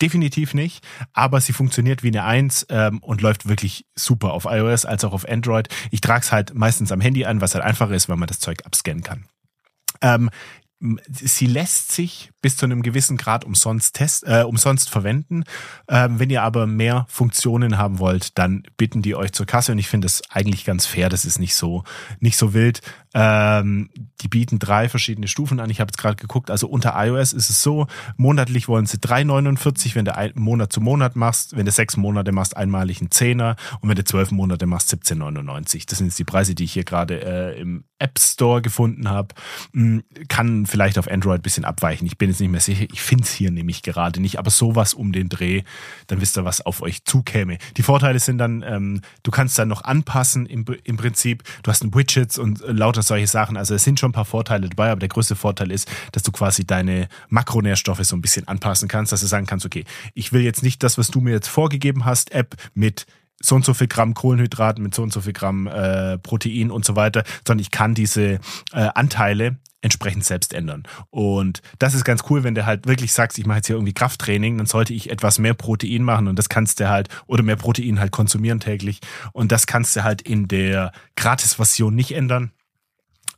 definitiv 0.00 0.54
nicht, 0.54 0.84
aber 1.12 1.40
sie 1.40 1.52
funktioniert 1.52 2.02
wie 2.02 2.08
eine 2.08 2.24
Eins 2.24 2.66
ähm, 2.68 2.98
und 2.98 3.20
läuft 3.20 3.48
wirklich 3.48 3.86
super 3.94 4.32
auf 4.32 4.44
iOS 4.44 4.84
als 4.84 5.04
auch 5.04 5.12
auf 5.12 5.28
Android. 5.28 5.68
Ich 5.90 6.00
trage 6.00 6.20
es 6.20 6.32
halt 6.32 6.54
meistens 6.54 6.92
am 6.92 7.00
Handy 7.00 7.24
an, 7.24 7.40
was 7.40 7.54
halt 7.54 7.64
einfach 7.64 7.90
ist, 7.90 8.08
weil 8.08 8.16
man 8.16 8.28
das 8.28 8.40
Zeug 8.40 8.66
abscannen 8.66 9.02
kann. 9.02 9.26
Ähm, 10.02 10.30
sie 11.08 11.46
lässt 11.46 11.92
sich 11.92 12.30
bis 12.42 12.56
zu 12.56 12.66
einem 12.66 12.82
gewissen 12.82 13.16
Grad 13.16 13.44
umsonst 13.44 13.94
test, 13.94 14.24
äh, 14.26 14.42
umsonst 14.42 14.90
verwenden. 14.90 15.44
Ähm, 15.88 16.18
wenn 16.18 16.30
ihr 16.30 16.42
aber 16.42 16.66
mehr 16.66 17.06
Funktionen 17.08 17.78
haben 17.78 17.98
wollt, 17.98 18.38
dann 18.38 18.64
bitten 18.76 19.00
die 19.00 19.14
euch 19.14 19.32
zur 19.32 19.46
Kasse 19.46 19.72
und 19.72 19.78
ich 19.78 19.88
finde 19.88 20.06
das 20.06 20.22
eigentlich 20.30 20.64
ganz 20.64 20.86
fair. 20.86 21.08
Das 21.08 21.24
ist 21.24 21.38
nicht 21.38 21.54
so 21.54 21.84
nicht 22.20 22.36
so 22.36 22.52
wild. 22.54 22.80
Ähm, 23.14 23.90
die 24.20 24.28
bieten 24.28 24.58
drei 24.58 24.88
verschiedene 24.88 25.28
Stufen 25.28 25.60
an. 25.60 25.70
Ich 25.70 25.80
habe 25.80 25.88
jetzt 25.90 25.98
gerade 25.98 26.16
geguckt. 26.16 26.50
Also 26.50 26.66
unter 26.66 26.94
iOS 26.96 27.32
ist 27.32 27.48
es 27.48 27.62
so: 27.62 27.86
monatlich 28.16 28.66
wollen 28.66 28.86
sie 28.86 28.98
3,49, 28.98 29.94
wenn 29.94 30.04
du 30.04 30.16
ein, 30.16 30.32
Monat 30.34 30.72
zu 30.72 30.80
Monat 30.80 31.14
machst. 31.14 31.56
Wenn 31.56 31.64
du 31.64 31.72
sechs 31.72 31.96
Monate 31.96 32.32
machst, 32.32 32.56
einmalig 32.56 33.00
ein 33.00 33.12
Zehner 33.12 33.54
und 33.80 33.88
wenn 33.88 33.96
du 33.96 34.04
zwölf 34.04 34.32
Monate 34.32 34.66
machst, 34.66 34.92
17,99. 34.92 35.84
Das 35.88 35.98
sind 35.98 36.08
jetzt 36.08 36.18
die 36.18 36.24
Preise, 36.24 36.54
die 36.54 36.64
ich 36.64 36.72
hier 36.72 36.84
gerade 36.84 37.20
äh, 37.22 37.60
im 37.60 37.84
App 38.00 38.18
Store 38.18 38.60
gefunden 38.60 39.08
habe. 39.08 39.28
Hm, 39.72 40.02
kann 40.28 40.66
vielleicht 40.66 40.98
auf 40.98 41.08
Android 41.08 41.42
bisschen 41.42 41.64
abweichen. 41.64 42.06
Ich 42.06 42.18
bin 42.18 42.30
jetzt 42.30 42.40
nicht 42.40 42.50
mehr 42.50 42.60
sicher. 42.60 42.86
Ich 42.92 43.00
finde 43.00 43.24
es 43.24 43.32
hier 43.32 43.52
nämlich 43.52 43.82
gerade 43.82 44.20
nicht, 44.20 44.38
aber 44.38 44.50
sowas 44.50 44.92
um 44.92 45.12
den 45.12 45.28
Dreh, 45.28 45.62
dann 46.08 46.20
wisst 46.20 46.36
ihr, 46.36 46.44
was 46.44 46.60
auf 46.60 46.82
euch 46.82 47.04
zukäme. 47.04 47.58
Die 47.76 47.82
Vorteile 47.82 48.18
sind 48.18 48.38
dann, 48.38 48.64
ähm, 48.66 49.00
du 49.22 49.30
kannst 49.30 49.58
dann 49.58 49.68
noch 49.68 49.84
anpassen 49.84 50.46
im, 50.46 50.64
im 50.82 50.96
Prinzip. 50.96 51.44
Du 51.62 51.70
hast 51.70 51.84
ein 51.84 51.94
Widgets 51.94 52.38
und 52.38 52.62
äh, 52.62 52.72
lauter 52.72 53.03
solche 53.04 53.26
Sachen. 53.26 53.56
Also 53.56 53.74
es 53.74 53.84
sind 53.84 54.00
schon 54.00 54.10
ein 54.10 54.14
paar 54.14 54.24
Vorteile 54.24 54.68
dabei, 54.68 54.90
aber 54.90 55.00
der 55.00 55.08
größte 55.08 55.36
Vorteil 55.36 55.70
ist, 55.70 55.90
dass 56.12 56.22
du 56.22 56.32
quasi 56.32 56.66
deine 56.66 57.08
Makronährstoffe 57.28 58.04
so 58.04 58.16
ein 58.16 58.22
bisschen 58.22 58.48
anpassen 58.48 58.88
kannst, 58.88 59.12
dass 59.12 59.20
du 59.20 59.26
sagen 59.26 59.46
kannst, 59.46 59.66
okay, 59.66 59.84
ich 60.14 60.32
will 60.32 60.42
jetzt 60.42 60.62
nicht 60.62 60.82
das, 60.82 60.98
was 60.98 61.08
du 61.08 61.20
mir 61.20 61.32
jetzt 61.32 61.48
vorgegeben 61.48 62.04
hast, 62.04 62.32
App 62.32 62.56
mit 62.74 63.06
so 63.40 63.54
und 63.54 63.64
so 63.64 63.74
viel 63.74 63.88
Gramm 63.88 64.14
Kohlenhydraten 64.14 64.82
mit 64.82 64.94
so 64.94 65.02
und 65.02 65.12
so 65.12 65.20
viel 65.20 65.32
Gramm 65.32 65.66
äh, 65.66 66.18
Protein 66.18 66.70
und 66.70 66.84
so 66.84 66.96
weiter, 66.96 67.24
sondern 67.46 67.62
ich 67.62 67.70
kann 67.70 67.94
diese 67.94 68.40
äh, 68.72 68.88
Anteile 68.94 69.58
entsprechend 69.84 70.24
selbst 70.24 70.54
ändern. 70.54 70.84
Und 71.10 71.60
das 71.78 71.94
ist 71.94 72.04
ganz 72.04 72.22
cool, 72.30 72.42
wenn 72.42 72.54
du 72.54 72.64
halt 72.64 72.86
wirklich 72.86 73.12
sagst, 73.12 73.38
ich 73.38 73.44
mache 73.44 73.58
jetzt 73.58 73.66
hier 73.66 73.76
irgendwie 73.76 73.92
Krafttraining, 73.92 74.56
dann 74.56 74.66
sollte 74.66 74.94
ich 74.94 75.10
etwas 75.10 75.38
mehr 75.38 75.52
Protein 75.52 76.02
machen 76.02 76.26
und 76.26 76.38
das 76.38 76.48
kannst 76.48 76.80
du 76.80 76.88
halt, 76.88 77.08
oder 77.26 77.42
mehr 77.42 77.56
Protein 77.56 78.00
halt 78.00 78.10
konsumieren 78.10 78.60
täglich. 78.60 79.00
Und 79.32 79.52
das 79.52 79.66
kannst 79.66 79.94
du 79.94 80.02
halt 80.02 80.22
in 80.22 80.48
der 80.48 80.92
Gratis-Version 81.16 81.94
nicht 81.94 82.12
ändern. 82.12 82.50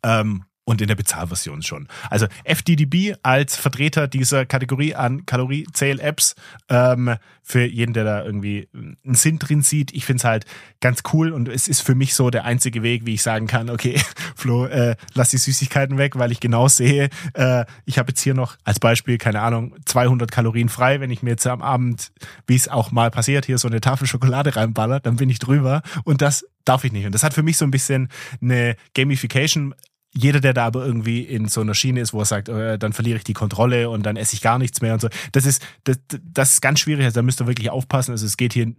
Ähm, 0.06 0.44
und 0.68 0.80
in 0.80 0.88
der 0.88 0.96
Bezahlversion 0.96 1.62
schon. 1.62 1.86
Also 2.10 2.26
FDDB 2.42 3.14
als 3.22 3.56
Vertreter 3.56 4.08
dieser 4.08 4.44
Kategorie 4.44 4.96
an 4.96 5.24
Kaloriezähl-Apps 5.24 6.34
ähm, 6.68 7.14
für 7.40 7.64
jeden, 7.64 7.94
der 7.94 8.02
da 8.02 8.24
irgendwie 8.24 8.68
einen 8.74 9.14
Sinn 9.14 9.38
drin 9.38 9.62
sieht. 9.62 9.94
Ich 9.94 10.04
finde 10.04 10.18
es 10.18 10.24
halt 10.24 10.44
ganz 10.80 11.02
cool 11.12 11.30
und 11.30 11.48
es 11.48 11.68
ist 11.68 11.82
für 11.82 11.94
mich 11.94 12.14
so 12.14 12.30
der 12.30 12.44
einzige 12.44 12.82
Weg, 12.82 13.06
wie 13.06 13.14
ich 13.14 13.22
sagen 13.22 13.46
kann, 13.46 13.70
okay, 13.70 14.00
Flo, 14.34 14.66
äh, 14.66 14.96
lass 15.14 15.30
die 15.30 15.36
Süßigkeiten 15.36 15.98
weg, 15.98 16.18
weil 16.18 16.32
ich 16.32 16.40
genau 16.40 16.66
sehe, 16.66 17.10
äh, 17.34 17.64
ich 17.84 17.98
habe 17.98 18.10
jetzt 18.10 18.20
hier 18.20 18.34
noch 18.34 18.56
als 18.64 18.80
Beispiel, 18.80 19.18
keine 19.18 19.42
Ahnung, 19.42 19.76
200 19.84 20.32
Kalorien 20.32 20.68
frei. 20.68 20.98
Wenn 20.98 21.12
ich 21.12 21.22
mir 21.22 21.30
jetzt 21.30 21.46
am 21.46 21.62
Abend, 21.62 22.10
wie 22.48 22.56
es 22.56 22.66
auch 22.66 22.90
mal 22.90 23.12
passiert, 23.12 23.46
hier 23.46 23.58
so 23.58 23.68
eine 23.68 23.80
Tafel 23.80 24.08
Schokolade 24.08 24.56
reinballer, 24.56 24.98
dann 24.98 25.14
bin 25.14 25.30
ich 25.30 25.38
drüber 25.38 25.82
und 26.02 26.22
das 26.22 26.44
darf 26.64 26.82
ich 26.82 26.90
nicht. 26.90 27.06
Und 27.06 27.14
das 27.14 27.22
hat 27.22 27.34
für 27.34 27.44
mich 27.44 27.56
so 27.56 27.64
ein 27.64 27.70
bisschen 27.70 28.08
eine 28.40 28.74
Gamification 28.94 29.72
jeder, 30.16 30.40
der 30.40 30.54
da 30.54 30.66
aber 30.66 30.84
irgendwie 30.84 31.20
in 31.20 31.48
so 31.48 31.60
einer 31.60 31.74
Schiene 31.74 32.00
ist, 32.00 32.12
wo 32.12 32.20
er 32.20 32.24
sagt, 32.24 32.48
äh, 32.48 32.78
dann 32.78 32.92
verliere 32.92 33.18
ich 33.18 33.24
die 33.24 33.34
Kontrolle 33.34 33.90
und 33.90 34.04
dann 34.04 34.16
esse 34.16 34.34
ich 34.34 34.40
gar 34.40 34.58
nichts 34.58 34.80
mehr 34.80 34.94
und 34.94 35.00
so, 35.00 35.08
das 35.32 35.44
ist, 35.44 35.64
das, 35.84 35.98
das 36.08 36.54
ist 36.54 36.60
ganz 36.60 36.80
schwierig. 36.80 37.04
Also 37.04 37.16
da 37.16 37.22
müsst 37.22 37.40
ihr 37.40 37.46
wirklich 37.46 37.70
aufpassen. 37.70 38.12
Also 38.12 38.26
es 38.26 38.36
geht 38.36 38.54
hier 38.54 38.72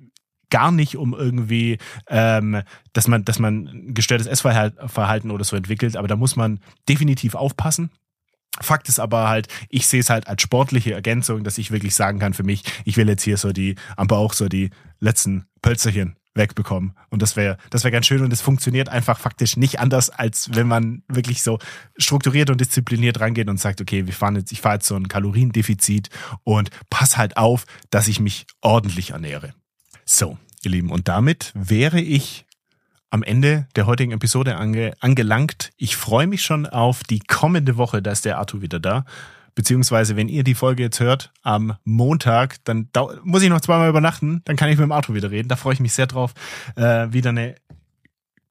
gar 0.50 0.72
nicht 0.72 0.96
um 0.96 1.14
irgendwie, 1.14 1.78
ähm, 2.08 2.62
dass 2.94 3.08
man, 3.08 3.26
dass 3.26 3.40
man 3.40 3.94
gestörtes 3.94 4.28
Essverhalten 4.28 5.32
oder 5.32 5.44
so 5.44 5.56
entwickelt, 5.56 5.98
aber 5.98 6.08
da 6.08 6.16
muss 6.16 6.36
man 6.36 6.60
definitiv 6.88 7.36
aufpassen. 7.36 7.92
Fakt 8.60 8.90
ist 8.90 9.00
aber 9.00 9.30
halt, 9.30 9.48
ich 9.70 9.86
sehe 9.88 10.00
es 10.00 10.10
halt 10.10 10.28
als 10.28 10.42
sportliche 10.42 10.94
Ergänzung, 10.94 11.44
dass 11.44 11.60
ich 11.60 11.70
wirklich 11.70 11.94
sagen 11.94 12.18
kann 12.18 12.34
für 12.34 12.44
mich, 12.44 12.64
ich 12.86 12.98
will 12.98 13.08
jetzt 13.08 13.24
hier 13.24 13.38
so 13.38 13.52
die, 13.52 13.76
am 13.98 14.08
Bauch 14.08 14.34
so 14.34 14.48
die 14.48 14.72
letzten 15.00 15.46
Pölzerchen 15.62 16.16
wegbekommen. 16.38 16.94
Und 17.10 17.22
das 17.22 17.36
wäre 17.36 17.58
das 17.70 17.84
wäre 17.84 17.92
ganz 17.92 18.06
schön 18.06 18.24
und 18.24 18.32
es 18.32 18.42
funktioniert 18.42 18.90
einfach 18.90 19.20
faktisch 19.20 19.58
nicht 19.58 19.80
anders, 19.80 20.10
als 20.10 20.50
wenn 20.54 20.68
man 20.68 21.04
wirklich 21.08 21.44
so 21.44 21.60
strukturiert 21.98 22.50
und 22.50 22.62
diszipliniert 22.62 23.20
rangeht 23.20 23.50
und 23.50 23.60
sagt, 23.60 23.82
okay, 23.82 24.06
wir 24.06 24.14
fahren 24.14 24.36
jetzt, 24.36 24.52
ich 24.52 24.62
fahre 24.62 24.76
jetzt 24.76 24.88
so 24.88 24.96
ein 24.96 25.08
Kaloriendefizit 25.08 26.10
und 26.44 26.70
pass 26.90 27.18
halt 27.18 27.38
auf, 27.38 27.66
dass 27.90 28.08
ich 28.08 28.20
mich 28.20 28.46
ordentlich 28.62 29.12
ernähre. 29.12 29.54
So, 30.06 30.38
ihr 30.64 30.72
Lieben, 30.72 30.92
und 30.92 31.08
damit 31.08 31.52
wäre 31.54 32.00
ich 32.00 32.46
am 33.10 33.24
Ende 33.24 33.68
der 33.76 33.86
heutigen 33.86 34.12
Episode 34.12 34.58
ange, 34.58 34.94
angelangt. 35.00 35.72
Ich 35.78 35.96
freue 35.96 36.28
mich 36.28 36.42
schon 36.42 36.66
auf 36.66 37.04
die 37.04 37.20
kommende 37.20 37.78
Woche, 37.78 38.02
da 38.02 38.12
ist 38.12 38.26
der 38.26 38.38
Arthur 38.38 38.62
wieder 38.62 38.80
da. 38.80 39.06
Beziehungsweise, 39.58 40.16
wenn 40.16 40.30
ihr 40.30 40.44
die 40.44 40.54
Folge 40.54 40.84
jetzt 40.84 41.00
hört, 41.00 41.34
am 41.42 41.78
Montag, 41.84 42.64
dann 42.66 42.90
muss 43.24 43.42
ich 43.42 43.50
noch 43.50 43.60
zweimal 43.60 43.90
übernachten, 43.90 44.44
dann 44.46 44.56
kann 44.56 44.70
ich 44.70 44.78
mit 44.78 44.84
dem 44.84 44.92
Auto 44.92 45.16
wieder 45.16 45.32
reden. 45.32 45.50
Da 45.50 45.56
freue 45.56 45.74
ich 45.74 45.80
mich 45.80 45.94
sehr 45.94 46.06
drauf. 46.06 46.36
Äh, 46.76 47.12
wieder 47.12 47.32
eine 47.32 47.56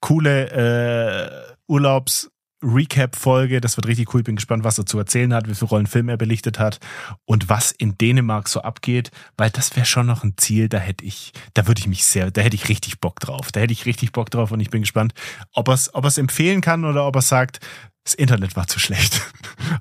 coole 0.00 0.50
äh, 0.50 1.54
Urlaubs- 1.68 2.28
Recap-Folge. 2.60 3.60
Das 3.60 3.76
wird 3.76 3.86
richtig 3.86 4.12
cool. 4.12 4.22
Ich 4.22 4.24
bin 4.24 4.34
gespannt, 4.34 4.64
was 4.64 4.78
er 4.78 4.86
zu 4.86 4.98
erzählen 4.98 5.32
hat, 5.32 5.48
wie 5.48 5.54
viele 5.54 5.68
Rollen 5.68 5.86
Film 5.86 6.08
er 6.08 6.16
belichtet 6.16 6.58
hat 6.58 6.80
und 7.24 7.48
was 7.48 7.70
in 7.70 7.96
Dänemark 7.98 8.48
so 8.48 8.62
abgeht, 8.62 9.12
weil 9.36 9.50
das 9.50 9.76
wäre 9.76 9.86
schon 9.86 10.06
noch 10.06 10.24
ein 10.24 10.34
Ziel, 10.38 10.68
da 10.68 10.78
hätte 10.78 11.04
ich, 11.04 11.32
da 11.54 11.68
würde 11.68 11.78
ich 11.78 11.86
mich 11.86 12.04
sehr, 12.04 12.32
da 12.32 12.40
hätte 12.40 12.56
ich 12.56 12.68
richtig 12.68 12.98
Bock 12.98 13.20
drauf. 13.20 13.52
Da 13.52 13.60
hätte 13.60 13.72
ich 13.74 13.86
richtig 13.86 14.10
Bock 14.10 14.30
drauf 14.30 14.50
und 14.50 14.58
ich 14.58 14.70
bin 14.70 14.80
gespannt, 14.80 15.14
ob 15.52 15.68
er 15.68 15.74
es 15.74 15.94
ob 15.94 16.04
er's 16.04 16.18
empfehlen 16.18 16.62
kann 16.62 16.84
oder 16.84 17.06
ob 17.06 17.14
er 17.14 17.22
sagt, 17.22 17.60
das 18.02 18.14
Internet 18.14 18.56
war 18.56 18.66
zu 18.66 18.80
schlecht. 18.80 19.22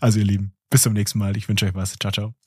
Also 0.02 0.20
ihr 0.20 0.26
Lieben, 0.26 0.55
bis 0.70 0.84
zum 0.84 0.94
nächsten 0.94 1.20
Mal. 1.20 1.38
Ich 1.38 1.48
wünsche 1.50 1.66
euch 1.66 1.76
was. 1.76 1.96
Ciao, 2.00 2.12
ciao. 2.12 2.36